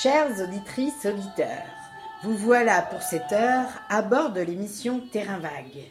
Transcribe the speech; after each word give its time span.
Chères 0.00 0.40
auditrices, 0.40 1.04
auditeurs, 1.04 1.68
vous 2.24 2.34
voilà 2.34 2.80
pour 2.80 3.02
cette 3.02 3.30
heure 3.30 3.68
à 3.90 4.00
bord 4.00 4.32
de 4.32 4.40
l'émission 4.40 5.00
Terrain 5.12 5.38
Vague, 5.38 5.84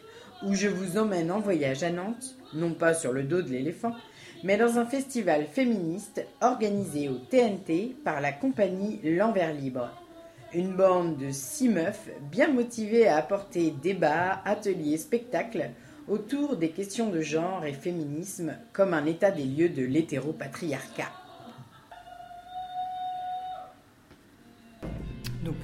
où 0.44 0.56
je 0.56 0.68
vous 0.68 0.98
emmène 0.98 1.32
en 1.32 1.40
voyage 1.40 1.84
à 1.84 1.92
Nantes, 1.92 2.36
non 2.54 2.74
pas 2.74 2.94
sur 2.94 3.14
le 3.14 3.24
dos 3.24 3.44
de 3.44 3.50
l'éléphant, 3.50 3.94
mais 4.44 4.58
dans 4.58 4.80
un 4.80 4.86
festival 4.86 5.46
féministe 5.46 6.26
organisé 6.42 7.10
au 7.10 7.20
TNT 7.20 7.96
par 8.04 8.22
la 8.22 8.34
compagnie 8.34 9.00
L'Envers 9.04 9.54
Libre. 9.54 9.90
Une 10.54 10.76
bande 10.76 11.18
de 11.18 11.30
six 11.30 11.70
meufs 11.70 12.10
bien 12.32 12.50
motivées 12.50 13.08
à 13.08 13.18
apporter 13.18 13.72
débats, 13.84 14.42
ateliers, 14.46 14.98
spectacles 14.98 15.70
autour 16.10 16.58
des 16.58 16.72
questions 16.72 17.12
de 17.12 17.22
genre 17.22 17.66
et 17.66 17.74
féminisme 17.74 18.56
comme 18.74 18.96
un 18.96 19.06
état 19.06 19.32
des 19.32 19.46
lieux 19.46 19.70
de 19.70 19.86
l'hétéropatriarcat. 19.86 21.21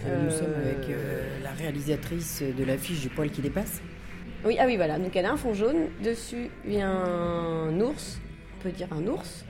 Nous 0.05 0.31
sommes 0.31 0.53
avec 0.53 0.89
euh, 0.89 1.23
la 1.43 1.51
réalisatrice 1.51 2.41
de 2.41 2.63
l'affiche 2.63 3.01
du 3.01 3.09
poil 3.09 3.29
qui 3.29 3.41
dépasse. 3.41 3.81
Oui, 4.45 4.57
ah 4.59 4.65
oui, 4.65 4.77
voilà. 4.77 4.99
Donc 4.99 5.15
elle 5.15 5.25
a 5.25 5.31
un 5.31 5.37
fond 5.37 5.53
jaune. 5.53 5.87
Dessus, 6.03 6.49
il 6.65 6.73
y 6.73 6.81
a 6.81 6.89
un 6.89 7.79
ours, 7.81 8.19
on 8.57 8.63
peut 8.63 8.71
dire 8.71 8.87
un 8.91 9.05
ours, 9.07 9.45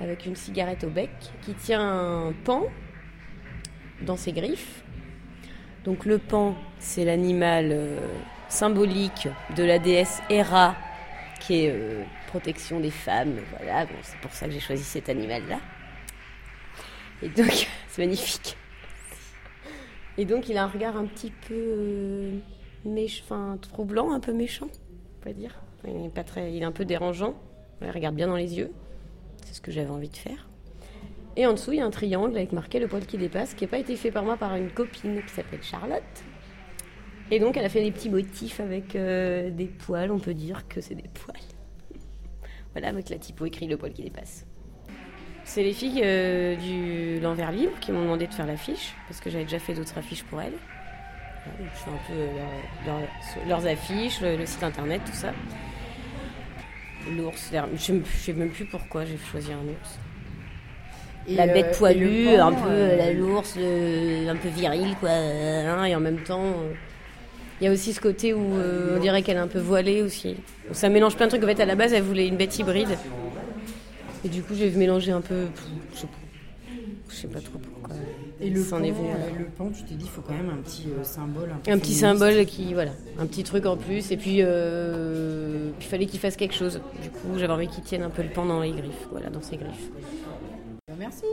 avec 0.00 0.26
une 0.26 0.36
cigarette 0.36 0.84
au 0.84 0.90
bec, 0.90 1.10
qui 1.42 1.54
tient 1.54 1.80
un 1.80 2.32
pan 2.44 2.66
dans 4.02 4.16
ses 4.16 4.32
griffes. 4.32 4.82
Donc 5.84 6.04
le 6.04 6.18
pan, 6.18 6.56
c'est 6.78 7.04
l'animal 7.04 7.68
euh, 7.70 7.98
symbolique 8.48 9.28
de 9.56 9.64
la 9.64 9.78
déesse 9.78 10.20
Héra, 10.28 10.76
qui 11.40 11.64
est 11.64 12.04
protection 12.26 12.80
des 12.80 12.90
femmes. 12.90 13.36
Voilà, 13.56 13.86
bon, 13.86 13.94
c'est 14.02 14.18
pour 14.18 14.32
ça 14.32 14.46
que 14.46 14.52
j'ai 14.52 14.60
choisi 14.60 14.84
cet 14.84 15.08
animal-là. 15.08 15.60
Et 17.22 17.28
donc, 17.28 17.68
c'est 17.88 18.02
magnifique. 18.02 18.56
Et 20.18 20.24
donc, 20.24 20.48
il 20.48 20.58
a 20.58 20.64
un 20.64 20.68
regard 20.68 20.96
un 20.96 21.06
petit 21.06 21.30
peu 21.46 21.54
euh, 21.54 22.38
enfin, 23.22 23.56
troublant, 23.62 24.12
un 24.12 24.18
peu 24.18 24.32
méchant, 24.32 24.66
on 24.66 25.24
peut 25.24 25.32
dire. 25.32 25.62
Il 25.86 26.06
est, 26.06 26.08
pas 26.08 26.24
très, 26.24 26.52
il 26.52 26.60
est 26.60 26.66
un 26.66 26.72
peu 26.72 26.84
dérangeant. 26.84 27.34
Il 27.80 27.90
regarde 27.90 28.16
bien 28.16 28.26
dans 28.26 28.36
les 28.36 28.58
yeux. 28.58 28.72
C'est 29.44 29.54
ce 29.54 29.60
que 29.60 29.70
j'avais 29.70 29.90
envie 29.90 30.08
de 30.08 30.16
faire. 30.16 30.48
Et 31.36 31.46
en 31.46 31.52
dessous, 31.52 31.70
il 31.70 31.78
y 31.78 31.80
a 31.80 31.86
un 31.86 31.90
triangle 31.90 32.36
avec 32.36 32.50
marqué 32.50 32.80
le 32.80 32.88
poil 32.88 33.06
qui 33.06 33.16
dépasse, 33.16 33.54
qui 33.54 33.62
n'a 33.62 33.70
pas 33.70 33.78
été 33.78 33.94
fait 33.94 34.10
par 34.10 34.24
moi, 34.24 34.36
par 34.36 34.56
une 34.56 34.72
copine 34.72 35.22
qui 35.22 35.32
s'appelle 35.32 35.62
Charlotte. 35.62 36.02
Et 37.30 37.38
donc, 37.38 37.56
elle 37.56 37.64
a 37.64 37.68
fait 37.68 37.84
des 37.84 37.92
petits 37.92 38.10
motifs 38.10 38.58
avec 38.58 38.96
euh, 38.96 39.50
des 39.50 39.66
poils. 39.66 40.10
On 40.10 40.18
peut 40.18 40.34
dire 40.34 40.66
que 40.66 40.80
c'est 40.80 40.96
des 40.96 41.08
poils. 41.14 41.36
voilà, 42.72 42.88
avec 42.88 43.08
la 43.08 43.18
typo 43.18 43.46
écrit 43.46 43.68
le 43.68 43.76
poil 43.76 43.92
qui 43.92 44.02
dépasse. 44.02 44.47
C'est 45.48 45.62
les 45.62 45.72
filles 45.72 46.02
euh, 46.04 46.56
du 46.56 47.20
l'envers 47.20 47.52
libre 47.52 47.72
qui 47.80 47.90
m'ont 47.90 48.02
demandé 48.02 48.26
de 48.26 48.34
faire 48.34 48.46
l'affiche, 48.46 48.92
parce 49.08 49.18
que 49.18 49.30
j'avais 49.30 49.44
déjà 49.44 49.58
fait 49.58 49.72
d'autres 49.72 49.96
affiches 49.96 50.22
pour 50.24 50.42
elles. 50.42 50.52
Je 51.58 51.78
fais 51.80 51.90
un 51.90 52.06
peu 52.06 52.12
euh, 52.12 53.48
leurs 53.48 53.66
affiches, 53.66 54.20
le, 54.20 54.44
site 54.44 54.62
internet, 54.62 55.00
tout 55.06 55.14
ça. 55.14 55.32
L'ours, 57.16 57.50
je 57.50 57.92
ne 57.92 58.02
sais 58.04 58.34
même 58.34 58.50
plus 58.50 58.66
pourquoi 58.66 59.06
j'ai 59.06 59.16
choisi 59.16 59.50
un 59.50 59.64
ours. 59.72 59.98
la 61.28 61.46
bête 61.46 61.74
euh, 61.74 61.78
poilue, 61.78 62.28
un 62.28 62.52
peu 62.52 62.96
la 62.98 63.14
l'ours, 63.14 63.56
un 63.56 64.36
peu 64.36 64.50
viril, 64.50 64.96
quoi. 65.00 65.08
Hein, 65.08 65.86
et 65.86 65.96
en 65.96 66.00
même 66.00 66.18
temps, 66.24 66.56
il 67.62 67.64
y 67.64 67.68
a 67.68 67.72
aussi 67.72 67.94
ce 67.94 68.02
côté 68.02 68.34
où 68.34 68.52
on 68.94 69.00
dirait 69.00 69.22
qu'elle 69.22 69.38
est 69.38 69.40
un 69.40 69.48
peu 69.48 69.60
voilée 69.60 70.02
aussi. 70.02 70.36
Ça 70.72 70.90
mélange 70.90 71.16
plein 71.16 71.24
de 71.24 71.30
trucs. 71.30 71.42
En 71.42 71.46
fait, 71.46 71.62
à 71.62 71.64
la 71.64 71.74
base, 71.74 71.94
elle 71.94 72.02
voulait 72.02 72.28
une 72.28 72.36
bête 72.36 72.58
hybride. 72.58 72.98
Et 74.24 74.28
du 74.28 74.42
coup, 74.42 74.54
j'ai 74.54 74.70
mélangé 74.70 75.12
un 75.12 75.20
peu. 75.20 75.46
Je 75.94 75.98
sais 76.00 76.06
pas, 76.06 76.12
je 77.08 77.14
sais 77.14 77.28
pas 77.28 77.40
trop 77.40 77.58
pourquoi. 77.58 77.94
Et 78.40 78.50
le 78.50 78.62
pan, 78.62 78.82
est 78.82 78.90
le 78.90 79.46
pan, 79.46 79.70
tu 79.70 79.82
t'es 79.82 79.94
dit, 79.94 80.04
il 80.04 80.10
faut 80.10 80.22
quand 80.22 80.34
même 80.34 80.50
un 80.50 80.62
petit 80.62 80.88
euh, 80.88 81.02
symbole. 81.02 81.50
Un, 81.66 81.78
petit 81.78 81.94
symbole 81.94 82.46
qui, 82.46 82.72
voilà, 82.72 82.92
un 83.18 83.26
petit 83.26 83.42
truc 83.42 83.66
en 83.66 83.76
plus. 83.76 84.10
Et 84.12 84.16
puis, 84.16 84.38
euh, 84.42 85.70
il 85.80 85.86
fallait 85.86 86.06
qu'il 86.06 86.20
fasse 86.20 86.36
quelque 86.36 86.54
chose. 86.54 86.80
Du 87.02 87.10
coup, 87.10 87.36
j'avais 87.36 87.52
envie 87.52 87.68
qu'il 87.68 87.82
tienne 87.82 88.02
un 88.02 88.10
peu 88.10 88.22
le 88.22 88.30
pan 88.30 88.44
dans 88.44 88.60
les 88.60 88.72
griffes, 88.72 89.06
voilà, 89.10 89.30
dans 89.30 89.42
ses 89.42 89.56
griffes. 89.56 89.90
Merci. 90.96 91.24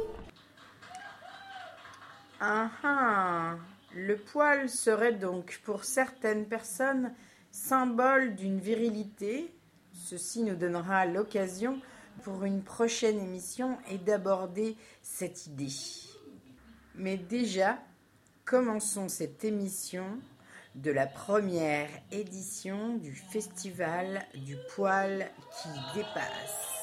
Ah 2.40 2.69
ah. 2.84 3.56
Le 3.96 4.17
poil 4.17 4.67
serait 4.67 5.13
donc 5.13 5.62
pour 5.63 5.85
certaines 5.85 6.46
personnes 6.46 7.12
symbole 7.56 8.35
d'une 8.35 8.59
virilité. 8.59 9.53
Ceci 9.94 10.44
nous 10.44 10.56
donnera 10.56 11.06
l'occasion 11.06 11.79
pour 12.24 12.44
une 12.44 12.64
prochaine 12.64 13.20
émission 13.20 13.78
et 13.90 13.98
d'aborder 13.98 14.76
cette 15.02 15.48
idée. 15.48 15.74
Mais 16.96 17.18
déjà, 17.18 17.80
commençons 18.46 19.09
cette 19.09 19.44
émission 19.44 20.20
de 20.76 20.92
la 20.92 21.08
première 21.08 21.90
édition 22.12 22.96
du 22.98 23.16
Festival 23.16 24.26
du 24.34 24.58
poil 24.76 25.31
qui 25.62 25.98
dépasse. 25.98 26.76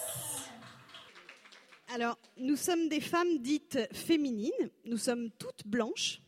Alors, 1.94 2.18
nous 2.38 2.56
sommes 2.56 2.88
des 2.88 3.00
femmes 3.00 3.38
dites 3.38 3.78
féminines, 3.92 4.50
nous 4.86 4.96
sommes 4.96 5.30
toutes 5.32 5.66
blanches, 5.66 6.22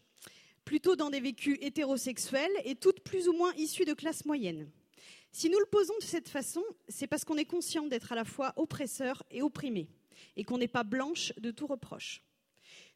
plutôt 0.67 0.95
dans 0.95 1.09
des 1.09 1.21
vécus 1.21 1.57
hétérosexuels 1.63 2.53
et 2.65 2.75
toutes 2.75 3.01
plus 3.01 3.29
ou 3.29 3.33
moins 3.33 3.55
issues 3.55 3.87
de 3.87 3.95
classes 3.95 4.27
moyennes. 4.27 4.69
Si 5.35 5.51
nous 5.51 5.59
le 5.59 5.67
posons 5.67 5.99
de 5.99 6.05
cette 6.05 6.29
façon, 6.29 6.63
c'est 6.89 7.09
parce 7.09 7.25
qu'on 7.25 7.37
est 7.37 7.45
conscient 7.45 7.89
d'être 7.89 8.13
à 8.13 8.15
la 8.15 8.25
fois 8.25 8.53
oppresseur 8.55 9.25
et 9.33 9.43
opprimé, 9.43 9.89
et 10.37 10.45
qu'on 10.45 10.59
n'est 10.59 10.69
pas 10.69 10.85
blanche 10.85 11.33
de 11.39 11.51
tout 11.51 11.67
reproche. 11.67 12.23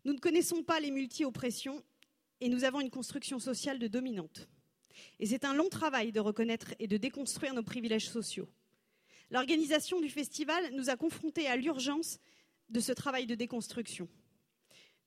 Nous 0.05 0.13
ne 0.13 0.21
connaissons 0.21 0.63
pas 0.63 0.79
les 0.79 0.93
multi-oppressions, 0.93 1.83
et 2.41 2.49
nous 2.49 2.63
avons 2.63 2.81
une 2.81 2.93
construction 2.93 3.41
sociale 3.41 3.81
de 3.81 3.89
dominante. 3.89 4.49
Et 5.19 5.27
c'est 5.27 5.45
un 5.45 5.53
long 5.53 5.69
travail 5.69 6.13
de 6.13 6.21
reconnaître 6.21 6.75
et 6.79 6.87
de 6.87 6.97
déconstruire 6.97 7.55
nos 7.55 7.65
privilèges 7.65 8.09
sociaux. 8.09 8.49
L'organisation 9.33 10.01
du 10.01 10.09
festival 10.09 10.63
nous 10.75 10.91
a 10.91 10.97
confrontés 10.97 11.49
à 11.49 11.57
l'urgence 11.57 12.21
de 12.69 12.79
ce 12.79 12.93
travail 12.93 13.27
de 13.27 13.35
déconstruction. 13.35 14.09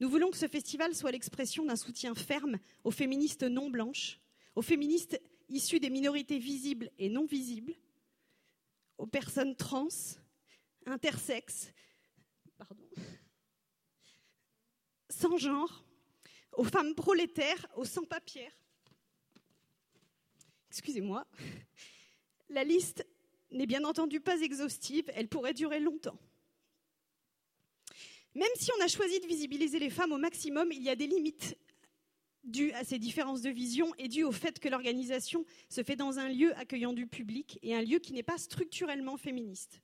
Nous 0.01 0.09
voulons 0.09 0.31
que 0.31 0.37
ce 0.37 0.49
festival 0.49 0.93
soit 0.93 1.11
l'expression 1.11 1.63
d'un 1.63 1.77
soutien 1.77 2.13
ferme 2.13 2.59
aux 2.83 2.91
féministes 2.91 3.43
non 3.43 3.69
blanches, 3.69 4.19
aux 4.55 4.61
féministes 4.61 5.21
issus 5.51 5.79
des 5.79 5.89
minorités 5.89 6.39
visibles 6.39 6.91
et 6.97 7.09
non 7.09 7.25
visibles, 7.25 7.75
aux 8.97 9.07
personnes 9.07 9.55
trans, 9.55 9.87
intersexes, 10.85 11.71
sans 15.09 15.37
genre, 15.37 15.83
aux 16.53 16.63
femmes 16.63 16.95
prolétaires, 16.95 17.67
aux 17.75 17.85
sans-papiers. 17.85 18.51
Excusez-moi. 20.69 21.27
La 22.49 22.63
liste 22.63 23.05
n'est 23.51 23.65
bien 23.65 23.83
entendu 23.83 24.19
pas 24.19 24.39
exhaustive, 24.41 25.11
elle 25.13 25.27
pourrait 25.27 25.53
durer 25.53 25.79
longtemps. 25.79 26.17
Même 28.33 28.51
si 28.55 28.71
on 28.77 28.83
a 28.83 28.87
choisi 28.87 29.19
de 29.19 29.27
visibiliser 29.27 29.79
les 29.79 29.89
femmes 29.89 30.13
au 30.13 30.17
maximum, 30.17 30.71
il 30.71 30.81
y 30.81 30.89
a 30.89 30.95
des 30.95 31.07
limites 31.07 31.57
dû 32.43 32.71
à 32.73 32.83
ces 32.83 32.99
différences 32.99 33.41
de 33.41 33.49
vision 33.49 33.93
et 33.97 34.07
dû 34.07 34.23
au 34.23 34.31
fait 34.31 34.59
que 34.59 34.67
l'organisation 34.67 35.45
se 35.69 35.83
fait 35.83 35.95
dans 35.95 36.19
un 36.19 36.29
lieu 36.29 36.55
accueillant 36.57 36.93
du 36.93 37.07
public 37.07 37.59
et 37.61 37.75
un 37.75 37.81
lieu 37.81 37.99
qui 37.99 38.13
n'est 38.13 38.23
pas 38.23 38.37
structurellement 38.37 39.17
féministe. 39.17 39.81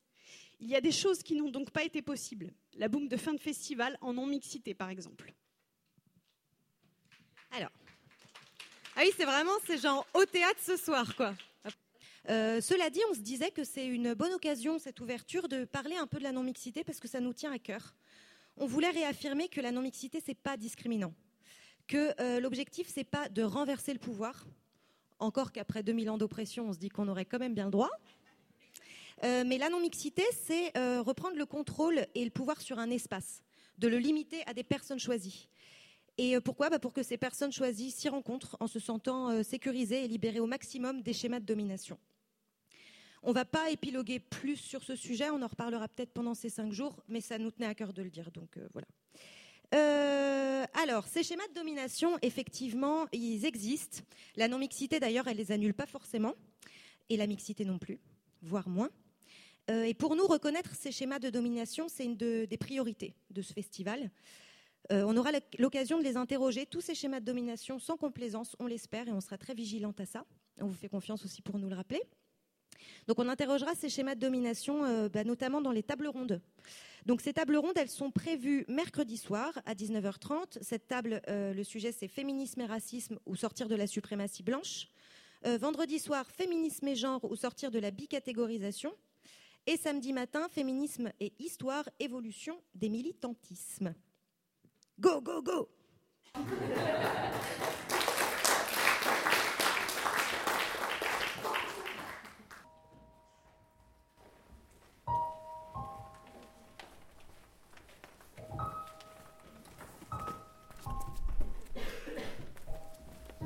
Il 0.60 0.68
y 0.68 0.76
a 0.76 0.82
des 0.82 0.92
choses 0.92 1.22
qui 1.22 1.36
n'ont 1.36 1.52
donc 1.52 1.70
pas 1.70 1.84
été 1.84 2.02
possibles. 2.02 2.52
La 2.78 2.88
boum 2.88 3.08
de 3.08 3.18
fin 3.18 3.34
de 3.34 3.40
festival 3.40 3.98
en 4.02 4.14
non-mixité, 4.14 4.74
par 4.74 4.90
exemple. 4.90 5.34
Alors. 7.52 7.72
Ah 8.96 9.02
oui, 9.04 9.12
c'est 9.16 9.26
vraiment, 9.26 9.52
c'est 9.66 9.78
genre 9.78 10.08
au 10.16 10.26
théâtre 10.26 10.60
ce 10.60 10.76
soir, 10.76 11.16
quoi. 11.16 11.36
Euh, 12.30 12.60
cela 12.60 12.90
dit, 12.90 13.00
on 13.12 13.14
se 13.14 13.20
disait 13.20 13.52
que 13.52 13.64
c'est 13.64 13.86
une 13.86 14.16
bonne 14.16 14.34
occasion, 14.34 14.80
cette 14.80 15.00
ouverture, 15.00 15.48
de 15.48 15.64
parler 15.64 15.96
un 15.96 16.08
peu 16.08 16.18
de 16.18 16.24
la 16.24 16.32
non-mixité 16.32 16.84
parce 16.84 17.00
que 17.00 17.08
ça 17.08 17.20
nous 17.20 17.34
tient 17.34 17.52
à 17.52 17.60
cœur. 17.60 17.96
On 18.58 18.66
voulait 18.66 18.90
réaffirmer 18.90 19.48
que 19.48 19.62
la 19.62 19.72
non-mixité, 19.72 20.22
c'est 20.26 20.34
pas 20.34 20.58
discriminant 20.58 21.14
que 21.88 22.14
euh, 22.22 22.40
l'objectif, 22.40 22.88
c'est 22.94 23.04
pas 23.04 23.30
de 23.30 23.42
renverser 23.42 23.94
le 23.94 24.00
pouvoir, 24.00 24.46
encore 25.20 25.52
qu'après 25.52 25.82
2000 25.82 26.10
ans 26.10 26.18
d'oppression, 26.18 26.68
on 26.68 26.74
se 26.74 26.78
dit 26.78 26.90
qu'on 26.90 27.08
aurait 27.08 27.26
quand 27.26 27.40
même 27.40 27.56
bien 27.56 27.66
le 27.66 27.72
droit. 27.72 27.90
Euh, 29.24 29.44
mais 29.48 29.58
la 29.58 29.70
non-mixité, 29.70 30.24
c'est 30.32 30.78
euh, 30.78 31.02
reprendre 31.02 31.38
le 31.38 31.46
contrôle 31.46 32.06
et 32.14 32.24
le 32.24 32.30
pouvoir 32.30 32.62
sur 32.62 32.78
un 32.78 32.92
espace, 32.92 33.42
de 33.80 33.88
le 33.88 33.98
limiter 33.98 34.44
à 34.46 34.54
des 34.54 34.64
personnes 34.64 35.00
choisies. 35.00 35.48
Et 36.20 36.40
pourquoi? 36.40 36.70
Bah 36.70 36.80
Pour 36.80 36.94
que 36.94 37.04
ces 37.04 37.18
personnes 37.18 37.52
choisies 37.52 37.92
s'y 37.92 38.10
rencontrent 38.10 38.58
en 38.60 38.66
se 38.66 38.80
sentant 38.80 39.44
sécurisées 39.44 40.04
et 40.04 40.08
libérées 40.08 40.40
au 40.40 40.48
maximum 40.48 41.04
des 41.04 41.14
schémas 41.14 41.40
de 41.40 41.46
domination. 41.46 42.00
On 43.22 43.30
ne 43.30 43.36
va 43.36 43.46
pas 43.46 43.70
épiloguer 43.70 44.20
plus 44.20 44.56
sur 44.56 44.84
ce 44.84 44.96
sujet, 44.96 45.30
on 45.30 45.44
en 45.44 45.48
reparlera 45.48 45.88
peut-être 45.88 46.14
pendant 46.14 46.34
ces 46.34 46.50
cinq 46.50 46.72
jours, 46.72 47.04
mais 47.08 47.22
ça 47.22 47.38
nous 47.38 47.52
tenait 47.52 47.68
à 47.68 47.76
cœur 47.76 47.94
de 47.94 48.02
le 48.02 48.10
dire, 48.10 48.32
donc 48.32 48.58
voilà. 48.74 48.88
Euh, 49.74 50.66
alors, 50.74 51.08
ces 51.08 51.24
schémas 51.24 51.48
de 51.50 51.54
domination, 51.54 52.18
effectivement, 52.22 53.08
ils 53.12 53.46
existent. 53.46 54.00
La 54.36 54.48
non-mixité, 54.48 55.00
d'ailleurs, 55.00 55.28
elle 55.28 55.38
les 55.38 55.52
annule 55.52 55.74
pas 55.74 55.86
forcément, 55.86 56.34
et 57.10 57.18
la 57.18 57.28
mixité 57.28 57.66
non 57.66 57.78
plus, 57.78 58.00
voire 58.42 58.70
moins. 58.70 58.90
Euh, 59.70 59.84
et 59.84 59.94
pour 59.94 60.16
nous, 60.16 60.26
reconnaître 60.26 60.76
ces 60.76 60.92
schémas 60.92 61.20
de 61.20 61.30
domination, 61.30 61.88
c'est 61.90 62.06
une 62.06 62.16
des 62.16 62.58
priorités 62.58 63.16
de 63.30 63.42
ce 63.42 63.54
festival. 63.54 64.10
Euh, 64.92 65.04
on 65.06 65.18
aura 65.18 65.32
l'occasion 65.60 65.98
de 65.98 66.04
les 66.04 66.16
interroger, 66.16 66.66
tous 66.66 66.82
ces 66.82 66.96
schémas 66.96 67.20
de 67.20 67.26
domination, 67.26 67.78
sans 67.78 67.98
complaisance, 67.98 68.56
on 68.60 68.68
l'espère, 68.68 69.08
et 69.10 69.12
on 69.12 69.20
sera 69.20 69.38
très 69.38 69.54
vigilante 69.54 70.00
à 70.00 70.06
ça. 70.06 70.26
On 70.60 70.68
vous 70.68 70.76
fait 70.76 70.88
confiance 70.88 71.26
aussi 71.26 71.42
pour 71.42 71.60
nous 71.60 71.68
le 71.68 71.76
rappeler. 71.76 72.02
Donc 73.08 73.20
on 73.20 73.28
interrogera 73.28 73.76
ces 73.76 73.90
schémas 73.90 74.16
de 74.16 74.20
domination, 74.20 74.84
euh, 74.86 75.10
bah, 75.10 75.24
notamment 75.24 75.62
dans 75.62 75.72
les 75.72 75.84
tables 75.84 76.08
rondes. 76.08 76.42
Donc 77.06 77.22
ces 77.22 77.34
tables 77.34 77.56
rondes, 77.56 77.78
elles 77.78 77.90
sont 77.90 78.12
prévues 78.12 78.66
mercredi 78.68 79.18
soir 79.18 79.54
à 79.66 79.74
19h30. 79.74 80.58
Cette 80.62 80.88
table, 80.88 81.22
euh, 81.28 81.54
le 81.54 81.64
sujet 81.64 81.92
c'est 81.92 82.08
féminisme 82.08 82.62
et 82.62 82.66
racisme 82.66 83.20
ou 83.26 83.36
sortir 83.36 83.68
de 83.68 83.76
la 83.76 83.88
suprématie 83.88 84.44
blanche. 84.44 84.88
vendredi 85.44 86.00
soir, 86.00 86.26
féminisme 86.30 86.88
et 86.88 86.96
genre 86.96 87.24
ou 87.24 87.36
sortir 87.36 87.72
de 87.72 87.80
la 87.80 87.92
bicatégorisation. 87.92 88.94
Et 89.66 89.78
samedi 89.78 90.14
matin, 90.14 90.48
féminisme 90.50 91.12
et 91.20 91.34
histoire, 91.40 91.88
évolution 92.00 92.58
des 92.74 92.90
militantismes. 92.90 93.94
Go, 95.00 95.22
go, 95.22 95.42
go 95.42 95.70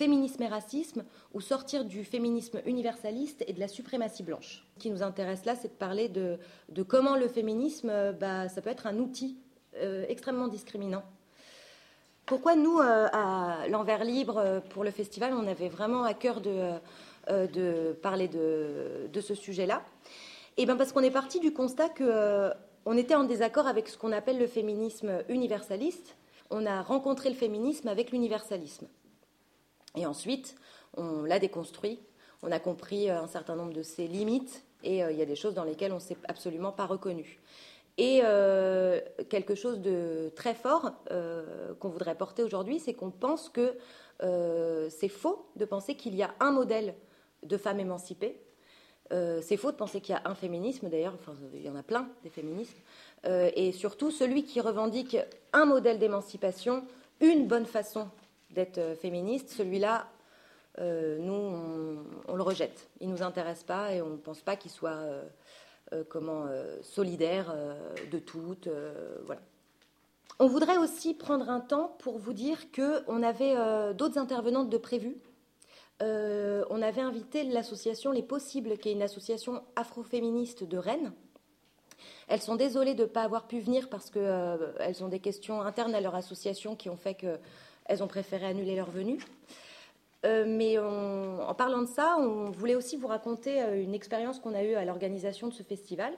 féminisme 0.00 0.42
et 0.42 0.48
racisme 0.48 1.04
ou 1.34 1.42
sortir 1.42 1.84
du 1.84 2.04
féminisme 2.04 2.62
universaliste 2.64 3.44
et 3.46 3.52
de 3.52 3.60
la 3.60 3.68
suprématie 3.68 4.22
blanche. 4.22 4.64
Ce 4.76 4.82
qui 4.82 4.90
nous 4.90 5.02
intéresse 5.02 5.44
là, 5.44 5.54
c'est 5.54 5.68
de 5.68 5.74
parler 5.74 6.08
de, 6.08 6.38
comment 6.84 7.16
le 7.16 7.28
féminisme, 7.28 7.90
euh, 7.90 8.12
bah, 8.12 8.48
ça 8.48 8.62
peut 8.62 8.70
être 8.70 8.86
un 8.86 8.96
outil 8.96 9.36
euh, 9.76 10.06
extrêmement 10.08 10.48
discriminant. 10.48 11.02
Pourquoi 12.24 12.56
nous, 12.56 12.78
euh, 12.78 13.08
à 13.12 13.68
l'envers 13.68 14.02
libre, 14.02 14.62
pour 14.70 14.84
le 14.84 14.90
festival, 14.90 15.34
on 15.34 15.46
avait 15.46 15.68
vraiment 15.68 16.04
à 16.04 16.14
cœur 16.14 16.40
de, 16.40 17.92
parler 18.00 18.28
de, 18.28 19.06
de 19.12 19.20
ce 19.20 19.34
sujet-là? 19.34 19.82
Eh 20.56 20.64
bien 20.64 20.76
parce 20.76 20.92
qu'on 20.92 21.02
est 21.02 21.10
parti 21.10 21.40
du 21.40 21.52
constat 21.52 21.90
que 21.90 22.50
on 22.86 22.96
était 22.96 23.14
en 23.14 23.24
désaccord 23.24 23.66
avec 23.66 23.86
ce 23.90 23.98
qu'on 23.98 24.12
appelle 24.12 24.38
le 24.38 24.46
féminisme 24.46 25.22
universaliste. 25.28 26.16
On 26.48 26.64
a 26.64 26.80
rencontré 26.80 27.28
le 27.28 27.36
féminisme 27.36 27.88
avec 27.88 28.12
l'universalisme. 28.12 28.86
Et 29.96 30.06
ensuite, 30.06 30.54
on 30.96 31.22
l'a 31.22 31.38
déconstruit, 31.38 32.00
on 32.42 32.52
a 32.52 32.58
compris 32.58 33.10
euh, 33.10 33.20
un 33.20 33.26
certain 33.26 33.56
nombre 33.56 33.72
de 33.72 33.82
ses 33.82 34.06
limites, 34.06 34.64
et 34.82 35.04
euh, 35.04 35.12
il 35.12 35.18
y 35.18 35.22
a 35.22 35.26
des 35.26 35.36
choses 35.36 35.54
dans 35.54 35.64
lesquelles 35.64 35.92
on 35.92 35.96
ne 35.96 36.00
s'est 36.00 36.16
absolument 36.28 36.72
pas 36.72 36.86
reconnu. 36.86 37.38
Et 37.98 38.20
euh, 38.24 39.00
quelque 39.28 39.54
chose 39.54 39.80
de 39.80 40.32
très 40.34 40.54
fort 40.54 40.92
qu'on 41.80 41.88
voudrait 41.90 42.14
porter 42.14 42.42
aujourd'hui, 42.42 42.78
c'est 42.78 42.94
qu'on 42.94 43.10
pense 43.10 43.50
que 43.50 43.76
c'est 44.88 45.08
faux 45.08 45.46
de 45.56 45.64
penser 45.66 45.96
qu'il 45.96 46.14
y 46.14 46.22
a 46.22 46.34
un 46.40 46.50
modèle 46.50 46.94
de 47.42 47.56
femme 47.58 47.78
émancipée. 47.78 48.40
c'est 49.10 49.58
faux 49.58 49.72
de 49.72 49.76
penser 49.76 50.00
qu'il 50.00 50.14
y 50.14 50.16
a 50.16 50.22
un 50.24 50.34
féminisme, 50.34 50.88
d'ailleurs, 50.88 51.18
il 51.52 51.60
y 51.60 51.68
en 51.68 51.76
a 51.76 51.82
plein 51.82 52.08
des 52.22 52.30
féminismes. 52.30 52.78
et 53.26 53.72
surtout, 53.72 54.10
celui 54.10 54.44
qui 54.44 54.62
revendique 54.62 55.18
un 55.52 55.66
modèle 55.66 55.98
d'émancipation, 55.98 56.84
une 57.20 57.48
bonne 57.48 57.66
façon 57.66 58.08
d'être 58.52 58.78
euh, 58.78 58.94
féministe, 58.94 59.50
celui-là, 59.50 60.08
euh, 60.78 61.18
nous, 61.18 62.02
on, 62.28 62.34
le 62.34 62.42
rejette. 62.42 62.88
Il 63.00 63.08
ne 63.08 63.14
nous 63.14 63.22
intéresse 63.22 63.64
pas 63.64 63.92
et 63.92 64.02
on 64.02 64.10
ne 64.10 64.16
pense 64.16 64.40
pas 64.40 64.56
qu'il 64.56 64.70
soit 64.70 65.00
euh, 65.92 66.76
solidaire 66.82 67.54
de 68.10 68.18
toutes. 68.18 68.68
voilà. 69.24 69.40
On 70.38 70.46
voudrait 70.46 70.78
aussi 70.78 71.12
prendre 71.12 71.50
un 71.50 71.60
temps 71.60 71.96
pour 71.98 72.18
vous 72.18 72.32
dire 72.32 72.70
qu'on 72.72 73.22
avait 73.22 73.56
d'autres 73.94 74.16
intervenantes 74.16 74.70
de 74.70 74.78
prévues. 74.78 75.18
on 76.00 76.82
avait 76.82 77.00
invité 77.00 77.42
l'association 77.42 78.12
Les 78.12 78.22
Possibles, 78.22 78.78
qui 78.78 78.90
est 78.90 78.92
une 78.92 79.02
association 79.02 79.64
afroféministe 79.74 80.62
de 80.62 80.78
Rennes. 80.78 81.12
Elles 82.28 82.40
sont 82.40 82.54
désolées 82.54 82.94
de 82.94 83.02
ne 83.02 83.08
pas 83.08 83.22
avoir 83.22 83.48
pu 83.48 83.58
venir 83.58 83.88
parce 83.88 84.08
qu'elles 84.08 85.02
ont 85.02 85.08
des 85.08 85.18
questions 85.18 85.60
internes 85.62 85.94
à 85.96 86.00
leur 86.00 86.14
association 86.14 86.76
qui 86.76 86.88
ont 86.88 86.96
fait 86.96 87.14
que 87.14 87.38
elles 87.90 88.04
ont 88.04 88.08
préféré 88.08 88.46
annuler 88.46 88.76
leur 88.76 88.90
venue. 88.90 89.18
mais 90.24 90.78
en 90.78 91.54
parlant 91.54 91.82
de 91.82 91.88
ça, 91.88 92.16
on 92.18 92.50
voulait 92.50 92.76
aussi 92.76 92.96
vous 92.96 93.08
raconter 93.08 93.60
une 93.82 93.94
expérience 93.94 94.38
qu'on 94.38 94.54
a 94.54 94.62
eue 94.62 94.74
à 94.74 94.84
l'organisation 94.84 95.48
de 95.48 95.52
ce 95.52 95.62
festival, 95.62 96.14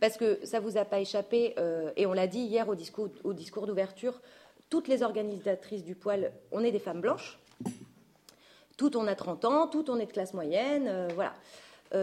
parce 0.00 0.16
que 0.16 0.44
ça 0.44 0.58
vous 0.58 0.76
a 0.78 0.84
pas 0.84 0.98
échappé, 0.98 1.54
et 1.96 2.06
on 2.06 2.12
l'a 2.12 2.26
dit 2.26 2.40
hier 2.40 2.68
au 2.68 2.74
discours, 2.74 3.08
au 3.22 3.34
discours 3.34 3.66
d'ouverture, 3.66 4.20
toutes 4.68 4.88
les 4.88 5.02
organisatrices 5.02 5.84
du 5.84 5.94
poil, 5.94 6.32
on 6.50 6.64
est 6.64 6.72
des 6.72 6.80
femmes 6.80 7.00
blanches. 7.00 7.38
Toutes 8.76 8.96
on 8.96 9.06
a 9.06 9.14
30 9.14 9.44
ans, 9.44 9.68
toutes 9.68 9.90
on 9.90 9.98
est 9.98 10.06
de 10.06 10.12
classe 10.12 10.34
moyenne, 10.34 11.08
voilà. 11.14 11.34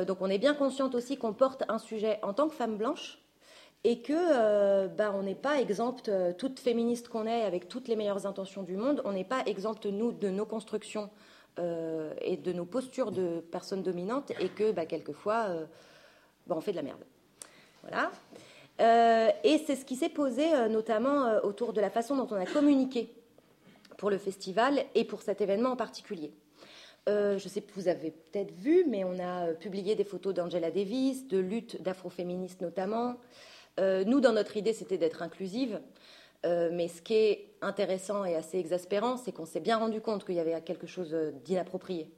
donc 0.06 0.22
on 0.22 0.30
est 0.30 0.38
bien 0.38 0.54
consciente 0.54 0.96
aussi 0.96 1.18
qu'on 1.18 1.34
porte 1.34 1.64
un 1.68 1.80
sujet 1.80 2.20
en 2.22 2.34
tant 2.34 2.48
que 2.48 2.56
femme 2.56 2.78
blanche, 2.78 3.20
et 3.83 4.01
que 4.01 4.13
euh, 4.13 4.88
bah, 4.88 5.13
on 5.15 5.24
n'est 5.24 5.36
pas 5.36 5.59
exempte, 5.59 6.09
euh, 6.09 6.33
toute 6.33 6.59
féministe 6.59 7.07
qu'on 7.07 7.25
est, 7.25 7.43
avec 7.43 7.69
toutes 7.69 7.88
les 7.88 7.95
meilleures 7.95 8.25
intentions 8.25 8.63
du 8.63 8.75
monde, 8.75 9.01
on 9.05 9.13
n'est 9.13 9.24
pas 9.24 9.43
exempte, 9.45 9.86
nous, 9.86 10.12
de 10.12 10.29
nos 10.29 10.45
constructions 10.45 11.09
euh, 11.59 12.13
et 12.21 12.36
de 12.36 12.51
nos 12.51 12.65
postures 12.65 13.12
de 13.12 13.39
personnes 13.51 13.83
dominantes, 13.83 14.31
et 14.39 14.50
que 14.50 14.71
bah, 14.71 14.86
quelquefois, 14.86 15.48
bah, 16.48 16.55
on 16.57 16.62
fait 16.62 16.71
de 16.71 16.77
la 16.77 16.83
merde. 16.83 17.03
Voilà. 17.81 18.12
et 19.45 19.57
c'est 19.65 19.77
ce 19.77 19.86
qui 19.86 19.95
s'est 19.95 20.09
posé 20.09 20.67
notamment 20.67 21.38
autour 21.43 21.71
de 21.71 21.79
la 21.79 21.89
façon 21.89 22.17
dont 22.17 22.27
on 22.29 22.36
a 22.36 22.45
communiqué 22.45 23.09
pour 23.98 24.09
le 24.09 24.17
festival 24.17 24.83
et 24.95 25.05
pour 25.05 25.21
cet 25.21 25.39
événement 25.39 25.71
en 25.71 25.75
particulier. 25.77 26.33
je 27.07 27.48
sais 27.48 27.62
que 27.62 27.71
vous 27.74 27.88
avez 27.88 28.12
peut-être 28.12 28.51
vu, 28.51 28.83
mais 28.86 29.05
on 29.05 29.17
a 29.17 29.53
publié 29.53 29.95
des 29.95 30.03
photos 30.03 30.33
d'Angela 30.33 30.71
Davis, 30.71 31.25
de 31.29 31.38
luttes 31.38 31.81
d'afroféministes 31.81 32.59
notamment, 32.59 33.15
euh, 33.79 34.03
nous, 34.03 34.19
dans 34.19 34.33
notre 34.33 34.57
idée, 34.57 34.74
c'était 34.74 34.98
d'être 34.98 35.21
inclusive. 35.21 35.79
Euh, 36.45 36.69
mais 36.71 36.88
ce 36.88 37.01
qui 37.01 37.15
est 37.15 37.50
intéressant 37.62 38.24
et 38.24 38.36
assez 38.36 38.57
exaspérant, 38.59 39.17
c'est 39.17 39.31
qu'on 39.31 39.45
s'est 39.45 39.59
bien 39.59 39.77
rendu 39.77 40.00
compte 40.01 40.25
qu'il 40.25 40.36
y 40.36 40.39
avait 40.39 40.59
quelque 40.62 40.88
chose 40.88 41.15
d'inapproprié. 41.43 42.09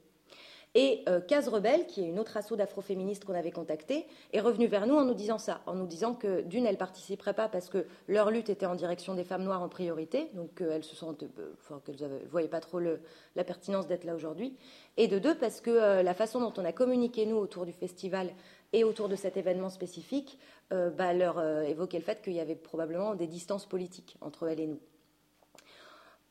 Et 0.74 1.02
euh, 1.06 1.20
Case 1.20 1.48
Rebelle, 1.48 1.86
qui 1.86 2.02
est 2.02 2.08
une 2.08 2.18
autre 2.18 2.36
asso 2.38 2.56
d'afroféministes 2.56 3.26
qu'on 3.26 3.34
avait 3.34 3.50
contactée, 3.50 4.06
est 4.32 4.40
revenue 4.40 4.68
vers 4.68 4.86
nous 4.86 4.94
en 4.94 5.04
nous 5.04 5.12
disant 5.12 5.36
ça, 5.36 5.60
en 5.66 5.74
nous 5.74 5.86
disant 5.86 6.14
que 6.14 6.40
d'une, 6.40 6.64
elles 6.64 6.78
participeraient 6.78 7.34
pas 7.34 7.48
parce 7.48 7.68
que 7.68 7.84
leur 8.08 8.30
lutte 8.30 8.48
était 8.48 8.64
en 8.64 8.74
direction 8.74 9.14
des 9.14 9.24
femmes 9.24 9.42
noires 9.42 9.60
en 9.60 9.68
priorité, 9.68 10.30
donc 10.32 10.62
elles 10.62 10.84
se 10.84 10.96
sentent, 10.96 11.24
enfin, 11.60 11.82
qu'elles 11.84 12.00
ne 12.00 12.26
voyaient 12.30 12.48
pas 12.48 12.60
trop 12.60 12.78
la 12.80 13.44
pertinence 13.44 13.86
d'être 13.86 14.04
là 14.04 14.14
aujourd'hui, 14.14 14.56
et 14.96 15.08
de 15.08 15.18
deux, 15.18 15.34
parce 15.34 15.60
que 15.60 16.00
la 16.02 16.14
façon 16.14 16.40
dont 16.40 16.54
on 16.56 16.64
a 16.64 16.72
communiqué 16.72 17.26
nous 17.26 17.36
autour 17.36 17.66
du 17.66 17.72
festival 17.72 18.32
et 18.72 18.84
autour 18.84 19.08
de 19.08 19.16
cet 19.16 19.36
événement 19.36 19.68
spécifique, 19.68 20.38
euh, 20.72 20.90
bah, 20.90 21.12
leur 21.12 21.38
euh, 21.38 21.62
évoquer 21.62 21.98
le 21.98 22.04
fait 22.04 22.22
qu'il 22.22 22.32
y 22.32 22.40
avait 22.40 22.54
probablement 22.54 23.14
des 23.14 23.26
distances 23.26 23.66
politiques 23.66 24.16
entre 24.20 24.48
elles 24.48 24.60
et 24.60 24.66
nous. 24.66 24.80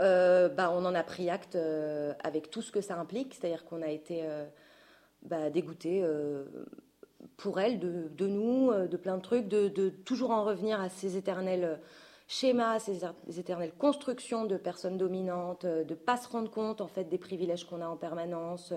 Euh, 0.02 0.50
bah, 0.50 0.72
on 0.74 0.84
en 0.86 0.96
a 0.96 1.04
pris 1.04 1.30
acte 1.30 1.58
avec 2.24 2.50
tout 2.50 2.62
ce 2.62 2.72
que 2.72 2.82
ça 2.82 2.98
implique, 2.98 3.36
c'est-à-dire 3.36 3.66
qu'on 3.66 3.84
a 3.84 3.90
été 3.90 4.24
bah, 5.22 5.52
dégoûté 5.52 6.04
pour 7.38 7.60
elles, 7.60 7.80
de, 7.80 8.28
nous, 8.28 8.72
de 8.74 8.98
plein 8.98 9.18
de 9.18 9.22
trucs, 9.22 9.48
de, 9.48 9.90
toujours 9.90 10.32
en 10.32 10.44
revenir 10.44 10.82
à 10.82 10.90
ces 10.90 11.18
éternels 11.18 11.80
schémas, 12.28 12.80
ces 12.80 13.04
éternelles 13.38 13.74
constructions 13.78 14.46
de 14.46 14.58
personnes 14.58 14.98
dominantes, 14.98 15.68
de 15.68 15.94
pas 15.94 16.18
se 16.18 16.28
rendre 16.28 16.50
compte 16.50 16.82
en 16.82 16.88
fait 16.88 17.04
des 17.04 17.20
privilèges 17.20 17.66
qu'on 17.66 17.82
a 17.82 17.88
en 17.88 17.98
permanence. 17.98 18.74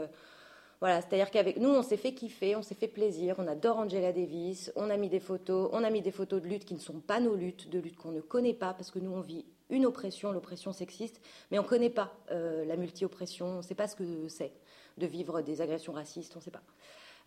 Voilà, 0.85 1.01
c'est-à-dire 1.01 1.31
qu'avec 1.31 1.57
nous, 1.57 1.71
on 1.71 1.83
s'est 1.83 1.97
fait 1.97 2.13
kiffer, 2.13 2.57
on 2.57 2.63
s'est 2.63 2.75
fait 2.75 2.89
plaisir, 2.89 3.37
on 3.39 3.47
adore 3.47 3.79
Angela 3.79 4.13
Davis, 4.13 4.71
on 4.77 4.91
a 4.91 4.99
mis 4.99 5.09
des 5.09 5.19
photos, 5.19 5.71
on 5.73 5.83
a 5.83 5.89
mis 5.89 6.03
des 6.03 6.11
photos 6.11 6.43
de 6.43 6.47
luttes 6.47 6.67
qui 6.67 6.75
ne 6.75 6.79
sont 6.79 7.01
pas 7.01 7.21
nos 7.21 7.35
luttes, 7.35 7.71
de 7.71 7.79
luttes 7.79 7.97
qu'on 7.97 8.11
ne 8.11 8.21
connaît 8.21 8.53
pas, 8.53 8.75
parce 8.75 8.91
que 8.91 8.99
nous, 8.99 9.11
on 9.11 9.23
vit 9.23 9.47
une 9.71 9.87
oppression, 9.87 10.31
l'oppression 10.31 10.75
sexiste, 10.75 11.23
mais 11.51 11.59
on 11.59 11.63
ne 11.63 11.67
connaît 11.67 11.89
pas 11.89 12.13
euh, 12.33 12.67
la 12.67 12.77
multi-oppression, 12.77 13.47
on 13.47 13.57
ne 13.57 13.63
sait 13.63 13.75
pas 13.75 13.89
ce 13.89 13.97
que 13.97 14.29
c'est 14.29 14.53
de 14.99 15.07
vivre 15.07 15.41
des 15.41 15.63
agressions 15.63 15.95
racistes, 15.95 16.35
on 16.37 16.41
ne 16.41 16.45
sait 16.45 16.51
pas. 16.51 16.63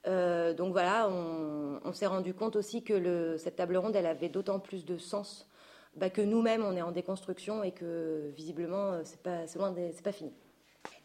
Euh, 0.05 0.53
donc 0.53 0.71
voilà, 0.71 1.09
on, 1.09 1.91
s'est 1.93 2.05
rendu 2.05 2.35
compte 2.35 2.57
aussi 2.57 2.83
que 2.83 3.37
cette 3.37 3.55
table 3.55 3.77
ronde, 3.77 3.95
elle 3.95 4.05
avait 4.05 4.29
d'autant 4.29 4.59
plus 4.59 4.85
de 4.85 4.99
sens 4.99 5.49
bah, 5.95 6.11
que 6.11 6.21
nous-mêmes, 6.21 6.63
on 6.63 6.75
est 6.75 6.83
en 6.83 6.91
déconstruction 6.91 7.63
et 7.63 7.71
que 7.71 8.29
visiblement, 8.35 8.99
c'est 9.03 9.23
pas, 9.23 9.45
loin, 9.55 9.73
c'est 9.75 10.03
pas 10.03 10.11
fini. 10.11 10.31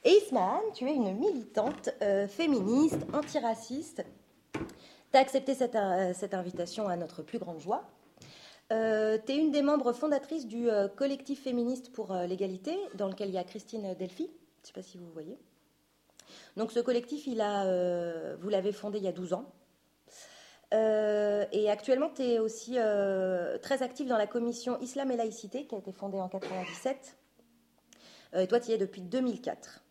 Et 0.05 0.19
tu 0.75 0.89
es 0.89 0.95
une 0.95 1.17
militante 1.17 1.91
euh, 2.03 2.27
féministe, 2.27 2.99
antiraciste. 3.13 4.05
Tu 4.55 4.61
as 5.17 5.21
accepté 5.21 5.53
euh, 5.53 6.13
cette, 6.13 6.35
invitation 6.35 6.89
à 6.89 6.97
notre 6.97 7.23
plus 7.23 7.39
grande 7.39 7.61
joie. 7.61 7.85
Euh, 8.73 9.17
tu 9.25 9.33
es 9.33 9.37
une 9.37 9.53
des 9.53 9.63
membres 9.63 9.93
fondatrices 9.93 10.47
du 10.47 10.69
collectif 10.97 11.43
féministe 11.43 11.93
pour 11.93 12.15
l'égalité, 12.15 12.77
dans 12.95 13.07
lequel 13.07 13.29
il 13.29 13.35
y 13.35 13.39
a 13.39 13.45
Christine 13.45 13.95
Delphi. 13.95 14.25
Je 14.25 14.31
ne 14.31 14.67
sais 14.67 14.73
pas 14.73 14.83
si 14.83 14.99
vous 14.99 15.11
voyez. 15.13 15.39
Donc 16.57 16.73
ce 16.73 16.81
collectif, 16.81 17.27
il 17.27 17.41
a, 17.41 18.35
vous 18.37 18.49
l'avez 18.49 18.73
fondé 18.73 18.99
il 18.99 19.05
y 19.05 19.09
a 19.09 19.13
12 19.13 19.35
ans. 19.35 19.53
et 20.73 21.71
actuellement, 21.71 22.09
tu 22.09 22.23
es 22.23 22.39
aussi 22.39 22.77
très 23.63 23.83
active 23.83 24.09
dans 24.09 24.19
la 24.19 24.27
commission 24.27 24.81
Islam 24.81 25.13
et 25.13 25.17
laïcité, 25.17 25.67
qui 25.67 25.75
a 25.75 25.79
été 25.79 25.93
fondée 25.93 26.19
en 26.19 26.27
1997. 26.29 27.19
Et 28.35 28.47
toi, 28.47 28.61
tu 28.61 28.71
y 28.71 28.73
es 28.75 28.79
depuis 28.79 29.03
2004. 29.03 29.83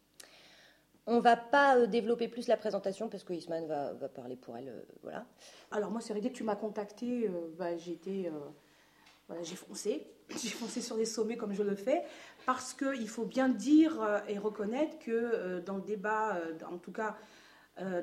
On 1.07 1.19
va 1.19 1.35
pas 1.35 1.77
euh, 1.77 1.87
développer 1.87 2.27
plus 2.27 2.47
la 2.47 2.57
présentation 2.57 3.09
parce 3.09 3.23
que 3.23 3.33
Isman 3.33 3.65
va, 3.67 4.07
parler 4.09 4.35
pour 4.35 4.55
elle. 4.55 4.69
Euh, 4.69 4.81
voilà. 5.01 5.25
Alors 5.71 5.89
moi, 5.89 5.99
c'est 5.99 6.13
vrai, 6.13 6.21
que 6.21 6.33
tu 6.33 6.43
m'as 6.43 6.55
contacté, 6.55 7.27
euh, 7.27 7.49
bah, 7.57 7.75
j'ai 7.77 9.55
foncé. 9.55 10.07
J'ai 10.41 10.47
foncé 10.47 10.79
sur 10.79 10.95
les 10.95 11.03
sommets 11.03 11.35
comme 11.35 11.53
je 11.53 11.61
le 11.61 11.75
fais, 11.75 12.03
parce 12.45 12.73
qu'il 12.73 13.09
faut 13.09 13.25
bien 13.25 13.49
dire 13.49 13.99
et 14.29 14.37
reconnaître 14.37 14.97
que 14.99 15.59
dans 15.59 15.75
le 15.75 15.81
débat, 15.81 16.37
en 16.71 16.77
tout 16.77 16.93
cas 16.93 17.17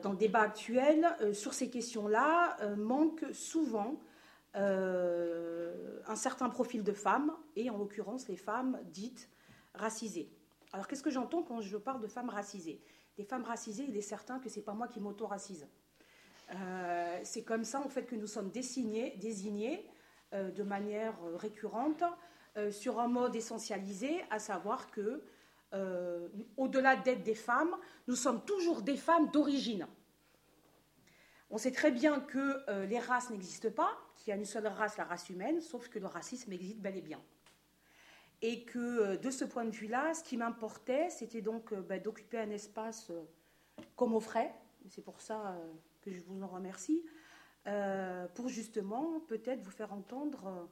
dans 0.02 0.10
le 0.10 0.18
débat 0.18 0.42
actuel, 0.42 1.08
sur 1.32 1.54
ces 1.54 1.70
questions-là, 1.70 2.58
manque 2.76 3.24
souvent 3.32 3.98
un 4.52 6.16
certain 6.16 6.50
profil 6.50 6.82
de 6.82 6.92
femmes, 6.92 7.32
et 7.56 7.70
en 7.70 7.78
l'occurrence 7.78 8.28
les 8.28 8.36
femmes 8.36 8.78
dites 8.92 9.30
racisées. 9.74 10.30
Alors 10.72 10.86
qu'est-ce 10.86 11.02
que 11.02 11.10
j'entends 11.10 11.42
quand 11.42 11.60
je 11.60 11.76
parle 11.76 12.00
de 12.00 12.08
femmes 12.08 12.30
racisées? 12.30 12.82
Des 13.16 13.24
femmes 13.24 13.44
racisées, 13.44 13.84
il 13.88 13.96
est 13.96 14.02
certain 14.02 14.38
que 14.38 14.48
ce 14.48 14.56
n'est 14.56 14.64
pas 14.64 14.74
moi 14.74 14.88
qui 14.88 15.00
m'auto-racise. 15.00 15.66
Euh, 16.54 17.20
c'est 17.24 17.42
comme 17.42 17.64
ça 17.64 17.80
en 17.80 17.88
fait 17.88 18.04
que 18.04 18.14
nous 18.14 18.26
sommes 18.26 18.50
désignés, 18.50 19.90
euh, 20.32 20.50
de 20.50 20.62
manière 20.62 21.14
euh, 21.24 21.36
récurrente 21.36 22.02
sur 22.72 22.98
un 22.98 23.06
mode 23.06 23.36
essentialisé, 23.36 24.20
à 24.30 24.40
savoir 24.40 24.90
que 24.90 25.22
au-delà 26.56 26.96
d'être 26.96 27.22
des 27.22 27.36
femmes, 27.36 27.76
nous 28.08 28.16
sommes 28.16 28.44
toujours 28.44 28.82
des 28.82 28.96
femmes 28.96 29.30
d'origine. 29.30 29.86
On 31.50 31.56
sait 31.56 31.70
très 31.70 31.92
bien 31.92 32.18
que 32.18 32.84
les 32.86 32.98
races 32.98 33.30
n'existent 33.30 33.70
pas, 33.70 33.96
qu'il 34.16 34.30
y 34.30 34.32
a 34.32 34.36
une 34.36 34.44
seule 34.44 34.66
race, 34.66 34.96
la 34.96 35.04
race 35.04 35.30
humaine, 35.30 35.60
sauf 35.60 35.88
que 35.88 36.00
le 36.00 36.06
racisme 36.06 36.50
existe 36.52 36.80
bel 36.80 36.96
et 36.96 37.00
bien. 37.00 37.22
Et 38.40 38.64
que 38.64 38.78
euh, 38.78 39.16
de 39.16 39.30
ce 39.30 39.44
point 39.44 39.64
de 39.64 39.70
vue-là, 39.70 40.14
ce 40.14 40.22
qui 40.22 40.36
m'importait, 40.36 41.10
c'était 41.10 41.42
donc 41.42 41.72
euh, 41.72 41.80
bah, 41.80 41.98
d'occuper 41.98 42.38
un 42.38 42.50
espace 42.50 43.10
euh, 43.10 43.24
comme 43.96 44.14
au 44.14 44.20
frais, 44.20 44.54
c'est 44.88 45.02
pour 45.02 45.20
ça 45.20 45.58
que 46.00 46.10
je 46.10 46.20
vous 46.22 46.42
en 46.42 46.46
remercie, 46.46 47.04
pour 48.34 48.48
justement 48.48 49.20
peut-être 49.28 49.60
vous 49.60 49.70
faire 49.70 49.92
entendre 49.92 50.70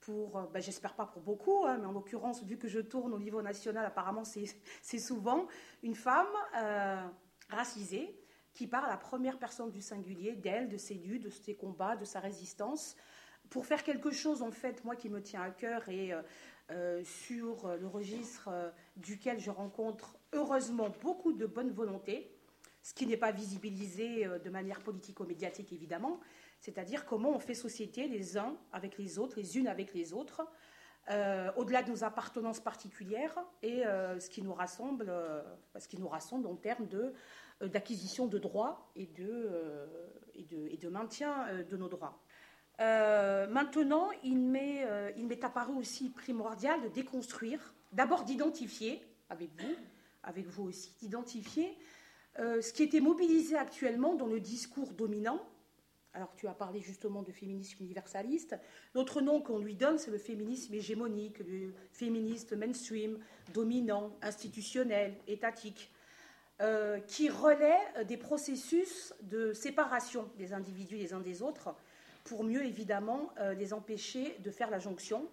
pour, 0.00 0.42
bah, 0.52 0.60
j'espère 0.60 0.94
pas 0.94 1.06
pour 1.06 1.22
beaucoup, 1.22 1.64
hein, 1.64 1.78
mais 1.78 1.86
en 1.86 1.92
l'occurrence, 1.92 2.42
vu 2.42 2.58
que 2.58 2.68
je 2.68 2.80
tourne 2.80 3.14
au 3.14 3.18
niveau 3.18 3.40
national, 3.40 3.86
apparemment 3.86 4.24
c'est 4.24 4.44
souvent 4.98 5.46
une 5.82 5.94
femme 5.94 6.26
racisée 7.48 8.20
qui 8.52 8.66
parle 8.66 8.84
à 8.84 8.90
la 8.90 8.98
première 8.98 9.38
personne 9.38 9.70
du 9.70 9.80
singulier, 9.80 10.34
d'elle, 10.34 10.68
de 10.68 10.76
ses 10.76 10.94
luttes, 10.94 11.22
de 11.22 11.30
ses 11.30 11.54
combats, 11.54 11.96
de 11.96 12.04
sa 12.04 12.20
résistance, 12.20 12.94
pour 13.48 13.64
faire 13.64 13.82
quelque 13.82 14.10
chose, 14.10 14.42
en 14.42 14.50
fait, 14.50 14.84
moi 14.84 14.94
qui 14.94 15.08
me 15.08 15.22
tient 15.22 15.42
à 15.42 15.50
cœur 15.50 15.88
et 15.88 16.12
sur 17.04 17.68
le 17.76 17.86
registre 17.86 18.48
euh, 18.48 18.70
duquel 18.96 19.38
je 19.40 19.50
rencontre 19.50 20.16
heureusement 20.32 20.90
beaucoup 21.02 21.32
de 21.32 21.46
bonne 21.46 21.70
volonté, 21.70 22.34
ce 22.82 22.94
qui 22.94 23.06
n'est 23.06 23.16
pas 23.16 23.32
visibilisé 23.32 24.26
euh, 24.26 24.38
de 24.38 24.50
manière 24.50 24.80
politico-médiatique 24.80 25.72
évidemment, 25.72 26.20
c'est-à-dire 26.60 27.04
comment 27.04 27.30
on 27.30 27.38
fait 27.38 27.54
société 27.54 28.08
les 28.08 28.38
uns 28.38 28.56
avec 28.72 28.98
les 28.98 29.18
autres, 29.18 29.36
les 29.36 29.58
unes 29.58 29.68
avec 29.68 29.94
les 29.94 30.12
autres, 30.12 30.46
au-delà 31.56 31.82
de 31.82 31.90
nos 31.90 32.04
appartenances 32.04 32.60
particulières 32.60 33.36
et 33.60 33.82
ce 33.82 34.30
qui 34.30 34.40
nous 34.40 34.54
rassemble, 34.54 35.12
ce 35.76 35.88
qui 35.88 35.98
nous 35.98 36.06
rassemble 36.06 36.46
en 36.46 36.54
termes 36.54 36.86
d'acquisition 37.60 38.28
de 38.28 38.38
droits 38.38 38.92
et 38.94 39.06
de 39.06 40.88
maintien 40.88 41.64
de 41.68 41.76
nos 41.76 41.88
droits. 41.88 42.22
Euh, 42.82 43.46
maintenant, 43.46 44.10
euh, 44.10 45.10
il 45.16 45.26
m'est 45.26 45.44
apparu 45.44 45.74
aussi 45.74 46.10
primordial 46.10 46.82
de 46.82 46.88
déconstruire, 46.88 47.74
d'abord 47.92 48.24
d'identifier, 48.24 49.00
avec 49.30 49.50
vous, 49.60 49.74
avec 50.24 50.46
vous 50.46 50.64
aussi, 50.64 50.92
d'identifier 51.00 51.76
euh, 52.38 52.60
ce 52.60 52.72
qui 52.72 52.82
était 52.82 53.00
mobilisé 53.00 53.56
actuellement 53.56 54.14
dans 54.14 54.26
le 54.26 54.40
discours 54.40 54.92
dominant. 54.92 55.40
Alors, 56.14 56.34
tu 56.34 56.48
as 56.48 56.54
parlé 56.54 56.80
justement 56.80 57.22
de 57.22 57.30
féminisme 57.30 57.84
universaliste. 57.84 58.56
L'autre 58.94 59.20
nom 59.20 59.40
qu'on 59.40 59.58
lui 59.58 59.76
donne, 59.76 59.98
c'est 59.98 60.10
le 60.10 60.18
féminisme 60.18 60.74
hégémonique, 60.74 61.38
le 61.38 61.72
féminisme 61.92 62.56
mainstream, 62.56 63.18
dominant, 63.54 64.16
institutionnel, 64.22 65.16
étatique. 65.26 65.90
qui 67.08 67.28
relaient 67.28 68.04
des 68.04 68.16
processus 68.16 69.12
de 69.22 69.52
séparation 69.52 70.30
des 70.36 70.52
individus 70.52 70.96
les 70.96 71.12
uns 71.12 71.20
des 71.20 71.42
autres 71.42 71.74
pour 72.24 72.44
mieux 72.44 72.64
évidemment 72.64 73.32
les 73.56 73.72
empêcher 73.72 74.38
de 74.40 74.50
faire 74.50 74.70
la 74.70 74.78
jonction. 74.78 75.28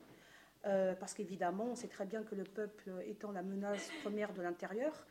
parce 0.63 1.13
qu'évidemment, 1.13 1.65
on 1.71 1.75
sait 1.75 1.87
très 1.87 2.05
bien 2.05 2.23
que 2.23 2.35
le 2.35 2.43
peuple 2.43 2.91
étant 3.05 3.31
la 3.31 3.43
menace 3.43 3.89
première 4.01 4.33
de 4.33 4.41
l'intérieur, 4.41 5.05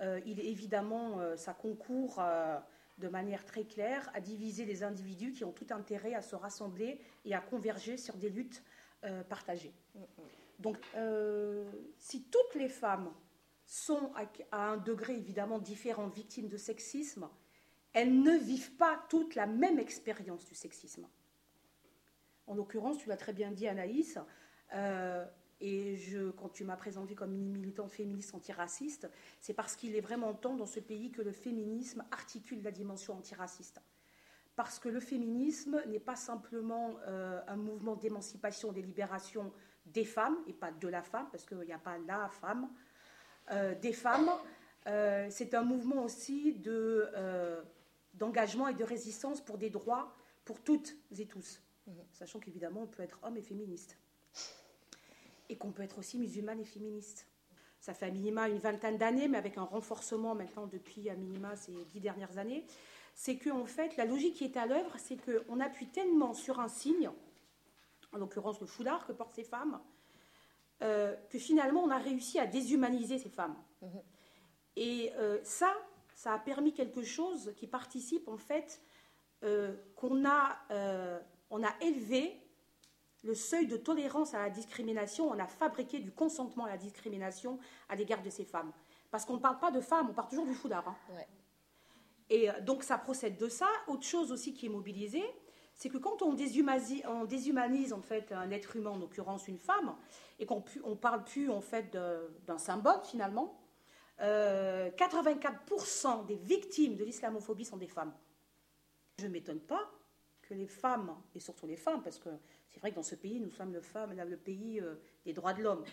il 0.00 0.40
est 0.40 0.46
évidemment, 0.46 1.18
ça 1.36 1.52
concourt 1.52 2.22
de 2.98 3.08
manière 3.08 3.44
très 3.44 3.64
claire 3.64 4.10
à 4.14 4.20
diviser 4.20 4.64
les 4.64 4.82
individus 4.82 5.32
qui 5.32 5.44
ont 5.44 5.52
tout 5.52 5.66
intérêt 5.70 6.14
à 6.14 6.22
se 6.22 6.36
rassembler 6.36 7.00
et 7.24 7.34
à 7.34 7.40
converger 7.40 7.96
sur 7.96 8.16
des 8.16 8.30
luttes 8.30 8.62
partagées. 9.28 9.74
Donc, 10.58 10.78
euh, 10.94 11.70
si 11.98 12.24
toutes 12.24 12.54
les 12.54 12.68
femmes 12.68 13.12
sont 13.66 14.12
à, 14.50 14.70
un 14.70 14.76
degré 14.76 15.14
évidemment 15.16 15.58
différent 15.58 16.08
victimes 16.08 16.48
de 16.48 16.56
sexisme, 16.56 17.28
elles 17.92 18.22
ne 18.22 18.36
vivent 18.36 18.76
pas 18.76 19.04
toutes 19.08 19.34
la 19.34 19.46
même 19.46 19.78
expérience 19.78 20.44
du 20.46 20.54
sexisme. 20.54 21.06
En 22.46 22.54
l'occurrence, 22.54 22.98
tu 22.98 23.08
l'as 23.08 23.16
très 23.16 23.32
bien 23.32 23.50
dit, 23.50 23.66
Anaïs, 23.66 24.18
euh, 24.74 25.24
et 25.60 25.96
je, 25.96 26.30
quand 26.30 26.50
tu 26.50 26.64
m'as 26.64 26.76
présenté 26.76 27.14
comme 27.14 27.32
une 27.32 27.50
militante 27.50 27.90
féministe 27.90 28.34
antiraciste, 28.34 29.08
c'est 29.40 29.54
parce 29.54 29.76
qu'il 29.76 29.96
est 29.96 30.00
vraiment 30.00 30.34
temps 30.34 30.56
dans 30.56 30.66
ce 30.66 30.80
pays 30.80 31.10
que 31.10 31.22
le 31.22 31.32
féminisme 31.32 32.04
articule 32.10 32.62
la 32.62 32.70
dimension 32.70 33.14
antiraciste. 33.14 33.80
Parce 34.56 34.78
que 34.78 34.88
le 34.88 35.00
féminisme 35.00 35.82
n'est 35.88 36.00
pas 36.00 36.16
simplement 36.16 36.96
euh, 37.06 37.40
un 37.48 37.56
mouvement 37.56 37.96
d'émancipation, 37.96 38.72
des 38.72 38.82
libérations 38.82 39.52
des 39.86 40.04
femmes, 40.04 40.36
et 40.46 40.52
pas 40.52 40.70
de 40.70 40.88
la 40.88 41.02
femme, 41.02 41.28
parce 41.30 41.44
qu'il 41.44 41.58
n'y 41.58 41.72
a 41.72 41.78
pas 41.78 41.98
la 41.98 42.28
femme, 42.28 42.70
euh, 43.50 43.74
des 43.74 43.92
femmes. 43.92 44.30
C'est 45.30 45.54
un 45.54 45.62
mouvement 45.62 46.04
aussi 46.04 46.52
de, 46.52 47.08
d'engagement 48.12 48.68
et 48.68 48.74
de 48.74 48.84
résistance 48.84 49.40
pour 49.40 49.56
des 49.56 49.70
droits 49.70 50.14
pour 50.44 50.60
toutes 50.62 50.94
et 51.18 51.26
tous. 51.26 51.63
Mhm. 51.86 52.04
Sachant 52.12 52.40
qu'évidemment, 52.40 52.82
on 52.82 52.86
peut 52.86 53.02
être 53.02 53.18
homme 53.22 53.36
et 53.36 53.42
féministe. 53.42 53.98
Et 55.48 55.56
qu'on 55.56 55.72
peut 55.72 55.82
être 55.82 55.98
aussi 55.98 56.18
musulmane 56.18 56.60
et 56.60 56.64
féministe. 56.64 57.26
Ça 57.80 57.92
fait 57.92 58.06
à 58.06 58.10
minima 58.10 58.48
une 58.48 58.58
vingtaine 58.58 58.96
d'années, 58.96 59.28
mais 59.28 59.36
avec 59.36 59.58
un 59.58 59.64
renforcement 59.64 60.34
maintenant 60.34 60.66
depuis 60.66 61.10
à 61.10 61.14
minima 61.14 61.54
ces 61.54 61.72
dix 61.84 62.00
dernières 62.00 62.38
années. 62.38 62.64
C'est 63.14 63.36
qu'en 63.36 63.60
en 63.60 63.66
fait, 63.66 63.96
la 63.96 64.06
logique 64.06 64.36
qui 64.36 64.44
est 64.44 64.56
à 64.56 64.64
l'œuvre, 64.66 64.96
c'est 64.98 65.18
qu'on 65.18 65.60
appuie 65.60 65.88
tellement 65.88 66.32
sur 66.32 66.60
un 66.60 66.68
signe, 66.68 67.10
en 68.12 68.16
l'occurrence 68.16 68.60
le 68.60 68.66
foulard 68.66 69.06
que 69.06 69.12
portent 69.12 69.34
ces 69.34 69.44
femmes, 69.44 69.80
euh, 70.82 71.14
que 71.28 71.38
finalement 71.38 71.82
on 71.82 71.90
a 71.90 71.98
réussi 71.98 72.38
à 72.38 72.46
déshumaniser 72.46 73.18
ces 73.18 73.28
femmes. 73.28 73.56
Mhm. 73.82 74.02
Et 74.76 75.12
euh, 75.16 75.38
ça, 75.44 75.72
ça 76.14 76.32
a 76.32 76.38
permis 76.38 76.72
quelque 76.72 77.02
chose 77.02 77.52
qui 77.56 77.66
participe 77.66 78.28
en 78.28 78.38
fait 78.38 78.80
euh, 79.42 79.76
qu'on 79.94 80.24
a, 80.24 80.58
on 81.50 81.62
a 81.62 81.72
élevé 81.80 82.40
le 83.22 83.34
seuil 83.34 83.66
de 83.66 83.76
tolérance 83.76 84.34
à 84.34 84.38
la 84.38 84.50
discrimination, 84.50 85.30
on 85.30 85.38
a 85.38 85.46
fabriqué 85.46 85.98
du 85.98 86.12
consentement 86.12 86.64
à 86.64 86.68
la 86.68 86.76
discrimination 86.76 87.58
à 87.88 87.96
l'égard 87.96 88.22
de 88.22 88.30
ces 88.30 88.44
femmes. 88.44 88.72
Parce 89.10 89.24
qu'on 89.24 89.34
ne 89.34 89.38
parle 89.38 89.58
pas 89.58 89.70
de 89.70 89.80
femmes, 89.80 90.08
on 90.10 90.12
parle 90.12 90.28
toujours 90.28 90.46
du 90.46 90.54
foulard. 90.54 90.88
Hein. 90.88 90.96
Et 92.28 92.48
donc 92.62 92.82
ça 92.82 92.98
procède 92.98 93.38
de 93.38 93.48
ça. 93.48 93.68
Autre 93.86 94.04
chose 94.04 94.32
aussi 94.32 94.52
qui 94.52 94.66
est 94.66 94.70
mobilisée, 94.70 95.24
c'est 95.74 95.88
que 95.88 95.98
quand 95.98 96.22
on 96.22 96.34
déshumanise, 96.34 97.92
en 97.92 98.02
fait 98.02 98.32
un 98.32 98.50
être 98.50 98.76
humain, 98.76 98.90
en 98.90 98.98
l'occurrence 98.98 99.48
une 99.48 99.58
femme, 99.58 99.96
et 100.38 100.46
qu'on 100.46 100.62
ne 100.86 100.94
parle 100.94 101.24
plus 101.24 101.50
en 101.50 101.60
fait 101.60 101.96
d'un 102.46 102.58
symbole 102.58 103.00
finalement, 103.04 103.60
84% 104.20 104.20
euh, 104.20 106.22
des 106.24 106.36
victimes 106.36 106.96
de 106.96 107.04
l'islamophobie 107.04 107.64
sont 107.64 107.76
des 107.76 107.88
femmes. 107.88 108.14
Je 109.18 109.26
ne 109.26 109.32
m'étonne 109.32 109.60
pas 109.60 109.90
que 110.48 110.54
les 110.54 110.66
femmes, 110.66 111.14
et 111.34 111.40
surtout 111.40 111.66
les 111.66 111.76
femmes, 111.76 112.02
parce 112.02 112.18
que 112.18 112.30
c'est 112.70 112.80
vrai 112.80 112.90
que 112.90 112.96
dans 112.96 113.02
ce 113.02 113.14
pays, 113.14 113.40
nous 113.40 113.50
sommes 113.50 113.72
le, 113.72 113.80
femme, 113.80 114.14
le 114.14 114.36
pays 114.36 114.80
euh, 114.80 114.94
des 115.24 115.32
droits 115.32 115.54
de 115.54 115.62
l'homme, 115.62 115.84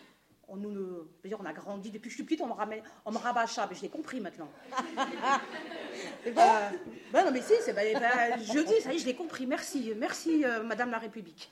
on, 0.48 0.58
nous, 0.58 1.08
on 1.40 1.46
a 1.46 1.54
grandi, 1.54 1.92
depuis 1.92 2.08
que 2.08 2.10
je 2.10 2.16
suis 2.16 2.24
petite, 2.24 2.42
on 2.42 2.48
me, 2.48 2.54
ramène, 2.54 2.84
on 3.06 3.12
me 3.12 3.18
rabâcha, 3.18 3.68
mais 3.70 3.76
je 3.76 3.84
l'ai 3.84 3.90
compris 3.90 4.20
maintenant. 4.20 4.50
ben, 6.26 6.74
non, 7.14 7.32
mais 7.32 7.42
si, 7.42 7.54
c'est, 7.62 7.74
ben, 7.74 7.98
je 8.38 8.60
dis, 8.60 8.82
ça 8.82 8.92
y 8.92 8.98
est, 8.98 9.00
je 9.00 9.06
l'ai 9.06 9.16
compris, 9.16 9.46
merci, 9.46 9.94
merci 9.96 10.44
euh, 10.44 10.64
Madame 10.64 10.92
la 10.92 10.98
République. 10.98 11.52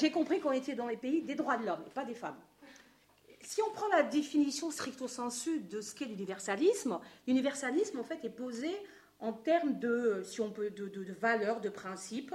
J'ai 0.00 0.10
compris 0.10 0.40
qu'on 0.40 0.52
était 0.52 0.74
dans 0.74 0.88
les 0.88 0.96
pays 0.96 1.22
des 1.22 1.36
droits 1.36 1.56
de 1.56 1.66
l'homme 1.66 1.84
et 1.86 1.90
pas 1.90 2.04
des 2.04 2.14
femmes. 2.14 2.38
Si 3.42 3.62
on 3.62 3.70
prend 3.70 3.86
la 3.88 4.02
définition 4.02 4.72
stricto 4.72 5.06
sensu 5.06 5.60
de 5.60 5.80
ce 5.80 5.94
qu'est 5.94 6.06
l'universalisme, 6.06 6.98
l'universalisme 7.28 8.00
en 8.00 8.02
fait 8.02 8.24
est 8.24 8.30
posé 8.30 8.70
en 9.18 9.32
termes 9.32 9.78
de, 9.78 10.22
si 10.24 10.40
on 10.40 10.50
peut, 10.50 10.70
de, 10.70 11.12
valeurs, 11.12 11.60
de 11.60 11.68
principes 11.68 12.34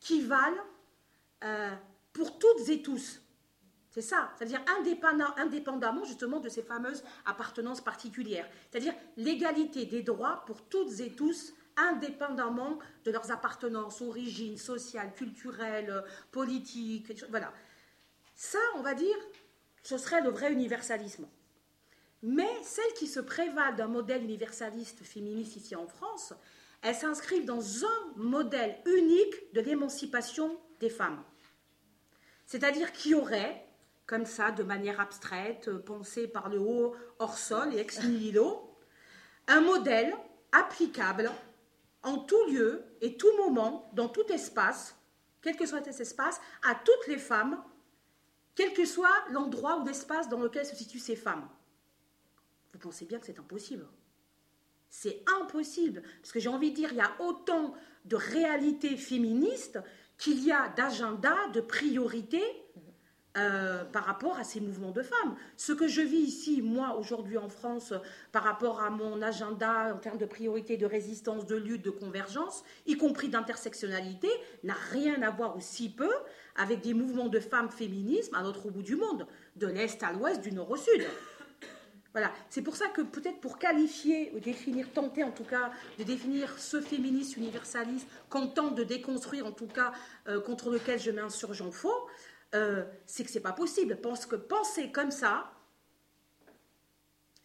qui 0.00 0.22
valent 0.22 0.62
euh, 1.44 1.70
pour 2.12 2.38
toutes 2.38 2.68
et 2.68 2.82
tous. 2.82 3.20
C'est 3.90 4.02
ça, 4.02 4.30
c'est-à-dire 4.36 4.60
indépendamment 5.38 6.04
justement 6.04 6.38
de 6.38 6.50
ces 6.50 6.62
fameuses 6.62 7.02
appartenances 7.24 7.80
particulières. 7.80 8.46
C'est-à-dire 8.70 8.92
l'égalité 9.16 9.86
des 9.86 10.02
droits 10.02 10.44
pour 10.46 10.68
toutes 10.68 11.00
et 11.00 11.12
tous, 11.12 11.54
indépendamment 11.76 12.78
de 13.04 13.10
leurs 13.10 13.30
appartenances, 13.30 14.02
origines 14.02 14.58
sociales, 14.58 15.14
culturelles, 15.14 16.04
politiques. 16.30 17.24
Voilà. 17.30 17.52
Ça, 18.34 18.58
on 18.76 18.82
va 18.82 18.92
dire, 18.92 19.16
ce 19.82 19.96
serait 19.96 20.20
le 20.20 20.30
vrai 20.30 20.52
universalisme. 20.52 21.26
Mais 22.28 22.50
celles 22.64 22.92
qui 22.94 23.06
se 23.06 23.20
prévalent 23.20 23.76
d'un 23.76 23.86
modèle 23.86 24.24
universaliste 24.24 25.04
féministe 25.04 25.54
ici 25.54 25.76
en 25.76 25.86
France, 25.86 26.32
elles 26.82 26.96
s'inscrivent 26.96 27.44
dans 27.44 27.84
un 27.84 28.12
modèle 28.16 28.76
unique 28.84 29.54
de 29.54 29.60
l'émancipation 29.60 30.58
des 30.80 30.90
femmes. 30.90 31.22
C'est-à-dire 32.44 32.90
qu'il 32.90 33.12
y 33.12 33.14
aurait 33.14 33.64
comme 34.06 34.26
ça, 34.26 34.50
de 34.50 34.64
manière 34.64 35.00
abstraite, 35.00 35.68
euh, 35.68 35.78
pensée 35.78 36.26
par 36.26 36.48
le 36.48 36.58
haut, 36.58 36.96
hors 37.20 37.38
sol 37.38 37.72
et 37.74 37.78
ex 37.78 38.02
nihilo, 38.02 38.76
un 39.46 39.60
modèle 39.60 40.12
applicable 40.50 41.30
en 42.02 42.18
tout 42.18 42.44
lieu 42.48 42.84
et 43.00 43.16
tout 43.16 43.36
moment, 43.36 43.88
dans 43.94 44.08
tout 44.08 44.26
espace, 44.32 44.96
quel 45.42 45.56
que 45.56 45.66
soit 45.66 45.84
cet 45.84 46.00
espace, 46.00 46.40
à 46.68 46.74
toutes 46.74 47.06
les 47.06 47.18
femmes, 47.18 47.62
quel 48.56 48.72
que 48.72 48.84
soit 48.84 49.24
l'endroit 49.30 49.78
ou 49.78 49.86
l'espace 49.86 50.28
dans 50.28 50.40
lequel 50.40 50.66
se 50.66 50.74
situent 50.74 50.98
ces 50.98 51.16
femmes. 51.16 51.48
Vous 52.76 52.82
pensez 52.82 53.06
bien 53.06 53.18
que 53.18 53.24
c'est 53.24 53.38
impossible. 53.38 53.86
C'est 54.90 55.24
impossible, 55.40 56.02
parce 56.20 56.30
que 56.30 56.40
j'ai 56.40 56.50
envie 56.50 56.72
de 56.72 56.76
dire, 56.76 56.90
il 56.92 56.98
y 56.98 57.00
a 57.00 57.10
autant 57.20 57.74
de 58.04 58.16
réalités 58.16 58.98
féministes 58.98 59.78
qu'il 60.18 60.44
y 60.44 60.52
a 60.52 60.68
d'agendas, 60.76 61.48
de 61.54 61.62
priorités 61.62 62.44
euh, 63.38 63.82
par 63.84 64.04
rapport 64.04 64.36
à 64.36 64.44
ces 64.44 64.60
mouvements 64.60 64.90
de 64.90 65.00
femmes. 65.00 65.36
Ce 65.56 65.72
que 65.72 65.88
je 65.88 66.02
vis 66.02 66.18
ici, 66.18 66.60
moi, 66.60 66.98
aujourd'hui 66.98 67.38
en 67.38 67.48
France, 67.48 67.94
par 68.30 68.44
rapport 68.44 68.82
à 68.82 68.90
mon 68.90 69.22
agenda 69.22 69.94
en 69.94 69.98
termes 69.98 70.18
de 70.18 70.26
priorité, 70.26 70.76
de 70.76 70.86
résistance, 70.86 71.46
de 71.46 71.56
lutte, 71.56 71.82
de 71.82 71.90
convergence, 71.90 72.62
y 72.86 72.98
compris 72.98 73.30
d'intersectionnalité, 73.30 74.28
n'a 74.64 74.76
rien 74.90 75.22
à 75.22 75.30
voir 75.30 75.56
aussi 75.56 75.88
peu 75.88 76.12
avec 76.56 76.82
des 76.82 76.92
mouvements 76.92 77.28
de 77.28 77.40
femmes 77.40 77.70
féminisme 77.70 78.34
à 78.34 78.42
l'autre 78.42 78.68
bout 78.68 78.82
du 78.82 78.96
monde, 78.96 79.26
de 79.56 79.66
l'Est 79.66 80.02
à 80.02 80.12
l'Ouest, 80.12 80.42
du 80.42 80.52
Nord 80.52 80.70
au 80.70 80.76
Sud. 80.76 81.06
Voilà, 82.16 82.32
c'est 82.48 82.62
pour 82.62 82.76
ça 82.76 82.88
que 82.88 83.02
peut-être 83.02 83.40
pour 83.40 83.58
qualifier 83.58 84.32
ou 84.34 84.40
définir, 84.40 84.90
tenter 84.90 85.22
en 85.22 85.32
tout 85.32 85.44
cas 85.44 85.70
de 85.98 86.02
définir 86.02 86.58
ce 86.58 86.80
féministe 86.80 87.36
universaliste 87.36 88.08
qu'on 88.30 88.46
tente 88.46 88.74
de 88.74 88.84
déconstruire 88.84 89.44
en 89.44 89.52
tout 89.52 89.66
cas 89.66 89.92
euh, 90.26 90.40
contre 90.40 90.70
lequel 90.70 90.98
je 90.98 91.10
m'insurge 91.10 91.60
en 91.60 91.70
faux, 91.70 92.08
euh, 92.54 92.86
c'est 93.04 93.22
que 93.22 93.30
c'est 93.30 93.40
pas 93.40 93.52
possible. 93.52 93.98
Parce 94.00 94.24
que 94.24 94.34
penser 94.34 94.90
comme 94.90 95.10
ça, 95.10 95.52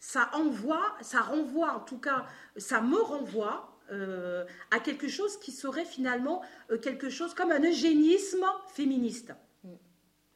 ça 0.00 0.30
envoie, 0.32 0.96
ça 1.02 1.20
renvoie, 1.20 1.74
en 1.74 1.80
tout 1.80 1.98
cas, 1.98 2.24
ça 2.56 2.80
me 2.80 2.96
renvoie 2.96 3.78
euh, 3.90 4.46
à 4.70 4.80
quelque 4.80 5.06
chose 5.06 5.38
qui 5.38 5.52
serait 5.52 5.84
finalement 5.84 6.40
quelque 6.80 7.10
chose 7.10 7.34
comme 7.34 7.52
un 7.52 7.60
eugénisme 7.60 8.46
féministe. 8.72 9.34
Je 9.64 9.68
ne 9.68 9.74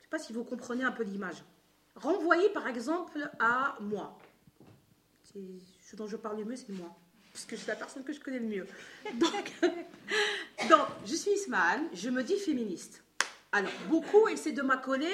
sais 0.02 0.08
pas 0.10 0.18
si 0.18 0.34
vous 0.34 0.44
comprenez 0.44 0.84
un 0.84 0.92
peu 0.92 1.04
l'image. 1.04 1.42
Renvoyer 1.94 2.50
par 2.50 2.68
exemple 2.68 3.30
à 3.38 3.78
moi. 3.80 4.18
Ce 5.82 5.96
dont 5.96 6.06
je 6.06 6.16
parle 6.16 6.38
le 6.38 6.44
mieux, 6.44 6.56
c'est 6.56 6.72
moi. 6.72 6.94
Parce 7.32 7.44
que 7.44 7.56
je 7.56 7.60
suis 7.60 7.68
la 7.68 7.76
personne 7.76 8.02
que 8.02 8.12
je 8.12 8.20
connais 8.20 8.38
le 8.38 8.46
mieux. 8.46 8.66
Donc, 9.14 9.52
je 11.06 11.14
suis 11.14 11.32
Ismaël, 11.32 11.80
je 11.92 12.08
me 12.08 12.22
dis 12.22 12.38
féministe. 12.38 13.02
Alors, 13.52 13.72
beaucoup 13.88 14.26
essaient 14.28 14.52
de 14.52 14.62
m'accoler 14.62 15.12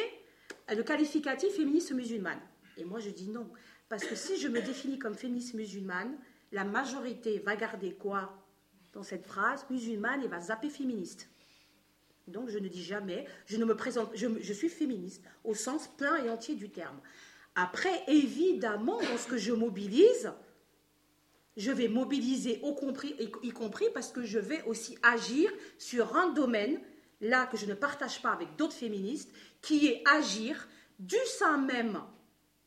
le 0.69 0.83
qualificatif 0.83 1.55
féministe 1.55 1.93
musulmane. 1.93 2.41
Et 2.77 2.85
moi, 2.85 3.01
je 3.01 3.11
dis 3.11 3.29
non. 3.29 3.49
Parce 3.89 4.05
que 4.05 4.15
si 4.15 4.39
je 4.39 4.49
me 4.49 4.63
définis 4.63 4.99
comme 4.99 5.15
féministe 5.15 5.55
musulmane, 5.55 6.17
la 6.53 6.65
majorité 6.65 7.41
va 7.41 7.57
garder 7.57 7.95
quoi 7.95 8.39
dans 8.93 9.03
cette 9.03 9.27
phrase? 9.27 9.67
Musulmane 9.69 10.23
et 10.23 10.29
va 10.29 10.41
zapper 10.41 10.71
féministe. 10.71 11.29
Donc, 12.29 12.49
je 12.49 12.59
ne 12.59 12.69
dis 12.69 12.85
jamais, 12.85 13.27
je 13.47 13.57
ne 13.57 13.65
me 13.65 13.75
présente, 13.75 14.11
je, 14.15 14.29
je 14.41 14.53
suis 14.53 14.69
féministe 14.69 15.25
au 15.45 15.55
sens 15.55 15.89
plein 15.89 16.25
et 16.25 16.31
entier 16.31 16.55
du 16.55 16.71
terme. 16.71 17.01
Après, 17.55 18.03
évidemment, 18.09 18.99
dans 19.01 19.19
ce 19.19 19.27
que 19.27 19.37
je 19.37 19.53
mobilise, 19.53 20.33
je 21.57 21.71
vais 21.71 21.89
mobiliser, 21.89 22.61
y 23.43 23.51
compris, 23.51 23.87
parce 23.93 24.11
que 24.11 24.25
je 24.25 24.39
vais 24.39 24.63
aussi 24.65 24.97
agir 25.03 25.51
sur 25.79 26.17
un 26.17 26.31
domaine, 26.33 26.81
là, 27.21 27.47
que 27.47 27.57
je 27.57 27.67
ne 27.67 27.75
partage 27.75 28.23
pas 28.23 28.31
avec 28.31 28.57
d'autres 28.57 28.75
féministes, 28.75 29.31
qui 29.61 29.87
est 29.87 30.03
agir 30.09 30.69
du 30.99 31.17
sein 31.27 31.59
même 31.59 32.01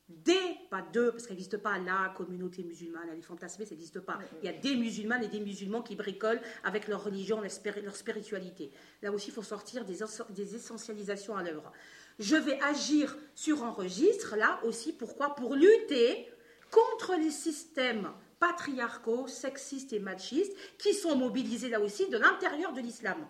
des, 0.07 0.37
pas 0.69 0.83
deux, 0.93 1.11
parce 1.11 1.23
qu'il 1.23 1.33
n'existe 1.33 1.57
pas 1.57 1.79
la 1.79 2.13
communauté 2.15 2.63
musulmane, 2.63 3.07
elle 3.11 3.17
est 3.17 3.23
fantasmée, 3.23 3.65
ça 3.65 3.71
n'existe 3.71 4.01
pas. 4.01 4.19
Il 4.43 4.45
y 4.45 4.49
a 4.49 4.53
des 4.53 4.75
musulmanes 4.75 5.23
et 5.23 5.27
des 5.27 5.39
musulmans 5.39 5.81
qui 5.81 5.95
bricolent 5.95 6.41
avec 6.63 6.87
leur 6.87 7.03
religion, 7.03 7.41
leur 7.41 7.95
spiritualité. 7.95 8.71
Là 9.01 9.11
aussi, 9.11 9.29
il 9.29 9.33
faut 9.33 9.41
sortir 9.41 9.83
des 9.83 10.55
essentialisations 10.55 11.35
à 11.35 11.41
l'œuvre. 11.41 11.71
Je 12.19 12.35
vais 12.35 12.61
agir 12.61 13.17
sur 13.33 13.63
un 13.63 13.71
registre, 13.71 14.35
là 14.35 14.59
aussi, 14.63 14.93
pourquoi? 14.93 15.35
Pour 15.35 15.55
lutter 15.55 16.31
contre 16.71 17.15
les 17.15 17.31
systèmes 17.31 18.11
patriarcaux, 18.39 19.27
sexistes 19.27 19.93
et 19.93 19.99
machistes 19.99 20.53
qui 20.77 20.93
sont 20.93 21.15
mobilisés 21.15 21.69
là 21.69 21.79
aussi 21.79 22.07
de 22.09 22.17
l'intérieur 22.17 22.73
de 22.73 22.81
l'islam. 22.81 23.27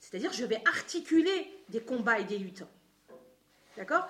C'est-à-dire, 0.00 0.32
je 0.32 0.44
vais 0.44 0.62
articuler 0.66 1.52
des 1.68 1.80
combats 1.80 2.18
et 2.18 2.24
des 2.24 2.38
luttes. 2.38 2.64
D'accord? 3.76 4.08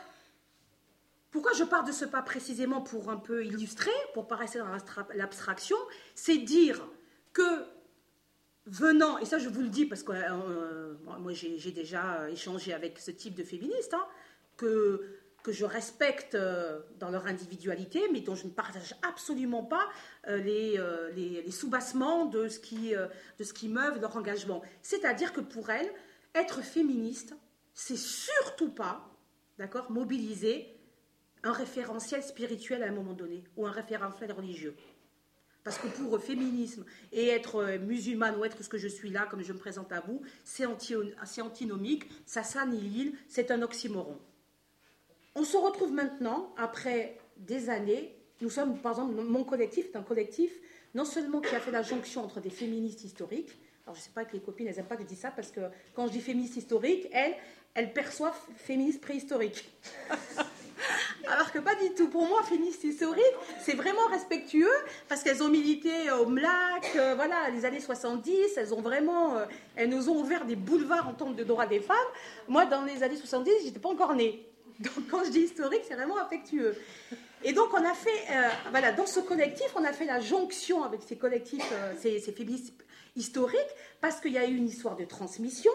Pourquoi 1.30 1.52
je 1.52 1.64
parle 1.64 1.86
de 1.86 1.92
ce 1.92 2.04
pas 2.04 2.22
précisément 2.22 2.80
pour 2.80 3.10
un 3.10 3.16
peu 3.16 3.44
illustrer, 3.44 3.92
pour 4.14 4.26
pas 4.26 4.36
rester 4.36 4.58
dans 4.58 4.68
l'abstraction? 5.14 5.76
C'est 6.14 6.38
dire 6.38 6.86
que 7.32 7.64
venant, 8.68 9.18
et 9.18 9.24
ça 9.24 9.38
je 9.38 9.48
vous 9.48 9.62
le 9.62 9.68
dis 9.68 9.86
parce 9.86 10.02
que 10.02 10.12
euh, 10.12 10.94
moi 11.04 11.32
j'ai 11.32 11.72
déjà 11.72 12.30
échangé 12.30 12.72
avec 12.72 12.98
ce 12.98 13.10
type 13.10 13.34
de 13.34 13.44
féministes, 13.44 13.94
hein, 13.94 14.06
que 14.56 15.18
je 15.52 15.64
respecte 15.64 16.34
euh, 16.34 16.80
dans 16.98 17.10
leur 17.10 17.26
individualité, 17.26 18.02
mais 18.12 18.20
dont 18.20 18.34
je 18.34 18.46
ne 18.46 18.50
partage 18.50 18.94
absolument 19.02 19.64
pas 19.64 19.88
euh, 20.28 20.38
euh, 20.38 21.10
les, 21.12 21.42
les, 21.42 21.50
sous-bassements 21.50 22.26
de 22.26 22.48
ce 22.48 22.58
qui, 22.58 22.92
de 22.92 23.44
qui 23.44 23.68
meuvent 23.68 24.00
leur 24.00 24.16
engagement. 24.16 24.62
C'est-à-dire 24.82 25.32
que 25.32 25.40
pour 25.40 25.70
elles, 25.70 25.90
être 26.34 26.62
féministe, 26.62 27.34
c'est 27.74 27.96
surtout 27.96 28.70
pas, 28.70 29.10
d'accord, 29.58 29.90
mobiliser 29.90 30.76
un 31.42 31.52
référentiel 31.52 32.22
spirituel 32.22 32.82
à 32.82 32.86
un 32.86 32.92
moment 32.92 33.14
donné, 33.14 33.44
ou 33.56 33.66
un 33.66 33.70
référentiel 33.70 34.32
religieux. 34.32 34.74
Parce 35.68 35.80
que 35.80 35.88
pour 35.88 36.16
eux, 36.16 36.18
féminisme 36.18 36.86
et 37.12 37.26
être 37.28 37.76
musulmane 37.86 38.38
ou 38.38 38.44
être 38.46 38.62
ce 38.62 38.70
que 38.70 38.78
je 38.78 38.88
suis 38.88 39.10
là, 39.10 39.28
comme 39.30 39.42
je 39.42 39.52
me 39.52 39.58
présente 39.58 39.92
à 39.92 40.00
vous, 40.00 40.22
c'est 40.42 40.64
antinomique, 40.64 42.04
ça 42.24 42.42
s'annihile, 42.42 43.12
c'est 43.28 43.50
un 43.50 43.60
oxymoron. 43.60 44.18
On 45.34 45.44
se 45.44 45.58
retrouve 45.58 45.92
maintenant, 45.92 46.54
après 46.56 47.18
des 47.36 47.68
années, 47.68 48.16
nous 48.40 48.48
sommes, 48.48 48.78
par 48.78 48.92
exemple, 48.92 49.12
mon 49.20 49.44
collectif 49.44 49.84
est 49.92 49.96
un 49.96 50.02
collectif 50.02 50.50
non 50.94 51.04
seulement 51.04 51.42
qui 51.42 51.54
a 51.54 51.60
fait 51.60 51.70
la 51.70 51.82
jonction 51.82 52.24
entre 52.24 52.40
des 52.40 52.48
féministes 52.48 53.04
historiques, 53.04 53.58
alors 53.84 53.94
je 53.94 54.00
ne 54.00 54.04
sais 54.04 54.12
pas 54.14 54.24
que 54.24 54.32
les 54.32 54.40
copines, 54.40 54.68
elles 54.68 54.76
n'aiment 54.76 54.86
pas 54.86 54.96
que 54.96 55.02
je 55.02 55.08
dise 55.08 55.20
ça, 55.20 55.30
parce 55.30 55.50
que 55.50 55.60
quand 55.92 56.06
je 56.06 56.12
dis 56.12 56.22
féministe 56.22 56.56
historique, 56.56 57.08
elles, 57.12 57.34
elles 57.74 57.92
perçoivent 57.92 58.40
féministe 58.56 59.02
préhistorique. 59.02 59.68
Alors 61.26 61.50
que 61.52 61.58
pas 61.58 61.74
du 61.74 61.90
tout. 61.94 62.08
Pour 62.08 62.26
moi, 62.26 62.42
féministe 62.42 62.84
historique, 62.84 63.24
c'est 63.60 63.74
vraiment 63.74 64.06
respectueux 64.10 64.70
parce 65.08 65.22
qu'elles 65.22 65.42
ont 65.42 65.48
milité 65.48 66.10
au 66.12 66.26
MLAC, 66.26 66.96
euh, 66.96 67.14
voilà, 67.16 67.50
les 67.50 67.64
années 67.64 67.80
70, 67.80 68.56
elles 68.56 68.72
ont 68.72 68.80
vraiment, 68.80 69.36
euh, 69.36 69.44
elles 69.76 69.88
nous 69.88 70.08
ont 70.08 70.18
ouvert 70.18 70.44
des 70.44 70.56
boulevards 70.56 71.08
en 71.08 71.14
termes 71.14 71.34
de 71.34 71.44
droits 71.44 71.66
des 71.66 71.80
femmes. 71.80 71.96
Moi, 72.46 72.66
dans 72.66 72.84
les 72.84 73.02
années 73.02 73.16
70, 73.16 73.50
j'étais 73.64 73.80
pas 73.80 73.90
encore 73.90 74.14
née. 74.14 74.48
Donc 74.78 75.08
quand 75.10 75.24
je 75.24 75.30
dis 75.30 75.40
historique, 75.40 75.82
c'est 75.86 75.94
vraiment 75.94 76.18
affectueux. 76.18 76.76
Et 77.44 77.52
donc 77.52 77.68
on 77.72 77.84
a 77.84 77.94
fait, 77.94 78.10
euh, 78.30 78.48
voilà, 78.70 78.92
dans 78.92 79.06
ce 79.06 79.20
collectif, 79.20 79.66
on 79.76 79.84
a 79.84 79.92
fait 79.92 80.04
la 80.04 80.20
jonction 80.20 80.82
avec 80.84 81.00
ces 81.06 81.16
collectifs, 81.16 81.68
euh, 81.72 81.94
ces, 81.98 82.20
féministes 82.20 82.74
historiques, 83.16 83.58
parce 84.00 84.20
qu'il 84.20 84.32
y 84.32 84.38
a 84.38 84.46
eu 84.46 84.54
une 84.54 84.68
histoire 84.68 84.96
de 84.96 85.04
transmission, 85.04 85.72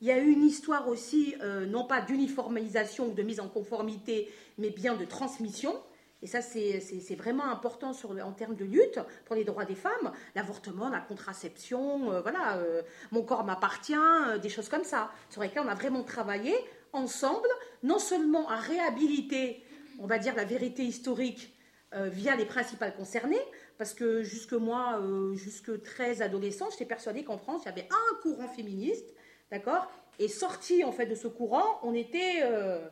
il 0.00 0.06
y 0.06 0.10
a 0.10 0.18
eu 0.18 0.30
une 0.30 0.44
histoire 0.44 0.88
aussi, 0.88 1.34
euh, 1.42 1.66
non 1.66 1.84
pas 1.84 2.00
d'uniformisation 2.00 3.08
ou 3.08 3.14
de 3.14 3.22
mise 3.22 3.40
en 3.40 3.48
conformité, 3.48 4.30
mais 4.58 4.70
bien 4.70 4.94
de 4.94 5.04
transmission. 5.04 5.74
Et 6.22 6.26
ça, 6.26 6.40
c'est 6.40 7.14
vraiment 7.14 7.44
important 7.44 7.92
en 8.24 8.32
termes 8.32 8.56
de 8.56 8.64
lutte 8.64 8.98
pour 9.26 9.36
les 9.36 9.44
droits 9.44 9.66
des 9.66 9.74
femmes. 9.74 10.12
L'avortement, 10.34 10.88
la 10.88 11.00
contraception, 11.00 12.20
voilà, 12.22 12.58
mon 13.12 13.22
corps 13.22 13.44
m'appartient, 13.44 13.92
des 14.40 14.48
choses 14.48 14.70
comme 14.70 14.82
ça, 14.82 15.10
sur 15.28 15.42
lesquelles 15.42 15.62
on 15.64 15.68
a 15.68 15.74
vraiment 15.74 16.02
travaillé 16.02 16.54
ensemble, 16.94 17.48
non 17.82 17.98
seulement 17.98 18.48
à 18.48 18.56
réhabiliter, 18.56 19.62
on 19.98 20.06
va 20.06 20.18
dire, 20.18 20.34
la 20.34 20.44
vérité 20.44 20.82
historique 20.82 21.54
euh, 21.94 22.08
via 22.08 22.34
les 22.34 22.44
principales 22.44 22.96
concernées, 22.96 23.40
parce 23.78 23.94
que 23.94 24.22
jusque 24.22 24.54
moi, 24.54 24.98
euh, 25.00 25.34
jusque 25.34 25.82
très 25.82 26.20
adolescente, 26.20 26.72
j'étais 26.72 26.84
persuadée 26.84 27.22
qu'en 27.22 27.38
France, 27.38 27.62
il 27.64 27.66
y 27.66 27.68
avait 27.68 27.88
un 27.90 28.20
courant 28.22 28.48
féministe, 28.48 29.14
d'accord? 29.50 29.90
Et 30.18 30.28
sorti, 30.28 30.84
en 30.84 30.92
fait, 30.92 31.06
de 31.06 31.14
ce 31.14 31.28
courant, 31.28 31.78
on 31.82 31.94
était, 31.94 32.42
euh, 32.42 32.88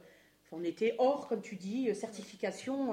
on 0.53 0.63
était 0.63 0.95
hors, 0.99 1.27
comme 1.29 1.41
tu 1.41 1.57
dis, 1.57 1.95
certification 1.95 2.93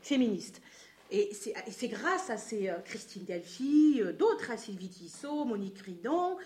féministe. 0.00 0.62
Et 1.10 1.30
c'est 1.34 1.88
grâce 1.88 2.30
à 2.30 2.36
ces 2.36 2.72
Christine 2.84 3.24
Delphi, 3.24 4.00
d'autres, 4.18 4.50
à 4.50 4.56
Sylvie 4.56 4.88
Tissot, 4.88 5.44
Monique 5.44 5.78
Ridon, 5.80 6.38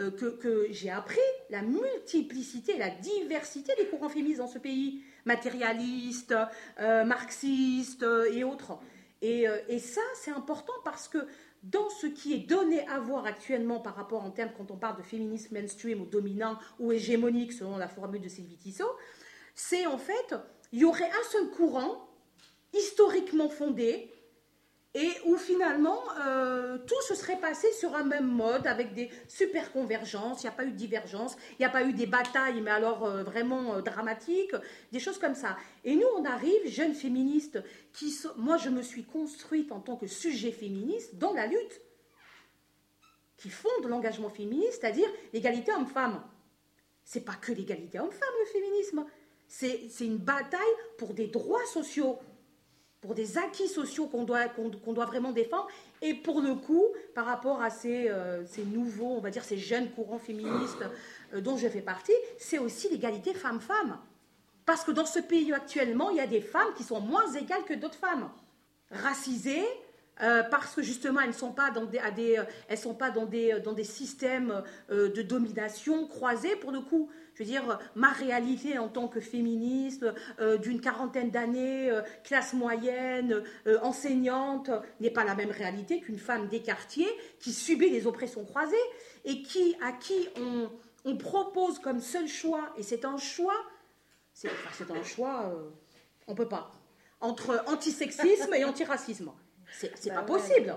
euh, 0.00 0.10
que, 0.10 0.66
j'ai 0.70 0.90
appris 0.90 1.20
la 1.50 1.62
multiplicité, 1.62 2.76
la 2.78 2.90
diversité 2.90 3.72
des 3.78 3.86
courants 3.86 4.08
féministes 4.08 4.38
dans 4.38 4.48
ce 4.48 4.58
pays, 4.58 5.04
matérialistes, 5.24 6.34
euh, 6.80 7.04
marxistes 7.04 8.02
euh, 8.02 8.32
et 8.32 8.42
autres. 8.42 8.76
Et, 9.22 9.46
ça, 9.78 10.00
c'est 10.16 10.32
important 10.32 10.72
parce 10.84 11.08
que 11.08 11.26
dans 11.64 11.88
ce 11.88 12.06
qui 12.06 12.34
est 12.34 12.46
donné 12.46 12.86
à 12.88 13.00
voir 13.00 13.24
actuellement 13.24 13.80
par 13.80 13.96
rapport 13.96 14.22
en 14.22 14.30
termes 14.30 14.50
quand 14.56 14.70
on 14.70 14.76
parle 14.76 14.98
de 14.98 15.02
féminisme 15.02 15.54
mainstream 15.54 16.02
ou 16.02 16.04
dominant 16.04 16.58
ou 16.78 16.92
hégémonique 16.92 17.52
selon 17.52 17.76
la 17.76 17.88
formule 17.88 18.20
de 18.20 18.28
Sylvie 18.28 18.58
Tissot, 18.58 18.90
c'est 19.54 19.86
en 19.86 19.98
fait, 19.98 20.34
il 20.72 20.80
y 20.80 20.84
aurait 20.84 21.10
un 21.10 21.30
seul 21.30 21.48
courant 21.50 22.08
historiquement 22.74 23.48
fondé 23.48 24.10
et 24.94 25.10
où 25.24 25.36
finalement 25.36 26.00
euh, 26.20 26.78
tout 26.78 27.00
se 27.02 27.16
serait 27.16 27.40
passé 27.40 27.70
sur 27.72 27.96
un 27.96 28.04
même 28.04 28.28
mode 28.28 28.66
avec 28.66 28.94
des 28.94 29.10
super 29.26 29.72
convergences, 29.72 30.42
il 30.42 30.46
n'y 30.46 30.52
a 30.52 30.56
pas 30.56 30.64
eu 30.64 30.70
de 30.70 30.76
divergence, 30.76 31.36
il 31.52 31.56
n'y 31.58 31.64
a 31.64 31.70
pas 31.70 31.82
eu 31.82 31.92
des 31.92 32.06
batailles, 32.06 32.60
mais 32.60 32.70
alors 32.70 33.04
euh, 33.04 33.24
vraiment 33.24 33.74
euh, 33.74 33.80
dramatiques, 33.80 34.54
des 34.92 35.00
choses 35.00 35.18
comme 35.18 35.34
ça. 35.34 35.56
Et 35.84 35.96
nous, 35.96 36.06
on 36.16 36.24
arrive, 36.24 36.66
jeunes 36.66 36.94
féministes, 36.94 37.60
qui 37.92 38.16
moi 38.36 38.56
je 38.56 38.68
me 38.68 38.82
suis 38.82 39.04
construite 39.04 39.72
en 39.72 39.80
tant 39.80 39.96
que 39.96 40.06
sujet 40.06 40.52
féministe 40.52 41.16
dans 41.16 41.32
la 41.32 41.46
lutte, 41.46 41.80
qui 43.36 43.50
fonde 43.50 43.86
l'engagement 43.88 44.30
féministe, 44.30 44.78
c'est-à-dire 44.80 45.08
l'égalité 45.32 45.72
homme-femme. 45.72 46.22
C'est 47.04 47.24
pas 47.24 47.34
que 47.34 47.52
l'égalité 47.52 47.98
homme-femme 47.98 48.34
le 48.40 48.46
féminisme, 48.46 49.04
c'est 49.48 49.90
une 50.00 50.16
bataille 50.16 50.60
pour 50.98 51.14
des 51.14 51.26
droits 51.26 51.66
sociaux 51.66 52.18
pour 53.04 53.14
des 53.14 53.36
acquis 53.36 53.68
sociaux 53.68 54.06
qu'on 54.06 54.24
doit, 54.24 55.04
vraiment 55.04 55.32
défendre. 55.32 55.68
Et 56.00 56.14
pour 56.14 56.40
le 56.40 56.54
coup, 56.54 56.86
par 57.14 57.26
rapport 57.26 57.60
à 57.60 57.68
ces, 57.68 58.08
euh, 58.08 58.42
nouveaux, 58.72 59.16
on 59.18 59.20
va 59.20 59.28
dire, 59.28 59.44
ces 59.44 59.58
jeunes 59.58 59.90
courants 59.90 60.18
féministes 60.18 60.82
euh, 61.34 61.42
dont 61.42 61.58
je 61.58 61.68
fais 61.68 61.82
partie, 61.82 62.14
c'est 62.38 62.56
aussi 62.56 62.88
l'égalité 62.88 63.34
femmes-femmes. 63.34 63.98
Parce 64.64 64.84
que 64.84 64.90
dans 64.90 65.04
ce 65.04 65.18
pays 65.18 65.52
actuellement, 65.52 66.08
il 66.08 66.16
y 66.16 66.20
a 66.20 66.26
des 66.26 66.40
femmes 66.40 66.72
qui 66.78 66.82
sont 66.82 66.98
moins 66.98 67.30
égales 67.34 67.64
que 67.66 67.74
d'autres 67.74 67.98
femmes. 67.98 68.30
Racisées, 68.90 69.66
euh, 70.22 70.42
parce 70.44 70.74
que 70.74 70.80
justement 70.80 71.20
elles 71.20 71.28
ne 71.28 71.34
sont 71.34 71.52
pas 71.52 71.70
dans 71.70 71.84
des, 71.84 72.00
sont 72.74 72.94
pas 72.94 73.10
dans 73.10 73.26
des 73.26 73.84
systèmes 73.84 74.62
de 74.88 75.20
domination 75.20 76.06
croisés 76.06 76.56
pour 76.56 76.70
le 76.70 76.80
coup 76.80 77.10
je 77.34 77.42
veux 77.42 77.48
dire, 77.48 77.78
ma 77.96 78.10
réalité 78.10 78.78
en 78.78 78.88
tant 78.88 79.08
que 79.08 79.20
féministe, 79.20 80.06
euh, 80.38 80.56
d'une 80.56 80.80
quarantaine 80.80 81.30
d'années, 81.30 81.90
euh, 81.90 82.02
classe 82.22 82.52
moyenne, 82.52 83.42
euh, 83.66 83.78
enseignante, 83.82 84.70
n'est 85.00 85.10
pas 85.10 85.24
la 85.24 85.34
même 85.34 85.50
réalité 85.50 86.00
qu'une 86.00 86.18
femme 86.18 86.48
des 86.48 86.62
quartiers 86.62 87.08
qui 87.40 87.52
subit 87.52 87.90
les 87.90 88.06
oppressions 88.06 88.44
croisées 88.44 88.76
et 89.24 89.42
qui, 89.42 89.76
à 89.82 89.92
qui 89.92 90.28
on, 90.36 90.70
propose 91.16 91.78
comme 91.80 92.00
seul 92.00 92.26
choix, 92.26 92.72
et 92.78 92.82
c'est 92.82 93.04
un 93.04 93.18
choix, 93.18 93.54
c'est 94.32 94.48
un 94.90 95.02
choix, 95.02 95.52
on 96.26 96.32
ne 96.32 96.36
peut 96.36 96.48
pas, 96.48 96.72
entre 97.20 97.62
antisexisme 97.66 98.54
et 98.54 98.64
antiracisme. 98.64 99.30
C'est 99.70 99.90
pas 100.08 100.22
bah 100.22 100.22
possible. 100.22 100.76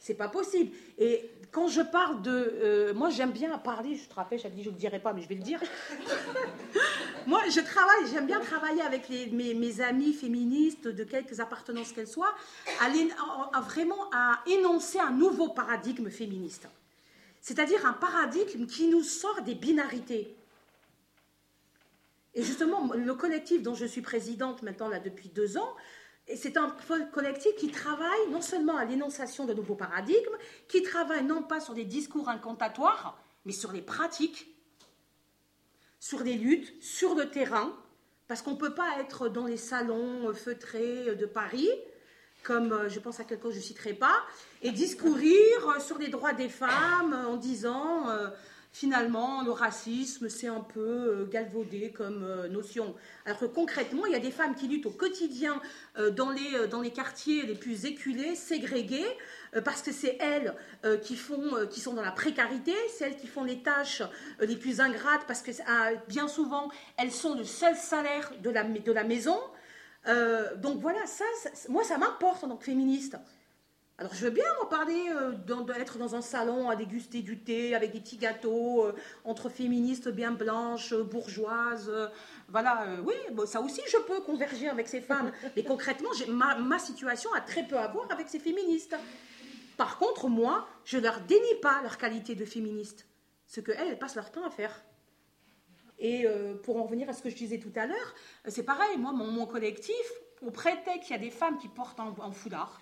C'est 0.00 0.14
pas 0.14 0.28
possible. 0.28 0.74
Et 0.96 1.30
quand 1.50 1.68
je 1.68 1.80
parle 1.80 2.22
de. 2.22 2.30
Euh, 2.30 2.94
moi, 2.94 3.10
j'aime 3.10 3.32
bien 3.32 3.56
parler, 3.58 3.96
je 3.96 4.08
te 4.08 4.14
rappelle, 4.14 4.38
je 4.38 4.48
ne 4.48 4.64
le 4.64 4.70
dirai 4.72 4.98
pas, 4.98 5.12
mais 5.12 5.22
je 5.22 5.28
vais 5.28 5.34
le 5.34 5.42
dire. 5.42 5.60
moi, 7.26 7.40
je 7.48 7.60
travaille, 7.60 8.10
j'aime 8.12 8.26
bien 8.26 8.40
travailler 8.40 8.82
avec 8.82 9.08
mes, 9.08 9.80
amis 9.80 10.12
féministes, 10.12 10.88
de 10.88 11.04
quelques 11.04 11.40
appartenances 11.40 11.92
qu'elles 11.92 12.08
soient, 12.08 12.34
à, 12.80 13.60
vraiment 13.60 14.10
à 14.12 14.40
énoncer 14.46 14.98
un 14.98 15.10
nouveau 15.10 15.48
paradigme 15.48 16.10
féministe. 16.10 16.68
C'est-à-dire 17.40 17.86
un 17.86 17.94
paradigme 17.94 18.66
qui 18.66 18.88
nous 18.88 19.02
sort 19.02 19.42
des 19.42 19.54
binarités. 19.54 20.34
Et 22.34 22.42
justement, 22.42 22.92
le 22.94 23.14
collectif 23.14 23.62
dont 23.62 23.74
je 23.74 23.86
suis 23.86 24.02
présidente 24.02 24.62
maintenant, 24.62 24.88
là, 24.88 25.00
depuis 25.00 25.28
deux 25.30 25.56
ans, 25.56 25.74
c'est 26.36 26.56
un 26.56 26.70
collectif 27.12 27.54
qui 27.56 27.70
travaille 27.70 28.30
non 28.30 28.40
seulement 28.40 28.76
à 28.76 28.84
l'énonciation 28.84 29.46
de 29.46 29.54
nouveaux 29.54 29.74
paradigmes, 29.74 30.36
qui 30.68 30.82
travaille 30.82 31.24
non 31.24 31.42
pas 31.42 31.60
sur 31.60 31.74
des 31.74 31.84
discours 31.84 32.28
incantatoires, 32.28 33.18
mais 33.44 33.52
sur 33.52 33.72
les 33.72 33.82
pratiques, 33.82 34.48
sur 36.00 36.22
des 36.22 36.34
luttes, 36.34 36.82
sur 36.82 37.14
le 37.14 37.30
terrain, 37.30 37.72
parce 38.26 38.42
qu'on 38.42 38.52
ne 38.52 38.58
peut 38.58 38.74
pas 38.74 39.00
être 39.00 39.28
dans 39.28 39.46
les 39.46 39.56
salons 39.56 40.32
feutrés 40.34 41.16
de 41.16 41.26
Paris, 41.26 41.68
comme 42.42 42.72
euh, 42.72 42.88
je 42.88 43.00
pense 43.00 43.20
à 43.20 43.24
quelqu'un 43.24 43.48
que 43.48 43.54
je 43.54 43.58
ne 43.58 43.62
citerai 43.62 43.94
pas, 43.94 44.22
et 44.62 44.70
discourir 44.70 45.80
sur 45.80 45.98
les 45.98 46.08
droits 46.08 46.34
des 46.34 46.48
femmes 46.48 47.14
en 47.26 47.36
disant 47.36 48.08
euh, 48.10 48.28
finalement, 48.78 49.42
le 49.42 49.50
racisme, 49.50 50.28
c'est 50.28 50.46
un 50.46 50.60
peu 50.60 50.80
euh, 50.80 51.26
galvaudé 51.26 51.90
comme 51.90 52.22
euh, 52.22 52.46
notion. 52.46 52.94
Alors 53.26 53.40
que 53.40 53.44
concrètement, 53.44 54.06
il 54.06 54.12
y 54.12 54.14
a 54.14 54.20
des 54.20 54.30
femmes 54.30 54.54
qui 54.54 54.68
luttent 54.68 54.86
au 54.86 54.90
quotidien 54.90 55.60
euh, 55.98 56.10
dans, 56.10 56.30
les, 56.30 56.68
dans 56.70 56.80
les 56.80 56.92
quartiers 56.92 57.44
les 57.44 57.56
plus 57.56 57.86
éculés, 57.86 58.36
ségrégés, 58.36 59.04
parce 59.64 59.82
que 59.82 59.92
c'est 59.92 60.18
elles 60.20 60.54
qui, 61.02 61.16
font, 61.16 61.66
qui 61.70 61.80
sont 61.80 61.94
dans 61.94 62.02
la 62.02 62.12
précarité, 62.12 62.74
c'est 62.90 63.06
elles 63.06 63.16
qui 63.16 63.26
font 63.26 63.44
les 63.44 63.62
tâches 63.62 64.02
les 64.40 64.56
plus 64.56 64.80
ingrates, 64.80 65.26
parce 65.26 65.40
que 65.40 65.50
ah, 65.66 65.92
bien 66.06 66.28
souvent, 66.28 66.70
elles 66.98 67.10
sont 67.10 67.34
le 67.34 67.44
seul 67.44 67.74
salaire 67.74 68.30
de 68.42 68.50
la, 68.50 68.62
de 68.62 68.92
la 68.92 69.04
maison. 69.04 69.38
donc 70.56 70.80
voilà, 70.80 71.04
ça, 71.06 71.24
moi, 71.70 71.82
ça 71.82 71.96
m'importe 71.96 72.44
en 72.44 72.48
tant 72.48 72.56
que 72.58 72.66
féministe. 72.66 73.16
Alors 74.00 74.14
je 74.14 74.24
veux 74.24 74.30
bien 74.30 74.46
en 74.62 74.66
parler, 74.66 75.08
euh, 75.10 75.32
d'être 75.64 75.98
dans 75.98 76.14
un 76.14 76.20
salon 76.20 76.70
à 76.70 76.76
déguster 76.76 77.20
du 77.20 77.40
thé 77.40 77.74
avec 77.74 77.90
des 77.90 77.98
petits 77.98 78.16
gâteaux 78.16 78.84
euh, 78.84 78.94
entre 79.24 79.48
féministes 79.48 80.08
bien 80.08 80.30
blanches, 80.30 80.92
euh, 80.92 81.02
bourgeoises. 81.02 81.90
voilà, 82.48 82.86
oui, 83.04 83.14
ça 83.46 83.60
aussi 83.60 83.80
je 83.90 83.96
peux 84.06 84.20
converger 84.20 84.68
avec 84.68 84.86
ces 84.86 85.00
femmes. 85.00 85.32
Mais 85.56 85.64
concrètement, 85.64 86.10
ma, 86.28 86.56
ma, 86.58 86.78
situation 86.78 87.32
a 87.34 87.40
très 87.40 87.64
peu 87.64 87.76
à 87.76 87.88
voir 87.88 88.06
avec 88.12 88.28
ces 88.28 88.38
féministes. 88.38 88.94
Par 89.76 89.98
contre, 89.98 90.28
moi, 90.28 90.68
je 90.84 90.98
ne 90.98 91.02
leur 91.02 91.20
dénie 91.22 91.60
pas 91.60 91.82
leur 91.82 91.98
qualité 91.98 92.36
de 92.36 92.44
féministe. 92.44 93.04
Ce 93.48 93.60
qu'elles, 93.60 93.88
elles 93.88 93.98
passent 93.98 94.16
leur 94.16 94.30
temps 94.30 94.46
à 94.46 94.50
faire. 94.50 94.80
Et 95.98 96.26
pour 96.62 96.76
en 96.76 96.84
revenir 96.84 97.08
à 97.08 97.12
ce 97.12 97.22
que 97.22 97.30
je 97.30 97.34
disais 97.34 97.58
tout 97.58 97.72
à 97.74 97.86
l'heure, 97.86 98.14
c'est 98.46 98.62
pareil, 98.62 98.96
moi, 98.96 99.10
mon, 99.12 99.46
collectif, 99.46 100.12
au 100.42 100.52
prétexte 100.52 101.08
qu'il 101.08 101.16
y 101.16 101.18
a 101.18 101.22
des 101.22 101.30
femmes 101.30 101.58
qui 101.58 101.66
portent 101.66 101.98
en 101.98 102.30
foulard, 102.30 102.80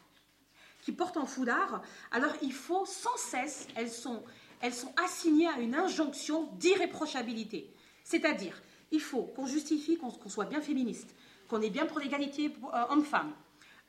qui 0.87 0.92
portent 0.92 1.16
en 1.16 1.27
foulard, 1.27 1.83
alors 2.12 2.31
il 2.42 2.53
faut 2.53 2.87
sans 2.87 3.16
cesse, 3.16 3.66
elles 3.75 3.90
sont, 3.90 4.22
elles 4.61 4.72
sont 4.72 4.94
assignées 5.05 5.49
à 5.49 5.59
une 5.59 5.75
injonction 5.75 6.49
d'irréprochabilité. 6.61 7.75
C'est-à-dire, 8.05 8.62
il 8.92 9.01
faut 9.01 9.25
qu'on 9.25 9.46
justifie 9.46 9.99
qu'on 9.99 10.12
soit 10.29 10.44
bien 10.44 10.61
féministe, 10.61 11.16
qu'on 11.49 11.61
est 11.61 11.70
bien 11.70 11.87
pour 11.87 11.99
l'égalité 11.99 12.53
euh, 12.72 12.85
homme-femme, 12.90 13.33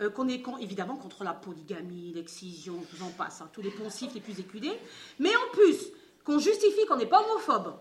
euh, 0.02 0.10
qu'on 0.10 0.28
est 0.28 0.44
évidemment 0.60 0.96
contre 0.96 1.24
la 1.24 1.34
polygamie, 1.34 2.14
l'excision, 2.16 2.84
je 2.92 2.98
vous 2.98 3.06
en 3.06 3.12
passe, 3.12 3.42
hein, 3.42 3.50
tous 3.54 3.62
les 3.62 3.70
poncifs 3.70 4.16
les 4.16 4.22
plus 4.22 4.40
éculés, 4.40 4.74
mais 5.20 5.36
en 5.36 5.52
plus, 5.54 5.92
qu'on 6.24 6.40
justifie 6.40 6.84
qu'on 6.88 6.98
n'est 6.98 7.06
pas 7.06 7.22
homophobe, 7.22 7.78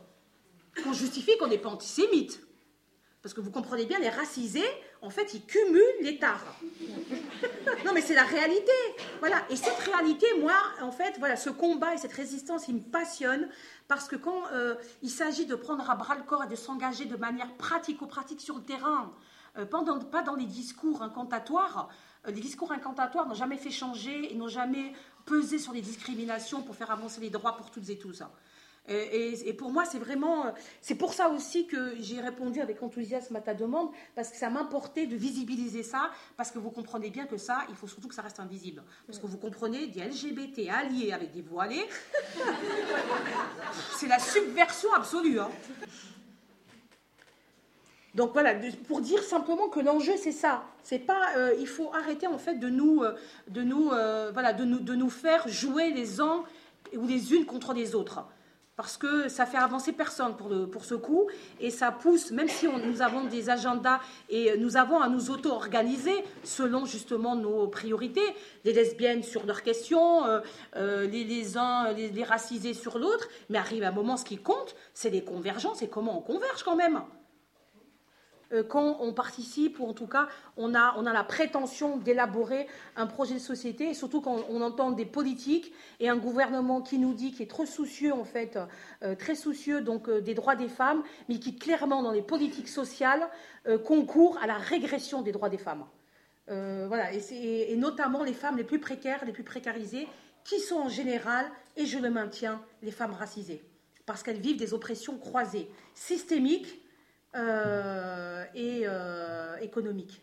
qu'on 0.84 0.92
justifie 0.92 1.38
qu'on 1.38 1.46
n'est 1.46 1.56
pas 1.56 1.70
antisémite. 1.70 2.46
Parce 3.22 3.32
que 3.32 3.40
vous 3.40 3.50
comprenez 3.50 3.86
bien, 3.86 3.98
les 3.98 4.10
racisés, 4.10 4.68
en 5.06 5.10
fait, 5.10 5.34
ils 5.34 5.44
cumulent 5.44 5.82
les 6.02 6.18
tares. 6.18 6.44
Non, 7.84 7.92
mais 7.94 8.00
c'est 8.00 8.14
la 8.14 8.24
réalité. 8.24 8.72
Voilà. 9.20 9.36
Et 9.50 9.56
cette 9.56 9.78
réalité, 9.78 10.26
moi, 10.40 10.56
en 10.82 10.90
fait, 10.90 11.14
voilà, 11.18 11.36
ce 11.36 11.48
combat 11.48 11.94
et 11.94 11.98
cette 11.98 12.12
résistance, 12.12 12.66
il 12.66 12.74
me 12.74 12.80
passionne 12.80 13.48
parce 13.86 14.08
que 14.08 14.16
quand 14.16 14.42
euh, 14.52 14.74
il 15.02 15.10
s'agit 15.10 15.46
de 15.46 15.54
prendre 15.54 15.88
à 15.88 15.94
bras 15.94 16.16
le 16.16 16.24
corps 16.24 16.42
et 16.42 16.48
de 16.48 16.56
s'engager 16.56 17.04
de 17.04 17.16
manière 17.16 17.52
pratico-pratique 17.54 18.40
sur 18.40 18.56
le 18.56 18.62
terrain, 18.62 19.12
euh, 19.58 19.64
pas 19.64 20.22
dans 20.22 20.34
les 20.34 20.44
discours 20.44 21.02
incantatoires, 21.02 21.88
euh, 22.26 22.32
les 22.32 22.40
discours 22.40 22.72
incantatoires 22.72 23.28
n'ont 23.28 23.34
jamais 23.34 23.58
fait 23.58 23.70
changer 23.70 24.32
et 24.32 24.34
n'ont 24.34 24.48
jamais 24.48 24.92
pesé 25.24 25.60
sur 25.60 25.72
les 25.72 25.82
discriminations 25.82 26.62
pour 26.62 26.74
faire 26.74 26.90
avancer 26.90 27.20
les 27.20 27.30
droits 27.30 27.56
pour 27.56 27.70
toutes 27.70 27.88
et 27.90 27.98
tous. 27.98 28.22
Et, 28.88 29.52
pour 29.54 29.70
moi, 29.70 29.84
c'est 29.84 29.98
vraiment, 29.98 30.52
c'est 30.80 30.94
pour 30.94 31.12
ça 31.12 31.28
aussi 31.28 31.66
que 31.66 31.94
j'ai 31.98 32.20
répondu 32.20 32.60
avec 32.60 32.82
enthousiasme 32.82 33.34
à 33.36 33.40
ta 33.40 33.54
demande, 33.54 33.90
parce 34.14 34.30
que 34.30 34.36
ça 34.36 34.48
m'importait 34.50 35.06
de 35.06 35.16
visibiliser 35.16 35.82
ça, 35.82 36.10
parce 36.36 36.50
que 36.50 36.58
vous 36.58 36.70
comprenez 36.70 37.10
bien 37.10 37.26
que 37.26 37.36
ça, 37.36 37.64
il 37.68 37.74
faut 37.74 37.88
surtout 37.88 38.08
que 38.08 38.14
ça 38.14 38.22
reste 38.22 38.40
invisible. 38.40 38.82
Parce 39.06 39.18
que 39.18 39.26
vous 39.26 39.38
comprenez, 39.38 39.86
des 39.88 40.00
LGBT 40.00 40.68
alliés 40.70 41.12
avec 41.12 41.32
des 41.32 41.42
voilés, 41.42 41.86
c'est 43.96 44.08
la 44.08 44.18
subversion 44.18 44.92
absolue. 44.94 45.40
Hein. 45.40 45.50
Donc 48.16 48.32
voilà, 48.32 48.54
pour 48.88 49.02
dire 49.02 49.22
simplement 49.22 49.68
que 49.68 49.78
l'enjeu 49.78 50.14
c'est 50.16 50.32
ça. 50.32 50.64
C'est 50.82 51.00
pas, 51.00 51.36
euh, 51.36 51.54
il 51.60 51.66
faut 51.66 51.92
arrêter 51.92 52.26
en 52.26 52.38
fait 52.38 52.54
de 52.54 52.70
nous, 52.70 53.02
euh, 53.02 53.14
de 53.48 53.62
nous, 53.62 53.90
euh, 53.90 54.30
voilà, 54.32 54.54
de 54.54 54.64
nous, 54.64 54.78
de 54.78 54.94
nous 54.94 55.10
faire 55.10 55.46
jouer 55.48 55.90
les 55.90 56.20
uns 56.20 56.42
ou 56.96 57.06
les 57.06 57.34
unes 57.34 57.44
contre 57.44 57.74
les 57.74 57.94
autres 57.94 58.24
parce 58.76 58.98
que 58.98 59.28
ça 59.28 59.46
fait 59.46 59.56
avancer 59.56 59.92
personne 59.92 60.36
pour, 60.36 60.50
pour 60.70 60.84
ce 60.84 60.94
coup, 60.94 61.26
et 61.60 61.70
ça 61.70 61.90
pousse, 61.90 62.30
même 62.30 62.48
si 62.48 62.68
nous 62.68 63.02
avons 63.02 63.24
des 63.24 63.48
agendas 63.48 64.00
et 64.28 64.56
nous 64.58 64.76
avons 64.76 65.00
à 65.00 65.08
nous 65.08 65.30
auto-organiser 65.30 66.24
selon 66.44 66.84
justement 66.84 67.36
nos 67.36 67.68
priorités, 67.68 68.34
les 68.64 68.72
lesbiennes 68.72 69.22
sur 69.22 69.46
leurs 69.46 69.62
questions, 69.62 70.26
euh, 70.26 70.40
euh, 70.76 71.06
les, 71.06 71.24
les, 71.24 71.56
uns, 71.56 71.92
les, 71.92 72.10
les 72.10 72.24
racisés 72.24 72.74
sur 72.74 72.98
l'autre, 72.98 73.28
mais 73.48 73.58
arrive 73.58 73.82
un 73.82 73.92
moment, 73.92 74.16
ce 74.16 74.24
qui 74.24 74.36
compte, 74.36 74.76
c'est 74.92 75.10
les 75.10 75.24
convergences 75.24 75.82
et 75.82 75.88
comment 75.88 76.18
on 76.18 76.22
converge 76.22 76.62
quand 76.62 76.76
même. 76.76 77.00
Euh, 78.52 78.62
quand 78.62 78.98
on 79.00 79.12
participe, 79.12 79.80
ou 79.80 79.86
en 79.86 79.92
tout 79.92 80.06
cas 80.06 80.28
on 80.56 80.74
a, 80.74 80.94
on 80.96 81.06
a 81.06 81.12
la 81.12 81.24
prétention 81.24 81.96
d'élaborer 81.96 82.68
un 82.94 83.06
projet 83.06 83.34
de 83.34 83.40
société, 83.40 83.90
et 83.90 83.94
surtout 83.94 84.20
quand 84.20 84.44
on 84.48 84.60
entend 84.60 84.92
des 84.92 85.04
politiques 85.04 85.72
et 85.98 86.08
un 86.08 86.16
gouvernement 86.16 86.80
qui 86.80 86.98
nous 86.98 87.12
dit 87.12 87.32
qu'il 87.32 87.42
est 87.42 87.50
trop 87.50 87.66
soucieux, 87.66 88.12
en 88.12 88.24
fait, 88.24 88.58
euh, 89.02 89.14
très 89.16 89.34
soucieux 89.34 89.80
donc 89.80 90.08
euh, 90.08 90.20
des 90.20 90.34
droits 90.34 90.54
des 90.54 90.68
femmes, 90.68 91.02
mais 91.28 91.38
qui 91.38 91.56
clairement 91.56 92.02
dans 92.02 92.12
les 92.12 92.22
politiques 92.22 92.68
sociales 92.68 93.28
concourt 93.84 94.38
à 94.40 94.46
la 94.46 94.58
régression 94.58 95.22
des 95.22 95.32
droits 95.32 95.48
des 95.48 95.58
femmes. 95.58 95.84
voilà, 96.46 97.12
et, 97.12 97.72
et, 97.72 97.76
notamment 97.76 98.22
les 98.22 98.32
femmes 98.32 98.56
les 98.56 98.62
plus 98.62 98.78
précaires, 98.78 99.24
les 99.24 99.32
plus 99.32 99.42
précarisées, 99.42 100.06
qui 100.44 100.60
sont 100.60 100.76
en 100.76 100.88
général, 100.88 101.46
et 101.76 101.84
je 101.84 101.98
le 101.98 102.08
maintiens, 102.08 102.62
les 102.82 102.92
femmes 102.92 103.12
racisées, 103.12 103.64
parce 104.04 104.22
qu'elles 104.22 104.38
vivent 104.38 104.56
des 104.56 104.72
oppressions 104.72 105.18
croisées, 105.18 105.68
systémiques 105.94 106.80
et 107.36 108.82
euh, 108.84 109.56
économique. 109.58 110.22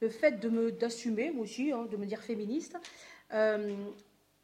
Le 0.00 0.08
fait 0.08 0.38
de 0.38 0.48
me 0.48 0.70
d'assumer, 0.70 1.30
moi 1.30 1.44
aussi, 1.44 1.72
hein, 1.72 1.86
de 1.90 1.96
me 1.96 2.06
dire 2.06 2.20
féministe, 2.20 2.76
euh, 3.32 3.74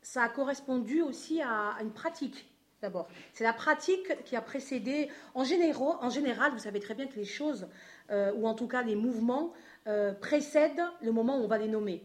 ça 0.00 0.24
a 0.24 0.28
correspondu 0.28 1.02
aussi 1.02 1.40
à, 1.42 1.76
une 1.80 1.92
pratique 1.92 2.46
d'abord. 2.80 3.08
C'est 3.32 3.44
la 3.44 3.52
pratique 3.52 4.24
qui 4.24 4.34
a 4.34 4.40
précédé. 4.40 5.08
En 5.34 5.44
général, 5.44 6.52
vous 6.52 6.58
savez 6.58 6.80
très 6.80 6.94
bien 6.94 7.06
que 7.06 7.14
les 7.14 7.24
choses, 7.24 7.68
ou 8.10 8.48
en 8.48 8.54
tout 8.54 8.66
cas 8.66 8.82
les 8.82 8.96
mouvements, 8.96 9.52
précèdent 10.20 10.82
le 11.00 11.12
moment 11.12 11.38
où 11.38 11.44
on 11.44 11.46
va 11.46 11.58
les 11.58 11.68
nommer. 11.68 12.02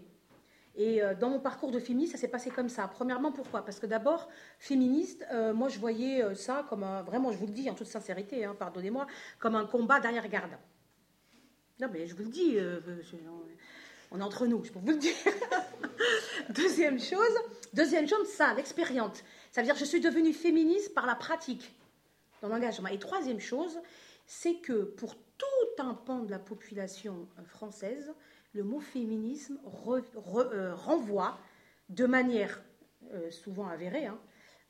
Et 0.78 1.02
euh, 1.02 1.16
dans 1.16 1.32
mon 1.32 1.40
parcours 1.40 1.72
de 1.72 1.80
féministe, 1.80 2.12
ça 2.12 2.20
s'est 2.20 2.28
passé 2.28 2.52
comme 2.52 2.70
ça. 2.70 2.88
Premièrement, 2.88 3.32
pourquoi? 3.32 3.66
Parce 3.66 3.80
que 3.80 3.88
d'abord, 3.88 4.30
féministe, 4.60 5.26
euh, 5.32 5.52
moi 5.52 5.70
je 5.70 5.80
voyais 5.80 6.24
euh, 6.24 6.36
ça 6.36 6.66
comme 6.70 6.84
un, 6.84 7.02
vraiment, 7.02 7.32
je 7.32 7.38
vous 7.38 7.48
le 7.48 7.52
dis 7.52 7.68
en 7.70 7.74
toute 7.74 7.88
sincérité, 7.88 8.46
hein, 8.46 8.56
pardonnez-moi, 8.58 9.08
comme 9.40 9.56
un 9.56 9.66
combat 9.66 10.00
derrière-garde. 10.00 10.52
Non, 11.80 11.90
mais 11.92 12.06
je 12.06 12.16
vous 12.16 12.24
le 12.24 12.30
dis, 12.30 12.58
on 14.10 14.20
est 14.20 14.24
entre 14.24 14.48
nous, 14.48 14.64
je 14.64 14.72
peux 14.72 14.80
vous 14.80 14.92
le 14.92 14.98
dire. 14.98 15.14
deuxième 16.50 17.00
chose, 17.00 17.38
deuxième 17.74 18.08
chose, 18.08 18.28
ça, 18.30 18.54
l'expérience. 18.56 19.24
Ça 19.52 19.62
veut 19.62 19.66
dire 19.66 19.76
que 19.76 19.80
je 19.80 19.86
suis 19.86 20.00
devenue 20.00 20.34
féministe 20.34 20.96
par 20.96 21.06
la 21.06 21.14
pratique, 21.14 21.72
dans 22.42 22.48
l'engagement. 22.48 22.88
Et 22.88 22.98
troisième 22.98 23.40
chose, 23.40 23.80
c'est 24.26 24.56
que 24.56 24.86
pour 24.86 25.16
tout 25.16 25.84
un 25.84 25.94
pan 25.94 26.24
de 26.24 26.32
la 26.32 26.40
population 26.40 27.28
française, 27.46 28.12
le 28.58 28.64
mot 28.64 28.80
féminisme 28.80 29.60
euh, 29.88 30.74
renvoie 30.76 31.38
de 31.90 32.06
manière 32.06 32.62
euh, 33.14 33.30
souvent 33.30 33.68
avérée 33.68 34.08
hein, 34.08 34.20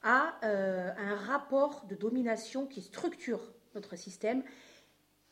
à 0.04 0.36
euh, 0.44 0.92
un 0.98 1.16
rapport 1.16 1.86
de 1.86 1.96
domination 1.96 2.68
qui 2.68 2.82
structure 2.82 3.40
notre 3.74 3.96
système. 3.96 4.44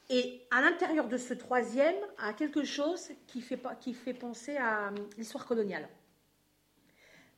Et 0.10 0.44
à 0.52 0.62
l'intérieur 0.62 1.08
de 1.08 1.18
ce 1.18 1.34
troisième, 1.34 1.96
à 2.18 2.34
quelque 2.34 2.63
chose 2.63 3.10
qui 3.28 3.41
fait, 3.41 3.60
qui 3.82 3.94
fait 3.94 4.13
penser 4.13 4.56
à 4.56 4.91
l'histoire 5.18 5.46
coloniale. 5.46 5.89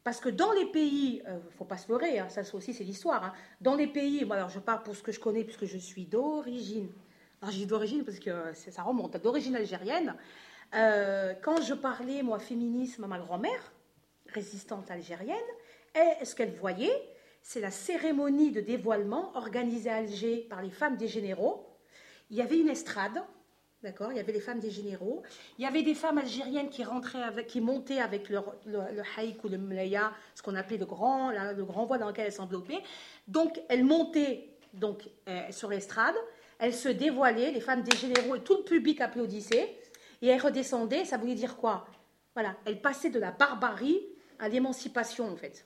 Parce 0.03 0.19
que 0.19 0.29
dans 0.29 0.51
les 0.51 0.65
pays, 0.65 1.23
il 1.25 1.33
ne 1.33 1.49
faut 1.57 1.65
pas 1.65 1.77
se 1.77 1.89
leurrer, 1.89 2.19
hein, 2.19 2.29
ça 2.29 2.41
aussi 2.53 2.73
c'est 2.73 2.83
l'histoire, 2.83 3.23
hein, 3.23 3.33
dans 3.61 3.75
les 3.75 3.87
pays, 3.87 4.25
alors 4.29 4.49
je 4.49 4.59
parle 4.59 4.83
pour 4.83 4.95
ce 4.95 5.03
que 5.03 5.11
je 5.11 5.19
connais 5.19 5.43
puisque 5.43 5.65
je 5.65 5.77
suis 5.77 6.05
d'origine, 6.05 6.89
alors 7.41 7.53
je 7.53 7.59
dis 7.59 7.65
d'origine 7.65 8.03
parce 8.03 8.19
que 8.19 8.53
ça 8.53 8.83
remonte, 8.83 9.17
d'origine 9.17 9.55
algérienne, 9.55 10.15
euh, 10.75 11.33
quand 11.41 11.61
je 11.61 11.73
parlais, 11.73 12.23
moi, 12.23 12.39
féminisme 12.39 13.03
à 13.03 13.07
ma 13.07 13.19
grand-mère, 13.19 13.71
résistante 14.27 14.91
algérienne, 14.91 15.35
ce 16.23 16.35
qu'elle 16.35 16.53
voyait, 16.53 16.93
c'est 17.41 17.61
la 17.61 17.71
cérémonie 17.71 18.51
de 18.51 18.61
dévoilement 18.61 19.31
organisée 19.35 19.89
à 19.89 19.95
Alger 19.95 20.45
par 20.49 20.61
les 20.61 20.69
femmes 20.69 20.97
des 20.97 21.07
généraux. 21.07 21.65
Il 22.29 22.37
y 22.37 22.41
avait 22.41 22.59
une 22.59 22.69
estrade, 22.69 23.23
D'accord 23.83 24.11
Il 24.11 24.17
y 24.17 24.19
avait 24.19 24.33
les 24.33 24.39
femmes 24.39 24.59
des 24.59 24.71
généraux. 24.71 25.21
Il 25.57 25.63
y 25.63 25.67
avait 25.67 25.83
des 25.83 25.93
femmes 25.93 26.17
algériennes 26.17 26.69
qui 26.69 26.83
rentraient 26.83 27.45
qui 27.45 27.61
montaient 27.61 27.99
avec 27.99 28.27
leur, 28.29 28.55
le, 28.65 28.79
le 28.91 29.03
haïk 29.17 29.43
ou 29.43 29.49
le 29.49 29.57
mlaya, 29.59 30.11
ce 30.33 30.41
qu'on 30.41 30.55
appelait 30.55 30.77
le 30.77 30.85
grand, 30.87 31.29
la- 31.29 31.53
le 31.53 31.63
grand 31.63 31.85
voile 31.85 31.99
dans 31.99 32.07
lequel 32.07 32.25
elles 32.25 32.33
s'enveloppaient. 32.33 32.81
Donc, 33.27 33.61
elles 33.69 33.83
montaient 33.85 34.49
donc, 34.73 35.07
euh, 35.29 35.41
sur 35.51 35.69
l'estrade, 35.69 36.15
elles 36.59 36.73
se 36.73 36.89
dévoilaient, 36.89 37.51
les 37.51 37.61
femmes 37.61 37.83
des 37.83 37.95
généraux 37.95 38.35
et 38.35 38.41
tout 38.41 38.57
le 38.57 38.63
public 38.63 38.99
applaudissait, 38.99 39.77
et 40.21 40.27
elles 40.27 40.41
redescendaient. 40.41 41.05
Ça 41.05 41.17
voulait 41.17 41.35
dire 41.35 41.57
quoi? 41.57 41.85
Voilà, 42.33 42.55
elles 42.65 42.81
passaient 42.81 43.09
de 43.09 43.19
la 43.19 43.31
barbarie 43.31 44.01
à 44.39 44.49
l'émancipation, 44.49 45.27
en 45.27 45.35
fait. 45.35 45.65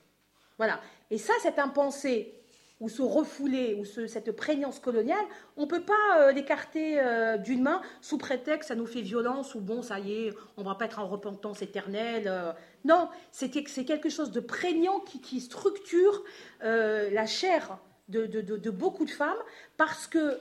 Voilà. 0.58 0.80
Et 1.10 1.18
ça, 1.18 1.32
c'est 1.42 1.58
un 1.58 1.68
pensée 1.68 2.34
ou 2.80 2.88
ce 2.88 3.00
refoulé, 3.02 3.74
ou 3.78 3.84
ce- 3.84 4.08
cette 4.08 4.32
prégnance 4.32 4.80
coloniale, 4.80 5.24
on 5.56 5.62
ne 5.62 5.66
peut 5.66 5.84
pas 5.84 6.18
euh, 6.18 6.32
l'écarter 6.32 6.98
euh, 6.98 7.36
d'une 7.36 7.62
main 7.62 7.80
sous 8.00 8.18
prétexte 8.18 8.70
ça 8.70 8.74
nous 8.74 8.86
fait 8.86 9.02
violence 9.02 9.54
ou 9.54 9.60
bon, 9.60 9.82
ça 9.82 10.00
y 10.00 10.26
est, 10.26 10.34
on 10.56 10.64
va 10.64 10.74
pas 10.74 10.86
être 10.86 10.98
en 10.98 11.06
repentance 11.06 11.62
éternelle. 11.62 12.24
euh. 12.26 12.50
non, 12.84 13.08
c'est 13.30 13.50
que- 13.50 13.82
quelque 13.82 14.08
chose 14.08 14.32
de 14.32 14.40
prégnant 14.40 14.98
qui, 14.98 15.40
structure 15.40 16.24
la 16.60 17.26
chair 17.26 17.78
de, 18.08 18.26
de- 18.26 18.70
beaucoup 18.70 19.04
de 19.04 19.10
femmes 19.12 19.38
parce 19.76 20.08
que 20.08 20.40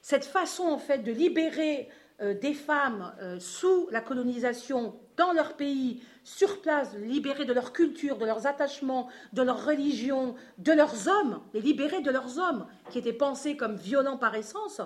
cette 0.00 0.24
façon 0.24 0.62
en 0.64 0.78
fait 0.78 0.98
de 0.98 1.12
libérer 1.12 1.90
des 2.20 2.54
femmes 2.54 3.12
euh, 3.20 3.38
sous 3.38 3.88
la 3.90 4.00
colonisation 4.00 4.94
dans 5.16 5.32
leur 5.32 5.54
pays, 5.54 6.02
sur 6.24 6.60
place, 6.60 6.94
libérer 6.96 7.44
de 7.44 7.52
leur 7.52 7.72
culture, 7.72 8.18
de 8.18 8.26
leurs 8.26 8.46
attachements, 8.46 9.08
de 9.32 9.42
leur 9.42 9.64
religion, 9.64 10.34
de 10.58 10.72
leurs 10.72 11.08
hommes, 11.08 11.40
les 11.54 11.60
libérer 11.60 12.00
de 12.00 12.10
leurs 12.10 12.38
hommes 12.38 12.66
qui 12.90 12.98
étaient 12.98 13.12
pensés 13.12 13.56
comme 13.56 13.76
violents 13.76 14.16
par 14.16 14.34
essence, 14.34 14.80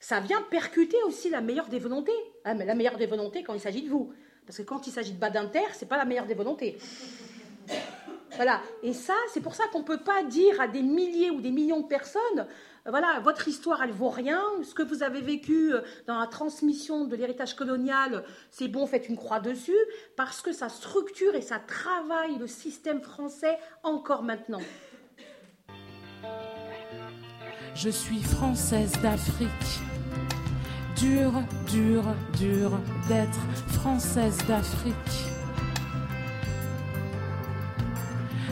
ça 0.00 0.20
vient 0.20 0.42
percuter 0.42 0.96
aussi 1.04 1.28
la 1.28 1.40
meilleure 1.40 1.68
des 1.68 1.78
volontés. 1.78 2.12
Ah, 2.44 2.54
mais 2.54 2.64
la 2.64 2.74
meilleure 2.74 2.96
des 2.96 3.06
volontés 3.06 3.42
quand 3.42 3.54
il 3.54 3.60
s'agit 3.60 3.82
de 3.82 3.90
vous. 3.90 4.12
Parce 4.46 4.58
que 4.58 4.62
quand 4.62 4.86
il 4.86 4.92
s'agit 4.92 5.12
de 5.12 5.18
Badinter, 5.18 5.66
c'est 5.74 5.88
pas 5.88 5.98
la 5.98 6.06
meilleure 6.06 6.26
des 6.26 6.34
volontés. 6.34 6.78
Voilà. 8.36 8.62
Et 8.82 8.94
ça, 8.94 9.14
c'est 9.32 9.40
pour 9.40 9.54
ça 9.54 9.64
qu'on 9.72 9.80
ne 9.80 9.84
peut 9.84 10.02
pas 10.02 10.22
dire 10.22 10.60
à 10.60 10.68
des 10.68 10.82
milliers 10.82 11.30
ou 11.30 11.40
des 11.40 11.50
millions 11.50 11.80
de 11.80 11.86
personnes, 11.86 12.22
euh, 12.38 12.44
voilà, 12.86 13.20
votre 13.20 13.46
histoire, 13.48 13.82
elle 13.82 13.92
vaut 13.92 14.08
rien. 14.08 14.42
Ce 14.62 14.74
que 14.74 14.82
vous 14.82 15.02
avez 15.02 15.20
vécu 15.20 15.74
euh, 15.74 15.82
dans 16.06 16.18
la 16.18 16.26
transmission 16.26 17.04
de 17.04 17.14
l'héritage 17.14 17.54
colonial, 17.54 18.24
c'est 18.50 18.68
bon, 18.68 18.86
faites 18.86 19.08
une 19.08 19.16
croix 19.16 19.40
dessus, 19.40 19.76
parce 20.16 20.40
que 20.40 20.52
ça 20.52 20.68
structure 20.68 21.34
et 21.34 21.42
ça 21.42 21.58
travaille 21.58 22.38
le 22.38 22.46
système 22.46 23.02
français 23.02 23.58
encore 23.82 24.22
maintenant. 24.22 24.62
Je 27.74 27.90
suis 27.90 28.22
française 28.22 28.92
d'Afrique. 29.02 29.48
Dur, 30.96 31.32
dur, 31.70 32.02
dur 32.38 32.72
d'être 33.08 33.40
française 33.68 34.36
d'Afrique. 34.46 34.94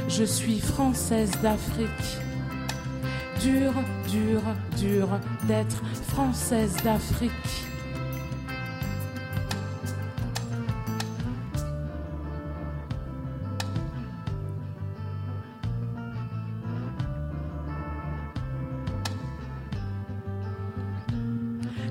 Je 0.08 0.24
suis 0.24 0.60
française 0.60 1.30
d'Afrique. 1.42 2.27
Dur, 3.40 3.72
dur, 4.10 4.42
dur 4.76 5.08
d'être 5.46 5.82
française 6.08 6.74
d'Afrique. 6.82 7.32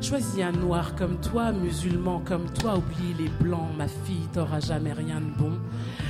Choisis 0.02 0.42
un 0.42 0.52
noir 0.52 0.96
comme 0.96 1.18
toi, 1.22 1.52
musulman 1.52 2.22
comme 2.26 2.50
toi, 2.52 2.78
oublie 2.78 3.14
les 3.18 3.30
blancs, 3.42 3.72
ma 3.78 3.88
fille, 3.88 4.28
t'auras 4.34 4.60
jamais 4.60 4.94
rien 4.94 5.22
de 5.22 5.38
bon. 5.38 5.60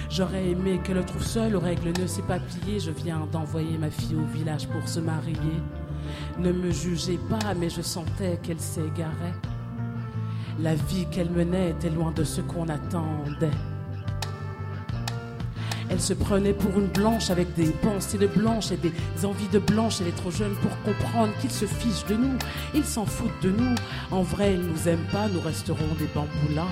J'aurais 0.10 0.48
aimé 0.48 0.80
qu'elle 0.84 0.96
le 0.96 1.04
trouve 1.04 1.24
seule, 1.24 1.56
aux 1.56 1.60
règles 1.60 1.92
ne 2.00 2.08
s'est 2.08 2.22
pas 2.22 2.40
plié, 2.40 2.80
je 2.80 2.92
viens 2.92 3.28
d'envoyer 3.32 3.78
ma 3.78 3.90
fille 3.90 4.16
au 4.16 4.26
village 4.26 4.68
pour 4.68 4.88
se 4.88 5.00
marier. 5.00 5.36
Ne 6.40 6.52
me 6.52 6.72
jugez 6.72 7.20
pas, 7.30 7.54
mais 7.56 7.70
je 7.70 7.82
sentais 7.82 8.40
qu'elle 8.42 8.60
s'égarait. 8.60 9.36
La 10.60 10.76
vie 10.76 11.06
qu'elle 11.12 11.30
menait 11.30 11.72
était 11.72 11.90
loin 11.90 12.12
de 12.12 12.24
ce 12.24 12.42
qu'on 12.42 12.70
attendait. 12.70 13.52
Elle 15.90 16.02
se 16.02 16.14
prenait 16.14 16.54
pour 16.54 16.78
une 16.78 16.88
blanche 16.88 17.30
avec 17.30 17.54
des 17.54 17.70
pensées 17.70 18.18
de 18.18 18.28
blanche 18.28 18.72
et 18.72 18.78
des 18.78 18.92
envies 19.24 19.48
de 19.50 19.60
blanche. 19.60 20.02
Elle 20.02 20.08
est 20.08 20.18
trop 20.18 20.32
jeune 20.32 20.54
pour 20.56 20.72
comprendre 20.82 21.32
qu'ils 21.40 21.52
se 21.52 21.66
fichent 21.66 22.06
de 22.08 22.16
nous. 22.16 22.38
Ils 22.74 22.84
s'en 22.86 23.06
foutent 23.06 23.42
de 23.42 23.52
nous. 23.52 23.76
En 24.12 24.22
vrai, 24.22 24.56
ils 24.56 24.62
nous 24.62 24.88
aiment 24.88 25.08
pas, 25.12 25.28
nous 25.28 25.40
resterons 25.40 25.96
des 26.00 26.08
bambous 26.14 26.56
là. 26.56 26.66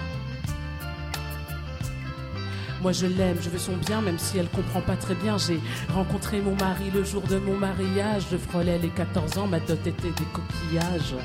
Moi 2.85 2.91
je 2.91 3.07
l'aime, 3.07 3.37
je 3.41 3.49
veux 3.49 3.57
son 3.57 3.77
bien, 3.77 3.99
même 3.99 4.19
si 4.19 4.37
elle 4.37 4.47
comprend 4.47 4.79
pas 4.79 4.95
très 4.95 5.15
bien. 5.15 5.39
J'ai 5.39 5.59
rencontré 5.91 6.39
mon 6.39 6.55
mari 6.55 6.91
le 6.93 7.03
jour 7.03 7.23
de 7.23 7.39
mon 7.39 7.57
mariage. 7.57 8.27
Je 8.31 8.37
frôlais 8.37 8.77
les 8.77 8.89
14 8.89 9.39
ans, 9.39 9.47
ma 9.47 9.59
dot 9.59 9.79
était 9.87 10.11
des 10.11 10.25
coquillages. 10.31 11.15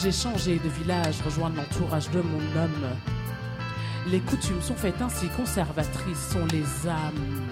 J'ai 0.00 0.10
changé 0.10 0.58
de 0.58 0.70
village, 0.70 1.16
rejoindre 1.22 1.56
l'entourage 1.56 2.10
de 2.12 2.22
mon 2.22 2.38
homme. 2.38 2.86
Les 4.10 4.20
coutumes 4.20 4.62
sont 4.62 4.74
faites 4.74 5.02
ainsi, 5.02 5.26
conservatrices 5.36 6.30
sont 6.32 6.46
les 6.50 6.88
âmes. 6.88 7.42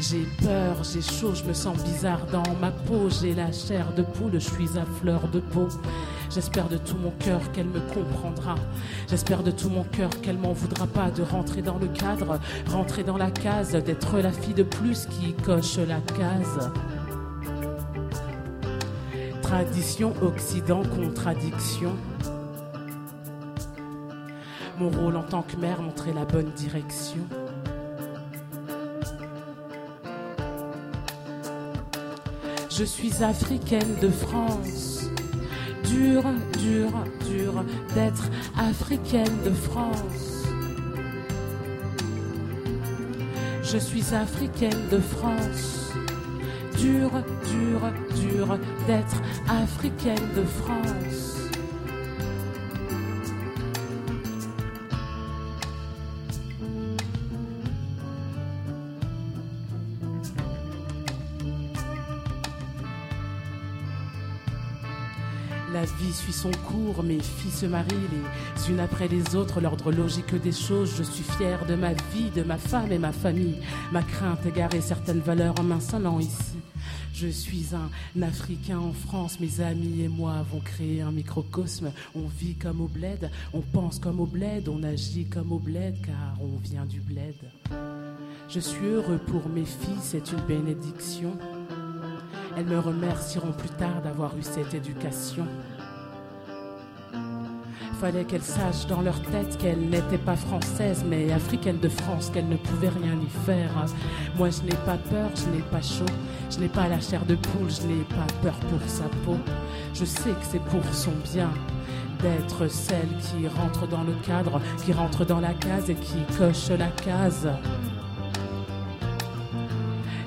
J'ai 0.00 0.26
peur, 0.42 0.82
j'ai 0.82 1.00
chaud, 1.00 1.32
je 1.32 1.44
me 1.44 1.52
sens 1.52 1.80
bizarre 1.84 2.26
dans 2.26 2.56
ma 2.60 2.72
peau. 2.72 3.08
J'ai 3.08 3.36
la 3.36 3.52
chair 3.52 3.92
de 3.96 4.02
poule, 4.02 4.32
je 4.34 4.38
suis 4.38 4.76
à 4.76 4.84
fleur 5.00 5.28
de 5.28 5.38
peau. 5.38 5.68
J'espère 6.30 6.68
de 6.68 6.76
tout 6.76 6.96
mon 6.96 7.10
cœur 7.10 7.40
qu'elle 7.52 7.68
me 7.68 7.80
comprendra. 7.80 8.54
J'espère 9.08 9.42
de 9.42 9.50
tout 9.50 9.70
mon 9.70 9.84
cœur 9.84 10.10
qu'elle 10.20 10.36
m'en 10.36 10.52
voudra 10.52 10.86
pas 10.86 11.10
de 11.10 11.22
rentrer 11.22 11.62
dans 11.62 11.78
le 11.78 11.86
cadre, 11.88 12.38
rentrer 12.66 13.02
dans 13.02 13.16
la 13.16 13.30
case, 13.30 13.72
d'être 13.72 14.18
la 14.18 14.30
fille 14.30 14.54
de 14.54 14.62
plus 14.62 15.06
qui 15.06 15.32
coche 15.32 15.78
la 15.78 16.00
case. 16.00 16.70
Tradition, 19.42 20.12
Occident, 20.20 20.82
contradiction. 20.82 21.94
Mon 24.78 24.90
rôle 24.90 25.16
en 25.16 25.22
tant 25.22 25.42
que 25.42 25.56
mère, 25.56 25.80
montrer 25.80 26.12
la 26.12 26.26
bonne 26.26 26.50
direction. 26.52 27.26
Je 32.70 32.84
suis 32.84 33.24
africaine 33.24 33.96
de 34.00 34.08
France. 34.08 34.97
Dur, 35.88 36.22
dur, 36.58 36.90
dur 37.26 37.64
d'être 37.94 38.24
africaine 38.58 39.42
de 39.44 39.50
France. 39.50 40.44
Je 43.62 43.78
suis 43.78 44.14
africaine 44.14 44.88
de 44.90 44.98
France. 44.98 45.92
Dur, 46.78 47.10
dur, 47.50 47.80
dur 48.16 48.58
d'être 48.86 49.22
africaine 49.48 50.28
de 50.36 50.44
France. 50.44 51.47
Vie 66.08 66.14
suit 66.14 66.32
son 66.32 66.50
cours, 66.66 67.02
mes 67.02 67.20
filles 67.20 67.50
se 67.50 67.66
marient 67.66 68.08
les 68.10 68.70
unes 68.70 68.80
après 68.80 69.08
les 69.08 69.36
autres, 69.36 69.60
l'ordre 69.60 69.92
logique 69.92 70.34
des 70.40 70.52
choses. 70.52 70.94
Je 70.96 71.02
suis 71.02 71.22
fière 71.22 71.66
de 71.66 71.74
ma 71.74 71.92
vie, 71.92 72.30
de 72.34 72.42
ma 72.42 72.56
femme 72.56 72.90
et 72.92 72.98
ma 72.98 73.12
famille. 73.12 73.58
Ma 73.92 74.02
crainte 74.02 74.46
égarée 74.46 74.80
certaines 74.80 75.20
valeurs 75.20 75.54
en 75.60 75.64
m'installant 75.64 76.18
ici. 76.18 76.56
Je 77.12 77.28
suis 77.28 77.66
un 77.74 78.22
Africain 78.22 78.78
en 78.78 78.92
France, 78.92 79.38
mes 79.38 79.60
amis 79.60 80.02
et 80.02 80.08
moi 80.08 80.34
avons 80.34 80.60
créé 80.60 81.02
un 81.02 81.12
microcosme. 81.12 81.92
On 82.14 82.26
vit 82.26 82.54
comme 82.54 82.80
au 82.80 82.88
bled, 82.88 83.30
on 83.52 83.60
pense 83.60 83.98
comme 83.98 84.20
au 84.20 84.26
bled, 84.26 84.68
on 84.68 84.82
agit 84.84 85.26
comme 85.26 85.52
au 85.52 85.58
bled 85.58 85.94
car 86.06 86.40
on 86.40 86.56
vient 86.56 86.86
du 86.86 87.00
bled. 87.00 87.36
Je 88.48 88.60
suis 88.60 88.86
heureux 88.86 89.18
pour 89.18 89.46
mes 89.50 89.66
filles, 89.66 90.00
c'est 90.00 90.32
une 90.32 90.40
bénédiction. 90.46 91.36
Elles 92.56 92.66
me 92.66 92.78
remercieront 92.78 93.52
plus 93.52 93.68
tard 93.68 94.00
d'avoir 94.02 94.36
eu 94.38 94.42
cette 94.42 94.72
éducation. 94.72 95.46
Fallait 98.00 98.24
qu'elles 98.24 98.42
sachent 98.42 98.86
dans 98.86 99.00
leur 99.00 99.20
tête 99.22 99.58
qu'elles 99.58 99.88
n'étaient 99.88 100.18
pas 100.18 100.36
françaises, 100.36 101.04
mais 101.04 101.32
africaines 101.32 101.80
de 101.80 101.88
France, 101.88 102.30
qu'elles 102.32 102.48
ne 102.48 102.56
pouvaient 102.56 102.90
rien 102.90 103.18
y 103.20 103.44
faire. 103.44 103.86
Moi, 104.36 104.50
je 104.50 104.62
n'ai 104.62 104.76
pas 104.86 104.96
peur, 105.10 105.30
je 105.34 105.50
n'ai 105.50 105.62
pas 105.62 105.82
chaud, 105.82 106.06
je 106.48 106.60
n'ai 106.60 106.68
pas 106.68 106.86
la 106.86 107.00
chair 107.00 107.24
de 107.26 107.34
poule, 107.34 107.68
je 107.68 107.88
n'ai 107.88 108.04
pas 108.04 108.32
peur 108.40 108.54
pour 108.54 108.78
sa 108.88 109.02
peau. 109.24 109.36
Je 109.94 110.04
sais 110.04 110.30
que 110.30 110.46
c'est 110.48 110.62
pour 110.62 110.84
son 110.94 111.10
bien 111.32 111.50
d'être 112.22 112.68
celle 112.68 113.08
qui 113.20 113.48
rentre 113.48 113.88
dans 113.88 114.04
le 114.04 114.14
cadre, 114.24 114.60
qui 114.84 114.92
rentre 114.92 115.24
dans 115.24 115.40
la 115.40 115.54
case 115.54 115.90
et 115.90 115.96
qui 115.96 116.18
coche 116.38 116.68
la 116.70 116.88
case. 116.88 117.48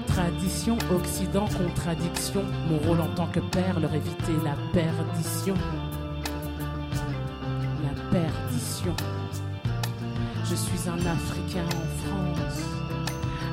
Tradition, 0.08 0.78
Occident, 0.94 1.48
contradiction. 1.48 2.44
Mon 2.70 2.80
rôle 2.80 3.00
en 3.00 3.16
tant 3.16 3.28
que 3.28 3.40
père, 3.40 3.80
leur 3.80 3.94
éviter 3.94 4.34
la 4.44 4.56
perdition. 4.74 5.56
Nation. 8.12 8.96
Je 10.44 10.56
suis 10.56 10.90
un 10.90 11.00
Africain 11.06 11.66
en 11.66 11.88
France, 12.04 12.62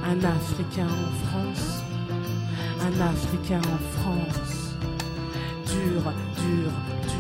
un 0.05 0.19
Africain 0.25 0.87
en 0.87 1.27
France, 1.27 1.83
un 2.81 3.01
Africain 3.01 3.61
en 3.61 4.01
France. 4.01 4.75
Dur, 5.67 6.03
dur, 6.37 6.71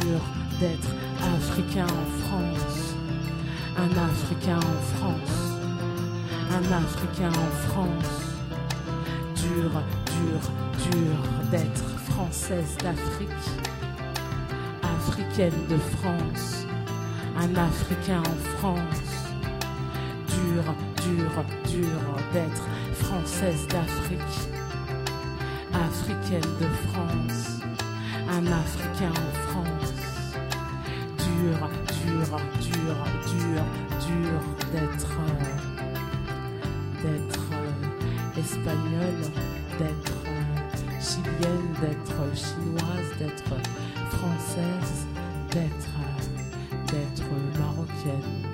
dur 0.00 0.20
d'être 0.58 0.88
Africain 1.36 1.86
en 1.86 2.06
France, 2.26 2.94
un 3.76 3.90
Africain 4.04 4.58
en 4.58 4.96
France, 4.96 5.38
un 6.50 6.72
Africain 6.72 7.28
en 7.28 7.68
France. 7.68 8.14
Dur, 9.36 9.70
dur, 10.06 10.90
dur 10.90 11.50
d'être 11.50 11.84
française 12.10 12.76
d'Afrique, 12.82 13.28
africaine 14.82 15.66
de 15.68 15.76
France, 15.76 16.67
un 17.40 17.54
Africain 17.54 18.20
en 18.20 18.58
France. 18.58 19.14
Dur, 20.28 20.64
dur, 21.02 21.44
dur 21.70 22.00
d'être 22.32 22.66
française 22.94 23.66
d'Afrique, 23.68 24.38
africaine 25.72 26.50
de 26.60 26.68
France, 26.88 27.60
un 28.28 28.46
Africain 28.46 29.12
en 29.12 29.32
France. 29.48 29.92
Dur, 31.18 31.70
dur, 32.02 32.40
dur, 32.60 32.96
dur, 33.30 33.62
dur 34.06 34.40
d'être 34.72 35.18
d'être 37.02 37.50
espagnole, 38.36 39.22
d'être 39.78 40.18
chilienne, 41.00 41.72
d'être 41.80 42.36
chinoise, 42.36 43.10
d'être 43.20 43.54
française, 44.10 45.06
d'être 45.52 45.97
d'être 45.97 45.97
Shed. 48.08 48.47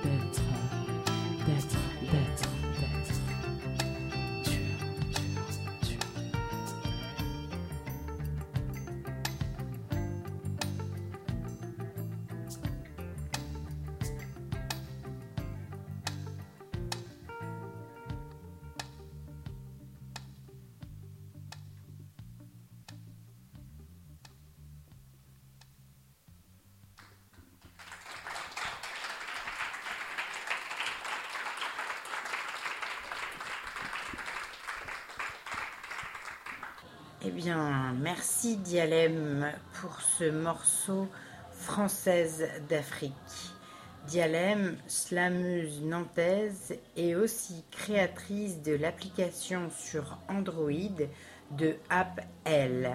Eh 37.27 37.31
bien, 37.31 37.95
merci 38.03 38.59
Dialem 38.59 39.51
pour 39.81 39.99
ce 40.03 40.31
morceau 40.31 41.09
Française 41.53 42.47
d'Afrique. 42.69 43.15
Dialem, 44.07 44.77
slameuse 44.87 45.81
nantaise, 45.81 46.79
est 46.99 47.15
aussi 47.15 47.65
créatrice 47.71 48.61
de 48.61 48.75
l'application 48.75 49.71
sur 49.71 50.19
Android 50.29 51.09
de 51.53 51.77
App 51.89 52.21
L, 52.45 52.95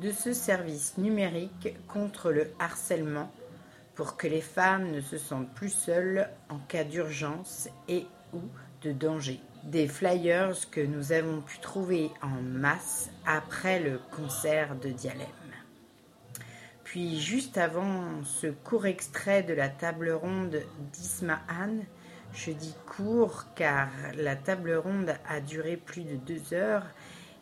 de 0.02 0.12
ce 0.12 0.34
service 0.34 0.98
numérique 0.98 1.76
contre 1.88 2.32
le 2.32 2.52
harcèlement 2.60 3.32
pour 3.96 4.18
que 4.18 4.28
les 4.28 4.42
femmes 4.42 4.92
ne 4.92 5.02
se 5.02 5.18
sentent 5.18 5.54
plus 5.54 5.70
seules 5.70 6.28
en 6.50 6.60
cas 6.60 6.84
d'urgence 6.84 7.70
et 7.88 8.06
ou 8.34 8.42
de 8.82 8.92
danger. 8.92 9.40
Des 9.64 9.88
flyers 9.88 10.70
que 10.70 10.82
nous 10.82 11.12
avons 11.12 11.42
pu 11.42 11.60
trouver 11.60 12.12
en 12.22 12.42
masse 12.42 13.10
après 13.26 13.80
le 13.80 14.00
concert 14.16 14.76
de 14.76 14.90
Dialem. 14.90 15.28
Puis 16.84 17.20
juste 17.20 17.58
avant 17.58 18.24
ce 18.24 18.48
court 18.48 18.86
extrait 18.86 19.44
de 19.44 19.54
la 19.54 19.70
table 19.70 20.12
ronde 20.12 20.62
d'Ismahan, 20.94 21.80
je 22.34 22.52
dis 22.52 22.76
court 22.86 23.46
car 23.56 23.90
la 24.18 24.36
table 24.36 24.76
ronde 24.76 25.16
a 25.28 25.40
duré 25.40 25.78
plus 25.78 26.04
de 26.04 26.16
deux 26.16 26.54
heures, 26.54 26.86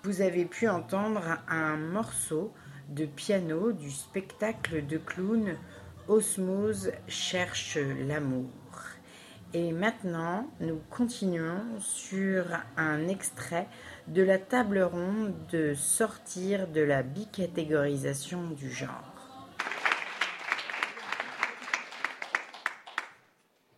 vous 0.04 0.20
avez 0.20 0.43
pu 0.43 0.68
entendre 0.68 1.39
un 1.47 1.78
morceau 1.78 2.51
de 2.89 3.06
piano 3.06 3.72
du 3.72 3.89
spectacle 3.89 4.86
de 4.86 4.97
clown 4.97 5.56
Osmose 6.10 6.91
cherche 7.08 7.78
l'amour. 7.78 8.49
Et 9.54 9.72
maintenant, 9.72 10.49
nous 10.60 10.82
continuons 10.89 11.80
sur 11.80 12.43
un 12.76 13.08
extrait 13.08 13.70
de 14.08 14.22
la 14.22 14.39
table 14.39 14.82
ronde 14.82 15.34
de 15.51 15.74
sortir 15.74 16.68
de 16.68 16.82
la 16.82 17.01
bicatégorisation 17.01 18.49
du 18.49 18.70
genre. 18.70 19.47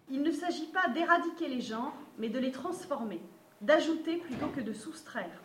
Il 0.10 0.24
ne 0.24 0.32
s'agit 0.32 0.72
pas 0.74 0.90
d'éradiquer 0.90 1.50
les 1.50 1.62
genres, 1.62 1.94
mais 2.18 2.30
de 2.30 2.40
les 2.40 2.52
transformer, 2.52 3.22
d'ajouter 3.62 4.18
plutôt 4.18 4.48
que 4.48 4.62
de 4.62 4.74
soustraire. 4.74 5.40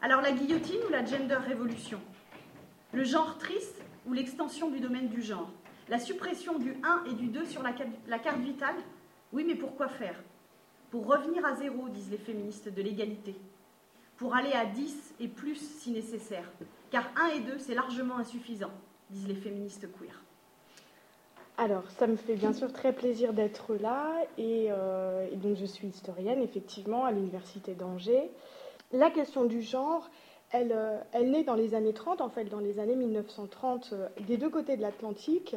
Alors 0.00 0.20
la 0.20 0.30
guillotine 0.30 0.78
ou 0.86 0.92
la 0.92 1.04
gender 1.04 1.38
révolution 1.44 1.98
Le 2.92 3.02
genre 3.02 3.36
triste 3.38 3.82
ou 4.06 4.12
l'extension 4.12 4.70
du 4.70 4.78
domaine 4.78 5.08
du 5.08 5.22
genre? 5.22 5.50
La 5.88 5.98
suppression 5.98 6.58
du 6.58 6.76
1 6.84 7.10
et 7.10 7.14
du 7.14 7.26
2 7.26 7.44
sur 7.46 7.62
la, 7.62 7.72
carte 7.72 8.38
vitale? 8.38 8.76
Oui, 9.32 9.44
mais 9.44 9.56
pourquoi 9.56 9.88
faire? 9.88 10.14
Pour 10.90 11.06
revenir 11.06 11.44
à 11.44 11.56
zéro, 11.56 11.88
disent 11.88 12.10
les 12.12 12.18
féministes 12.18 12.72
de 12.72 12.80
l'égalité. 12.80 13.34
Pour 14.16 14.36
aller 14.36 14.52
à 14.52 14.66
10 14.66 15.14
et 15.18 15.28
plus 15.28 15.56
si 15.56 15.90
nécessaire. 15.90 16.48
Car 16.90 17.10
1 17.16 17.36
et 17.36 17.40
2, 17.40 17.58
c'est 17.58 17.74
largement 17.74 18.18
insuffisant, 18.18 18.70
disent 19.10 19.26
les 19.26 19.34
féministes 19.34 19.88
queer. 19.98 20.22
Alors, 21.56 21.90
ça 21.90 22.06
me 22.06 22.16
fait 22.16 22.36
bien 22.36 22.52
sûr 22.52 22.72
très 22.72 22.92
plaisir 22.92 23.32
d'être 23.32 23.74
là 23.74 24.12
et, 24.36 24.68
euh, 24.70 25.26
et, 25.32 25.36
donc 25.36 25.56
je 25.56 25.66
suis 25.66 25.88
historienne 25.88 26.40
effectivement 26.40 27.04
à 27.04 27.10
l'université 27.10 27.74
d'Angers. 27.74 28.30
La 28.92 29.10
question 29.10 29.44
du 29.44 29.60
genre, 29.60 30.08
elle, 30.50 30.72
euh, 30.72 30.98
elle, 31.12 31.30
naît 31.30 31.44
dans 31.44 31.54
les 31.54 31.74
années 31.74 31.92
30, 31.92 32.22
en 32.22 32.30
fait 32.30 32.44
dans 32.44 32.60
les 32.60 32.78
années 32.78 32.96
1930 32.96 33.90
euh, 33.92 34.08
des 34.26 34.38
deux 34.38 34.48
côtés 34.48 34.78
de 34.78 34.82
l'Atlantique 34.82 35.56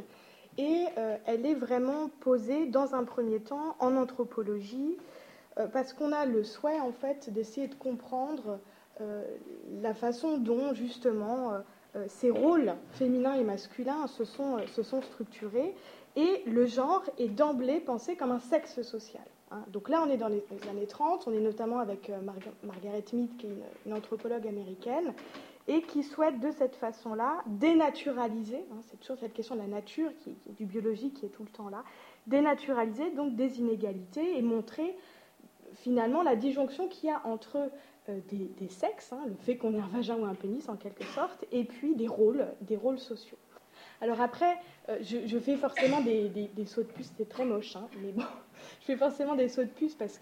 et 0.58 0.86
euh, 0.98 1.16
elle 1.26 1.46
est 1.46 1.54
vraiment 1.54 2.10
posée 2.20 2.66
dans 2.66 2.94
un 2.94 3.06
premier 3.06 3.40
temps 3.40 3.78
en 3.80 3.96
anthropologie 3.96 4.98
parce 5.74 5.92
qu'on 5.92 6.14
a 6.14 6.26
le 6.26 6.46
souhait 6.46 6.80
en 6.80 6.94
fait 6.94 7.30
d'essayer 7.30 7.68
de 7.68 7.76
comprendre 7.76 8.58
la 9.82 9.94
façon 9.94 10.38
dont 10.38 10.74
justement 10.74 11.52
ces 12.08 12.30
rôles 12.30 12.74
féminins 12.92 13.34
et 13.34 13.44
masculins 13.44 14.08
se 14.08 14.24
sont 14.24 15.02
structurés 15.02 15.76
et 16.16 16.44
le 16.46 16.66
genre 16.66 17.04
est 17.18 17.28
d'emblée 17.28 17.82
pensé 17.82 18.16
comme 18.16 18.32
un 18.32 18.40
sexe 18.40 18.82
social. 18.82 19.26
Hein. 19.52 19.64
Donc 19.72 19.90
là, 19.90 20.04
on 20.06 20.10
est 20.10 20.18
dans 20.18 20.30
les, 20.30 20.44
années 20.70 20.88
30, 20.88 21.28
on 21.28 21.34
est 21.34 21.40
notamment 21.40 21.80
avec 21.80 22.10
euh, 22.10 22.22
Mar 22.22 22.36
Margaret 22.64 23.04
Mead, 23.14 23.36
qui 23.38 23.48
est 23.48 23.50
une, 23.86 23.94
anthropologue 23.94 24.48
américaine, 24.48 25.14
et 25.68 25.82
qui 25.82 26.04
souhaite 26.04 26.40
de 26.40 26.52
cette 26.52 26.76
façon-là 26.76 27.44
dénaturaliser, 27.46 28.66
hein, 28.72 28.80
c'est 28.90 29.00
toujours 29.00 29.18
cette 29.18 29.34
question 29.34 29.56
de 29.56 29.62
la 29.62 29.68
nature, 29.68 30.10
du 30.48 30.66
biologique 30.66 31.16
qui 31.16 31.26
est 31.26 31.30
tout 31.30 31.44
le 31.44 31.50
temps 31.50 31.70
là, 31.70 31.84
dénaturaliser 32.28 33.12
donc 33.12 33.36
des 33.36 33.60
inégalités 33.60 34.38
et 34.38 34.42
montrer 34.42 34.96
finalement 35.74 36.24
la 36.24 36.36
disjonction 36.36 36.88
qu'il 36.88 37.10
y 37.10 37.12
a 37.12 37.22
entre 37.26 37.70
euh, 38.10 38.20
des, 38.30 38.50
des, 38.60 38.70
sexes, 38.70 39.14
hein, 39.14 39.22
le 39.28 39.36
fait 39.36 39.58
qu'on 39.58 39.74
ait 39.74 39.80
un 39.80 39.88
vagin 39.88 40.18
ou 40.18 40.26
un 40.26 40.34
pénis 40.34 40.68
en 40.70 40.76
quelque 40.76 41.04
sorte, 41.06 41.46
et 41.52 41.64
puis 41.64 41.96
des 41.96 42.08
rôles, 42.08 42.48
des 42.62 42.78
rôles 42.78 43.00
sociaux. 43.00 43.38
Alors 44.02 44.20
après, 44.20 44.58
euh, 44.90 44.98
je, 45.02 45.38
fais 45.38 45.58
forcément 45.58 46.02
des, 46.02 46.28
des, 46.28 46.66
sauts 46.66 46.82
de 46.82 46.88
puce, 46.88 47.12
c'est 47.16 47.30
très 47.30 47.46
moche, 47.46 47.76
hein, 47.76 47.88
mais 48.02 48.12
bon, 48.12 48.24
je 48.82 48.86
fais 48.88 48.96
forcément 48.96 49.36
des 49.36 49.48
sauts 49.48 49.64
de 49.64 49.70
puce 49.70 49.94
parce 49.94 50.20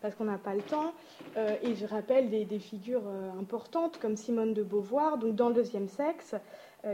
parce 0.00 0.16
qu'on 0.16 0.24
n'a 0.24 0.38
pas 0.38 0.54
le 0.54 0.62
temps, 0.62 0.92
euh, 1.36 1.54
et 1.62 1.76
je 1.76 1.86
rappelle 1.86 2.28
des, 2.28 2.58
figures 2.58 3.06
euh, 3.06 3.30
importantes 3.40 4.00
comme 4.00 4.16
Simone 4.16 4.52
de 4.52 4.64
Beauvoir, 4.64 5.18
donc 5.18 5.36
dans 5.36 5.48
le 5.48 5.54
deuxième 5.54 5.88
sexe, 5.88 6.34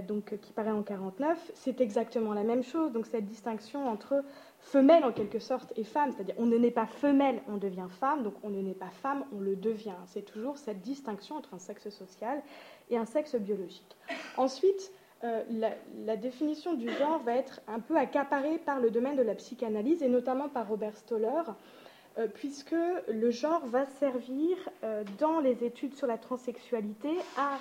donc 0.06 0.38
qui 0.42 0.52
paraît 0.52 0.70
en 0.70 0.82
49, 0.82 1.50
c'est 1.54 1.80
exactement 1.80 2.34
la 2.34 2.42
même 2.42 2.62
chose. 2.62 2.92
Donc 2.92 3.06
cette 3.06 3.24
distinction 3.24 3.88
entre 3.88 4.22
femelle 4.60 5.02
en 5.02 5.12
quelque 5.12 5.38
sorte 5.38 5.72
et 5.76 5.84
femme, 5.84 6.12
c'est-à-dire 6.12 6.34
on 6.36 6.44
ne 6.44 6.58
naît 6.58 6.70
pas 6.70 6.84
femelle, 6.84 7.40
on 7.48 7.56
devient 7.56 7.86
femme, 7.98 8.22
donc 8.22 8.34
on 8.42 8.50
ne 8.50 8.60
naît 8.60 8.74
pas 8.74 8.90
femme, 8.90 9.24
on 9.34 9.40
le 9.40 9.56
devient. 9.56 9.96
C'est 10.04 10.26
toujours 10.26 10.58
cette 10.58 10.82
distinction 10.82 11.36
entre 11.36 11.54
un 11.54 11.58
sexe 11.58 11.88
social 11.88 12.42
et 12.90 12.98
un 12.98 13.06
sexe 13.06 13.34
biologique. 13.36 13.96
Ensuite, 14.36 14.92
euh, 15.24 15.42
la, 16.06 16.16
définition 16.16 16.74
du 16.74 16.88
genre 16.90 17.20
va 17.24 17.34
être 17.34 17.60
un 17.66 17.80
peu 17.80 17.96
accaparée 17.96 18.58
par 18.58 18.80
le 18.80 18.90
domaine 18.90 19.16
de 19.16 19.22
la 19.22 19.34
psychanalyse 19.34 20.02
et 20.02 20.08
notamment 20.08 20.48
par 20.48 20.68
Robert 20.68 20.96
Stoller, 20.96 21.42
puisque 22.34 22.74
le 23.08 23.30
genre 23.30 23.64
va 23.66 23.86
servir 23.86 24.56
dans 25.20 25.38
les 25.38 25.62
études 25.64 25.94
sur 25.94 26.08
la 26.08 26.18
transsexualité 26.18 27.10
à 27.36 27.58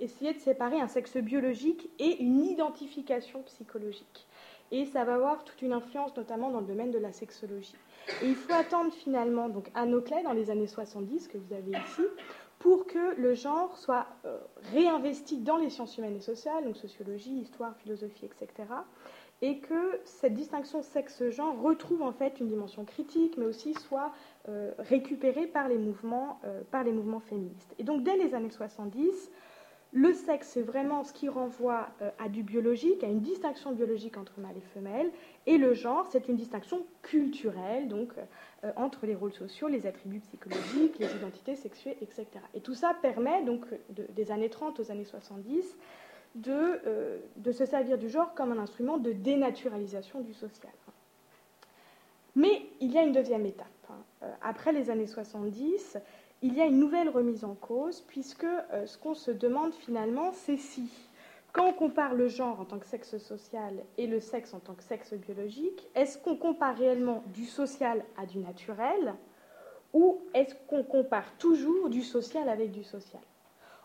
essayer 0.00 0.32
de 0.32 0.40
séparer 0.40 0.80
un 0.80 0.88
sexe 0.88 1.16
biologique 1.16 1.88
et 1.98 2.20
une 2.20 2.44
identification 2.44 3.42
psychologique. 3.42 4.26
Et 4.70 4.86
ça 4.86 5.04
va 5.04 5.14
avoir 5.14 5.44
toute 5.44 5.60
une 5.62 5.72
influence, 5.72 6.16
notamment 6.16 6.50
dans 6.50 6.60
le 6.60 6.66
domaine 6.66 6.90
de 6.90 6.98
la 6.98 7.12
sexologie. 7.12 7.76
Et 8.22 8.28
il 8.28 8.34
faut 8.34 8.52
attendre 8.52 8.92
finalement 8.92 9.48
donc 9.48 9.70
Anoclet 9.74 10.22
dans 10.22 10.32
les 10.32 10.50
années 10.50 10.66
70 10.66 11.28
que 11.28 11.38
vous 11.38 11.54
avez 11.54 11.70
ici 11.70 12.02
pour 12.58 12.86
que 12.86 13.14
le 13.20 13.34
genre 13.34 13.76
soit 13.76 14.06
euh, 14.24 14.38
réinvesti 14.72 15.38
dans 15.38 15.56
les 15.56 15.70
sciences 15.70 15.96
humaines 15.98 16.16
et 16.16 16.20
sociales, 16.20 16.64
donc 16.64 16.76
sociologie, 16.76 17.40
histoire, 17.40 17.76
philosophie, 17.76 18.26
etc. 18.26 18.68
Et 19.42 19.58
que 19.58 20.00
cette 20.04 20.34
distinction 20.34 20.82
sexe-genre 20.82 21.60
retrouve 21.60 22.02
en 22.02 22.12
fait 22.12 22.40
une 22.40 22.48
dimension 22.48 22.84
critique, 22.84 23.36
mais 23.36 23.44
aussi 23.44 23.74
soit 23.74 24.12
euh, 24.48 24.72
récupérée 24.78 25.46
par 25.46 25.68
les, 25.68 25.76
mouvements, 25.76 26.40
euh, 26.44 26.62
par 26.70 26.84
les 26.84 26.92
mouvements 26.92 27.20
féministes. 27.20 27.74
Et 27.78 27.84
donc 27.84 28.02
dès 28.02 28.16
les 28.16 28.34
années 28.34 28.50
70, 28.50 29.30
le 29.94 30.12
sexe, 30.12 30.48
c'est 30.48 30.62
vraiment 30.62 31.04
ce 31.04 31.12
qui 31.12 31.28
renvoie 31.28 31.88
euh, 32.02 32.10
à 32.18 32.28
du 32.28 32.42
biologique, 32.42 33.04
à 33.04 33.06
une 33.06 33.20
distinction 33.20 33.70
biologique 33.70 34.16
entre 34.16 34.40
mâle 34.40 34.56
et 34.56 34.74
femelle. 34.74 35.08
Et 35.46 35.56
le 35.56 35.72
genre, 35.72 36.08
c'est 36.10 36.26
une 36.26 36.34
distinction 36.34 36.84
culturelle, 37.02 37.86
donc 37.86 38.12
euh, 38.64 38.72
entre 38.74 39.06
les 39.06 39.14
rôles 39.14 39.32
sociaux, 39.32 39.68
les 39.68 39.86
attributs 39.86 40.18
psychologiques, 40.18 40.98
les 40.98 41.14
identités 41.14 41.54
sexuées, 41.54 41.96
etc. 42.00 42.26
Et 42.54 42.60
tout 42.60 42.74
ça 42.74 42.92
permet, 43.00 43.44
donc, 43.44 43.66
des 43.88 44.32
années 44.32 44.50
30 44.50 44.80
aux 44.80 44.90
années 44.90 45.04
70, 45.04 45.76
de, 46.34 46.50
euh, 46.50 47.18
de, 47.36 47.52
se 47.52 47.64
servir 47.64 47.96
du 47.96 48.08
genre 48.08 48.34
comme 48.34 48.50
un 48.50 48.58
instrument 48.58 48.98
de 48.98 49.12
dénaturalisation 49.12 50.22
du 50.22 50.34
social. 50.34 50.72
Mais 52.34 52.62
il 52.80 52.90
y 52.90 52.98
a 52.98 53.04
une 53.04 53.12
deuxième 53.12 53.46
étape. 53.46 53.68
Hein. 53.90 54.26
Après 54.42 54.72
les 54.72 54.90
années 54.90 55.06
70, 55.06 55.98
il 56.44 56.52
y 56.52 56.60
a 56.60 56.66
une 56.66 56.78
nouvelle 56.78 57.08
remise 57.08 57.42
en 57.42 57.54
cause, 57.54 58.02
puisque 58.02 58.44
euh, 58.44 58.84
ce 58.84 58.98
qu'on 58.98 59.14
se 59.14 59.30
demande 59.30 59.72
finalement, 59.72 60.30
c'est 60.32 60.58
si, 60.58 60.90
quand 61.54 61.66
on 61.66 61.72
compare 61.72 62.12
le 62.12 62.28
genre 62.28 62.60
en 62.60 62.66
tant 62.66 62.78
que 62.78 62.84
sexe 62.84 63.16
social 63.16 63.82
et 63.96 64.06
le 64.06 64.20
sexe 64.20 64.52
en 64.52 64.60
tant 64.60 64.74
que 64.74 64.82
sexe 64.82 65.14
biologique, 65.14 65.88
est-ce 65.94 66.18
qu'on 66.18 66.36
compare 66.36 66.76
réellement 66.76 67.24
du 67.32 67.46
social 67.46 68.04
à 68.18 68.26
du 68.26 68.40
naturel, 68.40 69.14
ou 69.94 70.20
est-ce 70.34 70.54
qu'on 70.68 70.82
compare 70.82 71.32
toujours 71.38 71.88
du 71.88 72.02
social 72.02 72.46
avec 72.50 72.72
du 72.72 72.84
social? 72.84 73.22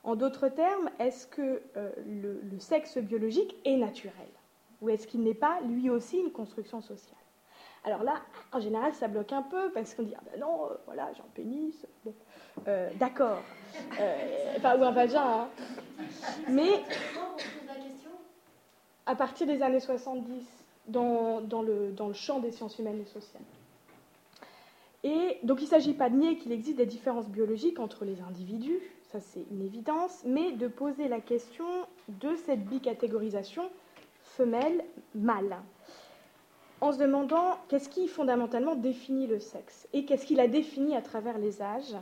En 0.03 0.17
d'autres 0.17 0.49
termes, 0.49 0.89
est-ce 0.99 1.27
que 1.27 1.61
euh, 1.77 1.91
le 2.05 2.59
sexe 2.59 2.97
biologique 2.97 3.55
est 3.63 3.77
naturel, 3.77 4.27
ou 4.81 4.89
est-ce 4.89 5.07
qu'il 5.07 5.23
n'est 5.23 5.33
pas 5.33 5.61
lui 5.61 5.89
aussi 5.89 6.17
une 6.17 6.33
construction 6.33 6.81
sociale? 6.81 7.18
Alors 7.83 8.03
là, 8.03 8.21
en 8.51 8.59
général, 8.59 8.93
ça 8.93 9.07
bloque 9.07 9.31
un 9.31 9.41
peu 9.41 9.71
parce 9.71 9.93
qu'on 9.93 10.03
dit 10.03 10.13
ah 10.17 10.21
ben 10.31 10.39
non, 10.39 10.65
euh, 10.65 10.75
voilà, 10.85 11.09
j'ai 11.15 11.21
un 11.21 11.31
pénis. 11.33 11.85
Bon, 12.03 12.13
euh, 12.67 12.89
d'accord. 12.95 13.41
Euh, 13.99 14.77
ou 14.77 14.83
un 14.83 14.91
vagin. 14.91 15.23
Hein. 15.23 15.47
Mais 16.49 16.83
à 19.05 19.15
partir 19.15 19.47
des 19.47 19.61
années 19.61 19.79
70, 19.79 20.45
dans, 20.87 21.41
dans, 21.41 21.61
le, 21.61 21.91
dans 21.91 22.07
le 22.07 22.13
champ 22.13 22.39
des 22.39 22.51
sciences 22.51 22.77
humaines 22.79 23.01
et 23.01 23.05
sociales. 23.05 23.43
Et 25.03 25.37
donc 25.43 25.61
il 25.61 25.65
ne 25.65 25.69
s'agit 25.69 25.93
pas 25.93 26.09
de 26.09 26.15
nier 26.15 26.37
qu'il 26.37 26.51
existe 26.51 26.77
des 26.77 26.85
différences 26.85 27.27
biologiques 27.29 27.79
entre 27.79 28.03
les 28.03 28.21
individus, 28.21 28.79
ça 29.11 29.21
c'est 29.21 29.45
une 29.49 29.61
évidence, 29.61 30.23
mais 30.25 30.51
de 30.51 30.67
poser 30.67 31.07
la 31.07 31.21
question 31.21 31.65
de 32.09 32.35
cette 32.45 32.65
bicatégorisation 32.65 33.69
femelle-mâle 34.23 35.57
en 36.81 36.91
se 36.91 36.97
demandant 36.97 37.57
qu'est-ce 37.67 37.89
qui 37.89 38.07
fondamentalement 38.07 38.75
définit 38.75 39.27
le 39.27 39.39
sexe 39.39 39.87
et 39.93 40.05
qu'est-ce 40.05 40.25
qu'il 40.25 40.39
a 40.39 40.47
défini 40.47 40.95
à 40.95 41.01
travers 41.01 41.37
les 41.37 41.61
âges 41.61 41.95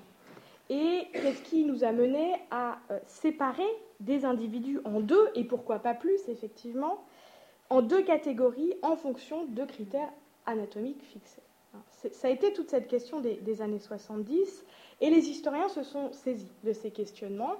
et 0.70 1.08
qu'est-ce 1.14 1.42
qui 1.44 1.64
nous 1.66 1.84
a 1.84 1.92
mené 1.92 2.36
à 2.52 2.78
euh, 2.92 3.00
séparer 3.08 3.68
des 4.00 4.26
individus 4.26 4.80
en 4.86 5.00
deux 5.00 5.30
et 5.36 5.44
pourquoi 5.44 5.80
pas 5.80 5.94
plus 5.94 6.20
effectivement 6.28 7.04
en 7.70 7.82
deux 7.82 8.04
catégories 8.04 8.74
en 8.82 8.96
fonction 8.96 9.46
de 9.46 9.64
critères 9.66 10.12
anatomiques 10.46 11.04
fixés. 11.04 11.42
Ça 12.12 12.28
a 12.28 12.32
été 12.32 12.54
toute 12.54 12.70
cette 12.70 12.88
question 12.88 13.20
des, 13.20 13.36
des 13.36 13.62
années 13.62 13.80
70 13.80 14.66
et 15.02 15.10
les 15.10 15.30
historiens 15.30 15.68
se 15.70 15.84
sont 15.84 16.12
saisis 16.12 16.52
de 16.64 16.74
ces 16.74 16.92
questionnements 16.92 17.56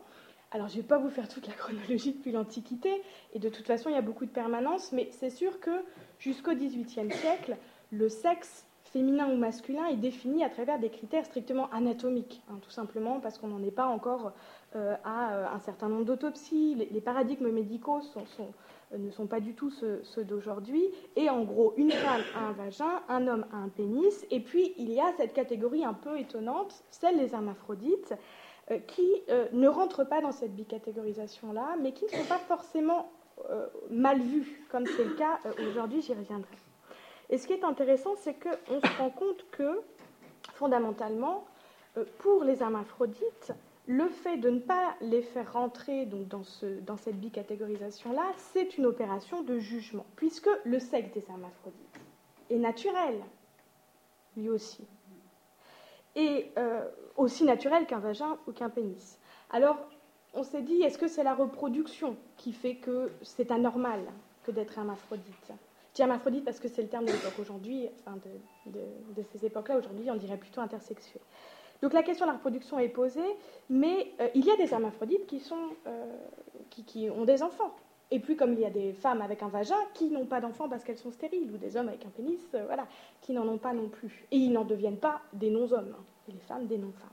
alors, 0.52 0.70
je 0.70 0.78
ne 0.78 0.82
vais 0.82 0.88
pas 0.88 0.98
vous 0.98 1.10
faire 1.10 1.28
toute 1.28 1.46
la 1.48 1.54
chronologie 1.54 2.14
depuis 2.14 2.32
l'Antiquité, 2.32 3.02
et 3.34 3.40
de 3.40 3.50
toute 3.50 3.68
façon, 3.68 3.90
il 3.90 3.94
y 3.94 3.98
a 3.98 4.02
beaucoup 4.02 4.26
de 4.26 4.32
permanence, 4.32 4.94
mais 4.94 5.10
c'est 5.12 5.30
sûr 5.30 5.60
que 5.60 5.84
jusqu'au 6.20 6.54
XVIIIe 6.54 7.12
siècle, 7.12 7.58
le 7.92 8.08
sexe 8.08 8.66
féminin 8.86 9.30
ou 9.30 9.36
masculin 9.36 9.86
est 9.88 9.98
défini 9.98 10.44
à 10.44 10.50
travers 10.50 10.80
des 10.80 10.90
critères 10.90 11.26
strictement 11.26 11.70
anatomiques, 11.72 12.42
hein, 12.50 12.60
tout 12.62 12.70
simplement 12.70 13.20
parce 13.20 13.38
qu'on 13.38 13.48
n'en 13.48 13.62
est 13.62 13.72
pas 13.72 13.86
encore 13.86 14.32
euh, 14.76 14.96
à 15.04 15.34
euh, 15.34 15.46
un 15.54 15.60
certain 15.60 15.90
nombre 15.90 16.06
d'autopsies. 16.06 16.76
Les, 16.92 17.02
paradigmes 17.02 17.52
médicaux 17.52 18.00
euh, 18.16 18.98
ne 18.98 19.12
sont 19.12 19.28
pas 19.28 19.40
du 19.40 19.54
tout 19.54 19.70
ceux, 19.70 20.00
ceux 20.04 20.24
d'aujourd'hui. 20.24 20.84
Et 21.16 21.30
en 21.30 21.44
gros, 21.44 21.74
une 21.78 21.92
femme 21.92 22.22
a 22.36 22.48
un 22.48 22.52
vagin, 22.54 23.02
un 23.10 23.28
homme 23.28 23.46
a 23.52 23.58
un 23.58 23.70
pénis, 23.70 24.26
et 24.32 24.40
puis 24.40 24.74
il 24.78 24.92
y 24.92 25.00
a 25.00 25.12
cette 25.18 25.34
catégorie 25.34 25.84
un 25.84 25.94
peu 25.94 26.18
étonnante, 26.18 26.84
celle 26.90 27.18
des 27.18 27.34
hermaphrodites, 27.34 28.14
qui 28.88 29.10
euh, 29.30 29.48
ne 29.54 29.68
rentrent 29.68 30.04
pas 30.04 30.22
dans 30.22 30.32
cette 30.32 30.56
bicatégorisation-là, 30.56 31.76
mais 31.82 31.94
qui 31.94 32.06
ne 32.06 32.10
sont 32.10 32.26
pas 32.26 32.40
forcément 32.40 33.12
euh, 33.50 33.68
mal 33.90 34.22
vus, 34.22 34.66
comme 34.70 34.86
c'est 34.86 35.04
le 35.04 35.14
cas 35.14 35.40
aujourd'hui, 35.70 36.02
j'y 36.02 36.14
reviendrai. 36.14 36.56
Et 37.30 37.38
ce 37.38 37.48
qui 37.48 37.54
est 37.54 37.64
intéressant, 37.64 38.16
c'est 38.18 38.36
qu'on 38.36 38.82
se 38.82 38.98
rend 38.98 39.10
compte 39.10 39.46
que, 39.52 39.82
fondamentalement, 40.54 41.46
pour 42.20 42.44
les 42.44 42.62
hermaphrodites, 42.62 43.54
le 43.88 44.08
fait 44.10 44.38
de 44.38 44.50
ne 44.50 44.60
pas 44.60 44.96
les 45.02 45.22
faire 45.22 45.54
rentrer 45.54 46.06
donc, 46.06 46.28
dans, 46.28 46.44
dans 46.86 46.98
cette 46.98 47.20
bicatégorisation-là, 47.20 48.32
c'est 48.38 48.78
une 48.78 48.86
opération 48.86 49.42
de 49.42 49.60
jugement, 49.60 50.06
puisque 50.16 50.50
le 50.66 50.80
sexe 50.80 51.12
des 51.14 51.26
hermaphrodites 51.30 52.00
est 52.50 52.58
naturel, 52.58 53.22
lui 54.36 54.50
aussi. 54.50 54.86
Et 56.18 56.52
aussi 57.16 57.44
naturel 57.46 57.86
qu'un 57.86 58.00
vagin 58.00 58.38
ou 58.48 58.52
qu'un 58.52 58.70
pénis. 58.70 59.20
Alors, 59.52 59.78
on 60.34 60.44
s'est 60.44 60.62
dit, 60.62 60.82
est-ce 60.84 60.98
que 60.98 61.08
c'est 61.08 61.24
la 61.24 61.34
reproduction 61.34 62.16
qui 62.38 62.54
fait 62.54 62.76
que 62.76 63.12
c'est 63.24 63.52
anormal 63.52 64.02
que 64.44 64.52
d'être 64.52 64.78
hermaphrodite? 64.78 65.26
Je 65.50 65.94
dis 65.96 66.02
hermaphrodite 66.02 66.46
parce 66.46 66.60
que 66.60 66.68
c'est 66.68 66.84
le 66.84 66.90
terme 66.90 67.06
de 67.06 67.12
l'époque 67.12 67.40
aujourd'hui, 67.40 67.90
enfin 68.00 68.18
de, 68.68 69.24
ces 69.32 69.46
époques-là, 69.46 69.78
aujourd'hui 69.78 70.12
on 70.12 70.16
dirait 70.16 70.38
plutôt 70.38 70.62
intersexuel. 70.62 71.22
Donc 71.82 71.94
la 71.94 72.04
question 72.04 72.26
de 72.26 72.32
la 72.32 72.38
reproduction 72.38 72.78
est 72.78 72.90
posée, 72.90 73.36
mais 73.70 74.12
euh, 74.20 74.28
il 74.36 74.46
y 74.46 74.52
a 74.52 74.56
des 74.58 74.72
hermaphrodites 74.74 75.26
qui, 75.28 75.40
sont, 75.40 75.70
euh, 75.88 76.06
qui, 76.70 77.10
ont 77.10 77.26
des 77.26 77.42
enfants. 77.42 77.76
Et 78.10 78.20
puis 78.20 78.36
comme 78.36 78.54
il 78.54 78.60
y 78.60 78.66
a 78.66 78.70
des 78.70 78.94
femmes 78.94 79.22
avec 79.22 79.44
un 79.44 79.50
vagin 79.50 79.76
qui 79.94 80.10
n'ont 80.10 80.26
pas 80.26 80.40
d'enfants 80.40 80.70
parce 80.70 80.84
qu'elles 80.84 80.98
sont 80.98 81.12
stériles, 81.12 81.52
ou 81.54 81.58
des 81.58 81.76
hommes 81.76 81.90
avec 81.90 82.06
un 82.06 82.10
pénis, 82.10 82.40
euh, 82.54 82.64
voilà, 82.66 82.88
qui 83.22 83.34
n'en 83.34 83.48
ont 83.48 83.58
pas 83.58 83.74
non 83.74 83.90
plus. 83.90 84.26
Et 84.32 84.38
ils 84.38 84.52
n'en 84.52 84.64
deviennent 84.64 85.00
pas 85.00 85.22
des 85.34 85.50
non-hommes 85.50 85.96
et 86.30 86.32
les 86.32 86.40
femmes 86.40 86.68
des 86.68 86.78
non-femmes. 86.78 87.10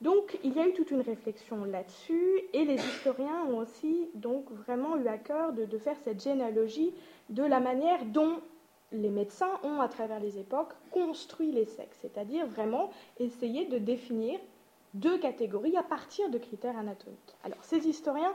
Donc 0.00 0.38
il 0.44 0.54
y 0.54 0.60
a 0.60 0.68
eu 0.68 0.74
toute 0.74 0.92
une 0.92 1.00
réflexion 1.00 1.64
là-dessus 1.64 2.40
et 2.52 2.64
les 2.64 2.76
historiens 2.76 3.44
ont 3.48 3.58
aussi 3.58 4.08
donc 4.14 4.48
vraiment 4.52 4.96
eu 4.96 5.08
à 5.08 5.18
cœur 5.18 5.52
de, 5.52 5.66
faire 5.78 5.96
cette 6.04 6.22
généalogie 6.22 6.94
de 7.30 7.42
la 7.42 7.58
manière 7.58 8.04
dont 8.04 8.40
les 8.92 9.10
médecins 9.10 9.50
ont, 9.64 9.80
à 9.80 9.88
travers 9.88 10.20
les 10.20 10.38
époques, 10.38 10.72
construit 10.92 11.50
les 11.50 11.64
sexes, 11.64 11.98
c'est-à-dire 12.00 12.46
vraiment 12.46 12.90
essayer 13.18 13.66
de 13.66 13.78
définir 13.78 14.38
deux 14.94 15.18
catégories 15.18 15.76
à 15.76 15.82
partir 15.82 16.30
de 16.30 16.38
critères 16.38 16.78
anatomiques. 16.78 17.36
Alors 17.42 17.62
ces 17.62 17.88
historiens 17.88 18.34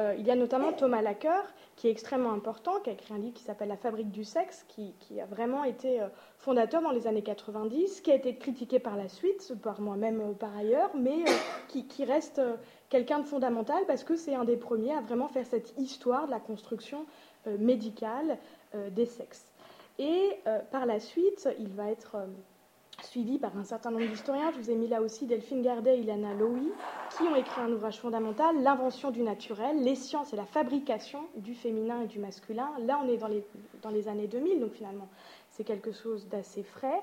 euh, 0.00 0.14
il 0.18 0.26
y 0.26 0.30
a 0.30 0.34
notamment 0.34 0.72
Thomas 0.72 1.02
Lacker, 1.02 1.42
qui 1.76 1.88
est 1.88 1.90
extrêmement 1.90 2.32
important, 2.32 2.80
qui 2.80 2.90
a 2.90 2.92
écrit 2.94 3.12
un 3.12 3.18
livre 3.18 3.34
qui 3.34 3.42
s'appelle 3.42 3.68
La 3.68 3.76
fabrique 3.76 4.10
du 4.10 4.24
sexe, 4.24 4.64
qui, 4.68 5.20
a 5.20 5.26
vraiment 5.26 5.64
été 5.64 6.00
euh, 6.00 6.08
fondateur 6.38 6.80
dans 6.80 6.90
les 6.90 7.06
années 7.06 7.22
90, 7.22 8.00
qui 8.00 8.10
a 8.10 8.14
été 8.14 8.34
critiqué 8.36 8.78
par 8.78 8.96
la 8.96 9.08
suite, 9.08 9.52
par 9.62 9.80
moi-même 9.80 10.20
euh, 10.20 10.32
par 10.32 10.56
ailleurs, 10.56 10.90
mais 10.96 11.24
qui, 11.68 12.04
reste 12.04 12.40
quelqu'un 12.88 13.18
de 13.18 13.26
fondamental 13.26 13.84
parce 13.86 14.04
que 14.04 14.16
c'est 14.16 14.34
un 14.34 14.44
des 14.44 14.56
premiers 14.56 14.94
à 14.94 15.02
vraiment 15.02 15.28
faire 15.28 15.44
cette 15.44 15.78
histoire 15.78 16.26
de 16.26 16.30
la 16.30 16.40
construction 16.40 17.04
médicale 17.58 18.38
des 18.90 19.04
sexes. 19.04 19.52
Et 19.98 20.40
par 20.72 20.86
la 20.86 20.98
suite, 20.98 21.46
il 21.58 21.68
va 21.68 21.90
être 21.90 22.16
suivi 23.04 23.38
par 23.38 23.56
un 23.56 23.64
certain 23.64 23.90
nombre 23.90 24.06
d'historiens. 24.06 24.50
Je 24.52 24.58
vous 24.58 24.70
ai 24.70 24.74
mis 24.74 24.88
là 24.88 25.02
aussi 25.02 25.26
Delphine 25.26 25.62
Gardet 25.62 25.98
et 25.98 26.00
Ilana 26.00 26.34
Lowy, 26.34 26.70
qui 27.16 27.22
ont 27.24 27.36
écrit 27.36 27.60
un 27.60 27.72
ouvrage 27.72 27.98
fondamental, 28.00 28.62
L'invention 28.62 29.10
du 29.10 29.22
naturel, 29.22 29.82
les 29.82 29.94
sciences 29.94 30.32
et 30.32 30.36
la 30.36 30.46
fabrication 30.46 31.20
du 31.36 31.54
féminin 31.54 32.02
et 32.02 32.06
du 32.06 32.18
masculin. 32.18 32.70
Là, 32.80 33.00
on 33.04 33.08
est 33.08 33.16
dans 33.16 33.28
les, 33.28 33.44
dans 33.82 33.90
les 33.90 34.08
années 34.08 34.26
2000, 34.26 34.60
donc 34.60 34.72
finalement, 34.72 35.08
c'est 35.50 35.64
quelque 35.64 35.92
chose 35.92 36.28
d'assez 36.28 36.62
frais, 36.62 37.02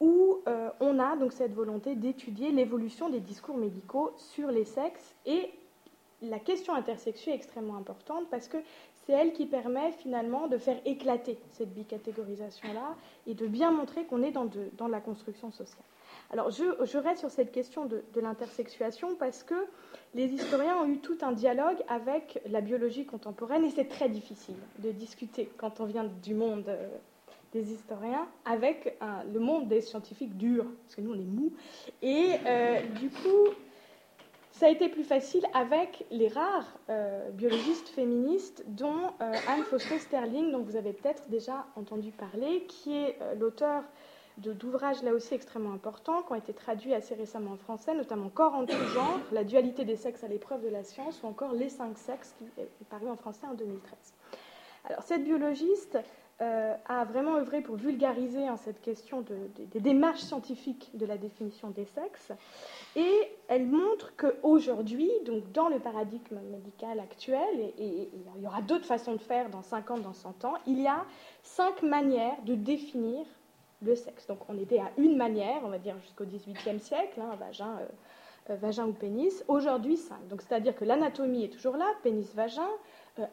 où 0.00 0.40
euh, 0.46 0.70
on 0.80 0.98
a 0.98 1.16
donc 1.16 1.32
cette 1.32 1.54
volonté 1.54 1.94
d'étudier 1.94 2.52
l'évolution 2.52 3.08
des 3.08 3.20
discours 3.20 3.56
médicaux 3.56 4.12
sur 4.16 4.50
les 4.50 4.64
sexes. 4.64 5.14
Et 5.26 5.50
la 6.22 6.38
question 6.38 6.74
intersexuée 6.74 7.32
est 7.32 7.36
extrêmement 7.36 7.76
importante 7.76 8.24
parce 8.30 8.48
que 8.48 8.58
c'est 9.06 9.12
elle 9.12 9.32
qui 9.32 9.46
permet 9.46 9.92
finalement 9.92 10.48
de 10.48 10.58
faire 10.58 10.78
éclater 10.84 11.38
cette 11.52 11.72
bicatégorisation-là 11.72 12.96
et 13.26 13.34
de 13.34 13.46
bien 13.46 13.70
montrer 13.70 14.04
qu'on 14.04 14.22
est 14.22 14.32
dans, 14.32 14.48
dans, 14.76 14.88
la 14.88 15.00
construction 15.00 15.50
sociale. 15.50 15.84
Alors 16.30 16.50
je, 16.50 16.98
reste 16.98 17.20
sur 17.20 17.30
cette 17.30 17.52
question 17.52 17.86
de, 17.86 18.02
l'intersexuation 18.16 19.14
parce 19.14 19.42
que 19.42 19.54
les 20.14 20.26
historiens 20.26 20.76
ont 20.76 20.86
eu 20.86 20.98
tout 20.98 21.16
un 21.22 21.32
dialogue 21.32 21.78
avec 21.88 22.40
la 22.50 22.60
biologie 22.60 23.06
contemporaine 23.06 23.64
et 23.64 23.70
c'est 23.70 23.88
très 23.88 24.08
difficile 24.08 24.56
de 24.80 24.90
discuter 24.90 25.48
quand 25.56 25.80
on 25.80 25.84
vient 25.84 26.04
du 26.04 26.34
monde 26.34 26.64
euh, 26.68 26.88
des 27.52 27.72
historiens 27.72 28.28
avec 28.44 28.98
le 29.32 29.40
monde 29.40 29.68
des 29.68 29.80
scientifiques 29.80 30.36
durs, 30.36 30.66
parce 30.82 30.96
que 30.96 31.00
nous 31.00 31.12
on 31.12 31.18
est 31.18 31.24
mous. 31.24 31.52
Et 32.02 32.34
euh, 32.46 32.82
du 33.00 33.08
coup, 33.08 33.54
ça 34.58 34.66
a 34.66 34.70
été 34.70 34.88
plus 34.88 35.04
facile 35.04 35.46
avec 35.54 36.04
les 36.10 36.26
rares 36.26 36.78
euh, 36.90 37.30
biologistes 37.30 37.88
féministes, 37.90 38.64
dont 38.66 39.12
euh, 39.20 39.32
Anne 39.46 39.62
Foster 39.62 40.00
Sterling, 40.00 40.50
dont 40.50 40.62
vous 40.62 40.74
avez 40.74 40.92
peut-être 40.92 41.28
déjà 41.28 41.64
entendu 41.76 42.10
parler, 42.10 42.64
qui 42.66 42.92
est 42.92 43.16
euh, 43.22 43.36
l'auteur 43.36 43.84
d'ouvrages 44.38 45.02
là 45.04 45.12
aussi 45.12 45.34
extrêmement 45.34 45.72
importants, 45.72 46.22
qui 46.22 46.32
ont 46.32 46.36
été 46.36 46.52
traduits 46.52 46.92
assez 46.92 47.14
récemment 47.14 47.52
en 47.52 47.56
français, 47.56 47.94
notamment 47.94 48.30
Corps 48.30 48.54
en 48.54 48.66
tout 48.66 48.84
genre, 48.92 49.20
La 49.30 49.44
dualité 49.44 49.84
des 49.84 49.96
sexes 49.96 50.24
à 50.24 50.28
l'épreuve 50.28 50.64
de 50.64 50.68
la 50.68 50.82
science, 50.82 51.22
ou 51.22 51.26
encore 51.26 51.52
Les 51.52 51.68
cinq 51.68 51.96
sexes, 51.96 52.34
qui 52.38 52.60
est 52.60 52.88
paru 52.90 53.08
en 53.08 53.16
français 53.16 53.46
en 53.48 53.54
2013. 53.54 53.96
Alors, 54.86 55.02
cette 55.04 55.22
biologiste 55.22 55.98
euh, 56.40 56.74
a 56.86 57.04
vraiment 57.04 57.36
œuvré 57.36 57.60
pour 57.60 57.74
vulgariser 57.74 58.46
hein, 58.46 58.56
cette 58.56 58.80
question 58.80 59.24
des 59.72 59.80
démarches 59.80 60.20
scientifiques 60.20 60.90
de 60.94 61.04
la 61.04 61.18
définition 61.18 61.70
des 61.70 61.84
sexes. 61.84 62.30
Et 62.94 63.12
elle 63.48 63.66
montre 63.66 64.14
qu'aujourd'hui, 64.16 65.10
donc 65.26 65.50
dans 65.50 65.68
le 65.68 65.80
paradigme 65.80 66.38
médical 66.52 67.00
actuel, 67.00 67.72
et, 67.76 68.08
il 68.36 68.42
y 68.42 68.46
aura 68.46 68.62
d'autres 68.62 68.86
façons 68.86 69.14
de 69.14 69.20
faire 69.20 69.50
dans 69.50 69.62
50, 69.62 70.02
dans 70.02 70.12
100 70.12 70.44
ans, 70.44 70.54
il 70.68 70.80
y 70.80 70.86
a 70.86 71.04
cinq 71.42 71.82
manières 71.82 72.40
de 72.44 72.54
définir 72.54 73.26
le 73.82 73.96
sexe. 73.96 74.28
Donc 74.28 74.38
on 74.48 74.56
était 74.58 74.78
à 74.78 74.90
une 74.96 75.16
manière, 75.16 75.62
on 75.64 75.70
va 75.70 75.78
dire 75.78 75.98
jusqu'au 76.02 76.24
XVIIIe 76.24 76.80
siècle, 76.80 77.20
hein, 77.20 77.34
vagin, 77.38 77.78
euh, 77.80 78.50
euh, 78.50 78.56
vagin 78.56 78.86
ou 78.86 78.92
pénis. 78.92 79.44
Aujourd'hui, 79.48 79.96
cinq. 79.96 80.26
Donc 80.28 80.42
c'est-à-dire 80.42 80.76
que 80.76 80.84
l'anatomie 80.84 81.44
est 81.44 81.52
toujours 81.52 81.76
là, 81.76 81.86
pénis-vagin, 82.02 82.68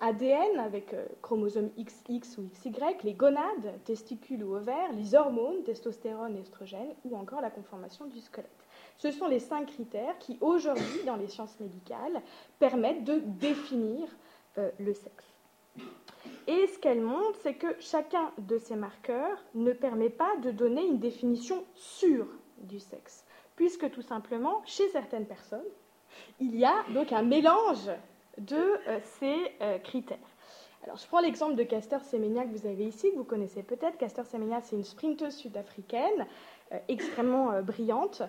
ADN 0.01 0.59
avec 0.59 0.93
euh, 0.93 1.05
chromosome 1.21 1.69
XX 1.77 2.37
ou 2.37 2.49
XY, 2.53 2.73
les 3.03 3.13
gonades, 3.13 3.83
testicules 3.83 4.43
ou 4.43 4.55
ovaires, 4.55 4.91
les 4.93 5.15
hormones, 5.15 5.63
testostérone, 5.63 6.37
estrogène, 6.37 6.93
ou 7.03 7.15
encore 7.15 7.41
la 7.41 7.49
conformation 7.49 8.05
du 8.05 8.19
squelette. 8.19 8.49
Ce 8.97 9.11
sont 9.11 9.27
les 9.27 9.39
cinq 9.39 9.67
critères 9.67 10.17
qui, 10.19 10.37
aujourd'hui, 10.41 11.03
dans 11.05 11.15
les 11.15 11.27
sciences 11.27 11.59
médicales, 11.59 12.21
permettent 12.59 13.03
de 13.03 13.19
définir 13.19 14.07
euh, 14.57 14.71
le 14.79 14.93
sexe. 14.93 15.25
Et 16.47 16.67
ce 16.67 16.79
qu'elle 16.79 17.01
montre, 17.01 17.37
c'est 17.41 17.55
que 17.55 17.75
chacun 17.79 18.31
de 18.37 18.57
ces 18.57 18.75
marqueurs 18.75 19.43
ne 19.55 19.71
permet 19.73 20.09
pas 20.09 20.35
de 20.37 20.51
donner 20.51 20.85
une 20.85 20.99
définition 20.99 21.63
sûre 21.73 22.27
du 22.59 22.79
sexe, 22.79 23.25
puisque 23.55 23.89
tout 23.91 24.01
simplement, 24.01 24.61
chez 24.65 24.87
certaines 24.89 25.25
personnes, 25.25 25.65
il 26.39 26.55
y 26.55 26.65
a 26.65 26.85
donc 26.93 27.11
un 27.11 27.23
mélange 27.23 27.89
de 28.37 28.55
euh, 28.55 28.99
ces 29.19 29.35
euh, 29.61 29.77
critères. 29.79 30.17
Alors, 30.83 30.97
je 30.97 31.07
prends 31.07 31.19
l'exemple 31.19 31.55
de 31.55 31.63
Caster 31.63 31.97
Semenya 32.11 32.43
que 32.43 32.55
vous 32.55 32.67
avez 32.67 32.85
ici, 32.85 33.11
que 33.11 33.15
vous 33.15 33.23
connaissez 33.23 33.63
peut-être. 33.63 33.97
Caster 33.97 34.23
Semenya, 34.23 34.61
c'est 34.61 34.75
une 34.75 34.83
sprinteuse 34.83 35.35
sud-africaine 35.35 36.27
euh, 36.71 36.77
extrêmement 36.87 37.61
brillante 37.63 38.21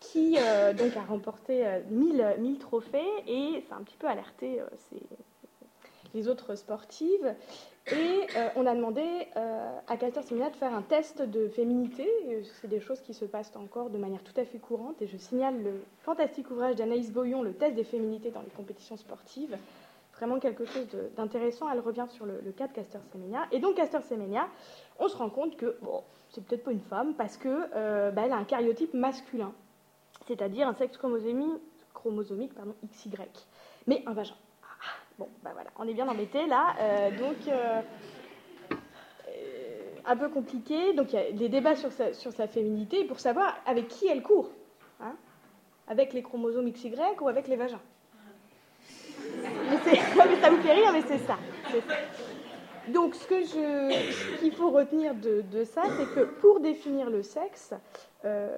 qui 0.00 0.36
donc 0.78 0.96
a 0.96 1.02
remporté 1.06 1.66
1000, 1.90 2.58
trophées 2.58 3.04
et 3.26 3.62
ça 3.68 3.74
a 3.74 3.78
un 3.78 3.82
petit 3.82 3.96
peu 3.96 4.06
alerté 4.06 4.62
les 6.14 6.28
autres 6.28 6.54
sportives. 6.54 7.34
Et 7.92 8.26
on 8.56 8.66
a 8.66 8.74
demandé 8.74 9.02
à 9.86 9.96
Caster 9.96 10.22
Semenya 10.22 10.50
de 10.50 10.56
faire 10.56 10.74
un 10.74 10.82
test 10.82 11.22
de 11.22 11.48
féminité. 11.48 12.08
C'est 12.60 12.68
des 12.68 12.80
choses 12.80 13.00
qui 13.00 13.14
se 13.14 13.24
passent 13.24 13.54
encore 13.56 13.90
de 13.90 13.98
manière 13.98 14.22
tout 14.22 14.38
à 14.38 14.44
fait 14.44 14.58
courante. 14.58 15.00
Et 15.00 15.06
je 15.06 15.16
signale 15.16 15.62
le 15.62 15.82
fantastique 16.00 16.50
ouvrage 16.50 16.76
d'Anaïs 16.76 17.10
Boyon, 17.10 17.42
Le 17.42 17.54
test 17.54 17.74
des 17.74 17.84
féminités 17.84 18.30
dans 18.30 18.42
les 18.42 18.50
compétitions 18.50 18.96
sportives. 18.96 19.56
Vraiment 20.16 20.38
quelque 20.40 20.64
chose 20.64 20.86
d'intéressant. 21.16 21.70
Elle 21.70 21.80
revient 21.80 22.06
sur 22.08 22.26
le, 22.26 22.52
cas 22.56 22.66
de 22.66 22.72
Caster 22.72 22.98
Semenya. 23.12 23.46
Et 23.52 23.60
donc, 23.60 23.76
Caster 23.76 24.00
Semenya, 24.02 24.48
on 24.98 25.08
se 25.08 25.16
rend 25.16 25.30
compte 25.30 25.56
que, 25.56 25.76
bon, 25.80 26.02
c'est 26.30 26.44
peut-être 26.44 26.64
pas 26.64 26.72
une 26.72 26.80
femme 26.80 27.14
parce 27.14 27.36
qu'elle 27.36 27.70
euh, 27.74 28.10
bah, 28.10 28.22
a 28.30 28.34
un 28.34 28.44
cariotype 28.44 28.94
masculin, 28.94 29.52
c'est-à-dire 30.26 30.68
un 30.68 30.74
sexe 30.74 30.96
chromosomique, 30.96 31.62
chromosomique 31.94 32.52
XY, 32.90 33.10
mais 33.86 34.02
un 34.06 34.12
vagin. 34.12 34.34
Bon, 35.18 35.28
ben 35.42 35.50
voilà, 35.52 35.70
on 35.78 35.88
est 35.88 35.94
bien 35.94 36.08
embêté 36.08 36.46
là. 36.46 36.74
Euh, 36.80 37.10
donc, 37.10 37.36
euh, 37.48 37.80
un 40.06 40.16
peu 40.16 40.28
compliqué. 40.28 40.92
Donc 40.94 41.12
il 41.12 41.16
y 41.16 41.22
a 41.22 41.32
des 41.32 41.48
débats 41.48 41.76
sur 41.76 41.92
sa, 41.92 42.12
sur 42.12 42.32
sa 42.32 42.46
féminité 42.46 43.04
pour 43.04 43.20
savoir 43.20 43.56
avec 43.66 43.88
qui 43.88 44.06
elle 44.06 44.22
court. 44.22 44.50
Hein 45.00 45.14
avec 45.88 46.12
les 46.12 46.22
chromosomes 46.22 46.70
XY 46.70 46.94
ou 47.20 47.28
avec 47.28 47.48
les 47.48 47.56
vagins. 47.56 47.80
Mais, 49.42 50.40
ça 50.40 50.50
vous 50.50 50.62
fait 50.62 50.72
rire, 50.72 50.92
mais 50.92 51.02
c'est 51.06 51.18
ça, 51.18 51.38
Donc 52.88 53.14
ce 53.14 53.26
que 53.26 53.40
je, 53.42 54.38
qu'il 54.38 54.52
faut 54.52 54.70
retenir 54.70 55.14
de, 55.14 55.64
ça, 55.64 55.82
c'est 55.96 56.14
que 56.14 56.24
pour 56.24 56.60
définir 56.60 57.10
le 57.10 57.22
sexe, 57.22 57.74
euh, 58.24 58.56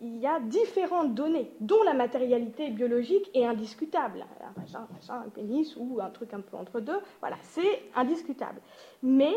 il 0.00 0.18
y 0.18 0.26
a 0.26 0.40
différentes 0.40 1.14
données, 1.14 1.50
dont 1.60 1.82
la 1.82 1.94
matérialité 1.94 2.70
biologique 2.70 3.30
est 3.34 3.46
indiscutable. 3.46 4.26
Un 4.40 4.60
vagin, 4.60 4.86
un, 5.08 5.28
pénis 5.30 5.74
ou 5.76 6.00
un 6.00 6.10
truc 6.10 6.34
un 6.34 6.40
peu 6.40 6.56
entre 6.56 6.80
deux, 6.80 6.98
voilà, 7.20 7.36
c'est 7.42 7.82
indiscutable. 7.94 8.60
Mais 9.02 9.34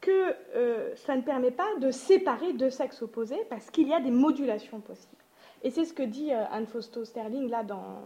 que 0.00 0.34
euh, 0.54 0.94
ça 0.96 1.14
ne 1.16 1.20
permet 1.20 1.50
pas 1.50 1.76
de 1.78 1.90
séparer 1.90 2.54
deux 2.54 2.70
sexes 2.70 3.02
opposés 3.02 3.44
parce 3.50 3.70
qu'il 3.70 3.88
y 3.88 3.92
a 3.92 4.00
des 4.00 4.10
modulations 4.10 4.80
possibles. 4.80 5.16
Et 5.62 5.70
c'est 5.70 5.84
ce 5.84 5.92
que 5.92 6.02
dit 6.02 6.32
euh, 6.32 6.44
Anne 6.50 6.66
Fausto 6.66 7.04
Sterling 7.04 7.50
là 7.50 7.62
dans, 7.62 8.00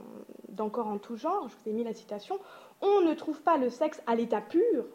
dans 0.49 0.69
Corps 0.71 0.89
en 0.89 0.99
tout 0.99 1.17
genre, 1.17 1.49
je 1.49 1.55
vous 1.55 1.71
ai 1.71 1.73
mis 1.73 1.85
la 1.85 1.95
citation, 1.95 2.41
on 2.81 3.03
ne 3.03 3.15
trouve 3.15 3.41
pas 3.43 3.57
le 3.57 3.71
sexe 3.71 4.03
à 4.09 4.17
l'état 4.17 4.41
pur, 4.41 4.87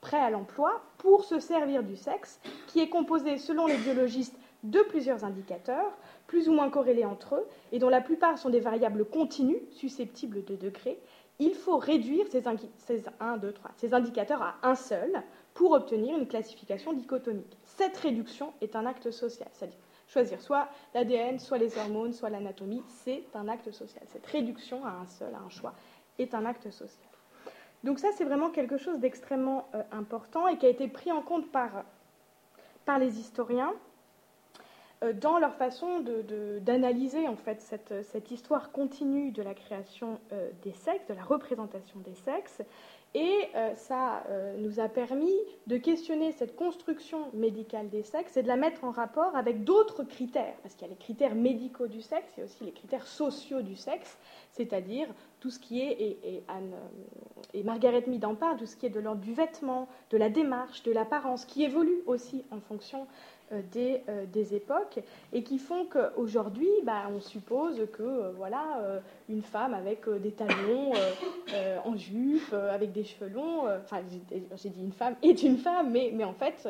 prêt 0.00 0.20
à 0.20 0.30
l'emploi, 0.30 0.82
pour 0.98 1.24
se 1.24 1.40
servir 1.40 1.82
du 1.82 1.96
sexe, 1.96 2.40
qui 2.68 2.80
est 2.80 2.88
composé, 2.88 3.38
selon 3.38 3.66
les 3.66 3.76
biologistes, 3.78 4.38
de 4.64 4.80
plusieurs 4.80 5.24
indicateurs, 5.24 5.92
plus 6.34 6.48
ou 6.48 6.52
moins 6.52 6.68
corrélés 6.68 7.04
entre 7.04 7.36
eux, 7.36 7.46
et 7.70 7.78
dont 7.78 7.88
la 7.88 8.00
plupart 8.00 8.38
sont 8.38 8.50
des 8.50 8.58
variables 8.58 9.04
continues, 9.04 9.62
susceptibles 9.70 10.44
de 10.44 10.56
degrés. 10.56 10.98
Il 11.38 11.54
faut 11.54 11.76
réduire 11.76 12.26
ces, 12.28 12.42
ces, 12.78 13.04
1, 13.20 13.36
2, 13.36 13.52
3, 13.52 13.70
ces 13.76 13.94
indicateurs 13.94 14.42
à 14.42 14.56
un 14.64 14.74
seul, 14.74 15.22
pour 15.54 15.70
obtenir 15.70 16.18
une 16.18 16.26
classification 16.26 16.92
dichotomique. 16.92 17.56
Cette 17.62 17.96
réduction 17.98 18.52
est 18.60 18.74
un 18.74 18.84
acte 18.84 19.12
social, 19.12 19.46
c'est-à-dire 19.52 19.78
choisir 20.08 20.40
soit 20.40 20.66
l'ADN, 20.92 21.38
soit 21.38 21.58
les 21.58 21.78
hormones, 21.78 22.12
soit 22.12 22.30
l'anatomie, 22.30 22.82
c'est 22.88 23.22
un 23.34 23.46
acte 23.46 23.70
social. 23.70 24.02
Cette 24.08 24.26
réduction 24.26 24.84
à 24.84 24.90
un 24.90 25.06
seul, 25.06 25.32
à 25.36 25.38
un 25.38 25.50
choix, 25.50 25.74
est 26.18 26.34
un 26.34 26.44
acte 26.46 26.68
social. 26.72 27.08
Donc 27.84 28.00
ça, 28.00 28.08
c'est 28.16 28.24
vraiment 28.24 28.50
quelque 28.50 28.76
chose 28.76 28.98
d'extrêmement 28.98 29.68
euh, 29.76 29.84
important 29.92 30.48
et 30.48 30.58
qui 30.58 30.66
a 30.66 30.68
été 30.68 30.88
pris 30.88 31.12
en 31.12 31.22
compte 31.22 31.52
par, 31.52 31.84
par 32.84 32.98
les 32.98 33.20
historiens 33.20 33.72
dans 35.12 35.38
leur 35.38 35.54
façon 35.54 36.04
d'analyser 36.60 37.28
en 37.28 37.36
fait 37.36 37.60
cette, 37.60 38.30
histoire 38.30 38.72
continue 38.72 39.30
de 39.30 39.42
la 39.42 39.54
création 39.54 40.18
euh, 40.32 40.50
des 40.62 40.72
sexes, 40.72 41.06
de 41.06 41.14
la 41.14 41.22
représentation 41.22 42.00
des 42.00 42.14
sexes, 42.14 42.62
et 43.14 43.48
euh, 43.54 43.72
ça 43.76 44.24
euh, 44.28 44.56
nous 44.58 44.80
a 44.80 44.88
permis 44.88 45.38
de 45.68 45.76
questionner 45.76 46.32
cette 46.32 46.56
construction 46.56 47.30
médicale 47.32 47.88
des 47.88 48.02
sexes 48.02 48.36
et 48.36 48.42
de 48.42 48.48
la 48.48 48.56
mettre 48.56 48.82
en 48.82 48.90
rapport 48.90 49.36
avec 49.36 49.62
d'autres 49.62 50.02
critères, 50.02 50.54
parce 50.62 50.74
qu'il 50.74 50.88
y 50.88 50.90
a 50.90 50.92
les 50.92 50.98
critères 50.98 51.36
médicaux 51.36 51.86
du 51.86 52.02
sexe, 52.02 52.32
il 52.36 52.40
y 52.40 52.42
a 52.42 52.46
aussi 52.46 52.64
les 52.64 52.72
critères 52.72 53.06
sociaux 53.06 53.62
du 53.62 53.76
sexe, 53.76 54.18
c'est-à-dire 54.50 55.06
tout 55.38 55.50
ce 55.50 55.60
qui 55.60 55.80
est, 55.80 56.18
euh, 56.26 56.40
et 57.52 57.62
Margaret 57.62 58.02
Mead 58.08 58.24
en 58.24 58.34
parle, 58.34 58.56
tout 58.56 58.66
ce 58.66 58.74
qui 58.74 58.86
est 58.86 58.90
de 58.90 58.98
l'ordre 58.98 59.20
du 59.20 59.32
vêtement, 59.32 59.86
de 60.10 60.16
la 60.16 60.28
démarche, 60.28 60.82
de 60.82 60.90
l'apparence, 60.90 61.44
qui 61.44 61.62
évolue 61.62 62.02
aussi 62.06 62.44
en 62.50 62.60
fonction 62.60 63.06
euh, 63.52 63.60
euh, 63.76 64.24
des, 64.32 64.54
époques 64.54 65.00
et 65.34 65.42
qui 65.42 65.58
font 65.58 65.84
qu'aujourd'hui, 65.84 66.70
bah, 66.82 67.10
on 67.14 67.20
suppose 67.20 67.86
que 67.92 68.02
euh, 68.02 68.32
voilà, 68.36 69.00
une 69.28 69.42
femme 69.42 69.74
avec 69.74 70.08
des 70.08 70.32
talons 70.32 70.92
en 71.84 71.96
jupe, 71.96 72.54
avec 72.54 72.92
des 72.92 73.04
cheveux 73.04 73.30
longs, 73.30 73.66
enfin 73.82 74.00
j'ai 74.56 74.70
dit 74.70 74.82
une 74.82 74.92
femme 74.92 75.14
est 75.22 75.42
une 75.42 75.58
femme, 75.58 75.90
mais, 75.90 76.10
mais 76.14 76.24
en 76.24 76.32
fait 76.32 76.68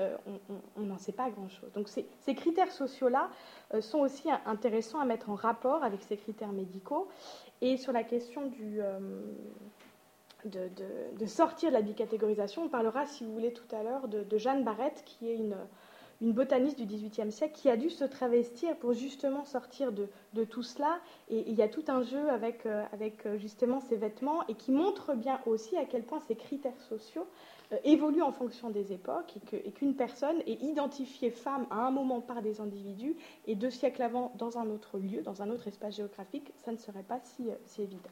on 0.76 0.82
n'en 0.82 0.98
sait 0.98 1.12
pas 1.12 1.30
grand-chose. 1.30 1.70
Donc 1.74 1.88
ces, 1.88 2.34
critères 2.34 2.72
sociaux-là 2.72 3.30
sont 3.80 4.00
aussi 4.00 4.28
intéressants 4.44 4.98
à 4.98 5.04
mettre 5.04 5.30
en 5.30 5.36
rapport 5.36 5.84
avec 5.84 6.02
ces 6.02 6.16
critères 6.16 6.52
médicaux. 6.52 7.08
Et 7.60 7.76
sur 7.76 7.92
la 7.92 8.02
question 8.02 8.46
du, 8.46 8.80
de, 10.44 10.68
de, 11.18 11.26
sortir 11.26 11.70
de 11.70 11.74
la 11.74 11.82
bicatégorisation, 11.82 12.64
on 12.64 12.68
parlera, 12.68 13.06
si 13.06 13.24
vous 13.24 13.32
voulez, 13.32 13.52
tout 13.52 13.74
à 13.74 13.82
l'heure 13.82 14.08
de, 14.08 14.24
de 14.24 14.38
Jeanne 14.38 14.64
Barrette, 14.64 15.02
qui 15.04 15.30
est 15.30 15.36
une, 15.36 15.56
une 16.24 16.32
botaniste 16.32 16.78
du 16.80 16.86
XVIIIe 16.86 17.30
siècle 17.30 17.54
qui 17.54 17.68
a 17.68 17.76
dû 17.76 17.90
se 17.90 18.04
travestir 18.04 18.74
pour 18.76 18.94
justement 18.94 19.44
sortir 19.44 19.92
de, 19.92 20.08
de 20.32 20.44
tout 20.44 20.62
cela. 20.62 20.98
Et 21.28 21.44
il 21.48 21.54
y 21.54 21.60
a 21.60 21.68
tout 21.68 21.84
un 21.88 22.02
jeu 22.02 22.30
avec, 22.30 22.66
avec 22.92 23.28
justement 23.36 23.80
ces 23.80 23.96
vêtements 23.96 24.46
et 24.48 24.54
qui 24.54 24.72
montre 24.72 25.14
bien 25.14 25.38
aussi 25.44 25.76
à 25.76 25.84
quel 25.84 26.02
point 26.02 26.20
ces 26.20 26.34
critères 26.34 26.80
sociaux 26.88 27.26
évoluent 27.84 28.22
en 28.22 28.32
fonction 28.32 28.70
des 28.70 28.92
époques 28.92 29.34
et 29.52 29.70
qu'une 29.72 29.94
personne 29.94 30.40
est 30.46 30.62
identifiée 30.62 31.30
femme 31.30 31.66
à 31.70 31.86
un 31.86 31.90
moment 31.90 32.20
par 32.20 32.40
des 32.40 32.60
individus 32.60 33.16
et 33.46 33.54
deux 33.54 33.70
siècles 33.70 34.02
avant 34.02 34.32
dans 34.36 34.56
un 34.58 34.70
autre 34.70 34.98
lieu, 34.98 35.20
dans 35.22 35.42
un 35.42 35.50
autre 35.50 35.68
espace 35.68 35.96
géographique, 35.96 36.52
ça 36.64 36.72
ne 36.72 36.76
serait 36.78 37.02
pas 37.02 37.20
si, 37.22 37.48
si 37.66 37.82
évident. 37.82 38.10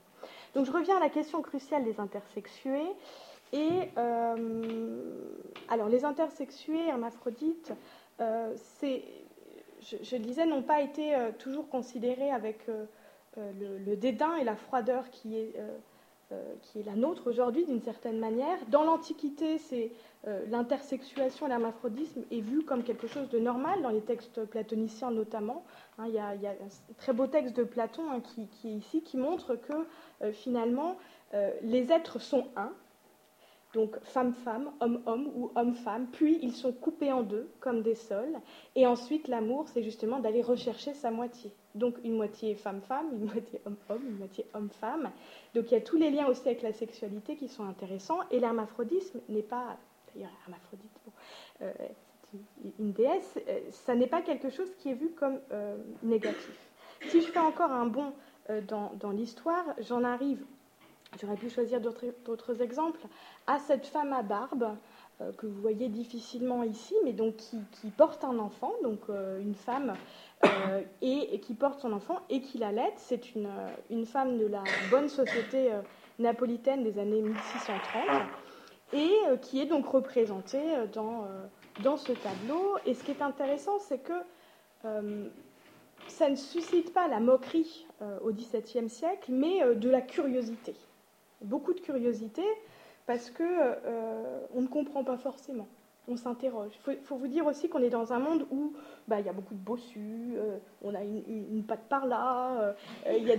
Donc 0.55 0.67
je 0.67 0.73
reviens 0.73 0.99
à 0.99 1.01
la 1.01 1.09
question 1.09 1.41
cruciale 1.41 1.85
des 1.85 1.99
intersexués. 1.99 2.93
Et 3.55 3.91
alors 5.69 5.89
les 5.91 6.05
intersexués 6.05 6.89
hermaphrodites, 6.89 7.73
euh, 8.23 8.55
je, 9.81 10.17
le 10.17 10.23
disais, 10.23 10.47
n'ont 10.47 10.63
pas 10.63 10.81
été 10.81 11.15
euh, 11.15 11.31
toujours 11.39 11.69
considérés 11.69 12.31
avec 12.31 12.69
euh, 12.69 12.85
le, 13.87 13.97
dédain 13.97 14.37
et 14.37 14.45
la 14.45 14.57
froideur 14.57 15.11
qui 15.11 15.37
est, 15.37 15.55
qui 16.63 16.81
est 16.81 16.83
la 16.85 16.95
nôtre 16.95 17.29
aujourd'hui, 17.29 17.65
d'une 17.67 17.83
certaine 17.83 18.19
manière. 18.19 18.59
Dans 18.69 18.85
l'Antiquité, 18.85 19.59
c'est 19.59 19.91
l'intersexuation 20.49 21.47
et 21.47 21.49
l'hermaphrodisme 21.49 22.23
est 22.31 22.41
vu 22.41 22.63
comme 22.63 22.83
quelque 22.85 23.07
chose 23.07 23.29
de 23.29 23.39
normal, 23.39 23.83
dans 23.83 23.91
les 23.91 24.01
textes 24.01 24.45
platoniciens 24.45 25.11
notamment. 25.11 25.65
Hein, 25.99 26.05
il, 26.09 26.15
y 26.15 26.19
a, 26.19 26.29
un 26.29 26.95
très 26.99 27.13
beau 27.13 27.27
texte 27.27 27.57
de 27.57 27.65
Platon 27.65 28.03
hein, 28.11 28.21
qui, 28.21 28.49
est 28.69 28.73
ici, 28.73 29.03
qui 29.03 29.17
montre 29.17 29.57
que 29.57 30.33
finalement, 30.33 30.97
les 31.63 31.91
êtres 31.91 32.19
sont 32.19 32.47
un, 32.57 32.73
donc 33.73 33.99
femme-femme, 34.05 34.71
homme-homme 34.81 35.31
ou 35.35 35.51
homme-femme, 35.55 36.07
puis 36.13 36.39
ils 36.43 36.53
sont 36.53 36.73
coupés 36.73 37.11
en 37.11 37.23
deux 37.23 37.51
comme 37.61 37.83
des 37.83 37.95
sols, 37.95 38.39
et 38.77 38.87
ensuite 38.87 39.29
l'amour, 39.29 39.67
c'est 39.69 39.83
justement 39.83 40.19
d'aller 40.19 40.43
rechercher 40.43 40.93
sa 40.93 41.11
moitié. 41.11 41.51
Donc 41.75 41.97
une 42.05 42.17
moitié 42.17 42.55
femme-femme, 42.55 43.07
une 43.15 43.25
moitié 43.25 43.61
homme-homme, 43.65 44.03
une 44.07 44.19
moitié 44.19 44.45
homme-femme. 44.53 45.11
Donc 45.55 45.71
il 45.71 45.75
y 45.75 45.77
a 45.77 45.81
tous 45.81 45.97
les 45.97 46.11
liens 46.11 46.27
aussi 46.27 46.47
avec 46.47 46.61
la 46.61 46.75
sexualité 46.75 47.37
qui 47.37 47.49
sont 47.49 47.65
intéressants, 47.65 48.21
et 48.31 48.41
l'hermaphrodisme 48.41 49.21
n'est 49.31 49.43
pas, 49.43 49.79
d'ailleurs 50.15 50.33
hermaphrodite, 50.45 50.93
bon, 51.07 51.13
euh, 51.63 51.73
une 52.79 52.93
déesse, 52.93 53.39
euh, 53.49 53.61
ça 53.71 53.95
n'est 53.95 54.07
pas 54.07 54.21
quelque 54.21 54.51
chose 54.51 54.71
qui 54.79 54.91
est 54.91 54.95
vu 54.95 55.11
comme 55.11 55.39
euh, 55.51 55.77
négatif. 56.03 56.73
Si 57.09 57.23
je 57.23 57.27
fais 57.27 57.41
encore 57.41 57.73
un 57.73 57.87
bond 57.87 58.13
dans, 58.69 58.93
dans 58.95 59.11
l'histoire, 59.11 59.65
j'en 59.79 60.05
arrive 60.05 60.45
J'aurais 61.21 61.37
pu 61.37 61.51
choisir 61.51 61.81
d'autres 61.81 62.63
exemples. 62.63 63.01
À 63.47 63.59
cette 63.59 63.87
femme 63.87 64.13
à 64.13 64.23
barbe, 64.23 64.77
euh, 65.21 65.33
que 65.33 65.47
vous 65.47 65.61
voyez 65.61 65.89
difficilement 65.89 66.63
ici, 66.63 66.95
mais 67.05 67.13
donc 67.13 67.37
qui, 67.37 67.91
porte 67.97 68.25
un 68.25 68.39
enfant, 68.39 68.73
donc 68.83 69.01
euh, 69.11 69.41
une 69.41 69.55
femme, 69.55 69.95
euh, 70.45 70.81
et, 71.03 71.39
qui 71.41 71.55
porte 71.55 71.81
son 71.81 71.93
enfant 71.93 72.21
et 72.31 72.41
qui 72.41 72.59
l'allaite. 72.59 72.95
C'est 72.97 73.35
une, 73.35 74.07
femme 74.07 74.39
de 74.39 74.47
la 74.47 74.65
bonne 74.91 75.09
société 75.09 75.71
napolitaine 76.19 76.83
des 76.83 76.99
années 76.99 77.21
1630, 77.21 78.05
et 78.95 79.13
qui 79.43 79.61
est 79.61 79.67
donc 79.67 79.87
représentée 79.87 80.65
dans 80.93 81.97
ce 81.97 82.13
tableau. 82.13 82.77
Et 82.87 82.95
ce 82.95 83.05
qui 83.05 83.13
est 83.13 83.23
intéressant, 83.23 83.79
c'est 83.79 83.99
que 83.99 84.13
ça 86.09 86.29
ne 86.29 86.37
suscite 86.37 86.93
pas 86.93 87.07
la 87.07 87.21
moquerie 87.21 87.87
au 88.23 88.33
XVIIe 88.33 88.89
siècle, 88.89 89.31
mais 89.31 89.63
de 89.75 89.89
la 89.89 90.01
curiosité 90.01 90.75
beaucoup 91.43 91.75
de 91.75 91.81
curiosité 91.81 92.43
parce 93.07 93.31
que 93.31 93.43
euh, 93.45 94.47
on 94.55 94.63
ne 94.63 94.69
comprend 94.69 95.05
pas 95.05 95.17
forcément. 95.17 95.69
On 96.09 96.17
s'interroge. 96.17 96.73
Il 96.89 96.97
faut, 97.05 97.17
vous 97.17 97.29
dire 97.29 97.47
aussi 97.47 97.69
qu'on 97.69 97.79
est 97.79 97.89
dans 97.89 98.13
un 98.13 98.19
monde 98.19 98.45
où 98.51 98.73
bah, 99.07 99.21
il 99.21 99.27
y 99.27 99.29
a 99.29 99.33
beaucoup 99.33 99.55
de 99.55 99.61
bossus, 99.61 100.35
euh, 100.37 100.59
on 100.83 100.97
a 100.97 101.05
une, 101.05 101.63
patte 101.63 101.89
par 101.89 102.07
là, 102.07 102.61
euh, 102.61 102.73
il, 103.17 103.23
y 103.23 103.31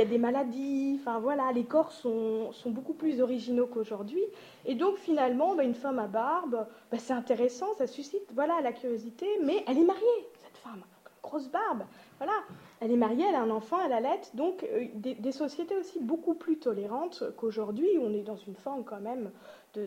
a 0.00 0.04
des, 0.04 0.18
maladies, 0.18 0.98
enfin 1.00 1.18
voilà, 1.18 1.50
les 1.52 1.64
corps 1.64 1.92
sont, 1.92 2.52
sont 2.52 2.70
beaucoup 2.70 2.92
plus 2.92 3.22
originaux 3.22 3.66
qu'aujourd'hui. 3.66 4.22
Et 4.66 4.74
donc 4.74 4.96
finalement, 4.98 5.54
bah, 5.54 5.64
une 5.64 5.74
femme 5.74 5.98
à 5.98 6.08
barbe, 6.08 6.66
bah, 6.90 6.98
c'est 6.98 7.14
intéressant, 7.14 7.72
ça 7.78 7.86
suscite 7.86 8.24
voilà, 8.34 8.60
la 8.60 8.72
curiosité, 8.72 9.26
mais 9.42 9.64
elle 9.66 9.78
est 9.78 9.84
mariée, 9.84 10.28
cette 10.42 10.58
femme, 10.58 10.82
grosse 11.22 11.48
barbe. 11.48 11.84
Voilà, 12.20 12.34
elle 12.80 12.90
est 12.90 12.96
mariée, 12.96 13.24
elle 13.26 13.34
a 13.34 13.40
un 13.40 13.48
enfant, 13.48 13.78
elle 13.82 13.94
allait, 13.94 14.20
donc 14.34 14.62
euh, 14.64 14.88
des, 14.94 15.32
sociétés 15.32 15.74
aussi 15.74 16.00
beaucoup 16.00 16.34
plus 16.34 16.58
tolérantes 16.58 17.24
qu'aujourd'hui, 17.38 17.96
où 17.96 18.02
on 18.02 18.12
est 18.12 18.20
dans 18.20 18.36
une 18.36 18.56
forme 18.56 18.84
quand 18.84 19.00
même 19.00 19.30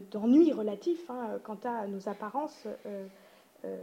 d'ennui 0.09 0.51
relatif 0.51 1.07
hein, 1.11 1.39
quant 1.43 1.59
à 1.63 1.86
nos 1.86 2.09
apparences. 2.09 2.65
Euh, 2.88 3.05
euh, 3.65 3.77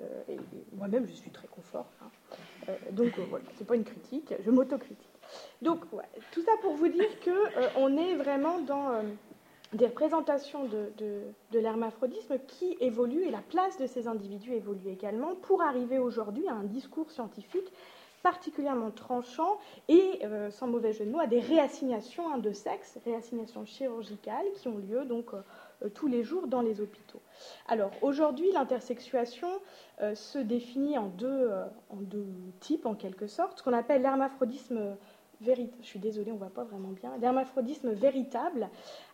moi-même, 0.72 1.06
je 1.06 1.12
suis 1.12 1.30
très 1.30 1.46
confort. 1.46 1.86
Hein. 2.02 2.72
donc 2.90 3.16
voilà, 3.30 3.44
c'est 3.54 3.66
pas 3.66 3.76
une 3.76 3.84
critique, 3.84 4.34
je 4.44 4.50
m'autocritique. 4.50 4.98
Donc 5.62 5.84
tout 6.32 6.42
ça 6.42 6.52
pour 6.60 6.74
vous 6.74 6.88
dire 6.88 7.20
que 7.20 7.78
on 7.78 7.96
est 7.96 8.16
vraiment 8.16 8.58
dans 8.58 9.00
des 9.72 9.86
représentations 9.86 10.64
de, 10.64 10.92
de 10.98 11.58
l'hermaphrodisme 11.58 12.38
qui 12.48 12.76
évoluent 12.80 13.22
et 13.22 13.30
la 13.30 13.42
place 13.42 13.78
de 13.78 13.86
ces 13.86 14.08
individus 14.08 14.52
évolue 14.52 14.88
également 14.88 15.36
pour 15.36 15.62
arriver 15.62 15.98
aujourd'hui 15.98 16.48
à 16.48 16.52
un 16.52 16.64
discours 16.64 17.10
scientifique 17.12 17.72
particulièrement 18.22 18.90
tranchant 18.90 19.58
et, 19.88 20.20
euh, 20.24 20.50
sans 20.50 20.66
mauvais 20.66 20.92
jeu 20.92 21.04
de 21.06 21.10
mots, 21.10 21.20
à 21.20 21.26
des 21.26 21.40
réassignations 21.40 22.32
hein, 22.32 22.38
de 22.38 22.52
sexe, 22.52 22.98
réassignations 23.04 23.64
chirurgicales 23.64 24.46
qui 24.54 24.68
ont 24.68 24.78
lieu 24.78 25.04
donc 25.04 25.32
euh, 25.32 25.40
euh, 25.82 25.88
tous 25.88 26.06
les 26.06 26.22
jours 26.22 26.46
dans 26.46 26.60
les 26.60 26.80
hôpitaux. 26.80 27.20
Alors 27.68 27.90
aujourd'hui, 28.02 28.50
l'intersexuation 28.52 29.48
se 30.14 30.38
définit 30.38 30.96
en 30.96 31.08
deux, 31.08 31.50
types 32.60 32.86
en 32.86 32.94
quelque 32.94 33.26
sorte, 33.26 33.58
ce 33.58 33.62
qu'on 33.62 33.74
appelle 33.74 34.00
l'hermaphrodisme 34.00 34.96
véritable. 35.40 35.82
Je 35.82 35.86
suis 35.86 35.98
désolée, 35.98 36.32
on 36.32 36.36
voit 36.36 36.50
pas 36.50 36.64
vraiment 36.64 36.90
bien. 36.90 37.16
L'hermaphrodisme 37.20 37.92
véritable. 37.92 38.68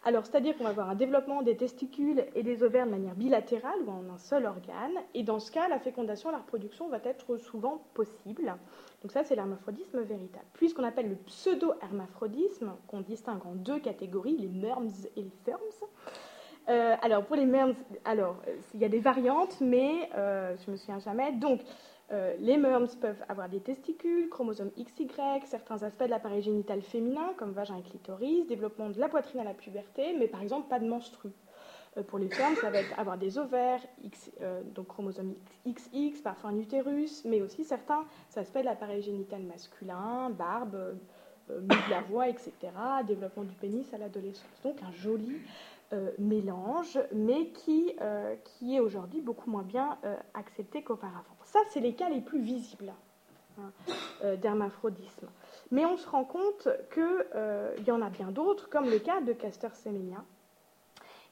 Alors, 0.04 0.26
c'est-à-dire 0.26 0.56
qu'on 0.56 0.64
va 0.64 0.70
avoir 0.70 0.90
un 0.90 0.94
développement 0.94 1.42
des 1.42 1.56
testicules 1.56 2.24
et 2.34 2.42
des 2.42 2.62
ovaires 2.62 2.86
de 2.86 2.90
manière 2.90 3.14
bilatérale 3.14 3.80
ou 3.86 3.90
en 3.90 4.14
un 4.14 4.18
seul 4.18 4.46
organe. 4.46 4.96
Et 5.14 5.22
dans 5.22 5.38
ce 5.38 5.50
cas, 5.50 5.68
la 5.68 5.78
fécondation, 5.78 6.30
la 6.30 6.38
reproduction 6.38 6.88
va 6.88 6.98
être 7.04 7.36
souvent 7.38 7.82
possible. 7.94 8.54
Donc 9.02 9.12
ça, 9.12 9.24
c'est 9.24 9.36
l'hermaphrodisme 9.36 10.00
véritable. 10.00 10.44
Puis 10.54 10.70
ce 10.70 10.74
qu'on 10.74 10.84
appelle 10.84 11.08
le 11.08 11.16
pseudo-hermaphrodisme, 11.16 12.72
qu'on 12.88 13.00
distingue 13.00 13.44
en 13.46 13.54
deux 13.54 13.78
catégories, 13.78 14.36
les 14.36 14.48
merms 14.48 14.90
et 15.16 15.22
les 15.22 15.32
ferms. 15.44 15.60
Euh, 16.68 16.96
alors 17.00 17.24
pour 17.24 17.36
les 17.36 17.46
merms, 17.46 17.74
alors 18.04 18.36
il 18.74 18.80
y 18.80 18.84
a 18.84 18.88
des 18.88 18.98
variantes, 18.98 19.60
mais 19.60 20.10
euh, 20.16 20.56
je 20.64 20.70
me 20.70 20.76
souviens 20.76 20.98
jamais. 20.98 21.32
Donc 21.32 21.60
euh, 22.12 22.34
les 22.38 22.56
merms 22.56 22.88
peuvent 23.00 23.22
avoir 23.28 23.48
des 23.48 23.60
testicules, 23.60 24.28
chromosomes 24.28 24.70
XY, 24.76 25.08
certains 25.44 25.82
aspects 25.82 26.04
de 26.04 26.10
l'appareil 26.10 26.42
génital 26.42 26.82
féminin, 26.82 27.32
comme 27.36 27.52
vagin 27.52 27.76
et 27.76 27.82
clitoris, 27.82 28.46
développement 28.46 28.90
de 28.90 28.98
la 28.98 29.08
poitrine 29.08 29.40
à 29.40 29.44
la 29.44 29.54
puberté, 29.54 30.14
mais 30.18 30.28
par 30.28 30.42
exemple 30.42 30.68
pas 30.68 30.78
de 30.78 30.86
menstrues. 30.86 31.32
Euh, 31.96 32.02
pour 32.02 32.18
les 32.18 32.28
femmes, 32.28 32.54
ça 32.56 32.70
va 32.70 32.78
être 32.78 32.98
avoir 32.98 33.18
des 33.18 33.38
ovaires, 33.38 33.80
euh, 34.40 34.62
donc 34.74 34.88
chromosomes 34.88 35.34
XX, 35.66 36.20
parfois 36.22 36.50
un 36.50 36.58
utérus, 36.58 37.24
mais 37.24 37.40
aussi 37.42 37.64
certains 37.64 38.04
aspects 38.36 38.58
de 38.58 38.64
l'appareil 38.64 39.02
génital 39.02 39.42
masculin, 39.42 40.30
barbe, 40.30 40.74
euh, 40.74 41.60
de 41.60 41.90
la 41.90 42.00
voix, 42.02 42.28
etc., 42.28 42.52
développement 43.06 43.44
du 43.44 43.54
pénis 43.54 43.92
à 43.94 43.98
l'adolescence. 43.98 44.44
Donc 44.62 44.82
un 44.82 44.92
joli 44.92 45.36
mélange, 46.18 46.98
mais 47.14 47.50
qui, 47.50 47.94
qui 48.42 48.74
est 48.74 48.80
aujourd'hui 48.80 49.20
beaucoup 49.20 49.48
moins 49.48 49.62
bien 49.62 49.96
accepté 50.34 50.82
qu'auparavant. 50.82 51.36
Ça, 51.44 51.60
c'est 51.70 51.78
les 51.78 51.94
cas 51.94 52.08
les 52.08 52.20
plus 52.20 52.40
visibles 52.40 52.92
hein, 53.56 54.34
d'hermaphrodisme. 54.34 55.28
Mais 55.70 55.86
on 55.86 55.96
se 55.96 56.08
rend 56.08 56.24
compte 56.24 56.66
qu'il 56.92 57.84
y 57.86 57.90
en 57.92 58.02
a 58.02 58.10
bien 58.10 58.32
d'autres, 58.32 58.68
comme 58.68 58.90
le 58.90 58.98
cas 58.98 59.20
de 59.20 59.32
Castor 59.32 59.76
Semenya, 59.76 60.24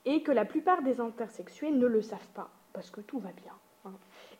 et 0.05 0.23
que 0.23 0.33
la 0.33 0.45
plupart 0.45 0.83
des 0.83 1.01
intersexués 1.01 1.71
ne 1.71 1.87
le 1.87 2.03
savent 2.03 2.29
pas, 2.35 2.51
parce 2.73 2.91
que 2.91 3.01
tout 3.01 3.19
va 3.19 3.31
bien, 3.33 3.53
hein, 3.85 3.93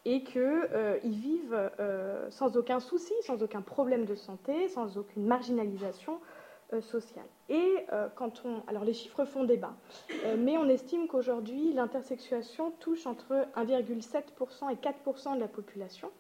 et 0.05 0.23
qu'ils 0.23 0.43
euh, 0.43 0.99
vivent 1.03 1.71
euh, 1.81 2.31
sans 2.31 2.57
aucun 2.57 2.81
souci, 2.81 3.15
sans 3.23 3.43
aucun 3.43 3.63
problème 3.63 4.05
de 4.05 4.15
santé, 4.15 4.69
sans 4.69 4.99
aucune 4.99 5.25
marginalisation 5.25 6.21
euh, 6.73 6.81
sociale. 6.81 7.25
Et 7.49 7.87
quand 8.17 8.43
on... 8.47 8.63
Alors 8.69 8.85
les 8.85 8.95
chiffres 8.95 9.27
font 9.27 9.45
débat, 9.45 9.75
mais 10.39 10.57
on 10.57 10.67
estime 10.67 11.09
qu'aujourd'hui 11.09 11.75
l'intersexuation 11.75 12.71
touche 12.81 13.07
entre 13.07 13.47
1,7% 13.57 14.73
et 14.73 14.77
4% 14.77 15.35
de 15.35 15.41
la 15.41 15.49
population, 15.49 16.11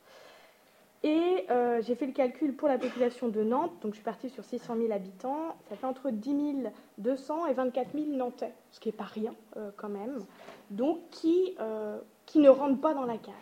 et 1.04 1.46
euh, 1.50 1.82
j'ai 1.82 1.94
fait 1.96 2.06
le 2.06 2.12
calcul 2.12 2.56
pour 2.56 2.66
la 2.66 2.78
population 2.78 3.28
de 3.28 3.44
Nantes, 3.44 3.74
donc 3.82 3.92
je 3.92 3.96
suis 3.96 4.04
partie 4.04 4.30
sur 4.30 4.42
600 4.42 4.76
000 4.78 4.90
habitants, 4.90 5.54
ça 5.68 5.76
fait 5.76 5.86
entre 5.86 6.10
10 6.10 6.66
200 6.96 7.46
et 7.46 7.52
24 7.52 7.92
000 7.92 8.06
Nantais, 8.16 8.54
ce 8.70 8.80
qui 8.80 8.88
n'est 8.88 8.94
pas 8.94 9.04
rien 9.04 9.34
euh, 9.58 9.70
quand 9.76 9.90
même, 9.90 10.24
donc 10.70 10.98
qui, 11.10 11.54
euh, 11.60 11.98
qui 12.24 12.38
ne 12.38 12.48
rentrent 12.48 12.80
pas 12.80 12.94
dans 12.94 13.04
la 13.04 13.18
case, 13.18 13.34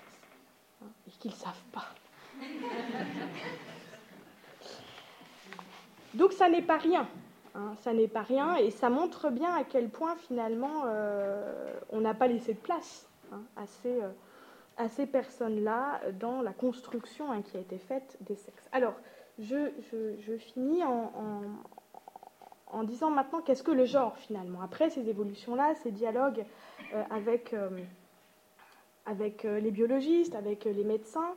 hein, 0.82 0.88
et 1.06 1.10
qui 1.20 1.28
ne 1.28 1.34
savent 1.34 1.62
pas. 1.70 1.84
donc 6.14 6.32
ça 6.32 6.48
n'est 6.48 6.62
pas 6.62 6.78
rien, 6.78 7.06
hein, 7.54 7.74
ça 7.82 7.92
n'est 7.92 8.08
pas 8.08 8.22
rien, 8.22 8.56
et 8.56 8.72
ça 8.72 8.90
montre 8.90 9.30
bien 9.30 9.54
à 9.54 9.62
quel 9.62 9.88
point 9.88 10.16
finalement 10.16 10.82
on 11.90 12.00
n'a 12.00 12.14
pas 12.14 12.26
laissé 12.26 12.54
de 12.54 12.58
place 12.58 13.06
hein, 13.30 13.42
à 14.76 14.88
ces 14.88 15.06
personnes-là 15.06 16.00
dans 16.18 16.42
la 16.42 16.52
construction 16.52 17.30
hein, 17.30 17.42
qui 17.42 17.56
a 17.56 17.60
été 17.60 17.78
faite 17.78 18.16
des 18.20 18.36
sexes. 18.36 18.68
Alors, 18.72 18.94
je, 19.38 20.36
finis 20.38 20.82
en, 20.84 22.82
disant 22.84 23.10
maintenant 23.10 23.40
qu'est-ce 23.40 23.62
que 23.62 23.70
le 23.70 23.84
genre 23.84 24.16
finalement. 24.16 24.60
Après 24.62 24.90
ces 24.90 25.08
évolutions-là, 25.08 25.74
ces 25.82 25.90
dialogues 25.90 26.44
euh, 26.94 27.02
avec, 27.10 27.54
euh, 27.54 27.70
euh, 29.08 29.60
les 29.60 29.70
biologistes, 29.70 30.34
avec 30.34 30.64
les 30.64 30.84
médecins, 30.84 31.34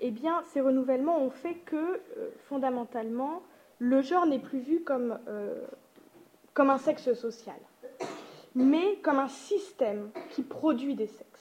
eh 0.00 0.10
bien, 0.10 0.42
ces 0.52 0.60
renouvellements 0.60 1.18
ont 1.20 1.30
fait 1.30 1.54
que 1.54 2.00
fondamentalement, 2.48 3.42
le 3.78 4.00
genre 4.00 4.26
n'est 4.26 4.38
plus 4.38 4.60
vu 4.60 4.80
comme, 4.82 5.18
comme 6.54 6.70
un 6.70 6.78
sexe 6.78 7.12
social, 7.14 7.56
mais 8.54 8.98
comme 9.02 9.18
un 9.18 9.28
système 9.28 10.10
qui 10.30 10.42
produit 10.42 10.94
des 10.94 11.08
sexes. 11.08 11.31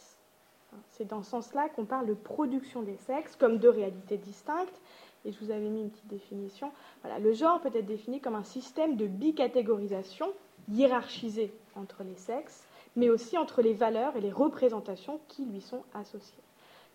C'est 1.02 1.08
dans 1.08 1.24
ce 1.24 1.32
sens-là 1.32 1.68
qu'on 1.70 1.86
parle 1.86 2.06
de 2.06 2.14
production 2.14 2.84
des 2.84 2.96
sexes 3.08 3.36
comme 3.36 3.58
deux 3.58 3.72
réalités 3.72 4.18
distinctes 4.18 4.80
et 5.26 5.32
je 5.32 5.40
vous 5.40 5.50
avais 5.50 5.68
mis 5.68 5.82
une 5.82 5.90
petite 5.90 6.10
définition. 6.10 6.72
Voilà, 7.02 7.18
le 7.18 7.34
genre 7.34 7.60
peut 7.60 7.72
être 7.74 7.88
défini 7.88 8.22
comme 8.22 8.36
un 8.36 8.44
système 8.44 8.98
de 8.98 9.08
bicatégorisation 9.08 10.28
hiérarchisé 10.72 11.52
entre 11.76 12.04
les 12.04 12.16
sexes, 12.18 12.68
mais 12.96 13.10
aussi 13.10 13.36
entre 13.40 13.64
les 13.64 13.74
valeurs 13.74 14.16
et 14.16 14.22
les 14.22 14.32
représentations 14.32 15.20
qui 15.28 15.44
lui 15.46 15.60
sont 15.60 15.82
associées. 15.96 16.44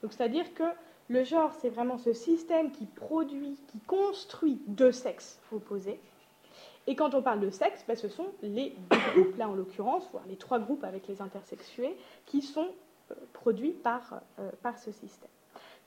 Donc, 0.05 0.13
c'est-à-dire 0.13 0.55
que 0.55 0.63
le 1.09 1.25
genre, 1.25 1.53
c'est 1.61 1.71
vraiment 1.71 1.99
ce 1.99 2.13
système 2.13 2.71
qui 2.71 2.87
produit, 2.87 3.57
qui 3.73 3.81
construit 3.89 4.63
deux 4.69 4.93
sexes 4.93 5.41
opposés. 5.51 5.99
Et 6.87 6.95
quand 6.95 7.17
on 7.17 7.23
parle 7.23 7.41
de 7.41 7.51
sexe, 7.51 7.85
ben, 7.89 7.97
ce 7.97 8.07
sont 8.07 8.29
les 8.41 8.73
groupes, 8.89 9.37
là 9.37 9.49
en 9.49 9.55
l'occurrence, 9.55 10.09
voire 10.13 10.27
les 10.29 10.37
trois 10.37 10.61
groupes 10.61 10.85
avec 10.85 11.09
les 11.09 11.21
intersexués, 11.21 11.97
qui 12.27 12.41
sont 12.41 12.69
produits 13.33 13.73
par, 13.73 14.21
euh, 14.39 14.51
par 14.63 14.79
ce 14.79 14.93
système. 14.93 15.31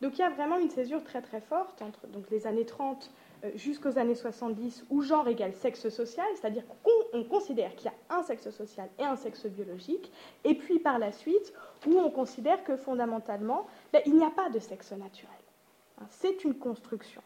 Donc 0.01 0.17
il 0.17 0.21
y 0.21 0.23
a 0.23 0.29
vraiment 0.29 0.57
une 0.57 0.69
césure 0.69 1.03
très 1.03 1.21
très 1.21 1.41
forte 1.41 1.81
entre 1.81 2.07
donc, 2.07 2.29
les 2.29 2.47
années 2.47 2.65
30 2.65 3.11
euh, 3.43 3.51
jusqu'aux 3.55 3.97
années 3.97 4.15
70 4.15 4.85
où 4.89 5.01
genre 5.01 5.27
égale 5.27 5.53
sexe 5.53 5.89
social, 5.89 6.25
c'est-à-dire 6.35 6.63
qu'on 7.11 7.23
considère 7.25 7.75
qu'il 7.75 7.91
y 7.91 7.93
a 8.13 8.15
un 8.17 8.23
sexe 8.23 8.49
social 8.49 8.89
et 8.97 9.03
un 9.03 9.17
sexe 9.17 9.45
biologique, 9.45 10.11
et 10.45 10.55
puis 10.55 10.79
par 10.79 10.99
la 10.99 11.11
suite 11.11 11.53
où 11.85 11.99
on 11.99 12.09
considère 12.09 12.63
que 12.63 12.77
fondamentalement 12.77 13.67
ben, 13.91 14.01
il 14.05 14.15
n'y 14.15 14.23
a 14.23 14.31
pas 14.31 14.49
de 14.49 14.59
sexe 14.59 14.91
naturel. 14.93 15.33
Hein, 15.99 16.05
c'est 16.09 16.43
une 16.45 16.55
construction. 16.55 17.21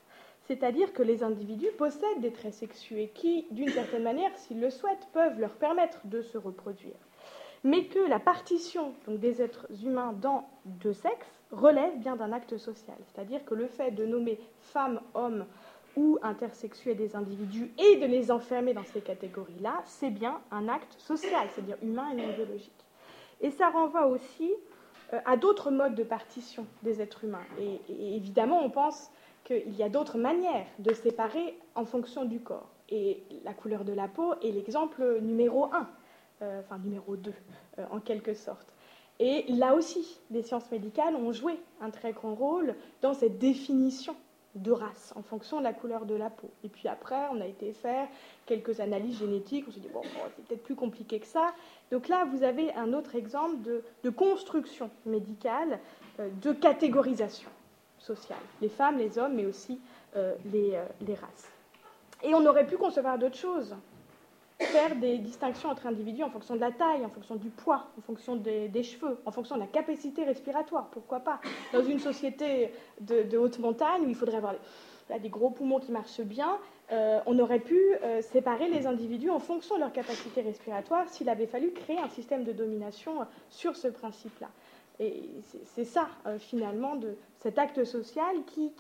C'est-à-dire 0.48 0.92
que 0.94 1.04
les 1.04 1.24
individus 1.24 1.72
possèdent 1.78 2.20
des 2.20 2.34
traits 2.34 2.54
sexués 2.54 3.12
qui, 3.14 3.48
d'une 3.52 3.70
certaine 3.70 4.04
manière, 4.04 4.36
s'ils 4.38 4.60
le 4.60 4.70
souhaitent, 4.70 5.08
peuvent 5.14 5.40
leur 5.40 5.54
permettre 5.54 6.00
de 6.06 6.22
se 6.22 6.38
reproduire. 6.38 6.98
Mais 7.64 7.86
que 7.86 8.00
la 8.00 8.20
partition 8.20 8.94
des 9.08 9.42
êtres 9.42 9.68
humains 9.84 10.14
dans 10.14 10.50
deux 10.66 10.94
sexes 10.94 11.44
relève 11.52 11.98
bien 12.00 12.16
d'un 12.16 12.34
acte 12.34 12.58
social. 12.58 12.98
C'est-à-dire 13.08 13.46
que 13.46 13.54
le 13.54 13.68
fait 13.68 13.92
de 13.92 14.06
nommer 14.06 14.40
femmes, 14.60 15.00
hommes 15.14 15.46
ou 15.96 16.18
intersexués 16.24 16.96
des 16.96 17.16
individus 17.16 17.72
et 17.78 17.98
de 17.98 18.06
les 18.06 18.32
enfermer 18.32 18.74
dans 18.74 18.84
ces 18.84 19.02
catégories-là, 19.02 19.82
c'est 19.86 20.10
bien 20.10 20.42
un 20.52 20.68
acte 20.68 20.96
social, 20.98 21.48
c'est-à-dire 21.54 21.78
humain 21.82 22.10
et 22.12 22.16
non 22.16 22.34
biologique. 22.34 22.72
Et 23.42 23.52
ça 23.52 23.70
renvoie 23.70 24.08
aussi 24.08 24.52
euh, 25.14 25.20
à 25.26 25.38
d'autres 25.38 25.70
modes 25.70 25.96
de 25.96 26.04
partition 26.04 26.66
des 26.82 27.02
êtres 27.02 27.24
humains. 27.24 27.46
Et, 27.60 28.16
évidemment, 28.16 28.64
on 28.64 28.70
pense 28.70 29.12
qu'il 29.44 29.76
y 29.76 29.84
a 29.84 29.90
d'autres 29.90 30.18
manières 30.18 30.66
de 30.80 30.94
séparer 30.94 31.58
en 31.76 31.86
fonction 31.86 32.26
du 32.26 32.40
corps. 32.40 32.70
Et 32.90 33.24
la 33.44 33.54
couleur 33.54 33.84
de 33.84 33.94
la 33.94 34.08
peau 34.08 34.34
est 34.42 34.52
l'exemple 34.52 35.20
numéro 35.22 35.66
un, 35.66 35.90
enfin 36.60 36.78
numéro 36.78 37.16
2 37.16 37.34
euh, 37.80 37.86
en 37.92 38.00
quelque 38.00 38.34
sorte. 38.34 38.68
Et 39.20 39.46
là 39.54 39.76
aussi, 39.76 40.20
les 40.32 40.42
sciences 40.42 40.70
médicales 40.72 41.16
ont 41.16 41.32
joué 41.32 41.60
un 41.82 41.92
très 41.92 42.14
grand 42.14 42.34
rôle 42.34 42.76
dans 43.02 43.14
cette 43.14 43.38
définition 43.38 44.16
de 44.56 44.72
race 44.72 45.14
en 45.16 45.24
fonction 45.24 45.60
de 45.60 45.64
la 45.64 45.74
couleur 45.74 46.06
de 46.06 46.16
la 46.16 46.30
peau. 46.30 46.50
Et 46.64 46.70
puis 46.70 46.88
après, 46.88 47.28
on 47.32 47.42
a 47.42 47.46
été 47.46 47.74
faire 47.74 48.08
quelques 48.46 48.80
analyses 48.80 49.20
génétiques. 49.20 49.66
On 49.68 49.72
s'est 49.72 49.80
dit, 49.80 49.90
bon, 49.90 50.02
c'est 50.36 50.46
peut-être 50.46 50.64
plus 50.64 50.76
compliqué 50.76 51.20
que 51.20 51.26
ça. 51.26 51.54
Donc 51.92 52.08
là, 52.08 52.26
vous 52.26 52.44
avez 52.44 52.74
un 52.74 52.94
autre 52.94 53.16
exemple 53.16 53.58
de, 54.04 54.10
construction 54.10 54.90
médicale, 55.06 55.80
euh, 56.20 56.30
de 56.42 56.52
catégorisation 56.52 57.50
sociale. 57.98 58.38
Les 58.62 58.70
femmes, 58.70 58.98
les 58.98 59.18
hommes, 59.18 59.36
mais 59.36 59.46
aussi 59.46 59.80
euh, 60.16 60.36
euh, 60.54 60.86
les 61.02 61.16
races. 61.16 61.50
Et 62.22 62.34
on 62.34 62.46
aurait 62.46 62.68
pu 62.68 62.78
concevoir 62.78 63.18
d'autres 63.18 63.38
choses 63.38 63.76
faire 64.64 64.96
des 64.96 65.18
distinctions 65.18 65.70
entre 65.70 65.88
individus 65.88 66.24
en 66.24 66.30
fonction 66.30 66.56
de 66.56 66.60
la 66.60 66.72
taille, 66.72 67.06
en 67.06 67.10
fonction 67.10 67.36
du 67.36 67.50
poids, 67.50 67.88
en 67.98 68.02
fonction 68.02 68.36
des, 68.36 68.84
cheveux, 68.84 69.20
en 69.26 69.32
fonction 69.32 69.56
de 69.56 69.62
la 69.62 69.68
capacité 69.68 70.24
respiratoire, 70.24 70.88
pourquoi 70.92 71.20
pas. 71.20 71.40
Dans 71.72 71.84
une 71.84 72.00
société 72.00 72.72
de, 73.02 73.38
haute 73.38 73.60
montagne 73.60 74.04
où 74.06 74.10
il 74.10 74.16
faudrait 74.16 74.38
avoir 74.38 74.56
des 75.22 75.30
gros 75.30 75.50
poumons 75.50 75.80
qui 75.80 75.92
marchent 75.92 76.22
bien, 76.22 76.58
euh, 76.92 77.20
on 77.26 77.40
aurait 77.40 77.60
pu 77.60 77.80
euh, 78.04 78.22
séparer 78.22 78.70
les 78.70 78.88
individus 78.88 79.30
en 79.30 79.40
fonction 79.40 79.76
de 79.76 79.82
leur 79.82 79.92
capacité 79.92 80.42
respiratoire 80.42 81.08
s'il 81.10 81.30
avait 81.30 81.48
fallu 81.48 81.72
créer 81.72 82.00
un 82.00 82.10
système 82.10 82.44
de 82.44 82.52
domination 82.52 83.22
euh, 83.22 83.26
sur 83.50 83.76
ce 83.76 83.88
principe-là. 83.88 84.50
Et 85.00 85.24
c'est 85.74 85.86
ça, 85.86 86.08
finalement, 86.38 86.96
de 86.96 87.18
cet 87.38 87.58
acte 87.58 87.84
social 87.84 88.36
qui 88.46 88.72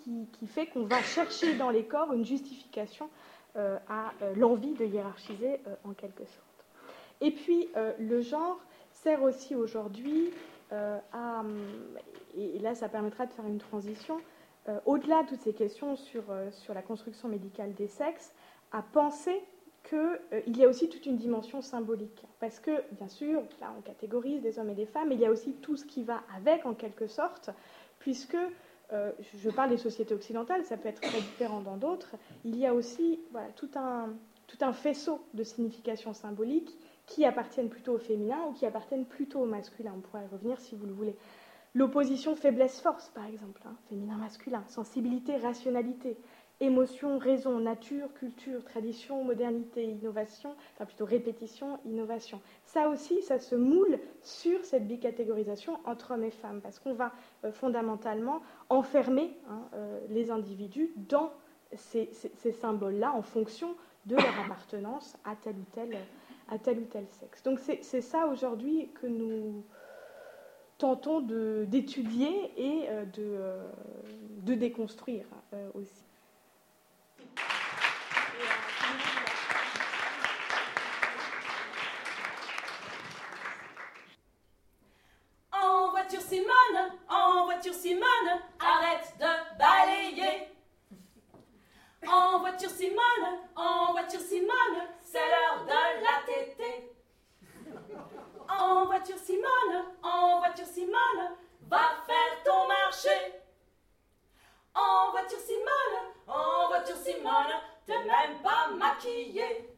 fait 0.45 0.67
qu'on 0.67 0.84
va 0.84 1.01
chercher 1.01 1.55
dans 1.55 1.71
les 1.71 1.86
corps 1.86 2.13
une 2.13 2.23
justification 2.23 3.05
euh, 3.05 3.32
à 3.55 4.13
euh, 4.21 4.33
l'envie 4.35 4.73
de 4.73 4.85
hiérarchiser 4.85 5.59
euh, 5.67 5.75
en 5.83 5.93
quelque 5.93 6.25
sorte. 6.25 6.47
Et 7.21 7.31
puis 7.31 7.69
le 7.99 8.19
genre 8.19 8.59
sert 8.91 9.23
aussi 9.23 9.55
aujourd'hui 9.55 10.31
à, 10.71 11.43
et 12.35 12.59
là 12.59 12.75
ça 12.75 12.89
permettra 12.89 13.25
de 13.25 13.31
faire 13.31 13.45
une 13.45 13.59
transition, 13.59 14.17
au-delà 14.85 15.23
de 15.23 15.29
toutes 15.29 15.39
ces 15.39 15.53
questions 15.53 15.95
sur, 15.95 16.23
sur 16.51 16.73
la 16.73 16.81
construction 16.81 17.29
médicale 17.29 17.73
des 17.75 17.87
sexes, 17.87 18.33
à 18.73 18.81
penser 18.81 19.41
qu'il 19.83 20.57
y 20.57 20.65
a 20.65 20.67
aussi 20.67 20.89
toute 20.89 21.05
une 21.05 21.17
dimension 21.17 21.61
symbolique. 21.61 22.25
Parce 22.39 22.59
que, 22.59 22.71
bien 22.91 23.07
sûr, 23.07 23.41
là, 23.61 23.73
on 23.77 23.81
catégorise 23.81 24.41
des 24.41 24.59
hommes 24.59 24.69
et 24.69 24.75
des 24.75 24.85
femmes, 24.85 25.09
mais 25.09 25.15
il 25.15 25.21
y 25.21 25.25
a 25.25 25.31
aussi 25.31 25.53
tout 25.61 25.75
ce 25.75 25.85
qui 25.85 26.03
va 26.03 26.23
avec, 26.35 26.65
en 26.65 26.73
quelque 26.73 27.07
sorte, 27.07 27.49
puisque 27.99 28.37
euh, 28.91 29.11
je 29.38 29.49
parle 29.49 29.69
des 29.69 29.77
sociétés 29.77 30.13
occidentales, 30.13 30.63
ça 30.65 30.77
peut 30.77 30.89
être 30.89 31.01
très 31.01 31.21
différent 31.21 31.61
dans 31.61 31.77
d'autres, 31.77 32.15
il 32.43 32.57
y 32.57 32.65
a 32.67 32.73
aussi 32.73 33.19
tout, 33.55 33.69
un, 33.75 34.73
faisceau 34.73 35.25
de 35.34 35.43
significations 35.43 36.13
symboliques 36.13 36.77
qui 37.05 37.25
appartiennent 37.25 37.69
plutôt 37.69 37.93
au 37.93 37.97
féminin 37.97 38.39
ou 38.49 38.53
qui 38.53 38.65
appartiennent 38.65 39.05
plutôt 39.05 39.41
au 39.41 39.45
masculin. 39.45 39.93
On 39.97 39.99
pourrait 39.99 40.23
y 40.23 40.27
revenir 40.27 40.59
si 40.59 40.75
vous 40.75 40.86
le 40.86 40.93
voulez. 40.93 41.15
L'opposition 41.73 42.36
faiblesse-force, 42.36 43.09
par 43.09 43.25
exemple, 43.25 43.61
hein, 43.65 43.75
féminin-masculin, 43.89 44.63
sensibilité, 44.67 45.38
rationalité, 45.38 46.17
émotion, 46.59 47.17
raison, 47.17 47.59
nature, 47.59 48.13
culture, 48.13 48.63
tradition, 48.63 49.23
modernité, 49.23 49.83
innovation, 49.83 50.55
enfin 50.73 50.85
plutôt 50.85 51.05
répétition, 51.05 51.79
innovation. 51.85 52.41
Ça 52.65 52.89
aussi, 52.89 53.21
ça 53.21 53.39
se 53.39 53.55
moule 53.55 53.99
sur 54.21 54.63
cette 54.63 54.87
bicatégorisation 54.87 55.77
entre 55.85 56.11
hommes 56.11 56.23
et 56.23 56.31
femmes, 56.31 56.61
parce 56.61 56.79
qu'on 56.79 56.93
va 56.93 57.11
euh, 57.43 57.51
fondamentalement 57.51 58.41
enfermer 58.69 59.37
hein, 59.49 59.61
euh, 59.73 59.99
les 60.09 60.31
individus 60.31 60.91
dans 60.95 61.31
ces, 61.75 62.09
symboles-là 62.51 63.13
en 63.13 63.23
fonction 63.23 63.75
de 64.05 64.15
leur 64.15 64.39
appartenance 64.39 65.17
à 65.25 65.35
tel 65.35 65.55
ou 65.55 65.65
tel, 65.71 65.97
à 66.49 66.59
tel, 66.59 66.79
ou 66.79 66.85
tel 66.85 67.07
sexe. 67.09 67.41
Donc 67.41 67.59
c'est 67.59 68.01
ça 68.01 68.27
aujourd'hui 68.27 68.89
que 68.93 69.07
nous 69.07 69.65
tentons 70.77 71.21
d'étudier 71.65 72.51
et 72.57 72.89
euh, 72.89 73.05
de, 73.05 73.39
de, 74.43 74.53
déconstruire 74.53 75.25
aussi. 75.73 76.03
Simone, 86.22 86.91
en 87.09 87.45
voiture 87.45 87.74
Simone, 87.74 88.41
arrête 88.59 89.14
de 89.20 89.57
balayer. 89.57 90.47
En 92.07 92.39
voiture 92.39 92.70
Simone, 92.70 93.39
en 93.55 93.91
voiture 93.93 94.20
Simone, 94.20 94.88
c'est 95.01 95.20
l'heure 95.20 95.66
de 95.66 96.03
la 96.03 96.26
tétée. 96.26 96.91
En 98.49 98.86
voiture 98.86 99.18
Simone, 99.18 99.86
en 100.03 100.39
voiture 100.39 100.66
Simone, 100.66 101.38
va 101.70 102.03
faire 102.05 102.43
ton 102.45 102.68
marché. 102.68 103.41
En 104.76 105.11
voiture 105.11 105.39
Simone, 105.39 106.14
en 106.28 106.68
voiture 106.68 106.97
Simone, 106.97 107.53
t'es 107.86 107.99
même 107.99 108.41
pas 108.43 108.68
maquillée. 108.78 109.72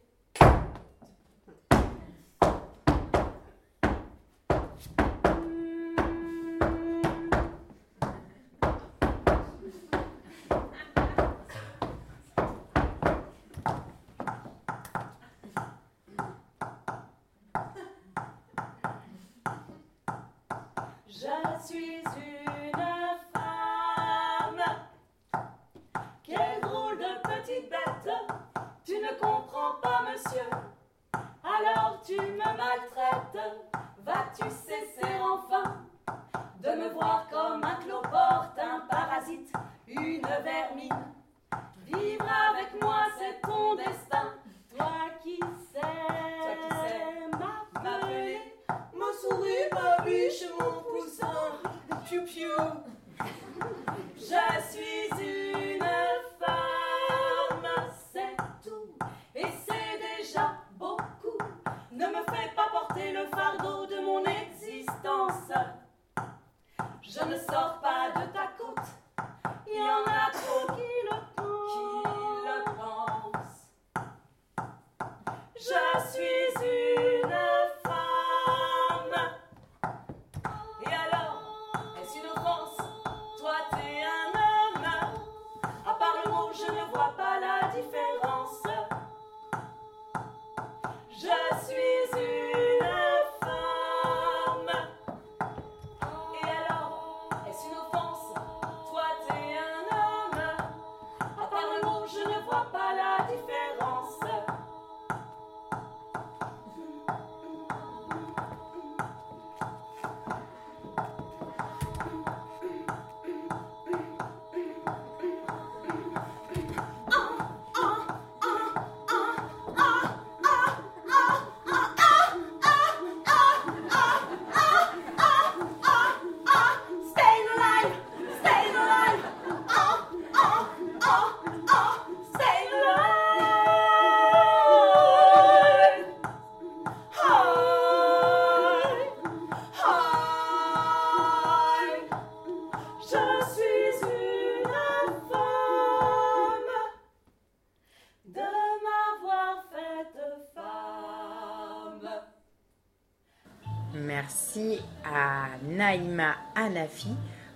Merci 153.94 154.80
à 155.04 155.50
Naïma 155.64 156.36
Hanafi 156.56 157.10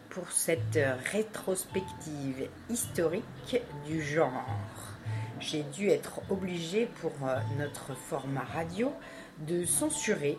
pour 0.09 0.31
cette 0.31 0.79
rétrospective 1.11 2.47
historique 2.69 3.57
du 3.87 4.03
genre. 4.03 4.45
J'ai 5.39 5.63
dû 5.63 5.89
être 5.89 6.21
obligée 6.29 6.87
pour 7.01 7.13
euh, 7.23 7.39
notre 7.57 7.95
format 7.95 8.43
radio 8.43 8.93
de 9.39 9.65
censurer 9.65 10.37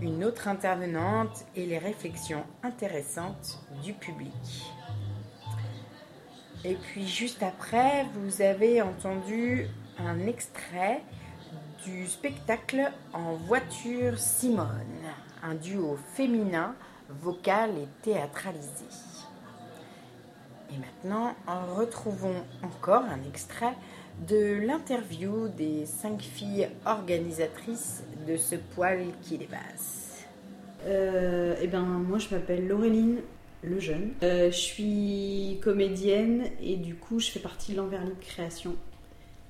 une 0.00 0.24
autre 0.24 0.48
intervenante 0.48 1.44
et 1.56 1.66
les 1.66 1.78
réflexions 1.78 2.44
intéressantes 2.62 3.58
du 3.82 3.92
public. 3.92 4.32
Et 6.64 6.74
puis 6.74 7.06
juste 7.06 7.42
après, 7.42 8.06
vous 8.14 8.42
avez 8.42 8.82
entendu 8.82 9.66
un 9.98 10.26
extrait 10.26 11.02
du 11.84 12.06
spectacle 12.06 12.92
En 13.12 13.34
voiture 13.34 14.18
Simone, 14.18 15.04
un 15.42 15.54
duo 15.54 15.96
féminin 16.14 16.74
vocal 17.08 17.70
et 17.78 17.88
théâtralisé. 18.02 18.86
Et 20.70 20.76
maintenant, 20.78 21.34
retrouvons 21.76 22.44
encore 22.62 23.04
un 23.04 23.26
extrait 23.26 23.74
de 24.26 24.66
l'interview 24.66 25.48
des 25.48 25.86
cinq 25.86 26.22
filles 26.22 26.68
organisatrices 26.84 28.02
de 28.26 28.36
ce 28.36 28.56
poil 28.56 29.06
qui 29.22 29.38
dépasse. 29.38 30.24
Euh, 30.86 31.54
eh 31.60 31.66
ben, 31.66 31.82
moi, 31.82 32.18
je 32.18 32.28
m'appelle 32.34 32.66
Laureline 32.66 33.20
Lejeune. 33.62 34.12
Euh, 34.22 34.50
je 34.50 34.56
suis 34.56 35.58
comédienne 35.62 36.44
et 36.62 36.76
du 36.76 36.94
coup, 36.94 37.20
je 37.20 37.30
fais 37.30 37.40
partie 37.40 37.72
de 37.72 37.76
l'Envers 37.76 38.04
Libre 38.04 38.20
Création, 38.20 38.76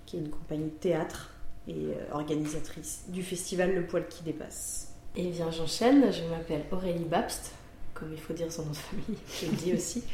qui 0.07 0.17
est 0.17 0.21
une 0.21 0.31
compagnie 0.31 0.65
de 0.65 0.77
théâtre 0.81 1.33
et 1.67 1.73
euh, 1.75 2.15
organisatrice 2.15 3.05
du 3.09 3.23
festival 3.23 3.75
Le 3.75 3.85
Poil 3.85 4.07
qui 4.09 4.23
dépasse. 4.23 4.95
Eh 5.17 5.31
bien, 5.31 5.51
j'enchaîne. 5.51 6.13
Je 6.13 6.23
m'appelle 6.25 6.65
Aurélie 6.71 7.05
Babst, 7.05 7.53
comme 7.95 8.13
il 8.13 8.19
faut 8.19 8.33
dire 8.33 8.51
son 8.51 8.65
nom 8.65 8.71
de 8.71 8.77
famille, 8.77 9.19
je 9.41 9.47
le 9.47 9.57
dis 9.57 9.73
aussi. 9.75 10.05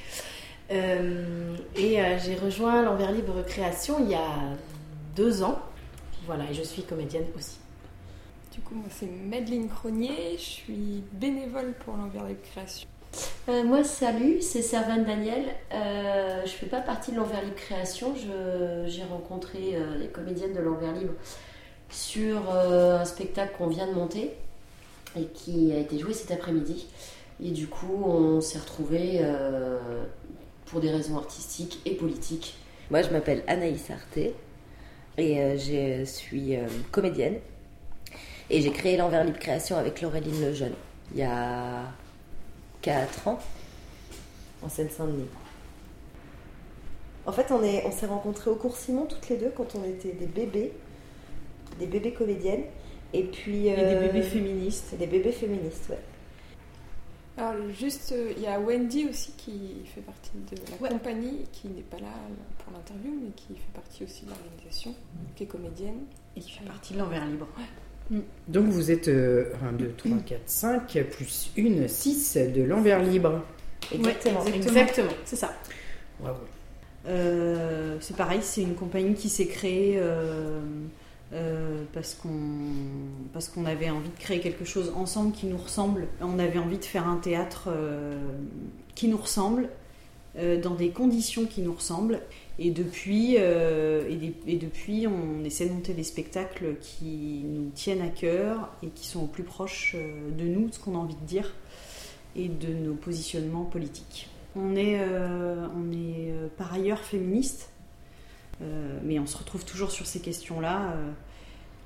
Euh, 0.70 1.56
et 1.76 2.00
euh, 2.00 2.18
j'ai 2.18 2.36
rejoint 2.36 2.82
l'Envers 2.82 3.12
Libre 3.12 3.42
Création 3.46 3.96
il 4.00 4.10
y 4.10 4.14
a 4.14 4.28
deux 5.14 5.42
ans. 5.42 5.58
Voilà, 6.26 6.44
et 6.50 6.54
je 6.54 6.62
suis 6.62 6.82
comédienne 6.82 7.26
aussi. 7.36 7.58
Du 8.52 8.60
coup, 8.60 8.74
moi, 8.74 8.86
c'est 8.90 9.06
Madeleine 9.06 9.68
Cronier, 9.68 10.36
je 10.38 10.42
suis 10.42 11.02
bénévole 11.12 11.74
pour 11.84 11.96
l'Envers 11.96 12.24
Libre 12.26 12.40
Création. 12.50 12.88
Euh, 13.48 13.62
moi, 13.62 13.84
salut, 13.84 14.40
c'est 14.40 14.62
Servane 14.62 15.04
Daniel. 15.04 15.44
Euh, 15.72 16.42
je 16.46 16.50
fais 16.50 16.66
pas 16.66 16.80
partie 16.80 17.12
de 17.12 17.16
l'Envers 17.16 17.42
Libre 17.42 17.56
Création. 17.56 18.14
Je- 18.16 18.84
J'ai 18.88 19.04
rencontré 19.04 19.74
euh, 19.76 19.98
les 19.98 20.08
comédiennes 20.08 20.54
de 20.54 20.60
l'Envers 20.60 20.92
Libre 20.94 21.12
sur 21.90 22.42
euh, 22.52 22.98
un 23.00 23.04
spectacle 23.04 23.54
qu'on 23.58 23.66
vient 23.68 23.86
de 23.86 23.92
monter 23.92 24.32
et 25.16 25.26
qui 25.26 25.72
a 25.72 25.78
été 25.78 25.98
joué 25.98 26.12
cet 26.14 26.30
après-midi. 26.30 26.86
Et 27.42 27.50
du 27.50 27.66
coup, 27.66 28.02
on 28.04 28.40
s'est 28.40 28.58
retrouvés 28.58 29.18
euh, 29.20 30.04
pour 30.66 30.80
des 30.80 30.90
raisons 30.90 31.16
artistiques 31.16 31.80
et 31.84 31.94
politiques. 31.94 32.56
Moi, 32.90 33.02
je 33.02 33.10
m'appelle 33.10 33.42
Anaïs 33.46 33.90
Arté 33.90 34.34
et 35.18 35.40
euh, 35.40 35.56
je 35.58 36.04
suis 36.04 36.56
euh, 36.56 36.66
comédienne. 36.92 37.36
Et 38.50 38.60
j'ai 38.60 38.70
créé 38.72 38.96
l'Envers 38.96 39.24
Libre 39.24 39.38
Création 39.38 39.76
avec 39.76 40.00
Laureline 40.02 40.40
Lejeune 40.44 40.74
il 41.12 41.18
y 41.18 41.22
a 41.22 41.84
4 42.82 43.28
ans 43.28 43.38
en 44.62 44.68
Seine-Saint-Denis. 44.68 45.28
En 47.26 47.32
fait, 47.32 47.46
on 47.50 47.62
est- 47.62 47.84
on 47.86 47.90
s'est 47.90 48.06
rencontrés 48.06 48.50
au 48.50 48.56
cours 48.56 48.76
Simon 48.76 49.06
toutes 49.06 49.28
les 49.30 49.36
deux 49.36 49.50
quand 49.56 49.74
on 49.74 49.84
était 49.84 50.12
des 50.12 50.26
bébés, 50.26 50.72
des 51.78 51.86
bébés 51.86 52.12
comédiennes. 52.12 52.64
Et 53.14 53.22
puis. 53.22 53.68
Et 53.68 53.76
des 53.76 53.82
euh, 53.82 54.00
bébés 54.08 54.22
féministes. 54.22 54.94
Des 54.98 55.06
bébés 55.06 55.32
féministes, 55.32 55.86
ouais. 55.90 55.98
Alors, 57.36 57.54
juste, 57.72 58.12
euh, 58.12 58.32
il 58.36 58.42
y 58.42 58.46
a 58.46 58.60
Wendy 58.60 59.06
aussi 59.08 59.32
qui 59.36 59.82
fait 59.92 60.00
partie 60.02 60.30
de 60.52 60.56
la 60.70 60.76
Ouais. 60.80 60.88
compagnie, 60.90 61.44
qui 61.52 61.68
n'est 61.68 61.82
pas 61.82 61.98
là 61.98 62.12
pour 62.58 62.72
l'interview, 62.72 63.10
mais 63.22 63.30
qui 63.34 63.54
fait 63.54 63.72
partie 63.74 64.04
aussi 64.04 64.24
de 64.24 64.30
l'organisation, 64.30 64.94
qui 65.34 65.42
est 65.42 65.46
comédienne. 65.46 66.00
Et 66.36 66.40
qui 66.40 66.52
fait 66.52 66.64
partie 66.64 66.94
de 66.94 66.98
l'Envers 67.00 67.26
Libre. 67.26 67.48
Donc 68.48 68.66
vous 68.66 68.90
êtes 68.90 69.08
euh, 69.08 69.50
1, 69.64 69.72
2, 69.72 69.94
3, 69.96 70.18
4, 70.26 70.40
5, 70.44 71.04
plus 71.10 71.50
1, 71.58 71.88
6 71.88 72.36
de 72.54 72.62
l'envers 72.62 73.02
libre. 73.02 73.42
Exactement. 73.92 74.42
Ouais, 74.44 74.54
exactement, 74.56 75.12
c'est 75.24 75.36
ça. 75.36 75.54
Bravo. 76.20 76.40
Euh, 77.06 77.96
c'est 78.00 78.16
pareil, 78.16 78.40
c'est 78.42 78.62
une 78.62 78.74
compagnie 78.74 79.14
qui 79.14 79.28
s'est 79.30 79.46
créée 79.46 79.94
euh, 79.98 80.60
euh, 81.34 81.82
parce 81.92 82.14
qu'on 82.14 83.64
avait 83.64 83.90
envie 83.90 84.08
de 84.08 84.18
créer 84.18 84.40
quelque 84.40 84.64
chose 84.64 84.92
ensemble 84.94 85.32
qui 85.32 85.46
nous 85.46 85.56
ressemble. 85.56 86.06
On 86.20 86.38
avait 86.38 86.58
envie 86.58 86.78
de 86.78 86.84
faire 86.84 87.08
un 87.08 87.16
théâtre 87.16 87.64
euh, 87.68 88.16
qui 88.94 89.08
nous 89.08 89.16
ressemble, 89.16 89.68
euh, 90.38 90.60
dans 90.60 90.74
des 90.74 90.90
conditions 90.90 91.46
qui 91.46 91.62
nous 91.62 91.72
ressemblent. 91.72 92.20
Et 92.60 92.70
depuis, 92.70 93.34
euh, 93.38 94.08
et, 94.46 94.56
depuis, 94.56 95.08
on 95.08 95.42
essaie 95.44 95.66
de 95.66 95.72
monter 95.72 95.92
des 95.92 96.04
spectacles 96.04 96.76
qui 96.80 97.42
nous 97.44 97.70
tiennent 97.74 98.02
à 98.02 98.10
cœur 98.10 98.70
et 98.84 98.88
qui 98.88 99.08
sont 99.08 99.24
au 99.24 99.26
plus 99.26 99.42
proche 99.42 99.96
de 99.96 100.44
nous, 100.44 100.68
de 100.68 100.74
ce 100.74 100.78
qu'on 100.78 100.94
a 100.94 100.98
envie 100.98 101.16
de 101.16 101.26
dire. 101.26 101.52
et 102.36 102.48
de 102.48 102.72
nos 102.72 102.94
positionnements 102.94 103.64
politiques. 103.64 104.28
On 104.56 104.76
est, 104.76 105.00
on 105.00 105.92
est 105.92 106.32
par 106.56 106.72
ailleurs 106.74 106.98
féministe, 106.98 107.70
mais 109.04 109.20
on 109.20 109.26
se 109.26 109.36
retrouve 109.36 109.64
toujours 109.64 109.92
sur 109.92 110.06
ces 110.06 110.20
questions-là 110.20 110.96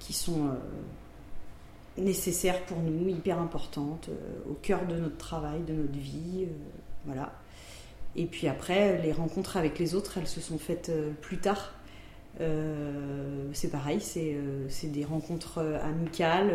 qui 0.09 0.14
sont 0.14 0.46
euh, 0.46 2.02
nécessaires 2.02 2.62
pour 2.62 2.78
nous, 2.78 3.11
hyper 3.11 3.38
importantes, 3.38 4.09
euh, 4.09 4.50
au 4.50 4.54
cœur 4.54 4.86
de 4.86 4.96
notre 4.96 5.18
travail, 5.18 5.61
de 5.68 5.74
notre 5.74 5.98
vie. 5.98 6.44
euh, 6.44 6.52
voilà. 7.04 7.34
Et 8.16 8.24
puis 8.24 8.48
après, 8.48 9.02
les 9.02 9.12
rencontres 9.12 9.59
avec 9.59 9.78
les 9.78 9.94
autres, 9.94 10.16
elles 10.16 10.26
se 10.26 10.40
sont 10.40 10.59
faites 10.59 10.90
plus 11.20 11.36
tard. 11.36 11.74
C'est 13.52 13.70
pareil, 13.70 14.00
c'est 14.00 14.86
des 14.86 15.04
rencontres 15.04 15.59
amicales, 15.82 16.52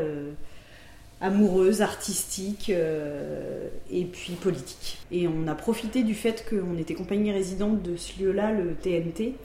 amoureuses, 1.22 1.82
artistiques 1.82 2.70
et 2.70 4.06
puis 4.06 4.34
politiques. 4.34 5.00
Et 5.12 5.28
on 5.28 5.48
a 5.48 5.56
profité 5.56 6.04
du 6.04 6.16
fait 6.16 6.46
qu'on 6.50 6.78
était 6.78 6.96
compagnie 6.96 7.32
résidente 7.32 7.82
de 7.82 7.96
ce 7.96 8.20
lieu-là, 8.22 8.52
le 8.52 8.74
TNT, 8.74 9.36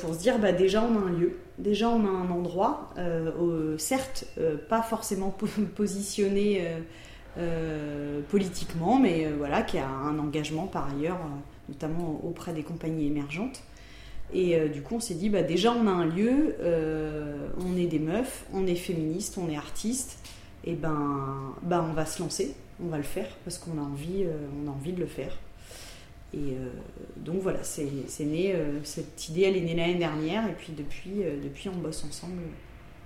pour 0.00 0.14
se 0.14 0.18
dire 0.18 0.38
bah, 0.38 0.52
déjà 0.52 0.82
on 0.82 0.96
a 0.96 1.02
un 1.08 1.10
lieu, 1.12 1.36
déjà 1.58 1.88
on 1.88 2.04
a 2.04 2.08
un 2.10 2.30
endroit, 2.30 2.90
euh, 2.98 3.30
euh, 3.40 3.78
certes 3.78 4.24
euh, 4.38 4.56
pas 4.68 4.82
forcément 4.82 5.30
po- 5.30 5.46
positionné 5.76 6.62
euh, 6.66 6.78
euh, 7.38 8.20
politiquement, 8.30 8.98
mais 8.98 9.26
euh, 9.26 9.30
voilà, 9.38 9.62
qui 9.62 9.78
a 9.78 9.86
un 9.88 10.18
engagement 10.18 10.66
par 10.66 10.90
ailleurs, 10.94 11.16
euh, 11.16 11.38
notamment 11.68 12.20
auprès 12.24 12.52
des 12.52 12.62
compagnies 12.62 13.06
émergentes. 13.06 13.62
Et 14.32 14.56
euh, 14.58 14.68
du 14.68 14.82
coup, 14.82 14.96
on 14.96 15.00
s'est 15.00 15.14
dit, 15.14 15.30
bah, 15.30 15.42
déjà, 15.42 15.72
on 15.72 15.86
a 15.86 15.90
un 15.90 16.04
lieu, 16.04 16.56
euh, 16.60 17.48
on 17.64 17.76
est 17.78 17.86
des 17.86 17.98
meufs, 17.98 18.44
on 18.52 18.66
est 18.66 18.74
féministes, 18.74 19.38
on 19.38 19.48
est 19.48 19.56
artistes, 19.56 20.18
et 20.64 20.74
ben, 20.74 21.54
ben 21.62 21.86
on 21.88 21.94
va 21.94 22.04
se 22.04 22.20
lancer, 22.20 22.54
on 22.82 22.88
va 22.88 22.96
le 22.98 23.02
faire 23.04 23.28
parce 23.44 23.56
qu'on 23.58 23.78
a 23.78 23.82
envie, 23.82 24.24
euh, 24.24 24.36
on 24.62 24.68
a 24.68 24.72
envie 24.72 24.92
de 24.92 25.00
le 25.00 25.06
faire. 25.06 25.32
Et 26.34 26.36
euh, 26.36 26.68
donc 27.16 27.40
voilà, 27.40 27.62
c'est 27.62 27.84
né, 28.20 28.54
euh, 28.54 28.80
cette 28.84 29.28
idée, 29.28 29.42
elle 29.42 29.56
est 29.56 29.62
née 29.62 29.74
l'année 29.74 29.94
dernière, 29.94 30.46
et 30.46 30.52
puis 30.52 30.72
depuis, 30.76 31.22
euh, 31.22 31.40
depuis, 31.42 31.68
on 31.68 31.76
bosse 31.76 32.04
ensemble 32.04 32.42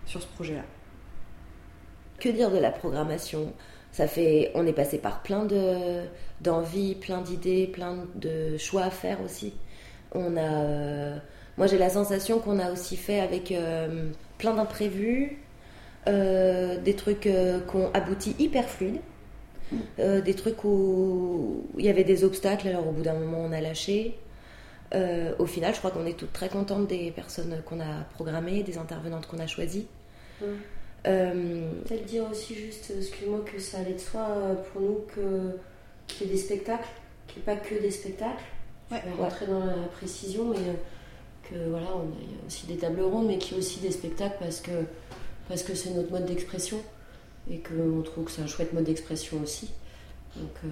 sur 0.07 0.21
ce 0.21 0.27
projet-là. 0.27 0.65
Que 2.19 2.29
dire 2.29 2.51
de 2.51 2.59
la 2.59 2.71
programmation? 2.71 3.53
Ça 3.93 4.09
fait, 4.09 4.51
on 4.55 4.67
est 4.67 4.73
passé 4.73 4.99
par 4.99 5.23
plein 5.23 5.45
de 5.45 6.03
d'envies, 6.41 6.95
plein 6.95 7.21
d'idées, 7.21 7.67
plein 7.67 8.07
de 8.15 8.57
choix 8.57 8.85
à 8.85 8.91
faire 8.91 9.21
aussi. 9.23 9.53
On 10.13 10.37
a, 10.37 11.21
moi 11.57 11.67
j'ai 11.67 11.79
la 11.79 11.91
sensation 11.91 12.39
qu'on 12.39 12.59
a 12.59 12.73
aussi 12.73 12.97
fait 12.97 13.21
avec 13.21 13.53
plein 14.39 14.55
d'imprévus, 14.55 15.39
des 16.07 16.95
trucs 16.97 17.27
euh, 17.27 17.61
qui 17.61 17.77
ont 17.77 17.91
abouti 17.95 18.35
hyper 18.39 18.69
fluides, 18.69 19.01
euh, 19.99 20.21
des 20.21 20.35
trucs 20.35 20.65
où 20.65 21.65
il 21.79 21.85
y 21.85 21.89
avait 21.89 22.05
des 22.05 22.25
obstacles, 22.25 22.69
alors 22.69 22.89
au 22.89 22.93
bout 22.93 23.03
d'un 23.03 23.15
moment 23.15 23.39
on 23.41 23.53
a 23.53 23.61
lâché. 23.61 24.19
Euh, 24.95 25.33
au 25.39 25.47
final, 25.47 25.73
je 25.73 25.79
crois 25.79 25.91
qu'on 25.91 26.05
est 26.05 26.19
toutes 26.19 26.33
très 26.33 26.49
contentes 26.49 26.87
des 26.87 27.11
personnes 27.11 27.63
qu'on 27.65 27.81
a 27.81 28.05
programmées, 28.15 28.63
des 28.63 28.77
intervenantes 28.77 29.27
qu'on 29.27 29.39
a 29.39 29.47
choisies. 29.47 29.87
Euh, 31.07 31.71
Peut-être 31.87 32.05
dire 32.05 32.25
aussi 32.31 32.55
juste, 32.55 32.93
excuse-moi, 32.97 33.41
que 33.45 33.61
ça 33.61 33.79
allait 33.79 33.95
de 33.95 33.99
soi 33.99 34.27
pour 34.73 34.83
nous 34.83 35.01
que 35.15 35.57
qu'il 36.07 36.27
y 36.27 36.31
ait 36.31 36.33
des 36.35 36.39
spectacles, 36.39 36.89
qu'il 37.27 37.43
n'y 37.43 37.43
ait 37.43 37.55
pas 37.55 37.61
que 37.61 37.81
des 37.81 37.91
spectacles. 37.91 38.45
Je 38.91 38.97
vais 38.97 39.23
rentrer 39.23 39.47
dans 39.47 39.65
la 39.65 39.89
précision, 39.97 40.51
mais 40.51 40.59
que 41.49 41.71
voilà, 41.71 41.87
on 41.95 42.01
a 42.01 42.21
il 42.23 42.31
y 42.31 42.35
a 42.35 42.47
aussi 42.47 42.67
des 42.67 42.77
tables 42.77 43.01
rondes, 43.01 43.27
mais 43.27 43.39
qu'il 43.39 43.53
y 43.53 43.55
ait 43.57 43.59
aussi 43.59 43.81
des 43.81 43.91
spectacles 43.91 44.37
parce 44.39 44.61
que 44.61 44.73
parce 45.49 45.63
que 45.63 45.75
c'est 45.75 45.91
notre 45.91 46.11
mode 46.11 46.27
d'expression 46.27 46.79
et 47.51 47.59
qu'on 47.59 48.03
trouve 48.03 48.25
que 48.25 48.31
c'est 48.31 48.43
un 48.43 48.47
chouette 48.47 48.73
mode 48.73 48.85
d'expression 48.85 49.41
aussi. 49.43 49.71
Donc 50.37 50.51
euh, 50.65 50.69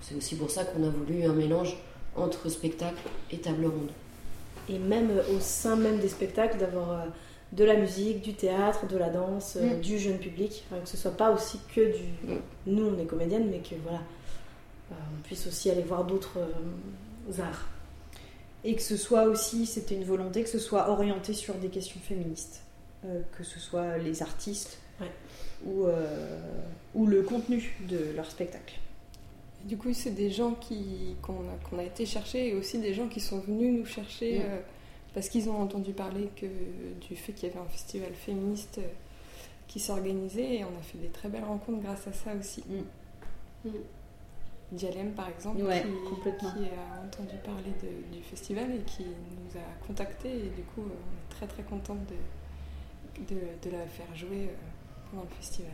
c'est 0.00 0.14
aussi 0.14 0.36
pour 0.36 0.50
ça 0.50 0.64
qu'on 0.64 0.84
a 0.86 0.90
voulu 0.90 1.24
un 1.24 1.32
mélange 1.32 1.76
entre 2.16 2.48
spectacle 2.48 3.02
et 3.30 3.38
table 3.38 3.66
ronde. 3.66 3.90
Et 4.68 4.78
même 4.78 5.10
au 5.34 5.40
sein 5.40 5.76
même 5.76 5.98
des 5.98 6.08
spectacles, 6.08 6.58
d'avoir 6.58 6.90
euh, 6.92 7.04
de 7.52 7.64
la 7.64 7.74
musique, 7.76 8.22
du 8.22 8.34
théâtre, 8.34 8.86
de 8.86 8.96
la 8.96 9.08
danse, 9.10 9.56
euh, 9.56 9.76
Mm. 9.76 9.80
du 9.80 9.98
jeune 9.98 10.18
public. 10.18 10.64
Enfin, 10.70 10.80
que 10.82 10.88
ce 10.88 10.96
soit 10.96 11.16
pas 11.16 11.32
aussi 11.32 11.58
que 11.74 11.80
du. 11.96 12.38
Nous, 12.66 12.86
on 12.86 12.98
est 12.98 13.06
comédienne, 13.06 13.48
mais 13.50 13.58
que 13.58 13.74
voilà, 13.82 14.00
euh, 14.92 14.94
on 15.18 15.22
puisse 15.22 15.46
aussi 15.46 15.70
aller 15.70 15.82
voir 15.82 16.04
d'autres 16.04 16.38
euh, 16.38 17.42
arts. 17.42 17.66
Et 18.62 18.74
que 18.76 18.82
ce 18.82 18.96
soit 18.96 19.24
aussi, 19.24 19.64
c'était 19.66 19.94
une 19.94 20.04
volonté, 20.04 20.42
que 20.42 20.48
ce 20.50 20.58
soit 20.58 20.90
orienté 20.90 21.32
sur 21.32 21.54
des 21.54 21.68
questions 21.68 22.00
féministes, 22.00 22.62
Euh, 23.06 23.22
que 23.38 23.44
ce 23.44 23.58
soit 23.58 23.96
les 23.96 24.20
artistes 24.22 24.78
ou, 25.66 25.84
euh, 25.86 26.40
ou 26.94 27.06
le 27.06 27.22
contenu 27.22 27.74
de 27.88 28.12
leur 28.16 28.30
spectacle. 28.30 28.78
Du 29.64 29.76
coup, 29.76 29.92
c'est 29.92 30.10
des 30.14 30.30
gens 30.30 30.52
qui, 30.54 31.16
qu'on, 31.22 31.34
a, 31.34 31.68
qu'on 31.68 31.78
a 31.78 31.82
été 31.84 32.06
chercher 32.06 32.48
et 32.48 32.54
aussi 32.54 32.78
des 32.78 32.94
gens 32.94 33.08
qui 33.08 33.20
sont 33.20 33.40
venus 33.40 33.78
nous 33.80 33.84
chercher 33.86 34.40
euh, 34.42 34.58
parce 35.12 35.28
qu'ils 35.28 35.50
ont 35.50 35.60
entendu 35.60 35.92
parler 35.92 36.30
que, 36.36 36.46
du 37.06 37.14
fait 37.16 37.32
qu'il 37.34 37.48
y 37.48 37.52
avait 37.52 37.60
un 37.60 37.68
festival 37.68 38.12
féministe 38.14 38.78
euh, 38.78 38.88
qui 39.68 39.78
s'organisait 39.78 40.56
et 40.56 40.64
on 40.64 40.68
a 40.78 40.82
fait 40.82 40.98
des 40.98 41.08
très 41.08 41.28
belles 41.28 41.44
rencontres 41.44 41.80
grâce 41.82 42.06
à 42.08 42.12
ça 42.12 42.30
aussi. 42.38 42.64
Dialem, 44.72 45.10
par 45.12 45.28
exemple, 45.28 45.62
Ouais, 45.62 45.82
qui, 45.82 46.08
complètement. 46.14 46.50
qui 46.52 46.64
a 46.66 47.04
entendu 47.04 47.34
parler 47.44 47.72
de- 47.82 48.16
du 48.16 48.22
festival 48.22 48.70
et 48.72 48.78
qui 48.86 49.02
nous 49.04 49.58
a 49.58 49.86
contactés 49.86 50.30
et 50.30 50.48
du 50.56 50.62
coup, 50.62 50.82
on 50.84 50.86
est 50.86 51.34
très 51.36 51.46
très 51.48 51.64
contente 51.64 51.98
de, 52.06 53.34
de, 53.34 53.40
de 53.64 53.70
la 53.76 53.84
faire 53.86 54.14
jouer 54.14 54.48
euh, 54.48 54.54
le 55.12 55.28
festival. 55.36 55.72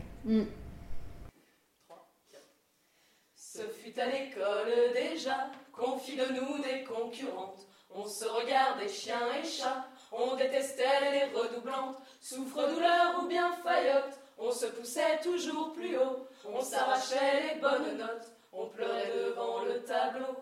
Ce 3.35 3.61
fut 3.61 3.99
à 3.99 4.05
l'école 4.05 4.93
déjà 4.93 5.49
qu'on 5.71 5.97
fit 5.97 6.15
de 6.15 6.25
nous 6.25 6.61
des 6.63 6.83
concurrentes. 6.83 7.67
On 7.89 8.05
se 8.05 8.25
regardait 8.25 8.87
chiens 8.87 9.31
et 9.41 9.45
chats, 9.45 9.87
on 10.11 10.35
détestait 10.35 11.11
les 11.11 11.25
redoublantes. 11.37 11.97
Souffre-douleur 12.21 13.23
ou 13.23 13.27
bien 13.27 13.51
faillotte, 13.63 14.19
on 14.37 14.51
se 14.51 14.67
poussait 14.67 15.19
toujours 15.23 15.73
plus 15.73 15.97
haut. 15.97 16.27
On 16.45 16.61
s'arrachait 16.61 17.53
les 17.53 17.59
bonnes 17.59 17.97
notes, 17.97 18.31
on 18.51 18.67
pleurait 18.67 19.11
devant 19.15 19.63
le 19.63 19.83
tableau. 19.83 20.35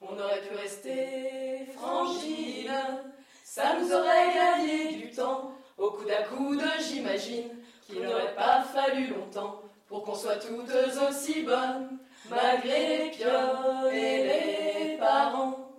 On 0.00 0.18
aurait 0.18 0.40
pu 0.40 0.54
rester 0.54 1.66
frangine, 1.74 2.72
ça 3.44 3.78
nous 3.78 3.92
aurait 3.92 4.32
gagné 4.34 4.94
du 4.94 5.10
temps. 5.10 5.52
Au 5.76 5.90
coude 5.90 6.10
à 6.10 6.22
coude, 6.22 6.62
j'imagine 6.78 7.59
qu'il 7.90 8.02
n'aurait 8.02 8.34
pas 8.34 8.62
fallu 8.62 9.08
longtemps 9.08 9.60
pour 9.88 10.04
qu'on 10.04 10.14
soit 10.14 10.36
toutes 10.36 10.70
aussi 11.08 11.42
bonnes, 11.42 11.98
malgré 12.30 12.98
les 12.98 13.92
et 13.92 14.22
les 14.24 14.96
parents. 14.98 15.70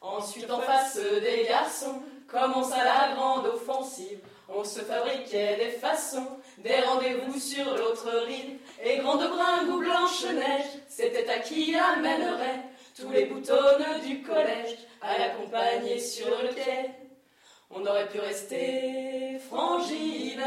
Ensuite, 0.00 0.50
en 0.50 0.60
face 0.60 0.96
des 0.96 1.46
garçons, 1.48 2.02
commença 2.28 2.76
la 2.84 3.14
grande 3.14 3.46
offensive. 3.46 4.20
On 4.48 4.64
se 4.64 4.80
fabriquait 4.80 5.56
des 5.56 5.70
façons, 5.70 6.38
des 6.58 6.80
rendez-vous 6.80 7.38
sur 7.38 7.64
l'autre 7.76 8.10
rive. 8.26 8.58
Et 8.84 8.98
grande 8.98 9.28
bringue 9.28 9.68
ou 9.70 9.78
blanche-neige, 9.78 10.66
c'était 10.88 11.28
à 11.28 11.38
qui 11.38 11.74
amènerait 11.74 12.62
tous 12.96 13.10
les 13.10 13.26
boutons 13.26 13.54
du 14.04 14.22
collège 14.22 14.76
à 15.00 15.18
l'accompagner 15.18 15.98
sur 15.98 16.28
le 16.42 16.48
quai. 16.48 16.90
On 17.70 17.86
aurait 17.86 18.08
pu 18.08 18.20
rester 18.20 19.38
frangine, 19.48 20.44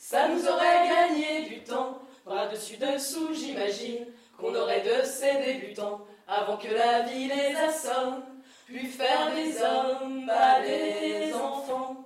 ça 0.00 0.28
nous 0.28 0.48
aurait 0.48 0.88
gagné 0.88 1.42
du 1.42 1.62
temps. 1.62 1.98
Bras 2.24 2.48
dessus 2.48 2.78
dessous, 2.78 3.34
j'imagine 3.34 4.06
qu'on 4.38 4.54
aurait 4.54 4.80
de 4.80 5.04
ces 5.04 5.34
débutants 5.44 6.00
avant 6.26 6.56
que 6.56 6.68
la 6.68 7.00
vie 7.00 7.28
les 7.28 7.54
assomme, 7.54 8.24
puis 8.66 8.86
faire 8.86 9.34
des 9.34 9.62
hommes 9.62 10.28
à 10.30 10.62
des 10.62 11.34
enfants. 11.34 12.04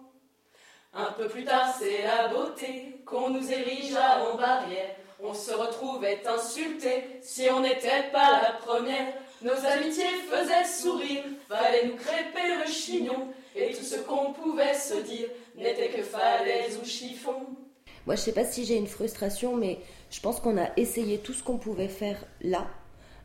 Un 0.92 1.12
peu 1.12 1.28
plus 1.28 1.44
tard, 1.44 1.72
c'est 1.78 2.02
la 2.02 2.28
beauté 2.28 3.00
qu'on 3.06 3.30
nous 3.30 3.52
érigea 3.52 4.24
en 4.24 4.36
barrière. 4.36 4.96
On 5.22 5.32
se 5.32 5.52
retrouvait 5.52 6.22
insultés 6.26 7.20
si 7.22 7.48
on 7.50 7.60
n'était 7.60 8.10
pas 8.12 8.42
la 8.42 8.52
première. 8.52 9.14
Nos 9.40 9.64
amitiés 9.66 10.04
faisaient 10.28 10.64
sourire, 10.64 11.22
fallait 11.48 11.86
nous 11.86 11.96
crêper 11.96 12.56
le 12.56 12.70
chignon. 12.70 13.32
Et 13.54 13.72
tout 13.72 13.84
ce 13.84 14.00
qu'on 14.00 14.32
pouvait 14.32 14.74
se 14.74 14.94
dire 14.94 15.28
n'était 15.54 15.90
que 15.90 16.02
falaise 16.02 16.78
ou 16.82 16.84
chiffon. 16.84 17.46
Moi, 18.06 18.16
je 18.16 18.20
sais 18.20 18.32
pas 18.32 18.44
si 18.44 18.64
j'ai 18.64 18.76
une 18.76 18.86
frustration, 18.86 19.56
mais 19.56 19.78
je 20.10 20.20
pense 20.20 20.40
qu'on 20.40 20.58
a 20.58 20.68
essayé 20.76 21.18
tout 21.18 21.32
ce 21.32 21.42
qu'on 21.42 21.56
pouvait 21.56 21.88
faire 21.88 22.24
là, 22.42 22.66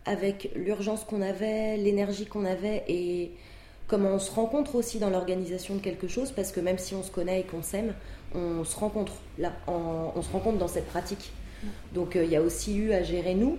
avec 0.05 0.51
l'urgence 0.55 1.03
qu'on 1.03 1.21
avait, 1.21 1.77
l'énergie 1.77 2.25
qu'on 2.25 2.45
avait 2.45 2.83
et 2.87 3.31
comment 3.87 4.09
on 4.09 4.19
se 4.19 4.31
rencontre 4.31 4.75
aussi 4.75 4.99
dans 4.99 5.09
l'organisation 5.09 5.75
de 5.75 5.81
quelque 5.81 6.07
chose, 6.07 6.31
parce 6.31 6.51
que 6.51 6.59
même 6.59 6.77
si 6.77 6.95
on 6.95 7.03
se 7.03 7.11
connaît 7.11 7.41
et 7.41 7.43
qu'on 7.43 7.63
s'aime, 7.63 7.93
on 8.33 8.63
se 8.63 8.75
rencontre 8.77 9.13
là, 9.37 9.51
on 9.67 10.21
se 10.21 10.31
rencontre 10.31 10.57
dans 10.57 10.67
cette 10.67 10.87
pratique. 10.87 11.31
Donc 11.93 12.15
euh, 12.15 12.23
il 12.23 12.31
y 12.31 12.35
a 12.35 12.41
aussi 12.41 12.77
eu 12.77 12.93
à 12.93 13.03
gérer 13.03 13.35
nous 13.35 13.57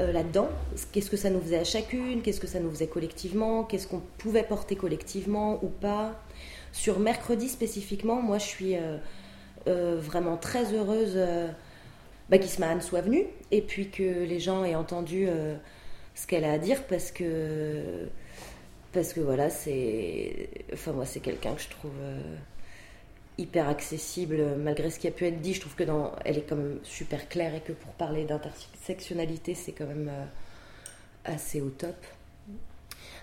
euh, 0.00 0.12
là-dedans. 0.12 0.48
Qu'est-ce 0.92 1.10
que 1.10 1.16
ça 1.16 1.30
nous 1.30 1.40
faisait 1.40 1.58
à 1.58 1.64
chacune? 1.64 2.22
Qu'est-ce 2.22 2.40
que 2.40 2.46
ça 2.46 2.60
nous 2.60 2.70
faisait 2.70 2.86
collectivement? 2.86 3.64
Qu'est-ce 3.64 3.86
qu'on 3.86 4.00
pouvait 4.18 4.42
porter 4.42 4.76
collectivement 4.76 5.58
ou 5.62 5.68
pas? 5.68 6.14
Sur 6.72 6.98
mercredi 6.98 7.48
spécifiquement, 7.48 8.22
moi 8.22 8.38
je 8.38 8.46
suis 8.46 8.76
euh, 8.76 8.96
euh, 9.68 9.96
vraiment 10.00 10.36
très 10.36 10.72
heureuse 10.74 11.14
euh, 11.16 11.48
bah, 12.28 12.38
soit 12.80 13.00
venue 13.02 13.26
et 13.50 13.62
puis 13.62 13.90
que 13.90 14.02
les 14.02 14.40
gens 14.40 14.64
aient 14.64 14.74
entendu 14.74 15.26
euh, 15.28 15.54
ce 16.14 16.26
qu'elle 16.26 16.44
a 16.44 16.52
à 16.52 16.58
dire 16.58 16.82
parce 16.84 17.10
que 17.10 18.08
parce 18.92 19.12
que 19.12 19.20
voilà 19.20 19.50
c'est 19.50 20.48
enfin 20.72 20.92
moi 20.92 21.06
c'est 21.06 21.20
quelqu'un 21.20 21.54
que 21.54 21.62
je 21.62 21.68
trouve 21.68 21.92
euh, 22.00 22.20
hyper 23.38 23.68
accessible 23.68 24.56
malgré 24.58 24.90
ce 24.90 24.98
qui 24.98 25.08
a 25.08 25.10
pu 25.10 25.26
être 25.26 25.40
dit. 25.40 25.54
Je 25.54 25.60
trouve 25.60 25.74
que 25.74 25.84
dans 25.84 26.12
elle 26.24 26.38
est 26.38 26.42
quand 26.48 26.56
même 26.56 26.78
super 26.82 27.28
claire 27.28 27.54
et 27.54 27.60
que 27.60 27.72
pour 27.72 27.92
parler 27.92 28.24
d'intersectionnalité 28.24 29.54
c'est 29.54 29.72
quand 29.72 29.86
même 29.86 30.10
assez 31.24 31.60
au 31.60 31.70
top 31.70 31.96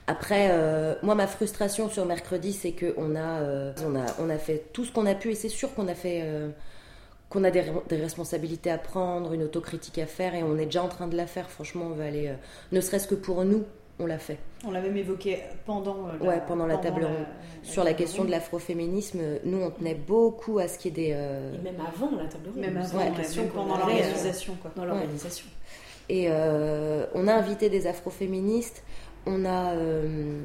après, 0.09 0.49
euh, 0.51 0.95
moi, 1.03 1.15
ma 1.15 1.27
frustration 1.27 1.89
sur 1.89 2.05
mercredi, 2.05 2.53
c'est 2.53 2.71
qu'on 2.73 3.15
a, 3.15 3.19
euh, 3.41 3.71
on 3.85 3.95
a, 3.95 4.05
on 4.19 4.29
a 4.29 4.37
fait 4.37 4.63
tout 4.73 4.83
ce 4.85 4.91
qu'on 4.91 5.05
a 5.05 5.15
pu, 5.15 5.31
et 5.31 5.35
c'est 5.35 5.49
sûr 5.49 5.73
qu'on 5.75 5.87
a 5.87 5.93
fait, 5.95 6.21
euh, 6.23 6.49
qu'on 7.29 7.43
a 7.43 7.51
des, 7.51 7.63
des 7.89 7.97
responsabilités 7.97 8.71
à 8.71 8.77
prendre, 8.77 9.33
une 9.33 9.43
autocritique 9.43 9.99
à 9.99 10.05
faire, 10.07 10.33
et 10.35 10.43
on 10.43 10.57
est 10.57 10.65
déjà 10.65 10.83
en 10.83 10.87
train 10.89 11.07
de 11.07 11.15
la 11.15 11.27
faire. 11.27 11.49
Franchement, 11.49 11.85
on 11.91 11.95
va 11.95 12.05
aller, 12.05 12.27
euh, 12.27 12.33
ne 12.71 12.81
serait-ce 12.81 13.07
que 13.07 13.15
pour 13.15 13.43
nous, 13.45 13.63
on 13.99 14.05
l'a 14.05 14.17
fait. 14.17 14.37
On 14.65 14.71
l'a 14.71 14.81
même 14.81 14.95
évoqué 14.97 15.39
pendant, 15.65 16.07
euh, 16.07 16.25
Ouais, 16.25 16.41
pendant 16.47 16.65
la 16.65 16.77
table 16.77 17.01
la- 17.01 17.07
ronde. 17.07 17.17
la 17.63 17.69
Sur 17.69 17.83
la 17.83 17.93
question 17.93 18.23
de 18.25 18.31
l'afroféminisme, 18.31 19.19
nous, 19.43 19.61
on 19.61 19.69
tenait 19.71 19.93
beaucoup 19.95 20.57
à 20.59 20.67
ce 20.67 20.79
qu'il 20.79 20.97
y 20.97 21.01
ait 21.01 21.07
des. 21.07 21.13
euh, 21.15 21.53
Et 21.53 21.57
même 21.61 21.81
avant 21.85 22.09
la 22.17 22.25
table 22.29 22.49
ronde. 22.53 22.61
Même 22.61 22.77
avant, 22.77 22.97
ouais, 22.99 23.11
question 23.15 23.43
même 23.43 23.51
pendant 23.51 23.75
avait, 23.75 23.83
euh, 23.83 23.95
l'organisation, 23.97 24.55
quoi. 24.61 24.71
Dans 24.75 24.85
l'organisation. 24.85 25.45
Et 26.11 26.25
euh, 26.29 27.05
on 27.13 27.27
a 27.27 27.33
invité 27.33 27.69
des 27.69 27.85
afroféministes. 27.85 28.83
On 29.25 29.45
a. 29.45 29.73
euh, 29.73 30.41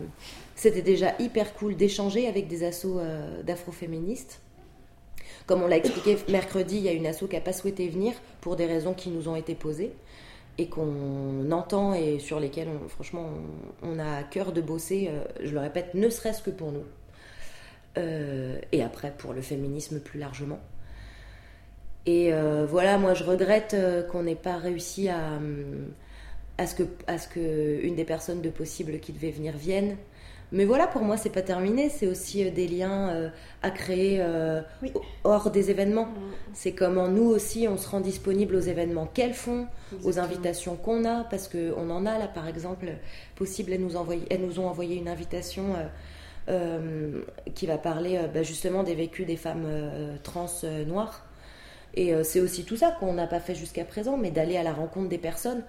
C'était 0.55 0.83
déjà 0.83 1.15
hyper 1.19 1.55
cool 1.55 1.77
d'échanger 1.77 2.29
avec 2.29 2.49
des 2.49 2.65
assos 2.65 2.99
euh, 2.99 3.43
d'afroféministes. 3.43 4.41
Comme 5.47 5.63
on 5.63 5.67
l'a 5.67 5.77
expliqué 5.77 6.17
mercredi, 6.29 6.77
il 6.77 6.83
y 6.83 6.89
a 6.89 6.93
une 6.93 7.07
asso 7.07 7.27
qui 7.29 7.35
n'a 7.35 7.41
pas 7.41 7.53
souhaité 7.53 7.89
venir 7.89 8.15
pour 8.41 8.57
des 8.57 8.67
raisons 8.67 8.95
qui 8.95 9.11
nous 9.11 9.29
ont 9.29 9.37
été 9.37 9.55
posées 9.55 9.93
et 10.57 10.69
qu'on 10.69 11.51
entend 11.51 11.93
et 11.95 12.19
sur 12.19 12.41
lesquelles, 12.41 12.69
franchement, 12.89 13.29
on, 13.83 13.99
a 13.99 14.19
à 14.19 14.23
cœur 14.23 14.53
de 14.53 14.61
bosser, 14.61 15.11
euh, 15.11 15.25
je 15.43 15.53
le 15.53 15.61
répète, 15.61 15.95
ne 15.95 16.09
serait-ce 16.09 16.43
que 16.43 16.51
pour 16.51 16.73
nous. 16.73 16.85
Et 17.97 18.83
après, 18.83 19.13
pour 19.17 19.33
le 19.35 19.41
féminisme 19.41 20.01
plus 20.01 20.19
largement. 20.19 20.59
Et 22.07 22.33
voilà, 22.67 22.99
moi 22.99 23.15
je 23.15 23.23
regrette 23.23 23.77
qu'on 24.11 24.25
n'ait 24.25 24.35
pas 24.35 24.57
réussi 24.57 25.09
à, 25.09 25.37
hum, 25.37 25.93
à 26.59 26.67
ce 26.67 26.75
que, 26.75 26.85
à 27.07 27.19
ce 27.19 27.29
que 27.29 27.81
une 27.83 27.97
des 27.97 28.05
personnes 28.05 28.41
de 28.41 28.51
possible 28.51 29.01
qui 29.01 29.13
devait 29.13 29.31
venir 29.31 29.57
vienne. 29.57 29.97
Mais 30.53 30.67
voilà, 30.67 30.87
pour 30.87 31.03
moi, 31.03 31.17
c'est 31.17 31.31
pas 31.31 31.43
terminé. 31.43 31.89
C'est 31.89 32.07
aussi 32.07 32.45
euh, 32.47 32.51
des 32.51 32.69
liens 32.69 33.09
euh, 33.09 33.29
à 33.63 33.71
créer 33.71 34.19
euh, 34.21 34.61
hors 35.25 35.51
des 35.51 35.71
événements. 35.71 36.07
C'est 36.53 36.73
comment 36.73 37.09
nous 37.09 37.25
aussi, 37.25 37.67
on 37.67 37.77
se 37.77 37.89
rend 37.89 37.99
disponible 38.01 38.55
aux 38.55 38.61
événements 38.61 39.07
qu'elles 39.07 39.35
font, 39.35 39.67
aux 40.05 40.19
invitations 40.21 40.77
qu'on 40.77 41.05
a, 41.07 41.25
parce 41.25 41.49
qu'on 41.49 41.91
en 41.91 42.07
a 42.07 42.19
là, 42.19 42.29
par 42.29 42.47
exemple, 42.47 42.87
possible, 43.35 43.73
elles 43.73 43.81
nous, 43.81 43.97
envoient- 43.97 44.15
elles 44.31 44.43
nous 44.43 44.61
ont 44.61 44.69
envoyé 44.69 44.97
une 44.97 45.09
invitation 45.09 45.65
euh, 46.49 47.23
qui 47.55 47.67
va 47.67 47.79
parler 47.79 48.21
bah, 48.33 48.45
justement 48.45 48.85
des 48.85 48.95
vécus 48.95 49.27
des 49.27 49.37
femmes 49.37 49.67
trans 50.23 50.47
noires. 50.87 51.27
Et 51.95 52.13
c'est 52.23 52.41
aussi 52.41 52.65
tout 52.65 52.77
ça 52.77 52.95
qu'on 52.99 53.15
n'a 53.15 53.27
pas 53.27 53.41
fait 53.41 53.55
jusqu'à 53.55 53.85
présent, 53.85 54.17
mais 54.17 54.31
d'aller 54.31 54.57
à 54.57 54.63
la 54.63 54.73
rencontre 54.73 55.09
des 55.09 55.19
personnes. 55.19 55.63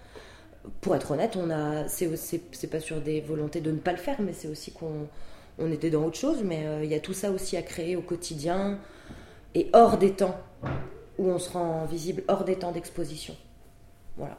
Pour 0.82 0.96
être 0.96 1.12
honnête, 1.12 1.36
on 1.36 1.50
a, 1.50 1.88
c'est, 1.88 2.70
pas 2.70 2.80
sur 2.80 3.02
des 3.02 3.22
volontés 3.22 3.62
de 3.62 3.72
ne 3.72 3.78
pas 3.78 3.92
le 3.92 3.98
faire, 3.98 4.22
mais 4.22 4.34
c'est 4.34 4.48
aussi 4.48 4.72
qu'on 4.72 5.08
on 5.58 5.72
était 5.72 5.90
dans 5.90 6.04
autre 6.04 6.18
chose. 6.18 6.44
Mais 6.44 6.66
euh, 6.66 6.84
il 6.84 6.90
y 6.90 6.96
a 6.96 7.00
tout 7.00 7.14
ça 7.14 7.32
aussi 7.32 7.58
à 7.58 7.62
créer 7.62 7.96
au 7.96 8.02
quotidien 8.02 8.80
et 9.54 9.70
hors 9.74 9.98
des 9.98 10.12
temps 10.12 10.38
où 11.18 11.30
on 11.30 11.40
se 11.40 11.50
rend 11.52 11.86
visible, 11.86 12.24
hors 12.28 12.44
des 12.44 12.56
temps 12.56 12.72
d'exposition. 12.72 13.36
Voilà. 14.18 14.38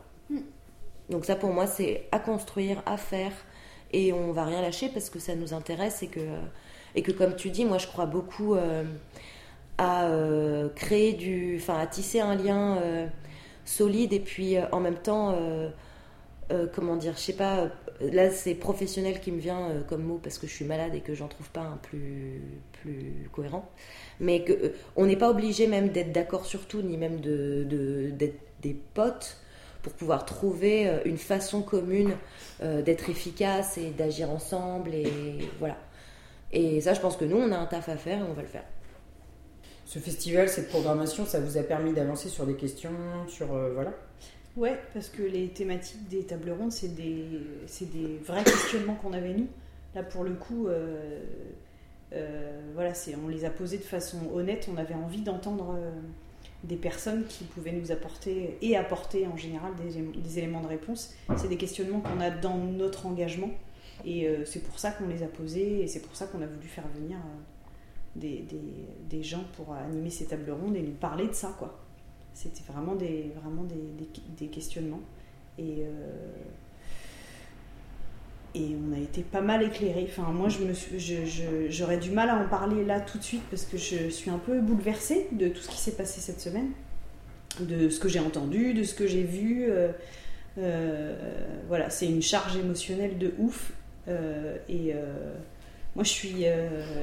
Donc 1.09 1.25
ça 1.25 1.37
pour 1.37 1.51
moi 1.51 1.67
c'est 1.67 2.09
à 2.11 2.19
construire, 2.19 2.83
à 2.85 2.97
faire 2.97 3.33
et 3.93 4.13
on 4.13 4.33
va 4.33 4.45
rien 4.45 4.61
lâcher 4.61 4.89
parce 4.89 5.09
que 5.09 5.21
ça 5.21 5.37
nous 5.37 5.55
intéresse 5.55 6.03
et 6.03 6.09
que, 6.09 6.21
et 6.97 7.03
que 7.03 7.13
comme 7.13 7.37
tu 7.37 7.51
dis, 7.51 7.65
moi 7.65 7.79
je 7.79 7.87
crois 7.87 8.07
beaucoup 8.07 8.57
euh, 8.57 8.83
à 9.79 10.07
euh, 10.07 10.69
créer 10.75 11.13
du, 11.13 11.59
enfin 11.61 11.79
à 11.79 11.87
tisser 11.87 12.21
un 12.21 12.35
lien 12.35 12.79
solide 13.65 14.13
et 14.13 14.21
puis 14.21 14.57
en 14.73 14.81
même 14.81 14.97
temps, 14.97 15.35
euh, 16.53 16.69
comment 16.73 16.95
dire, 16.95 17.15
je 17.17 17.21
sais 17.21 17.33
pas, 17.33 17.65
euh, 17.65 17.69
là 18.13 18.31
c'est 18.31 18.55
professionnel 18.55 19.19
qui 19.21 19.33
me 19.33 19.41
vient 19.41 19.69
euh, 19.69 19.83
comme 19.83 20.05
mot 20.05 20.21
parce 20.23 20.39
que 20.39 20.47
je 20.47 20.53
suis 20.53 20.65
malade 20.65 20.95
et 20.95 21.01
que 21.01 21.13
j'en 21.13 21.27
trouve 21.27 21.51
pas 21.51 21.63
un 21.63 21.77
plus, 21.77 22.41
plus 22.71 23.29
cohérent, 23.33 23.69
mais 24.21 24.45
que 24.45 24.73
on 24.95 25.07
n'est 25.07 25.17
pas 25.17 25.29
obligé 25.29 25.67
même 25.67 25.89
d'être 25.89 26.13
d'accord 26.13 26.47
sur 26.47 26.67
tout 26.67 26.83
ni 26.83 26.97
même 26.97 27.21
d'être 27.21 28.39
des 28.63 28.75
potes 28.95 29.39
pour 29.83 29.93
pouvoir 29.93 30.25
trouver 30.25 31.01
une 31.05 31.19
façon 31.19 31.63
commune 31.63 32.17
d'être 32.61 33.09
efficace 33.11 33.79
et 33.79 33.91
d'agir 33.91 34.31
ensemble 34.31 34.95
et 34.95 35.49
voilà. 35.61 35.77
Et 36.53 36.81
ça, 36.81 36.95
je 36.95 37.01
pense 37.01 37.17
que 37.17 37.25
nous, 37.25 37.37
on 37.37 37.53
a 37.53 37.57
un 37.57 37.67
taf 37.67 37.89
à 37.89 37.97
faire 37.97 38.19
et 38.19 38.23
on 38.23 38.33
va 38.33 38.43
le 38.43 38.49
faire. 38.49 38.65
Ce 39.85 40.01
festival, 40.01 40.49
cette 40.49 40.69
programmation, 40.69 41.25
ça 41.25 41.39
vous 41.39 41.57
a 41.57 41.63
permis 41.63 41.93
d'avancer 41.93 42.29
sur 42.29 42.47
des 42.47 42.55
questions, 42.55 42.91
sur 43.29 43.47
voilà. 43.47 43.93
Ouais, 44.57 44.79
parce 44.95 45.09
que 45.11 45.23
les 45.23 45.49
thématiques 45.49 46.09
des 46.09 46.25
tables 46.25 46.51
rondes, 46.51 46.73
c'est 46.73 46.95
des, 46.95 47.27
des 47.83 48.19
vrais 48.25 48.43
questionnements 48.43 48.95
qu'on 48.95 49.13
avait 49.13 49.35
nous. 49.35 49.49
Là, 49.95 50.03
pour 50.03 50.25
le 50.25 50.33
coup, 50.35 50.67
euh, 50.69 51.23
euh, 52.15 52.63
on 53.23 53.29
les 53.29 53.45
a 53.45 53.51
posés 53.51 53.79
de 53.79 53.83
façon 53.83 54.19
honnête. 54.35 54.69
On 54.73 54.79
avait 54.79 54.95
envie 54.95 55.21
d'entendre 55.21 55.75
euh, 55.77 55.91
des 56.65 56.77
personnes 56.77 57.25
qui 57.27 57.45
pouvaient 57.45 57.73
nous 57.73 57.93
apporter 57.93 58.57
et 58.63 58.77
apporter 58.77 59.27
en 59.27 59.37
général 59.37 59.73
des, 59.77 60.01
des 60.01 60.39
éléments 60.39 60.63
de 60.63 60.69
réponse. 60.69 61.13
C'est 61.37 61.49
des 61.49 61.57
questionnements 61.59 62.01
qu'on 62.01 62.21
a 62.21 62.31
dans 62.31 62.57
notre 62.57 63.07
engagement 63.07 63.51
et 64.07 64.27
euh, 64.29 64.45
c'est 64.47 64.61
pour 64.63 64.79
ça 64.79 64.91
qu'on 64.93 65.09
les 65.09 65.23
a 65.23 65.27
posés 65.27 65.81
et 65.83 65.87
c'est 65.87 66.01
pour 66.01 66.17
ça 66.17 66.27
qu'on 66.27 66.41
a 66.43 66.47
voulu 66.47 66.67
faire 66.67 66.87
venir 66.95 67.17
euh, 67.19 67.41
des, 68.17 68.39
des- 68.43 68.87
des 69.17 69.23
gens 69.23 69.45
pour 69.57 69.75
animer 69.75 70.11
ces 70.11 70.27
tables 70.27 70.51
rondes 70.51 70.77
et 70.77 70.83
nous 70.83 70.93
parler 70.93 71.29
de 71.29 71.35
ça, 71.35 71.55
quoi. 71.59 71.79
C'était 72.37 72.71
vraiment 72.71 72.95
des, 72.95 73.33
vraiment 73.43 73.63
des, 73.63 73.77
des- 74.39 74.47
questionnements. 74.49 75.01
Et, 75.59 75.77
euh, 75.87 76.35
et 78.55 78.77
on 78.87 78.95
a 78.95 78.99
été 78.99 79.23
pas 79.23 79.41
mal 79.41 79.63
éclairés. 79.63 80.07
Enfin, 80.11 80.31
moi, 80.33 80.51
je 80.51 80.59
j'aurais 81.71 81.97
du 81.97 82.11
mal 82.11 82.29
à 82.29 82.37
en 82.37 82.47
parler 82.47 82.85
là 82.85 83.01
tout 83.01 83.17
de 83.17 83.23
suite 83.23 83.41
parce 83.51 83.65
que 83.65 83.79
je 83.79 84.11
suis 84.11 84.29
un 84.29 84.37
peu 84.39 84.61
bouleversée 84.61 85.29
de 85.33 85.49
tout 85.49 85.63
ce 85.63 85.69
qui 85.71 85.79
s'est 85.79 85.93
passé 85.97 86.21
cette 86.21 86.41
semaine, 86.43 86.73
de 87.59 87.89
ce 87.89 87.99
que 87.99 88.09
j'ai 88.09 88.21
entendu, 88.21 88.75
de 88.75 88.83
ce 88.85 88.95
que 88.95 89.07
j'ai 89.07 89.23
vu. 89.23 89.65
euh, 89.71 89.93
euh, 90.59 91.17
voilà, 91.69 91.89
c'est 91.89 92.07
une 92.07 92.21
charge 92.23 92.57
émotionnelle 92.57 93.17
de 93.17 93.33
ouf. 93.39 93.73
et 94.09 94.93
moi, 95.95 96.05
je 96.05 96.11
suis, 96.11 96.45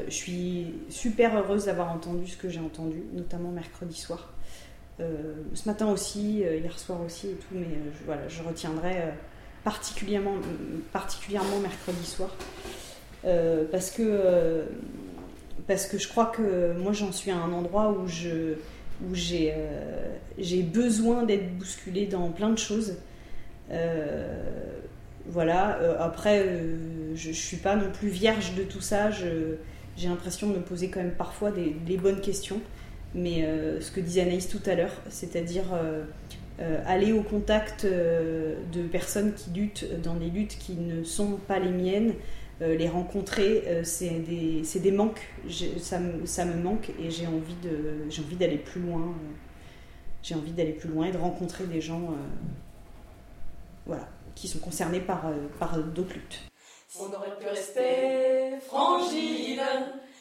je 0.08 0.14
suis 0.14 0.74
super 0.90 1.36
heureuse 1.36 1.66
d'avoir 1.66 1.92
entendu 1.92 2.28
ce 2.28 2.38
que 2.38 2.50
j'ai 2.50 2.60
entendu, 2.60 3.02
notamment 3.14 3.50
mercredi 3.50 3.96
soir. 4.00 4.32
Euh, 5.00 5.34
ce 5.54 5.68
matin 5.68 5.88
aussi, 5.88 6.44
euh, 6.44 6.58
hier 6.58 6.78
soir 6.78 7.00
aussi 7.02 7.28
et 7.30 7.34
tout, 7.34 7.54
mais 7.54 7.66
euh, 7.66 7.92
je, 7.98 8.06
voilà, 8.06 8.28
je 8.28 8.44
retiendrai 8.44 8.96
particulièrement, 9.64 10.36
particulièrement 10.92 11.60
mercredi 11.60 12.06
soir. 12.06 12.36
Parce, 13.72 13.90
que, 13.90 14.66
parce 15.66 15.86
que 15.86 15.98
je 15.98 16.10
crois 16.10 16.26
que 16.26 16.74
moi 16.78 16.92
j'en 16.92 17.14
suis 17.14 17.32
à 17.32 17.38
un 17.38 17.54
endroit 17.54 17.92
où 17.92 18.06
je 18.06 18.56
où 19.02 19.16
j'ai 19.16 19.54
j'ai 20.38 20.62
besoin 20.62 21.24
d'être 21.24 21.58
bousculée 21.58 22.06
dans 22.06 22.30
plein 22.32 22.50
de 22.50 22.58
choses. 22.58 22.98
Voilà, 25.26 25.80
après, 26.02 26.46
je, 27.16 27.32
je 27.32 27.32
suis 27.32 27.56
pas 27.56 27.78
non 27.78 27.90
plus 27.94 28.10
vierge 28.10 28.56
de 28.56 28.64
tout 28.64 28.82
ça. 28.82 29.10
J'ai 29.10 30.10
l'impression 30.10 30.50
de 30.50 30.58
me 30.58 30.62
poser 30.62 30.90
quand 30.90 31.00
même 31.00 31.16
parfois 31.16 31.52
des 31.52 31.98
bonnes 31.98 32.20
questions. 32.20 32.60
Mais 33.16 33.44
euh, 33.44 33.80
ce 33.82 33.92
que 33.92 34.00
disait 34.00 34.22
Anaïs 34.22 34.48
tout 34.48 34.62
à 34.66 34.76
l'heure, 34.76 34.94
c'est-à-dire 35.10 35.66
euh, 35.74 36.04
euh, 36.60 36.84
aller 36.86 37.12
au 37.12 37.22
contact 37.22 37.86
de 37.86 38.88
personnes 38.92 39.34
qui 39.34 39.52
luttent 39.52 40.02
dans 40.02 40.16
des 40.16 40.30
luttes 40.30 40.58
qui 40.58 40.74
ne 40.74 41.04
sont 41.04 41.38
pas 41.48 41.60
les 41.60 41.72
miennes, 41.72 42.14
les 42.62 42.88
rencontrer, 42.88 43.84
c'est 43.84 44.20
des, 44.20 44.62
des 44.80 44.92
manques. 44.92 45.28
Ça 45.80 46.00
me, 46.00 46.26
ça 46.26 46.46
me 46.46 46.56
manque 46.62 46.92
et 46.92 47.12
j'ai 47.12 47.28
envie 47.28 48.36
d'aller 48.40 48.58
plus 48.58 48.80
loin. 48.80 49.14
j'ai 50.22 50.36
envie 50.36 50.54
d'aller 50.54 50.72
plus 50.72 50.88
loin 50.88 51.08
et 51.08 51.12
de 51.12 51.18
rencontrer 51.18 51.66
des 51.66 51.82
gens, 51.82 52.16
voilà, 53.86 54.08
qui 54.34 54.48
sont 54.48 54.60
concernés 54.60 55.02
par, 55.02 55.30
par 55.60 55.78
d'autres 55.78 56.14
luttes. 56.14 56.40
On 56.98 57.08
aurait 57.08 57.36
pu 57.38 57.48
rester 57.48 58.60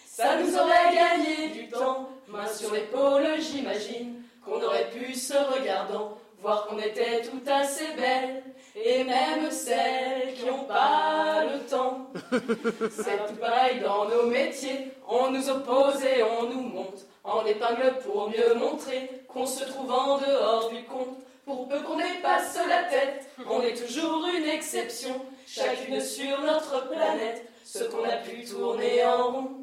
ça 0.07 0.37
nous 0.39 0.55
aurait 0.57 0.95
gagné 0.95 1.49
du 1.55 1.69
temps. 1.69 2.09
Main 2.33 2.47
sur 2.47 2.73
l'épaule, 2.73 3.27
j'imagine 3.41 4.23
qu'on 4.43 4.63
aurait 4.63 4.89
pu 4.89 5.15
se 5.15 5.35
regardant, 5.35 6.17
voir 6.41 6.67
qu'on 6.67 6.79
était 6.79 7.21
tout 7.21 7.43
assez 7.47 7.85
belles, 7.95 8.43
et 8.75 9.05
même 9.05 9.51
celles 9.51 10.33
qui 10.35 10.47
n'ont 10.47 10.65
pas 10.65 11.45
le 11.45 11.59
temps. 11.69 12.11
C'est 12.91 13.27
tout 13.29 13.37
pareil 13.39 13.81
dans 13.81 14.07
nos 14.07 14.31
métiers, 14.31 14.93
on 15.07 15.31
nous 15.31 15.51
oppose 15.51 16.03
et 16.05 16.23
on 16.23 16.45
nous 16.45 16.63
monte 16.63 17.07
en 17.23 17.45
épingle 17.45 17.99
pour 18.03 18.31
mieux 18.31 18.55
montrer 18.55 19.11
qu'on 19.29 19.45
se 19.45 19.65
trouve 19.65 19.93
en 19.93 20.17
dehors 20.17 20.71
du 20.71 20.85
compte. 20.85 21.19
Pour 21.45 21.69
peu 21.69 21.81
qu'on 21.81 21.97
dépasse 21.97 22.57
la 22.67 22.85
tête, 22.85 23.29
on 23.51 23.61
est 23.61 23.75
toujours 23.75 24.27
une 24.35 24.49
exception, 24.49 25.21
chacune 25.47 26.01
sur 26.01 26.41
notre 26.41 26.89
planète, 26.89 27.47
ce 27.63 27.85
qu'on 27.85 28.05
a 28.05 28.17
pu 28.17 28.43
tourner 28.45 29.05
en 29.05 29.33
rond. 29.33 29.62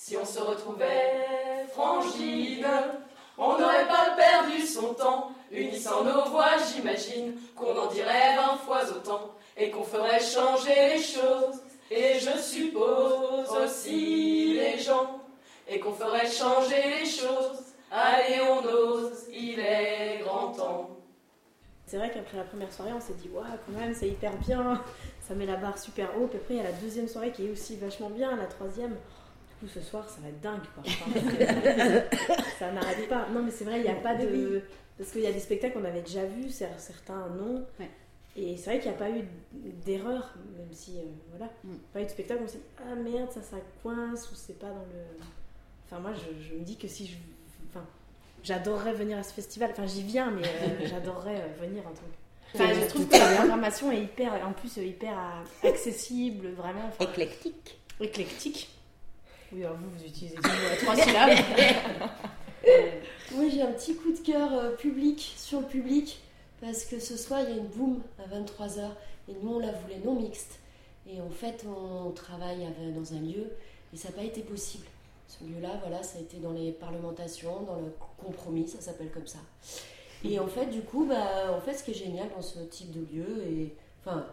Si 0.00 0.16
on 0.16 0.24
se 0.24 0.38
retrouvait 0.38 1.66
frangine, 1.72 2.64
on 3.36 3.58
n'aurait 3.58 3.88
pas 3.88 4.14
perdu 4.16 4.64
son 4.64 4.94
temps, 4.94 5.32
unissant 5.50 6.04
nos 6.04 6.24
voix, 6.26 6.52
j'imagine 6.72 7.34
qu'on 7.56 7.76
en 7.76 7.86
dirait 7.88 8.36
vingt 8.36 8.58
fois 8.58 8.88
autant, 8.90 9.32
et 9.56 9.72
qu'on 9.72 9.82
ferait 9.82 10.20
changer 10.20 10.94
les 10.94 11.02
choses, 11.02 11.60
et 11.90 12.20
je 12.20 12.38
suppose 12.38 13.50
aussi 13.50 14.54
les 14.54 14.78
gens, 14.78 15.20
et 15.66 15.80
qu'on 15.80 15.92
ferait 15.92 16.30
changer 16.30 17.00
les 17.00 17.04
choses. 17.04 17.64
Allez, 17.90 18.40
on 18.40 18.64
ose, 18.64 19.26
il 19.32 19.58
est 19.58 20.20
grand 20.22 20.52
temps. 20.52 20.90
C'est 21.86 21.98
vrai 21.98 22.12
qu'après 22.12 22.36
la 22.36 22.44
première 22.44 22.72
soirée, 22.72 22.92
on 22.96 23.00
s'est 23.00 23.14
dit, 23.14 23.28
waouh, 23.30 23.44
quand 23.66 23.80
même, 23.80 23.94
c'est 23.94 24.08
hyper 24.08 24.36
bien, 24.36 24.80
ça 25.26 25.34
met 25.34 25.44
la 25.44 25.56
barre 25.56 25.76
super 25.76 26.08
haut. 26.16 26.28
Puis 26.28 26.38
après, 26.38 26.54
il 26.54 26.56
y 26.58 26.60
a 26.60 26.70
la 26.70 26.72
deuxième 26.72 27.08
soirée 27.08 27.32
qui 27.32 27.46
est 27.46 27.50
aussi 27.50 27.76
vachement 27.76 28.10
bien, 28.10 28.36
la 28.36 28.46
troisième. 28.46 28.96
Coup, 29.60 29.66
ce 29.66 29.80
soir, 29.80 30.08
ça 30.08 30.20
va 30.22 30.28
être 30.28 30.40
dingue, 30.40 30.60
quoi. 30.74 30.84
Enfin, 30.86 31.10
ça 32.58 32.70
n'arrête 32.72 33.08
pas. 33.08 33.26
Non, 33.32 33.42
mais 33.42 33.50
c'est 33.50 33.64
vrai, 33.64 33.78
il 33.78 33.82
n'y 33.82 33.88
a 33.88 33.94
pas 33.94 34.14
de. 34.14 34.62
Parce 34.96 35.10
qu'il 35.10 35.20
y 35.22 35.26
a 35.26 35.32
des 35.32 35.40
spectacles 35.40 35.74
qu'on 35.78 35.84
avait 35.84 36.02
déjà 36.02 36.24
vus, 36.24 36.46
cer- 36.48 36.78
certains 36.78 37.26
non. 37.28 37.64
Et 38.36 38.56
c'est 38.56 38.70
vrai 38.70 38.78
qu'il 38.78 38.88
n'y 38.90 38.96
a 38.96 38.98
pas 38.98 39.10
eu 39.10 39.24
d'erreur, 39.84 40.32
même 40.56 40.68
si, 40.72 40.92
euh, 40.98 41.02
voilà, 41.36 41.50
pas 41.92 42.00
eu 42.00 42.04
de 42.04 42.08
spectacle 42.10 42.40
où 42.42 42.44
on 42.44 42.48
s'est 42.48 42.58
dit, 42.58 42.64
ah 42.88 42.94
merde, 42.94 43.30
ça, 43.32 43.42
ça 43.42 43.56
coince, 43.82 44.30
ou 44.30 44.34
c'est 44.36 44.58
pas 44.58 44.68
dans 44.68 44.74
le. 44.74 45.24
Enfin, 45.86 46.00
moi, 46.00 46.12
je, 46.14 46.48
je 46.50 46.54
me 46.54 46.60
dis 46.64 46.76
que 46.76 46.86
si 46.86 47.06
je. 47.08 47.14
Enfin, 47.70 47.84
j'adorerais 48.44 48.92
venir 48.94 49.18
à 49.18 49.22
ce 49.24 49.32
festival. 49.34 49.70
Enfin, 49.72 49.86
j'y 49.86 50.02
viens, 50.02 50.30
mais 50.30 50.42
euh, 50.46 50.86
j'adorerais 50.86 51.40
euh, 51.40 51.66
venir 51.66 51.82
en 51.84 51.90
tant 51.90 51.96
que. 51.96 52.54
Enfin, 52.54 52.72
je 52.80 52.86
trouve 52.88 53.08
que 53.08 53.16
la 53.16 53.34
programmation 53.36 53.90
est 53.90 54.02
hyper, 54.02 54.32
en 54.46 54.52
plus, 54.52 54.78
euh, 54.78 54.84
hyper 54.84 55.18
accessible, 55.64 56.48
vraiment. 56.50 56.86
enfin, 56.88 57.04
Éclectique. 57.10 57.78
Éclectique. 58.00 58.68
Oui, 59.52 59.64
alors 59.64 59.76
vous, 59.76 59.90
vous 59.96 60.04
utilisez 60.04 60.36
deux 60.36 60.48
mots 60.48 60.72
à 60.72 60.76
trois 60.76 60.96
syllabes. 60.96 61.38
Moi 63.32 63.48
j'ai 63.50 63.62
un 63.62 63.72
petit 63.72 63.94
coup 63.94 64.12
de 64.12 64.18
cœur 64.18 64.52
euh, 64.52 64.76
public 64.76 65.34
sur 65.36 65.60
le 65.60 65.66
public 65.66 66.20
parce 66.60 66.84
que 66.84 66.98
ce 66.98 67.16
soir 67.16 67.40
il 67.42 67.50
y 67.50 67.52
a 67.52 67.56
une 67.56 67.68
boom 67.68 68.00
à 68.18 68.26
23h 68.26 68.88
et 69.28 69.32
nous 69.42 69.54
on 69.54 69.58
la 69.58 69.72
voulait 69.72 70.00
non 70.04 70.14
mixte 70.14 70.58
et 71.06 71.20
en 71.20 71.30
fait 71.30 71.64
on 71.66 72.10
travaille 72.10 72.66
dans 72.94 73.14
un 73.14 73.20
lieu 73.20 73.46
et 73.92 73.96
ça 73.96 74.08
n'a 74.08 74.16
pas 74.16 74.22
été 74.22 74.42
possible. 74.42 74.86
Ce 75.28 75.44
lieu-là, 75.44 75.78
voilà, 75.80 76.02
ça 76.02 76.18
a 76.18 76.22
été 76.22 76.38
dans 76.38 76.52
les 76.52 76.72
parlementations, 76.72 77.62
dans 77.62 77.76
le 77.76 77.92
compromis, 78.16 78.66
ça 78.66 78.80
s'appelle 78.80 79.10
comme 79.10 79.26
ça. 79.26 79.38
Et 80.24 80.38
en 80.38 80.46
fait, 80.46 80.66
du 80.66 80.80
coup, 80.80 81.06
bah, 81.06 81.52
en 81.54 81.60
fait, 81.60 81.74
ce 81.74 81.84
qui 81.84 81.90
est 81.90 81.94
génial 81.94 82.28
dans 82.34 82.42
ce 82.42 82.60
type 82.60 82.90
de 82.90 83.00
lieu, 83.00 83.44
et 83.46 83.74
enfin, 84.00 84.26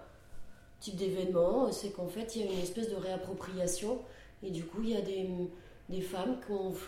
type 0.80 0.96
d'événement, 0.96 1.72
c'est 1.72 1.90
qu'en 1.90 2.08
fait, 2.08 2.36
il 2.36 2.46
y 2.46 2.48
a 2.48 2.52
une 2.52 2.60
espèce 2.60 2.90
de 2.90 2.96
réappropriation. 2.96 4.00
Et 4.44 4.52
du 4.52 4.64
coup, 4.66 4.82
il 4.84 4.90
y 4.92 4.96
a 4.98 5.02
des, 5.02 5.30
des 5.90 6.02
femmes 6.02 6.38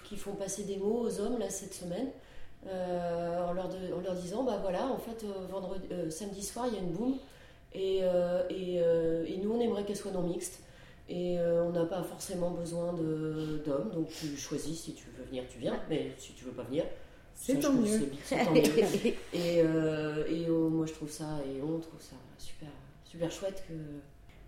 qui 0.04 0.16
font 0.18 0.34
passer 0.34 0.64
des 0.64 0.78
mots 0.78 1.00
aux 1.08 1.20
hommes, 1.20 1.40
là, 1.40 1.50
cette 1.50 1.74
semaine, 1.74 2.10
euh, 2.68 3.48
en, 3.48 3.54
leur 3.54 3.70
de- 3.70 3.94
en 3.94 4.02
leur 4.02 4.16
disant, 4.16 4.44
bah 4.44 4.60
voilà, 4.62 4.88
en 4.88 4.98
fait, 4.98 5.24
euh, 5.24 5.46
vendredi, 5.50 5.86
euh, 5.92 6.10
samedi 6.10 6.44
soir, 6.44 6.66
il 6.68 6.74
y 6.74 6.78
a 6.78 6.82
une 6.82 6.92
boom, 6.92 7.16
et, 7.74 8.02
et, 8.50 8.76
et 8.78 9.38
nous, 9.44 9.52
on 9.54 9.60
aimerait 9.60 9.84
qu'elle 9.86 9.98
soit 9.98 10.12
non 10.12 10.24
mixte. 10.24 10.62
Et 11.10 11.38
on 11.40 11.70
n'a 11.72 11.86
pas 11.86 12.04
forcément 12.04 12.52
besoin 12.52 12.92
d'hommes, 12.94 13.92
donc 13.94 14.10
tu 14.10 14.36
choisis 14.36 14.78
si 14.82 14.94
tu 14.94 15.06
veux 15.18 15.24
venir, 15.26 15.44
tu 15.50 15.58
viens, 15.60 15.80
mais 15.90 16.12
si 16.18 16.34
tu 16.34 16.44
veux 16.46 16.52
pas 16.52 16.64
venir, 16.64 16.84
C'est 17.36 17.60
tant 17.60 17.72
mieux. 17.72 18.10
c'est 18.26 18.44
tant 18.44 18.52
mieux. 18.52 18.62
et 18.62 19.14
et 19.34 19.62
euh, 19.64 20.70
moi 20.70 20.86
je 20.86 20.94
trouve 20.94 21.10
ça, 21.10 21.40
et 21.46 21.62
on 21.62 21.80
trouve 21.80 22.02
ça 22.02 22.16
super, 22.38 22.68
super 23.06 23.32
chouette 23.32 23.64
que. 23.68 23.74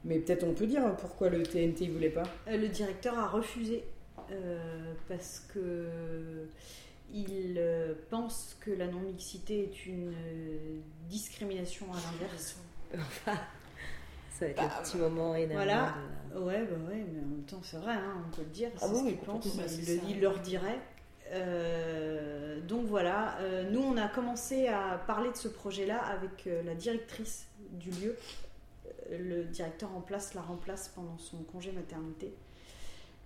Mais 0.05 0.19
peut-être 0.19 0.43
on 0.43 0.53
peut 0.53 0.67
dire 0.67 0.95
pourquoi 0.97 1.30
le 1.30 1.43
TNT 1.43 1.88
ne 1.88 1.93
voulait 1.93 2.09
pas. 2.09 2.23
Euh, 2.47 2.57
le 2.57 2.67
directeur 2.69 3.17
a 3.19 3.27
refusé 3.27 3.84
euh, 4.31 4.93
parce 5.07 5.45
que 5.53 6.47
il 7.11 7.55
euh, 7.57 7.93
pense 8.09 8.55
que 8.61 8.71
la 8.71 8.88
non-mixité 8.88 9.63
est 9.63 9.85
une 9.88 10.13
discrimination 11.09 11.85
à 11.91 11.95
l'inverse. 11.95 12.57
Ça 14.31 14.45
va 14.45 14.51
être 14.51 14.61
le 14.61 14.84
petit 14.84 14.97
moment 14.97 15.35
énervant. 15.35 15.63
Voilà. 15.63 15.95
Ouais, 16.35 16.63
bah 16.65 16.76
ouais, 16.88 17.03
mais 17.11 17.19
en 17.19 17.26
même 17.27 17.43
temps, 17.47 17.59
c'est 17.63 17.77
vrai, 17.77 17.93
hein, 17.93 18.23
on 18.27 18.35
peut 18.35 18.43
le 18.43 18.49
dire. 18.49 18.69
Ah 18.76 18.80
c'est 18.81 18.88
oui, 18.93 18.99
ce 18.99 19.03
oui, 19.03 19.09
qu'il 19.09 19.19
pense. 19.26 19.43
complètement, 19.49 19.77
Il, 19.80 19.95
le- 19.95 20.01
il 20.09 20.21
leur 20.21 20.39
dirait. 20.39 20.80
Euh, 21.31 22.59
donc 22.61 22.85
voilà, 22.85 23.38
euh, 23.41 23.69
nous 23.69 23.81
on 23.81 23.97
a 23.97 24.07
commencé 24.07 24.67
à 24.67 24.99
parler 25.05 25.31
de 25.31 25.35
ce 25.38 25.47
projet-là 25.47 25.97
avec 25.99 26.47
euh, 26.47 26.63
la 26.63 26.73
directrice 26.76 27.47
du 27.71 27.91
lieu. 27.91 28.15
Le 29.11 29.44
directeur 29.45 29.95
en 29.95 30.02
place 30.02 30.34
la 30.34 30.41
remplace 30.41 30.90
pendant 30.90 31.18
son 31.18 31.38
congé 31.44 31.72
maternité. 31.72 32.34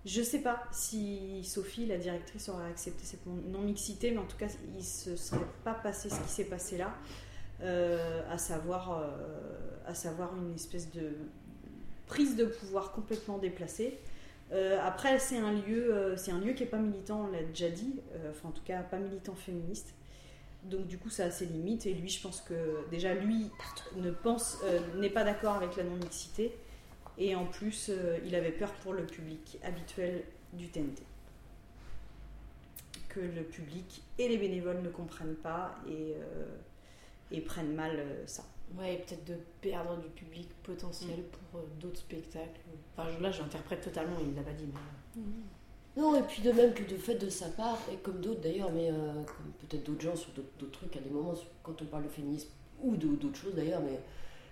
Je 0.04 0.20
sais 0.20 0.40
pas 0.40 0.62
si 0.70 1.42
Sophie, 1.44 1.86
la 1.86 1.96
directrice, 1.96 2.50
aurait 2.50 2.68
accepté 2.68 3.04
cette 3.04 3.24
non-mixité, 3.26 4.10
mais 4.10 4.18
en 4.18 4.26
tout 4.26 4.36
cas, 4.36 4.48
il 4.76 4.84
se 4.84 5.16
serait 5.16 5.46
pas 5.64 5.72
passé 5.72 6.10
ce 6.10 6.20
qui 6.20 6.28
s'est 6.28 6.44
passé 6.44 6.76
là, 6.76 6.94
euh, 7.62 8.20
à, 8.30 8.36
savoir, 8.36 8.98
euh, 8.98 9.06
à 9.86 9.94
savoir 9.94 10.36
une 10.36 10.54
espèce 10.54 10.90
de 10.92 11.12
prise 12.06 12.36
de 12.36 12.44
pouvoir 12.44 12.92
complètement 12.92 13.38
déplacée. 13.38 13.98
Euh, 14.52 14.78
après, 14.82 15.18
c'est 15.18 15.38
un 15.38 15.52
lieu, 15.52 16.14
c'est 16.18 16.32
un 16.32 16.38
lieu 16.38 16.52
qui 16.52 16.64
est 16.64 16.66
pas 16.66 16.78
militant, 16.78 17.24
on 17.24 17.32
l'a 17.32 17.42
déjà 17.42 17.70
dit, 17.70 17.94
enfin 18.28 18.50
en 18.50 18.52
tout 18.52 18.62
cas 18.62 18.82
pas 18.82 18.98
militant 18.98 19.34
féministe. 19.34 19.94
Donc 20.64 20.86
du 20.86 20.98
coup, 20.98 21.10
ça 21.10 21.24
a 21.24 21.30
ses 21.30 21.46
limites. 21.46 21.86
Et 21.86 21.94
lui, 21.94 22.08
je 22.08 22.20
pense 22.20 22.40
que 22.40 22.88
déjà 22.90 23.14
lui 23.14 23.50
ne 23.96 24.10
pense, 24.10 24.58
euh, 24.64 24.80
n'est 24.96 25.10
pas 25.10 25.24
d'accord 25.24 25.54
avec 25.54 25.76
la 25.76 25.84
non-mixité. 25.84 26.56
Et 27.18 27.34
en 27.36 27.46
plus, 27.46 27.90
euh, 27.90 28.18
il 28.24 28.34
avait 28.34 28.50
peur 28.52 28.72
pour 28.74 28.92
le 28.92 29.04
public 29.06 29.58
habituel 29.62 30.24
du 30.52 30.68
TNT. 30.68 31.02
Que 33.08 33.20
le 33.20 33.44
public 33.44 34.02
et 34.18 34.28
les 34.28 34.38
bénévoles 34.38 34.82
ne 34.82 34.88
comprennent 34.88 35.36
pas 35.36 35.76
et, 35.88 36.14
euh, 36.16 36.46
et 37.30 37.40
prennent 37.40 37.74
mal 37.74 37.96
euh, 37.96 38.26
ça. 38.26 38.44
Ouais, 38.76 38.94
et 38.94 38.98
peut-être 38.98 39.24
de 39.24 39.36
perdre 39.60 39.96
du 39.98 40.08
public 40.08 40.48
potentiel 40.62 41.22
pour 41.22 41.60
euh, 41.60 41.64
d'autres 41.80 42.00
spectacles. 42.00 42.60
Enfin, 42.96 43.08
là, 43.20 43.30
j'interprète 43.30 43.82
totalement, 43.82 44.16
il 44.20 44.30
ne 44.30 44.36
l'a 44.36 44.42
pas 44.42 44.52
dit. 44.52 44.66
Mais... 44.66 45.22
Non, 45.96 46.16
et 46.16 46.22
puis 46.22 46.42
de 46.42 46.50
même 46.50 46.74
que 46.74 46.82
de 46.82 46.96
fait 46.96 47.14
de 47.14 47.28
sa 47.28 47.46
part, 47.48 47.78
et 47.92 47.96
comme 47.96 48.20
d'autres 48.20 48.40
d'ailleurs, 48.40 48.70
mais 48.72 48.90
euh, 48.90 49.12
comme 49.26 49.52
peut-être 49.68 49.84
d'autres 49.84 50.00
gens 50.02 50.16
sur 50.16 50.30
d'autres 50.32 50.72
trucs 50.72 50.96
à 50.96 51.00
des 51.00 51.10
moments, 51.10 51.34
quand 51.62 51.80
on 51.80 51.84
parle 51.84 52.04
de 52.04 52.08
féminisme 52.08 52.48
ou 52.82 52.96
d'autres 52.96 53.36
choses 53.36 53.54
d'ailleurs, 53.54 53.80
mais 53.80 54.00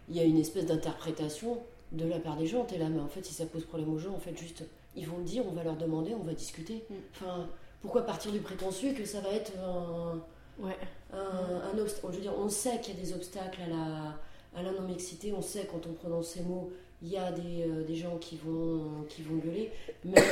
il 0.09 0.17
y 0.17 0.21
a 0.21 0.25
une 0.25 0.39
espèce 0.39 0.67
d'interprétation 0.67 1.59
de 1.91 2.07
la 2.07 2.19
part 2.21 2.37
des 2.37 2.47
gens. 2.47 2.65
T'es 2.65 2.79
là, 2.79 2.89
mais 2.89 3.01
en 3.01 3.09
fait, 3.09 3.25
si 3.25 3.35
ça 3.35 3.45
pose 3.47 3.65
problème 3.65 3.93
aux 3.93 3.99
gens, 3.99 4.15
en 4.15 4.19
fait, 4.21 4.37
juste, 4.37 4.65
ils 4.97 5.07
vont 5.07 5.19
le 5.19 5.25
dire, 5.25 5.45
on 5.47 5.53
va 5.53 5.65
leur 5.65 5.77
demander, 5.77 6.15
on 6.15 6.23
va 6.23 6.33
discuter. 6.35 6.85
Enfin, 7.13 7.49
pourquoi 7.81 8.03
partir 8.03 8.31
du 8.31 8.39
préconçu 8.41 8.95
que 8.95 9.05
ça 9.05 9.21
va 9.21 9.31
être 9.31 9.53
un. 9.59 10.21
Ouais. 10.61 10.77
un, 11.13 11.19
un 11.19 11.77
obst- 11.83 12.01
Je 12.11 12.17
veux 12.17 12.21
dire, 12.23 12.35
on 12.39 12.49
sait 12.49 12.79
qu'il 12.81 12.95
y 12.95 12.99
a 12.99 13.01
des 13.01 13.13
obstacles 13.15 13.63
à 13.63 13.67
la, 13.67 14.19
à 14.55 14.63
la 14.63 14.71
non-mixité, 14.73 15.33
on 15.33 15.43
sait 15.43 15.67
quand 15.71 15.87
on 15.89 15.93
prononce 15.93 16.29
ces 16.29 16.43
mots, 16.43 16.71
il 17.03 17.09
y 17.09 17.17
a 17.17 17.33
des, 17.33 17.65
euh, 17.67 17.83
des 17.85 17.97
gens 17.97 18.17
qui 18.19 18.37
vont, 18.37 19.05
qui 19.09 19.23
vont 19.23 19.37
gueuler, 19.37 19.73
mais 20.05 20.23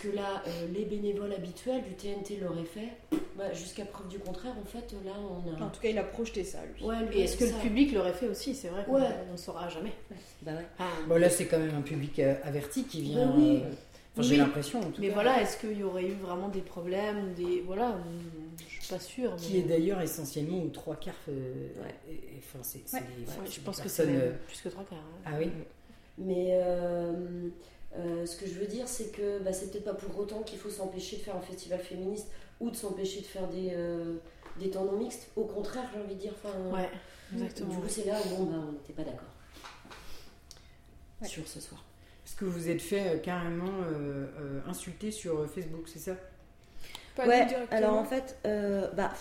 que 0.00 0.08
là, 0.14 0.42
euh, 0.46 0.66
les 0.74 0.84
bénévoles 0.84 1.32
habituels 1.32 1.82
du 1.84 1.94
TNT 1.94 2.38
l'auraient 2.40 2.64
fait 2.64 2.88
Bah, 3.36 3.52
Jusqu'à 3.54 3.84
preuve 3.84 4.08
du 4.08 4.18
contraire, 4.18 4.54
en 4.60 4.64
fait, 4.66 4.92
là, 5.04 5.12
on 5.18 5.60
a. 5.62 5.64
En 5.66 5.70
tout 5.70 5.80
cas, 5.80 5.88
il 5.88 5.98
a 5.98 6.04
projeté 6.04 6.44
ça, 6.44 6.58
lui. 6.76 6.84
Ouais, 6.84 7.04
lui, 7.06 7.18
Et 7.20 7.24
est-ce 7.24 7.36
que 7.36 7.44
le 7.44 7.52
public 7.60 7.92
l'aurait 7.92 8.12
fait 8.12 8.28
aussi 8.28 8.54
C'est 8.54 8.68
vrai 8.68 8.84
qu'on 8.84 8.94
Ouais. 9.00 9.08
ne 9.32 9.36
saura 9.36 9.68
jamais. 9.68 9.92
Bah 10.42 10.52
ouais. 10.52 10.84
Bon, 11.08 11.16
là, 11.18 11.28
c'est 11.30 11.46
quand 11.46 11.58
même 11.58 11.74
un 11.74 11.82
public 11.82 12.18
euh, 12.18 12.34
averti 12.44 12.84
qui 12.84 13.02
vient. 13.02 13.26
Bah 13.26 13.34
oui. 13.36 13.62
euh, 13.64 13.68
enfin, 14.14 14.22
J'ai 14.22 14.30
Oui. 14.32 14.36
l'impression, 14.38 14.80
en 14.80 14.90
tout 14.90 15.00
Mais 15.00 15.08
cas. 15.08 15.14
voilà, 15.14 15.42
est-ce 15.42 15.56
qu'il 15.58 15.78
y 15.78 15.82
aurait 15.82 16.04
eu 16.06 16.14
vraiment 16.14 16.48
des 16.48 16.60
problèmes 16.62 17.32
des... 17.34 17.62
Voilà, 17.66 17.96
je 18.58 18.80
suis 18.82 18.92
pas 18.94 19.00
sûre. 19.00 19.36
Qui 19.36 19.52
mais- 19.54 19.58
est 19.60 19.62
d'ailleurs 19.62 20.00
essentiellement 20.00 20.62
aux 20.62 20.68
trois 20.68 20.96
quarts. 20.96 21.14
euh, 21.28 21.68
enfin, 22.38 22.58
c'est, 22.62 22.80
Ouais. 22.92 23.00
Ouais, 23.00 23.50
je 23.50 23.60
pense 23.60 23.80
que 23.80 23.88
c'est 23.88 24.06
plus 24.46 24.60
que 24.62 24.68
trois 24.68 24.84
quarts. 24.84 24.98
hein. 24.98 25.22
Ah 25.26 25.30
oui. 25.38 25.50
Mais 26.18 26.48
euh, 26.52 27.48
euh, 27.98 28.26
ce 28.26 28.36
que 28.36 28.46
je 28.46 28.54
veux 28.54 28.66
dire, 28.66 28.86
c'est 28.88 29.10
que 29.10 29.38
bah, 29.40 29.52
c'est 29.52 29.70
peut-être 29.70 29.84
pas 29.84 29.94
pour 29.94 30.18
autant 30.18 30.42
qu'il 30.42 30.58
faut 30.58 30.70
s'empêcher 30.70 31.16
de 31.16 31.22
faire 31.22 31.36
un 31.36 31.40
festival 31.40 31.80
féministe 31.80 32.28
ou 32.60 32.70
de 32.70 32.76
s'empêcher 32.76 33.20
de 33.20 33.26
faire 33.26 33.48
des, 33.48 33.70
euh, 33.72 34.16
des 34.58 34.70
temps 34.70 34.84
non 34.84 34.96
mixtes. 34.96 35.28
Au 35.36 35.44
contraire, 35.44 35.84
j'ai 35.92 36.00
envie 36.00 36.14
de 36.14 36.20
dire. 36.20 36.34
Ouais, 36.72 36.88
exactement. 37.32 37.74
Du 37.74 37.80
coup, 37.80 37.88
c'est 37.88 38.04
là 38.04 38.18
où 38.24 38.36
bon, 38.36 38.44
bah, 38.44 38.56
on 38.68 38.72
n'était 38.72 38.92
pas 38.92 39.04
d'accord 39.04 39.28
sur 41.22 41.46
ce 41.46 41.60
soir. 41.60 41.84
Parce 42.24 42.34
que 42.34 42.44
vous 42.44 42.52
vous 42.52 42.68
êtes 42.70 42.80
fait 42.80 43.16
euh, 43.16 43.18
carrément 43.18 43.82
euh, 43.82 44.26
euh, 44.38 44.60
insulter 44.66 45.10
sur 45.10 45.40
euh, 45.40 45.46
Facebook, 45.46 45.86
c'est 45.86 45.98
ça? 45.98 46.12
Ouais, 47.18 47.46
alors 47.70 47.94
en 47.94 48.04
fait, 48.04 48.38
euh, 48.46 48.88
bah, 48.92 49.12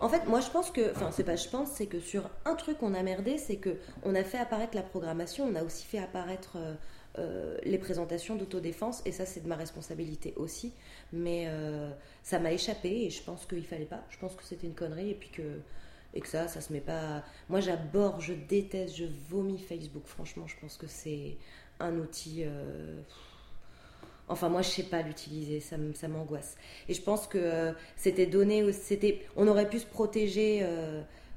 en 0.00 0.08
fait, 0.08 0.26
moi 0.26 0.40
je 0.40 0.48
pense 0.48 0.70
que, 0.70 0.90
enfin, 0.92 1.10
c'est 1.12 1.24
pas 1.24 1.36
je 1.36 1.48
pense, 1.48 1.70
c'est 1.72 1.86
que 1.86 2.00
sur 2.00 2.30
un 2.44 2.54
truc 2.54 2.78
on 2.82 2.94
a 2.94 3.02
merdé, 3.02 3.36
c'est 3.36 3.56
que 3.56 3.76
on 4.04 4.14
a 4.14 4.24
fait 4.24 4.38
apparaître 4.38 4.74
la 4.74 4.82
programmation, 4.82 5.44
on 5.44 5.54
a 5.54 5.62
aussi 5.62 5.84
fait 5.84 5.98
apparaître 5.98 6.56
euh, 6.56 6.74
euh, 7.18 7.58
les 7.64 7.78
présentations 7.78 8.36
d'autodéfense, 8.36 9.02
et 9.04 9.12
ça 9.12 9.26
c'est 9.26 9.40
de 9.40 9.48
ma 9.48 9.56
responsabilité 9.56 10.32
aussi, 10.36 10.72
mais 11.12 11.46
euh, 11.48 11.90
ça 12.22 12.38
m'a 12.38 12.52
échappé 12.52 12.88
et 13.06 13.10
je 13.10 13.22
pense 13.22 13.46
qu'il 13.46 13.64
fallait 13.64 13.84
pas, 13.84 14.04
je 14.10 14.18
pense 14.18 14.34
que 14.36 14.44
c'était 14.44 14.66
une 14.66 14.74
connerie 14.74 15.10
et 15.10 15.14
puis 15.14 15.30
que 15.30 15.60
et 16.12 16.20
que 16.20 16.26
ça, 16.28 16.48
ça 16.48 16.60
se 16.60 16.72
met 16.72 16.80
pas. 16.80 17.22
Moi, 17.48 17.60
j'aborde, 17.60 18.20
je 18.20 18.32
déteste, 18.32 18.96
je 18.96 19.04
vomis 19.28 19.58
Facebook. 19.58 20.02
Franchement, 20.06 20.44
je 20.48 20.56
pense 20.60 20.76
que 20.76 20.88
c'est 20.88 21.36
un 21.78 21.96
outil. 21.98 22.42
euh, 22.44 23.00
Enfin, 24.28 24.48
moi, 24.48 24.62
je 24.62 24.68
sais 24.70 24.84
pas 24.84 25.02
l'utiliser, 25.02 25.58
ça, 25.58 25.76
ça 25.94 26.06
m'angoisse. 26.06 26.56
Et 26.88 26.94
je 26.94 27.02
pense 27.02 27.26
que 27.26 27.74
c'était 27.96 28.26
donné, 28.26 28.72
c'était, 28.72 29.26
on 29.36 29.48
aurait 29.48 29.68
pu 29.68 29.80
se 29.80 29.86
protéger 29.86 30.64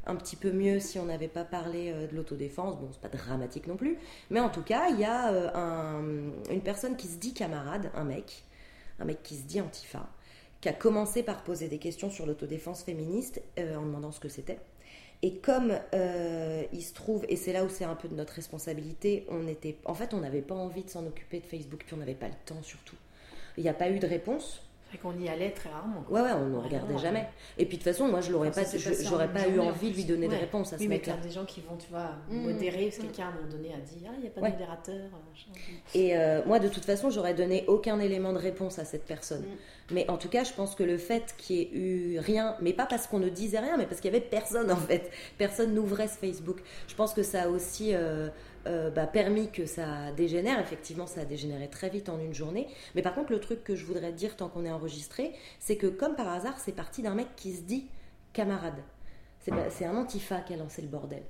un 0.06 0.16
petit 0.16 0.36
peu 0.36 0.52
mieux 0.52 0.80
si 0.80 1.00
on 1.00 1.06
n'avait 1.06 1.28
pas 1.28 1.44
parlé 1.44 1.92
euh, 1.92 2.08
de 2.08 2.16
l'autodéfense. 2.16 2.78
Bon, 2.78 2.90
c'est 2.92 3.02
pas 3.02 3.10
dramatique 3.16 3.68
non 3.68 3.76
plus, 3.78 3.98
mais 4.30 4.40
en 4.40 4.50
tout 4.50 4.62
cas, 4.64 4.90
il 4.90 5.00
y 5.00 5.06
a 5.06 5.32
euh, 5.32 5.50
un- 5.54 6.52
une 6.54 6.62
personne 6.62 6.96
qui 6.98 7.08
se 7.08 7.18
dit 7.18 7.34
camarade, 7.34 7.90
un 7.96 8.04
mec, 8.04 8.44
un 9.00 9.06
mec 9.06 9.24
qui 9.24 9.36
se 9.36 9.44
dit 9.44 9.62
antifa, 9.62 10.08
qui 10.62 10.70
a 10.70 10.74
commencé 10.74 11.24
par 11.24 11.44
poser 11.44 11.68
des 11.68 11.78
questions 11.80 12.10
sur 12.10 12.26
l'autodéfense 12.26 12.84
féministe 12.84 13.42
euh, 13.60 13.76
en 13.76 13.82
demandant 13.86 14.12
ce 14.12 14.20
que 14.20 14.30
c'était. 14.30 14.60
Et 15.22 15.38
comme 15.38 15.72
il 16.74 16.82
se 16.84 16.94
trouve, 16.94 17.24
et 17.30 17.38
c'est 17.38 17.54
là 17.54 17.64
où 17.64 17.70
c'est 17.70 17.86
un 17.86 17.96
peu 17.96 18.10
de 18.10 18.14
notre 18.14 18.34
responsabilité, 18.34 19.26
on 19.30 19.48
était, 19.48 19.78
en 19.86 19.94
fait, 19.94 20.14
on 20.14 20.20
n'avait 20.20 20.42
pas 20.42 20.54
envie 20.54 20.84
de 20.84 20.90
s'en 20.90 21.06
occuper 21.08 21.40
de 21.40 21.46
Facebook, 21.46 21.84
puis 21.86 21.94
on 21.94 21.98
n'avait 21.98 22.14
pas 22.14 22.28
le 22.28 22.34
temps 22.46 22.62
surtout. 22.62 22.98
Il 23.56 23.64
n'y 23.64 23.70
a 23.70 23.74
pas 23.74 23.90
eu 23.90 24.00
de 24.00 24.06
réponse. 24.08 24.62
Qu'on 25.02 25.18
y 25.20 25.28
allait 25.28 25.52
très 25.52 25.70
rarement. 25.70 26.04
Ouais, 26.10 26.22
ouais, 26.22 26.32
on 26.34 26.48
ne 26.48 26.58
regardait 26.58 26.98
jamais. 26.98 27.28
Et 27.58 27.66
puis 27.66 27.78
de 27.78 27.84
toute 27.84 27.92
façon, 27.92 28.08
moi, 28.08 28.22
je 28.22 28.32
l'aurais 28.32 28.50
Enfin, 28.50 28.62
pas, 28.64 28.78
j'aurais 29.10 29.28
pas 29.34 29.48
eu 29.48 29.60
envie 29.60 29.90
de 29.92 29.96
lui 29.96 30.06
donner 30.06 30.28
de 30.28 30.34
Ouais. 30.34 30.40
réponse 30.40 30.72
à 30.74 30.78
ce 30.78 30.82
Oui, 30.82 30.88
mais 30.88 30.96
mec-là. 30.96 31.18
des 31.18 31.32
gens 31.32 31.46
qui 31.46 31.62
vont, 31.62 31.76
tu 31.78 31.88
vois, 31.90 32.12
Mm. 32.30 32.42
modérer, 32.44 32.84
parce 32.86 32.98
que 32.98 33.02
quelqu'un 33.04 33.26
à 33.26 33.28
un 33.30 33.32
moment 33.36 33.48
donné 33.50 33.70
a 33.74 33.78
dit 33.78 34.04
Ah, 34.08 34.12
il 34.16 34.22
n'y 34.22 34.28
a 34.28 34.30
pas 34.30 34.40
de 34.42 34.46
Ouais. 34.46 34.52
modérateur. 34.52 34.96
machin. 35.30 35.52
Et 35.96 36.16
euh, 36.18 36.42
moi, 36.46 36.60
de 36.60 36.68
toute 36.68 36.86
façon, 36.86 37.10
j'aurais 37.10 37.34
donné 37.34 37.64
aucun 37.68 38.00
élément 38.00 38.34
de 38.34 38.38
réponse 38.38 38.80
à 38.80 38.86
cette 38.86 39.06
personne. 39.06 39.42
Mm. 39.42 39.94
Mais 39.94 40.10
en 40.10 40.18
tout 40.18 40.30
cas, 40.30 40.44
je 40.44 40.54
pense 40.54 40.76
que 40.76 40.84
le 40.84 40.98
fait 40.98 41.34
qu'il 41.38 41.56
y 41.58 41.62
ait 41.62 41.70
eu 41.74 42.20
rien, 42.20 42.56
mais 42.62 42.72
pas 42.74 42.86
parce 42.86 43.08
qu'on 43.08 43.20
ne 43.20 43.30
disait 43.30 43.60
rien, 43.60 43.76
mais 43.78 43.86
parce 43.86 44.00
qu'il 44.00 44.12
y 44.12 44.16
avait 44.16 44.24
personne 44.26 44.72
en 44.72 44.76
fait, 44.78 45.12
personne 45.38 45.74
n'ouvrait 45.74 46.08
ce 46.08 46.18
Facebook. 46.18 46.60
Je 46.88 46.96
pense 46.96 47.14
que 47.14 47.24
ça 47.24 47.44
a 47.44 47.48
aussi 47.50 47.94
euh, 47.94 48.30
euh, 48.66 48.90
bah, 48.90 49.08
permis 49.08 49.50
que 49.52 49.66
ça 49.66 50.12
dégénère. 50.16 50.60
Effectivement, 50.60 51.08
ça 51.08 51.22
a 51.22 51.26
dégénéré 51.26 51.70
très 51.70 51.90
vite 51.90 52.10
en 52.10 52.20
une 52.20 52.34
journée. 52.34 52.68
Mais 52.96 53.02
par 53.02 53.14
contre, 53.14 53.32
le 53.32 53.40
truc 53.40 53.64
que 53.64 53.76
je 53.76 53.86
voudrais 53.86 54.14
dire 54.14 54.36
tant 54.36 54.50
qu'on 54.50 54.66
est 54.66 54.72
enregistré, 54.72 55.34
c'est 55.60 55.76
que 55.76 55.88
comme 55.88 56.16
par 56.16 56.30
hasard, 56.30 56.60
c'est 56.60 56.72
parti 56.72 57.02
d'un 57.02 57.16
mec 57.16 57.28
qui 57.36 57.54
se 57.54 57.62
dit 57.62 57.88
camarade. 58.32 58.82
C'est 59.70 59.86
un 59.86 59.98
antifa 59.98 60.40
qui 60.40 60.54
a 60.54 60.58
lancé 60.58 60.82
le 60.82 60.88
bordel. 60.88 61.24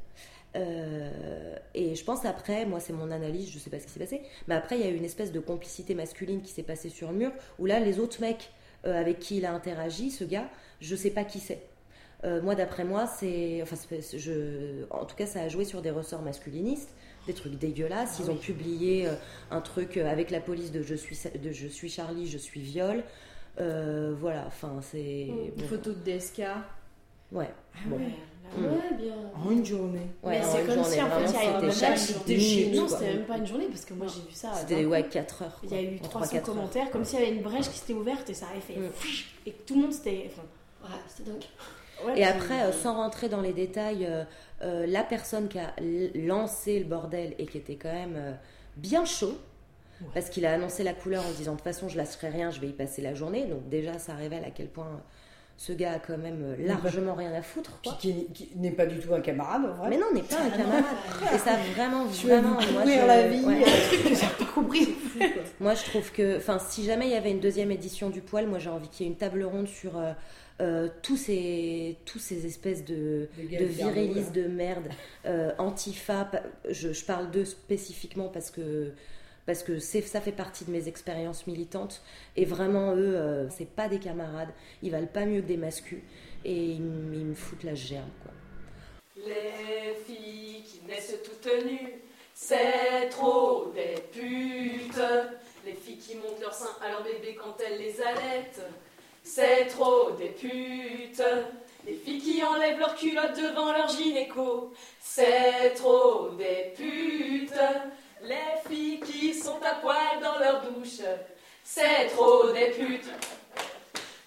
Euh, 0.55 1.55
et 1.73 1.95
je 1.95 2.03
pense 2.03 2.25
après, 2.25 2.65
moi 2.65 2.79
c'est 2.79 2.93
mon 2.93 3.09
analyse, 3.09 3.49
je 3.49 3.57
sais 3.57 3.71
pas 3.71 3.79
ce 3.79 3.85
qui 3.85 3.93
s'est 3.93 3.99
passé, 3.99 4.21
mais 4.47 4.53
après 4.53 4.77
il 4.77 4.85
y 4.85 4.87
a 4.87 4.91
eu 4.91 4.95
une 4.95 5.03
espèce 5.03 5.31
de 5.31 5.39
complicité 5.39 5.95
masculine 5.95 6.43
qui 6.43 6.51
s'est 6.51 6.61
passée 6.61 6.89
sur 6.89 7.11
le 7.11 7.17
mur, 7.17 7.31
où 7.57 7.65
là 7.65 7.79
les 7.79 7.99
autres 7.99 8.21
mecs 8.21 8.51
euh, 8.85 8.99
avec 8.99 9.17
qui 9.17 9.37
il 9.37 9.45
a 9.47 9.53
interagi, 9.53 10.11
ce 10.11 10.23
gars, 10.23 10.47
je 10.79 10.95
sais 10.95 11.09
pas 11.09 11.23
qui 11.23 11.39
c'est. 11.39 11.61
Moi 12.41 12.55
d'après 12.55 12.85
moi, 12.85 13.05
c'est, 13.05 13.61
enfin, 13.63 13.75
je, 14.15 14.85
en 14.91 15.03
tout 15.03 15.15
cas 15.17 15.25
ça 15.25 15.41
a 15.41 15.49
joué 15.49 15.65
sur 15.65 15.81
des 15.81 15.91
ressorts 15.91 16.21
masculinistes, 16.21 16.89
des 17.27 17.33
trucs 17.33 17.57
dégueulasses. 17.57 18.19
Ils 18.19 18.29
ont 18.31 18.35
publié 18.35 19.07
euh, 19.07 19.13
un 19.51 19.61
truc 19.61 19.97
euh, 19.97 20.09
avec 20.11 20.31
la 20.31 20.39
police 20.41 20.71
de 20.71 20.81
je 20.81 20.95
suis, 20.95 21.17
de 21.41 21.51
je 21.51 21.67
suis 21.67 21.89
Charlie, 21.89 22.27
je 22.27 22.37
suis 22.37 22.59
viol. 22.61 23.03
Euh, 23.59 24.13
voilà, 24.19 24.45
enfin 24.47 24.79
c'est. 24.81 25.27
bon. 25.57 25.63
Photo 25.67 25.91
de 25.93 25.99
DSK. 26.17 26.41
Ouais. 27.31 27.49
Ah 27.75 27.77
bon. 27.87 27.97
ouais, 27.97 28.01
Mm. 28.57 28.65
ouais, 28.65 28.97
bien. 29.01 29.15
En 29.33 29.49
une 29.51 29.65
journée. 29.65 29.99
Ouais, 30.21 30.37
mais 30.39 30.43
c'est 30.43 30.65
comme 30.65 30.75
journée, 30.83 30.89
si 30.95 31.01
en 31.01 31.09
fait 31.09 31.25
il 31.25 31.49
y 31.49 31.53
avait 31.55 31.71
chaque 31.71 32.27
minute, 32.27 32.75
Non, 32.75 32.87
c'était 32.89 33.13
même 33.13 33.25
pas 33.25 33.37
une 33.37 33.47
journée 33.47 33.67
parce 33.67 33.85
que 33.85 33.93
moi 33.93 34.05
j'ai 34.07 34.21
vu 34.29 34.33
ça. 34.33 34.53
C'était 34.53 34.85
ouais, 34.85 35.01
coup. 35.03 35.09
4 35.11 35.41
heures. 35.43 35.61
Il 35.63 35.71
y 35.71 35.75
a 35.75 35.81
eu 35.81 35.97
quoi. 35.97 36.09
300 36.09 36.35
3-4 36.35 36.35
heures. 36.35 36.43
commentaires, 36.43 36.91
comme 36.91 37.05
s'il 37.05 37.19
y 37.19 37.23
avait 37.23 37.31
une 37.35 37.41
brèche 37.41 37.69
qui 37.69 37.77
s'était 37.79 37.93
ouverte 37.93 38.29
et 38.29 38.33
ça 38.33 38.47
avait 38.51 38.59
fait. 38.59 38.75
Et 39.47 39.51
que 39.51 39.61
tout 39.65 39.75
le 39.75 39.81
monde 39.83 39.93
s'était. 39.93 40.29
Enfin, 40.29 40.43
Ouais, 40.83 40.99
c'était 41.07 41.31
dingue. 41.31 41.43
Ouais, 42.05 42.19
Et 42.19 42.25
après, 42.25 42.61
euh, 42.63 42.71
sans 42.71 42.93
rentrer 42.95 43.29
dans 43.29 43.41
les 43.41 43.53
détails, 43.53 44.05
euh, 44.05 44.23
euh, 44.61 44.85
la 44.87 45.03
personne 45.03 45.47
qui 45.47 45.59
a 45.59 45.73
lancé 46.15 46.79
le 46.79 46.85
bordel 46.85 47.33
et 47.39 47.45
qui 47.45 47.57
était 47.57 47.75
quand 47.75 47.91
même 47.93 48.37
bien 48.77 49.05
chaud, 49.05 49.37
parce 50.13 50.29
qu'il 50.29 50.45
a 50.45 50.53
annoncé 50.53 50.83
la 50.83 50.93
couleur 50.93 51.23
en 51.25 51.31
disant 51.31 51.53
de 51.53 51.57
toute 51.57 51.63
façon 51.63 51.87
je 51.87 51.95
lâcherai 51.97 52.29
rien, 52.29 52.51
je 52.51 52.59
vais 52.59 52.67
y 52.67 52.73
passer 52.73 53.01
la 53.01 53.13
journée. 53.13 53.45
Donc 53.45 53.69
déjà, 53.69 53.99
ça 53.99 54.13
révèle 54.15 54.43
à 54.43 54.49
quel 54.49 54.67
point 54.67 55.01
ce 55.55 55.71
gars 55.71 55.93
a 55.93 55.99
quand 55.99 56.17
même 56.17 56.55
largement 56.59 57.13
rien 57.13 57.31
à 57.33 57.41
foutre. 57.41 57.79
quoi. 57.83 57.93
Qui, 57.99 58.25
qui 58.33 58.49
n'est 58.55 58.71
pas 58.71 58.85
du 58.87 58.99
tout 58.99 59.13
un 59.13 59.21
camarade, 59.21 59.61
en 59.65 59.73
vrai. 59.75 59.89
Mais 59.91 59.97
non, 59.97 60.07
n'est 60.13 60.23
pas 60.23 60.41
un 60.41 60.49
camarade. 60.49 60.83
Et 61.33 61.37
ça 61.37 61.51
vraiment, 61.75 62.05
vas 62.05 62.11
vraiment, 62.11 62.49
moi, 62.73 62.83
je- 62.85 63.07
la 63.07 63.27
vie, 63.27 63.45
ouais. 63.45 63.63
j'ai 64.09 64.45
pas 64.45 64.51
compris. 64.53 64.89
Moi, 65.59 65.75
je 65.75 65.83
trouve 65.83 66.11
que, 66.11 66.37
enfin, 66.37 66.57
si 66.59 66.83
jamais 66.83 67.05
il 67.05 67.11
y 67.11 67.15
avait 67.15 67.31
une 67.31 67.39
deuxième 67.39 67.71
édition 67.71 68.09
du 68.09 68.21
poil, 68.21 68.47
moi, 68.47 68.57
j'ai 68.59 68.71
envie 68.71 68.89
qu'il 68.89 69.05
y 69.05 69.09
ait 69.09 69.11
une 69.11 69.17
table 69.17 69.43
ronde 69.43 69.67
sur 69.67 69.97
euh, 69.97 70.11
euh, 70.61 70.87
tous 71.01 71.17
ces, 71.17 71.97
tous 72.05 72.19
ces 72.19 72.45
espèces 72.45 72.85
de, 72.85 73.27
de 73.37 74.31
de 74.31 74.47
merde, 74.47 74.87
euh, 75.25 75.51
antifa. 75.57 76.29
Je, 76.69 76.93
je 76.93 77.05
parle 77.05 77.31
d'eux 77.31 77.45
spécifiquement 77.45 78.29
parce 78.29 78.51
que 78.51 78.91
parce 79.45 79.63
que 79.63 79.79
ça 79.79 80.21
fait 80.21 80.31
partie 80.31 80.63
de 80.65 80.71
mes 80.71 80.87
expériences 80.87 81.47
militantes 81.47 82.01
et 82.37 82.45
vraiment 82.45 82.95
eux, 82.95 83.15
euh, 83.15 83.49
c'est 83.49 83.69
pas 83.69 83.89
des 83.89 83.99
camarades, 83.99 84.53
ils 84.81 84.91
valent 84.91 85.07
pas 85.07 85.25
mieux 85.25 85.41
que 85.41 85.47
des 85.47 85.57
mascus 85.57 85.99
et 86.45 86.55
ils, 86.55 86.81
me 86.81 87.33
foutent 87.33 87.63
la 87.63 87.75
gerbe 87.75 88.09
quoi. 88.21 88.31
Les 89.17 89.95
filles 90.05 90.63
qui 90.63 90.81
naissent 90.87 91.17
toutes 91.23 91.65
nues, 91.65 92.01
c'est 92.33 93.09
trop 93.09 93.71
des 93.73 94.01
putes. 94.11 95.01
Les 95.65 95.73
filles 95.73 95.97
qui 95.97 96.15
montent 96.15 96.41
leur 96.41 96.53
sein 96.53 96.69
à 96.81 96.89
leur 96.89 97.03
bébé 97.03 97.37
quand 97.41 97.55
elles 97.65 97.79
les 97.79 98.01
allaitent, 98.01 98.61
c'est 99.23 99.67
trop 99.67 100.11
des 100.11 100.29
putes. 100.29 101.23
Les 101.85 101.95
filles 101.95 102.21
qui 102.21 102.43
enlèvent 102.43 102.79
leurs 102.79 102.95
culottes 102.95 103.35
devant 103.35 103.71
leur 103.73 103.89
gynéco, 103.89 104.71
c'est 105.01 105.73
trop 105.75 106.29
des 106.37 106.73
putes. 106.75 107.53
Les 108.23 108.69
filles 108.69 108.99
qui 109.01 109.33
sont 109.33 109.59
à 109.63 109.75
poil 109.75 110.21
dans 110.21 110.39
leur 110.39 110.61
douche, 110.61 111.01
c'est 111.63 112.07
trop 112.15 112.51
des 112.51 112.71
putes. 112.71 113.09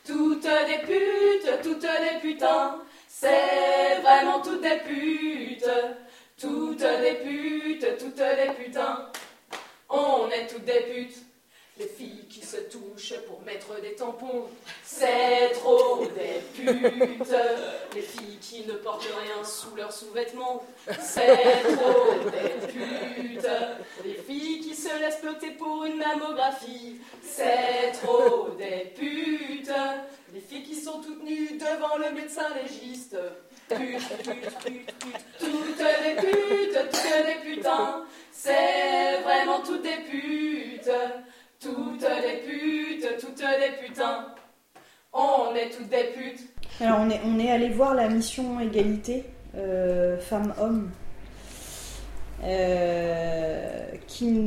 Toutes 0.04 0.42
des 0.42 0.86
putes, 0.86 1.62
toutes 1.62 1.80
des 1.80 2.20
putains, 2.20 2.82
c'est 3.08 4.00
vraiment 4.02 4.40
toutes 4.40 4.60
des 4.62 4.78
putes. 4.86 5.70
Toutes 6.38 6.78
des 6.78 7.14
putes, 7.24 7.96
toutes 7.98 8.16
des 8.16 8.52
putains, 8.54 9.10
on 9.88 10.28
est 10.28 10.46
toutes 10.46 10.66
des 10.66 10.80
putes. 10.80 11.25
Les 11.78 11.88
filles 11.88 12.24
qui 12.30 12.40
se 12.40 12.56
touchent 12.56 13.20
pour 13.28 13.42
mettre 13.42 13.78
des 13.82 13.94
tampons, 13.94 14.46
c'est 14.82 15.50
trop 15.52 16.06
des 16.06 16.40
putes. 16.54 17.34
Les 17.94 18.00
filles 18.00 18.38
qui 18.40 18.64
ne 18.66 18.72
portent 18.74 19.02
rien 19.02 19.44
sous 19.44 19.76
leurs 19.76 19.92
sous-vêtements, 19.92 20.64
c'est 20.98 21.36
trop 21.76 22.14
des 22.30 22.54
putes. 22.66 23.46
Les 24.06 24.14
filles 24.14 24.60
qui 24.60 24.74
se 24.74 24.88
laissent 24.98 25.20
ploter 25.20 25.50
pour 25.50 25.84
une 25.84 25.98
mammographie, 25.98 26.98
c'est 27.22 27.92
trop 28.02 28.48
des 28.56 28.90
putes. 28.96 29.70
Les 30.32 30.40
filles 30.40 30.62
qui 30.62 30.76
sont 30.76 31.02
toutes 31.02 31.24
nues 31.24 31.58
devant 31.58 31.98
le 31.98 32.10
médecin 32.12 32.48
légiste. 32.62 33.18
Toutes 33.68 33.78
des 33.78 33.98
putes, 36.20 36.78
toutes 36.90 37.26
des 37.26 37.38
putains, 37.54 38.06
c'est 38.32 39.20
vraiment 39.22 39.60
toutes 39.60 39.82
des 39.82 39.98
putes. 40.10 40.90
Toutes 41.66 42.00
des 42.00 42.46
putes, 42.46 43.08
toutes 43.18 43.38
des 43.38 43.84
putains, 43.84 44.26
on 45.12 45.52
est 45.56 45.70
toutes 45.70 45.88
des 45.88 46.12
putes. 46.14 46.40
Alors 46.80 47.00
on 47.00 47.10
est, 47.10 47.20
on 47.24 47.40
est 47.40 47.50
allé 47.50 47.70
voir 47.70 47.94
la 47.94 48.08
mission 48.08 48.60
égalité 48.60 49.24
euh, 49.56 50.16
femmes-hommes 50.18 50.90
euh, 52.44 53.80
qui, 54.06 54.44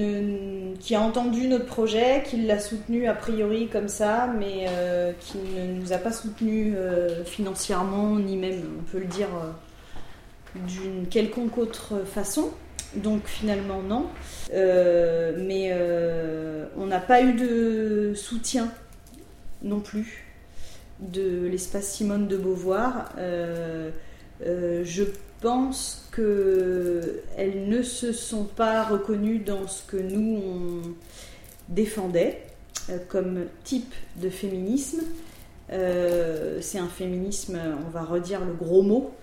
qui 0.79 0.95
a 0.95 1.01
entendu 1.01 1.49
notre 1.49 1.65
projet, 1.65 2.23
qui 2.25 2.37
l'a 2.37 2.59
soutenu 2.59 3.07
a 3.09 3.13
priori 3.13 3.67
comme 3.67 3.89
ça, 3.89 4.27
mais 4.27 4.67
euh, 4.69 5.11
qui 5.19 5.39
ne 5.39 5.73
nous 5.73 5.91
a 5.91 5.97
pas 5.97 6.13
soutenu 6.13 6.73
financièrement, 7.25 8.15
ni 8.15 8.37
même, 8.37 8.79
on 8.79 8.83
peut 8.83 8.99
le 8.99 9.07
dire, 9.07 9.27
d'une 10.55 11.07
quelconque 11.09 11.57
autre 11.57 12.05
façon. 12.05 12.51
Donc 12.95 13.27
finalement 13.27 13.81
non. 13.81 14.07
Euh, 14.53 15.33
mais 15.37 15.69
euh, 15.71 16.65
on 16.77 16.87
n'a 16.87 16.99
pas 16.99 17.21
eu 17.21 17.33
de 17.33 18.13
soutien 18.15 18.71
non 19.61 19.79
plus 19.79 20.25
de 20.99 21.47
l'espace 21.47 21.87
Simone 21.87 22.27
de 22.27 22.37
Beauvoir. 22.37 23.11
Euh, 23.17 23.91
je 24.41 25.03
pense 25.41 26.09
qu'elles 26.15 27.67
ne 27.67 27.81
se 27.83 28.11
sont 28.11 28.45
pas 28.45 28.83
reconnues 28.83 29.39
dans 29.39 29.67
ce 29.67 29.83
que 29.83 29.97
nous 29.97 30.41
on 30.43 30.81
défendait 31.69 32.41
comme 33.07 33.45
type 33.63 33.93
de 34.15 34.29
féminisme. 34.29 35.01
C'est 35.69 36.79
un 36.79 36.87
féminisme, 36.87 37.59
on 37.85 37.89
va 37.89 38.03
redire 38.03 38.43
le 38.43 38.53
gros 38.53 38.81
mot, 38.81 39.13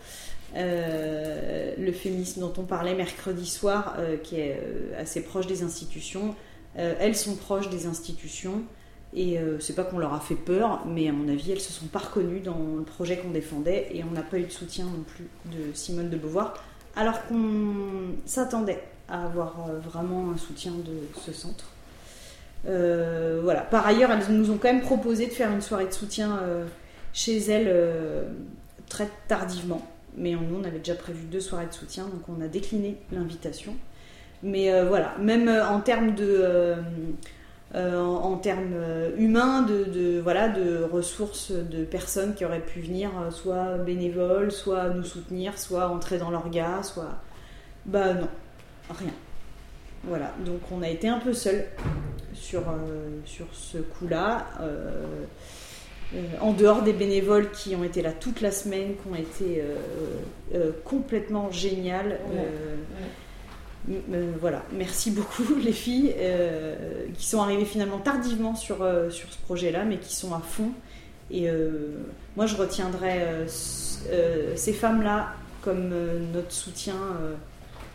euh, 0.57 1.75
le 1.79 1.93
féminisme 1.93 2.41
dont 2.41 2.53
on 2.57 2.63
parlait 2.63 2.95
mercredi 2.95 3.47
soir, 3.47 3.97
euh, 3.99 4.17
qui 4.17 4.41
est 4.41 4.59
euh, 4.63 5.01
assez 5.01 5.23
proche 5.23 5.47
des 5.47 5.63
institutions. 5.63 6.35
Elles 6.79 7.17
sont 7.17 7.37
proches 7.37 7.71
des 7.71 7.87
institutions 7.87 8.63
Et 9.15 9.39
c'est 9.61 9.75
pas 9.75 9.83
qu'on 9.83 9.97
leur 9.97 10.13
a 10.13 10.21
fait 10.21 10.35
peur, 10.35 10.85
mais 10.85 11.09
à 11.09 11.13
mon 11.13 11.27
avis, 11.27 11.53
elles 11.53 11.61
se 11.63 11.73
sont 11.73 11.87
pas 11.87 12.01
reconnues 12.01 12.41
dans 12.41 12.59
le 12.77 12.83
projet 12.83 13.17
qu'on 13.17 13.31
défendait 13.31 13.89
et 13.95 14.05
on 14.05 14.11
n'a 14.11 14.21
pas 14.21 14.39
eu 14.39 14.43
de 14.43 14.53
soutien 14.53 14.85
non 14.85 15.03
plus 15.07 15.27
de 15.47 15.73
Simone 15.73 16.11
de 16.11 16.19
Beauvoir, 16.19 16.63
alors 16.95 17.27
qu'on 17.29 18.15
s'attendait 18.27 18.83
à 19.09 19.25
avoir 19.25 19.71
vraiment 19.83 20.33
un 20.33 20.37
soutien 20.37 20.73
de 20.73 20.99
ce 21.19 21.33
centre. 21.33 21.71
Voilà. 22.65 23.63
Par 23.63 23.87
ailleurs, 23.87 24.11
elles 24.11 24.37
nous 24.37 24.51
ont 24.51 24.59
quand 24.59 24.71
même 24.71 24.83
proposé 24.83 25.29
de 25.29 25.33
faire 25.33 25.51
une 25.51 25.63
soirée 25.63 25.87
de 25.87 25.95
soutien 25.95 26.39
chez 27.15 27.39
elles 27.39 27.75
très 28.87 29.09
tardivement. 29.29 29.81
Mais 30.17 30.33
nous, 30.33 30.57
on 30.61 30.65
avait 30.65 30.79
déjà 30.79 30.95
prévu 30.95 31.25
deux 31.25 31.41
soirées 31.41 31.67
de 31.67 31.73
soutien, 31.73 32.05
donc 32.05 32.23
on 32.29 32.41
a 32.41 32.49
décliné 32.49 32.97
l'invitation. 33.13 33.75
Mais 34.43 34.73
euh, 34.73 34.87
voilà, 34.87 35.15
même 35.19 35.49
euh, 35.49 35.67
en 35.67 35.81
termes 35.81 36.15
de, 36.15 36.77
euh, 37.75 37.99
en, 37.99 38.37
termes 38.37 38.77
humains, 39.19 39.63
de, 39.63 40.21
voilà, 40.21 40.49
de 40.49 40.83
ressources 40.83 41.53
de 41.53 41.85
personnes 41.85 42.35
qui 42.35 42.45
auraient 42.45 42.61
pu 42.61 42.81
venir, 42.81 43.11
soit 43.31 43.79
bénévoles, 43.79 44.53
soit 44.53 44.91
nous 44.91 45.05
soutenir, 45.05 45.59
soit 45.59 45.89
entrer 45.89 46.19
dans 46.19 46.31
l'orga, 46.31 46.83
soit. 46.83 47.17
Bah 47.87 48.15
non, 48.15 48.29
rien. 48.91 49.13
Voilà, 50.05 50.33
donc 50.45 50.61
on 50.71 50.83
a 50.83 50.89
été 50.89 51.09
un 51.09 51.19
peu 51.19 51.33
seuls 51.33 51.65
sur, 52.35 52.63
sur 53.25 53.47
ce 53.53 53.79
coup-là. 53.79 54.47
Euh, 56.15 56.19
en 56.41 56.53
dehors 56.53 56.83
des 56.83 56.93
bénévoles 56.93 57.51
qui 57.51 57.75
ont 57.75 57.83
été 57.83 58.01
là 58.01 58.13
toute 58.13 58.41
la 58.41 58.53
semaine, 58.53 58.95
qui 58.95 59.09
ont 59.11 59.17
été 59.17 59.61
euh, 59.61 59.75
euh, 60.55 60.71
complètement 60.85 61.51
géniales. 61.51 62.21
voilà, 64.41 64.63
merci 64.73 65.11
beaucoup 65.11 65.55
les 65.63 65.73
filles 65.73 66.15
qui 67.17 67.27
sont 67.27 67.41
arrivées 67.41 67.65
finalement 67.65 67.99
tardivement 67.99 68.55
sur, 68.55 68.77
sur 69.11 69.33
ce 69.33 69.39
projet-là, 69.45 69.85
mais 69.85 69.99
qui 69.99 70.15
sont 70.15 70.35
à 70.35 70.41
fond. 70.41 70.71
Et 71.31 71.49
moi, 72.37 72.47
je 72.47 72.57
retiendrai 72.57 73.21
ces 73.49 74.73
femmes-là 74.73 75.35
comme 75.63 75.93
notre 76.33 76.53
soutien. 76.53 76.95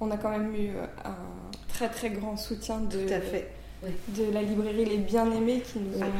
On 0.01 0.11
a 0.11 0.17
quand 0.17 0.31
même 0.31 0.53
eu 0.55 0.71
un 1.05 1.15
très 1.69 1.87
très 1.87 2.09
grand 2.09 2.35
soutien 2.35 2.79
de, 2.79 3.05
Tout 3.05 3.13
à 3.13 3.21
fait. 3.21 3.51
de 3.83 4.33
la 4.33 4.41
librairie 4.41 4.85
Les 4.85 4.97
Bien-Aimés 4.97 5.61
qui 5.61 5.79
nous 5.79 6.01
ont 6.01 6.11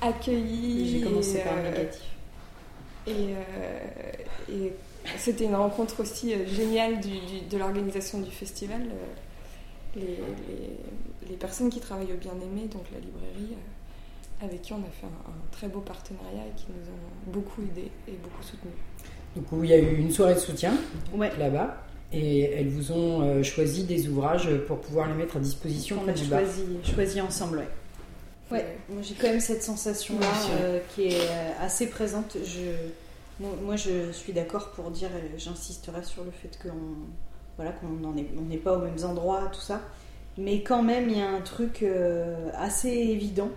accueillis. 0.00 0.90
J'ai 0.98 1.00
commencé 1.04 1.38
et, 1.38 1.40
par 1.42 1.54
le 1.56 1.60
euh, 1.62 1.70
négatif. 1.70 2.02
Et, 3.06 3.10
euh, 3.10 4.52
et 4.52 4.72
c'était 5.16 5.44
une 5.44 5.54
rencontre 5.54 6.00
aussi 6.00 6.34
euh, 6.34 6.46
géniale 6.46 7.00
du- 7.00 7.08
du- 7.08 7.46
de 7.50 7.58
l'organisation 7.58 8.20
du 8.20 8.30
festival. 8.30 8.82
Les, 9.96 10.02
les- 10.02 11.28
les 11.30 11.36
personnes 11.36 11.70
qui 11.70 11.80
travaillent 11.80 12.12
au 12.12 12.16
Bien-Aimé, 12.16 12.68
donc 12.72 12.82
la 12.92 12.98
librairie, 13.00 13.54
euh, 13.54 14.44
avec 14.46 14.62
qui 14.62 14.72
on 14.72 14.76
a 14.76 14.90
fait 15.00 15.06
un, 15.06 15.30
un 15.30 15.34
très 15.50 15.68
beau 15.68 15.80
partenariat 15.80 16.42
et 16.46 16.56
qui 16.56 16.66
nous 16.68 16.88
ont 16.90 17.32
beaucoup 17.32 17.62
aidés 17.62 17.90
et 18.06 18.12
beaucoup 18.22 18.42
soutenus. 18.42 18.74
Du 19.36 19.42
coup, 19.42 19.64
il 19.64 19.70
y 19.70 19.72
a 19.72 19.78
eu 19.78 19.96
une 19.96 20.10
soirée 20.10 20.34
de 20.34 20.38
soutien 20.38 20.72
Ouais. 21.14 21.32
là-bas. 21.38 21.82
Et 22.10 22.44
elles 22.52 22.68
vous 22.70 22.90
ont 22.92 23.20
euh, 23.20 23.42
choisi 23.42 23.84
des 23.84 24.08
ouvrages 24.08 24.48
pour 24.66 24.78
pouvoir 24.80 25.08
les 25.08 25.14
mettre 25.14 25.36
à 25.36 25.40
disposition 25.40 25.96
On 26.00 26.04
près 26.04 26.12
a 26.12 26.16
choisi, 26.16 26.62
choisi 26.82 27.20
ensemble, 27.20 27.58
ouais. 27.58 27.68
Ouais, 28.50 28.78
moi 28.88 29.02
j'ai 29.02 29.14
quand 29.14 29.28
même 29.28 29.40
cette 29.40 29.62
sensation-là 29.62 30.26
euh, 30.60 30.80
qui 30.94 31.08
est 31.08 31.20
euh, 31.20 31.50
assez 31.60 31.88
présente. 31.88 32.36
Je, 32.44 32.70
moi, 33.40 33.50
moi, 33.62 33.76
je 33.76 34.10
suis 34.10 34.32
d'accord 34.32 34.70
pour 34.70 34.90
dire, 34.90 35.10
euh, 35.14 35.28
j'insisterai 35.36 36.02
sur 36.02 36.24
le 36.24 36.30
fait 36.30 36.58
qu'on 36.62 36.74
voilà, 37.56 37.72
qu'on 37.72 37.88
n'est 38.42 38.56
pas 38.56 38.76
aux 38.76 38.80
mêmes 38.80 39.04
endroits, 39.04 39.50
tout 39.52 39.60
ça. 39.60 39.80
Mais 40.38 40.62
quand 40.62 40.82
même, 40.82 41.08
il 41.10 41.18
y 41.18 41.20
a 41.20 41.28
un 41.28 41.40
truc 41.40 41.82
euh, 41.82 42.48
assez 42.54 42.88
évident, 42.90 43.50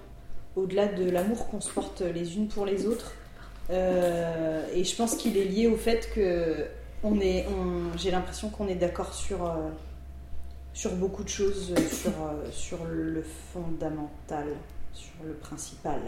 au-delà 0.55 0.87
de 0.87 1.09
l'amour 1.09 1.47
qu'on 1.49 1.61
se 1.61 1.71
porte 1.71 2.01
les 2.01 2.35
unes 2.35 2.47
pour 2.47 2.65
les 2.65 2.85
autres. 2.87 3.13
Euh, 3.69 4.65
et 4.73 4.83
je 4.83 4.95
pense 4.95 5.15
qu'il 5.15 5.37
est 5.37 5.45
lié 5.45 5.67
au 5.67 5.77
fait 5.77 6.09
que 6.13 6.65
on 7.03 7.19
est, 7.21 7.45
on- 7.47 7.95
j'ai 7.97 8.11
l'impression 8.11 8.49
qu'on 8.49 8.67
est 8.67 8.75
d'accord 8.75 9.13
sur, 9.13 9.45
euh, 9.45 9.69
sur 10.73 10.91
beaucoup 10.95 11.23
de 11.23 11.29
choses, 11.29 11.73
sur, 11.91 12.11
sur 12.51 12.83
le 12.85 13.23
fondamental, 13.53 14.47
sur 15.01 15.23
le 15.25 15.33
principal. 15.33 15.99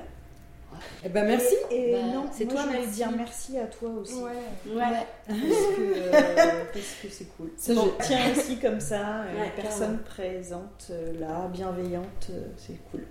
Eh 1.03 1.09
ben 1.09 1.27
merci. 1.27 1.53
Et, 1.69 1.91
Bah, 1.91 1.99
non, 2.13 2.25
c'est 2.31 2.45
toi, 2.47 2.61
je 2.61 2.67
voulais 2.67 2.79
merci. 2.79 2.95
dire 2.95 3.11
merci 3.15 3.57
à 3.59 3.65
toi 3.67 3.89
aussi. 3.91 4.15
Ouais. 4.15 4.31
Ouais. 4.75 5.05
Parce 5.27 5.39
que 5.39 5.81
euh, 5.81 6.11
parce 6.73 6.95
que 7.01 7.09
c'est 7.09 7.25
cool. 7.37 7.51
Ça, 7.57 7.75
Bon, 7.75 7.91
je- 7.99 8.05
tiens 8.07 8.31
aussi 8.35 8.57
comme 8.57 8.79
ça, 8.79 9.21
euh, 9.21 9.39
Ouais, 9.39 9.51
une 9.55 9.61
personne 9.61 9.99
présente 9.99 10.87
euh, 10.89 11.19
là, 11.19 11.47
bienveillante, 11.51 12.31
c'est 12.57 12.77
cool. 12.89 13.03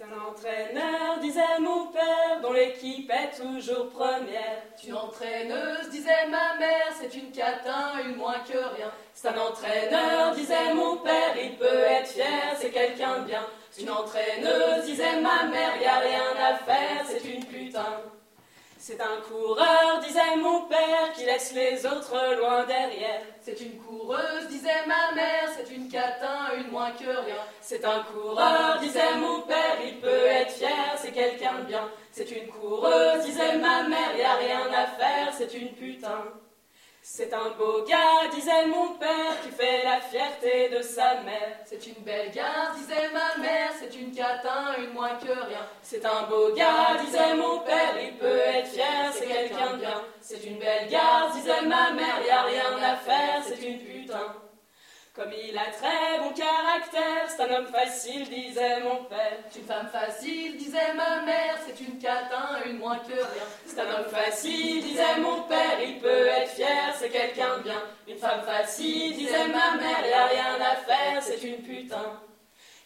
C'est 0.00 0.06
un 0.06 0.30
entraîneur, 0.30 1.18
disait 1.20 1.58
mon 1.60 1.88
père, 1.88 2.40
dont 2.40 2.54
l'équipe 2.54 3.10
est 3.10 3.36
toujours 3.36 3.90
première. 3.90 4.62
C'est 4.74 4.86
une 4.86 4.94
entraîneuse, 4.94 5.90
disait 5.90 6.26
ma 6.30 6.56
mère, 6.58 6.90
c'est 6.98 7.14
une 7.14 7.30
catin, 7.30 7.98
une 8.02 8.16
moins 8.16 8.38
que 8.50 8.56
rien. 8.56 8.90
C'est 9.12 9.28
un 9.28 9.36
entraîneur, 9.36 10.34
disait 10.34 10.72
mon 10.72 10.96
père, 10.96 11.36
il 11.36 11.54
peut 11.58 11.66
être 11.66 12.08
fier, 12.08 12.56
c'est 12.56 12.70
quelqu'un 12.70 13.18
de 13.18 13.24
bien. 13.26 13.44
C'est 13.70 13.82
une 13.82 13.90
entraîneuse, 13.90 14.86
disait 14.86 15.20
ma 15.20 15.44
mère, 15.44 15.76
y 15.78 15.84
a 15.84 15.98
rien 15.98 16.48
à 16.48 16.54
faire, 16.54 17.04
c'est 17.06 17.28
une 17.28 17.44
putain. 17.44 18.00
C'est 18.82 18.98
un 18.98 19.20
coureur, 19.28 20.00
disait 20.02 20.36
mon 20.38 20.62
père, 20.62 21.12
qui 21.14 21.26
laisse 21.26 21.52
les 21.52 21.84
autres 21.84 22.16
loin 22.38 22.64
derrière. 22.64 23.20
C'est 23.42 23.60
une 23.60 23.76
coureuse, 23.76 24.48
disait 24.48 24.86
ma 24.86 25.14
mère, 25.14 25.50
c'est 25.54 25.70
une 25.70 25.86
catin, 25.86 26.54
une 26.56 26.70
moins 26.70 26.90
que 26.92 27.04
rien. 27.04 27.44
C'est 27.60 27.84
un 27.84 28.02
coureur, 28.04 28.78
disait 28.80 29.16
mon 29.18 29.42
père, 29.42 29.76
il 29.84 30.00
peut 30.00 30.24
être 30.24 30.52
fier, 30.52 30.96
c'est 30.96 31.12
quelqu'un 31.12 31.58
de 31.58 31.64
bien. 31.66 31.90
C'est 32.10 32.30
une 32.30 32.48
coureuse, 32.48 33.22
disait 33.26 33.58
ma 33.58 33.82
mère, 33.82 34.16
y 34.16 34.22
a 34.22 34.36
rien 34.36 34.72
à 34.72 34.86
faire, 34.86 35.34
c'est 35.36 35.52
une 35.52 35.74
putain. 35.74 36.24
C'est 37.02 37.32
un 37.32 37.50
beau 37.58 37.82
gars, 37.88 38.28
disait 38.32 38.66
mon 38.66 38.94
père, 38.94 39.40
qui 39.42 39.50
fait 39.50 39.84
la 39.84 40.00
fierté 40.00 40.68
de 40.68 40.82
sa 40.82 41.22
mère. 41.22 41.56
C'est 41.64 41.86
une 41.86 42.02
belle 42.04 42.30
gare, 42.30 42.74
disait 42.76 43.08
ma 43.12 43.42
mère, 43.42 43.70
c'est 43.78 43.94
une 43.98 44.12
catin, 44.12 44.74
une 44.78 44.92
moins 44.92 45.16
que 45.16 45.32
rien. 45.32 45.66
C'est 45.82 46.04
un 46.04 46.22
beau 46.28 46.52
gars, 46.54 46.98
disait 47.04 47.34
mon 47.34 47.60
père, 47.60 47.94
il 48.02 48.18
peut 48.18 48.38
être 48.38 48.68
fier, 48.68 49.12
c'est 49.12 49.26
quelqu'un 49.26 49.72
de 49.72 49.76
bien. 49.78 50.02
C'est 50.20 50.44
une 50.44 50.58
belle 50.58 50.88
gare, 50.88 51.32
disait 51.34 51.62
ma 51.62 51.90
mère, 51.92 52.20
y 52.26 52.30
a 52.30 52.42
rien 52.42 52.82
à 52.82 52.96
faire, 52.96 53.42
c'est 53.44 53.62
une 53.66 53.78
putain. 53.78 54.34
Comme 55.20 55.34
il 55.34 55.58
a 55.58 55.66
très 55.66 56.18
bon 56.18 56.30
caractère, 56.30 57.28
c'est 57.28 57.42
un 57.42 57.58
homme 57.58 57.66
facile, 57.66 58.26
disait 58.26 58.80
mon 58.80 59.04
père. 59.04 59.36
C'est 59.50 59.58
une 59.58 59.66
femme 59.66 59.88
facile, 59.92 60.56
disait 60.56 60.94
ma 60.96 61.20
mère, 61.26 61.58
c'est 61.66 61.78
une 61.78 61.98
catin, 61.98 62.56
une 62.64 62.78
moins 62.78 62.96
que 63.00 63.12
rien. 63.12 63.44
C'est 63.66 63.80
un 63.80 63.98
homme 63.98 64.08
facile, 64.10 64.82
disait 64.82 65.18
mon 65.20 65.42
père, 65.42 65.78
il 65.86 65.98
peut 65.98 66.26
être 66.26 66.52
fier, 66.52 66.94
c'est 66.98 67.10
quelqu'un 67.10 67.58
de 67.58 67.64
bien. 67.64 67.82
Une 68.08 68.16
femme 68.16 68.40
facile, 68.46 69.14
disait 69.14 69.46
ma 69.48 69.76
mère, 69.76 70.08
y 70.08 70.12
a 70.14 70.24
rien 70.24 70.58
à 70.58 70.76
faire, 70.76 71.22
c'est 71.22 71.42
une 71.42 71.62
putain. 71.64 72.18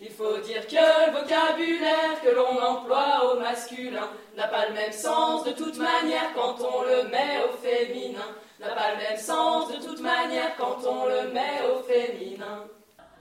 Il 0.00 0.10
faut 0.10 0.38
dire 0.38 0.66
que 0.66 0.74
le 0.74 1.12
vocabulaire 1.12 2.20
que 2.20 2.30
l'on 2.30 2.60
emploie 2.60 3.32
au 3.32 3.38
masculin 3.38 4.10
n'a 4.36 4.48
pas 4.48 4.66
le 4.66 4.74
même 4.74 4.90
sens 4.90 5.44
de 5.44 5.52
toute 5.52 5.76
manière 5.76 6.32
quand 6.34 6.56
on 6.62 6.82
le 6.82 7.04
met 7.04 7.44
au 7.48 7.56
féminin. 7.58 8.26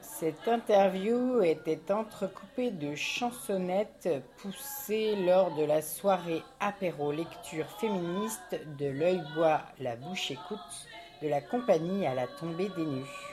Cette 0.01 0.47
interview 0.47 1.41
était 1.41 1.91
entrecoupée 1.91 2.71
de 2.71 2.95
chansonnettes 2.95 4.09
poussées 4.37 5.15
lors 5.15 5.55
de 5.55 5.63
la 5.63 5.81
soirée 5.81 6.43
apéro 6.59 7.11
lecture 7.11 7.67
féministe 7.79 8.59
de 8.79 8.87
l'œil 8.87 9.21
bois 9.35 9.61
la 9.79 9.95
bouche 9.95 10.31
écoute 10.31 10.87
de 11.21 11.27
la 11.27 11.41
compagnie 11.41 12.05
à 12.05 12.13
la 12.13 12.27
tombée 12.27 12.69
des 12.75 12.85
nues. 12.85 13.32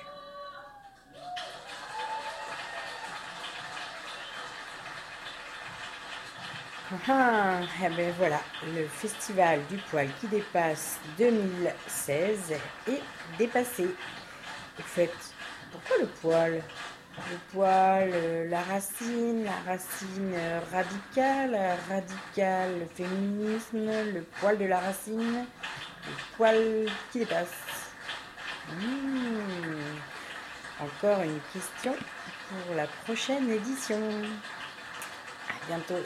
Ah, 6.92 7.60
eh 7.84 7.88
ben 7.88 8.12
voilà, 8.18 8.40
le 8.74 8.84
festival 8.88 9.60
du 9.68 9.76
poil 9.76 10.08
qui 10.20 10.26
dépasse 10.26 10.98
2016 11.18 12.52
est 12.88 13.00
dépassé. 13.38 13.84
Au 14.76 14.82
fait, 14.82 15.12
pourquoi 15.70 15.98
le 16.00 16.06
poil? 16.06 16.62
Le 17.30 17.36
poil, 17.52 18.10
euh, 18.12 18.48
la 18.48 18.62
racine, 18.62 19.44
la 19.44 19.72
racine 19.72 20.34
euh, 20.34 20.60
radicale, 20.72 21.56
radical 21.88 22.88
féminisme, 22.96 24.12
le 24.12 24.22
poil 24.40 24.58
de 24.58 24.64
la 24.64 24.80
racine, 24.80 25.44
le 25.44 26.36
poil 26.36 26.86
qui 27.12 27.20
dépasse. 27.20 27.94
Hmm, 28.68 30.00
Encore 30.80 31.22
une 31.22 31.40
question 31.52 31.94
pour 32.48 32.74
la 32.74 32.86
prochaine 33.04 33.48
édition. 33.48 34.00
À 35.48 35.66
bientôt. 35.68 36.04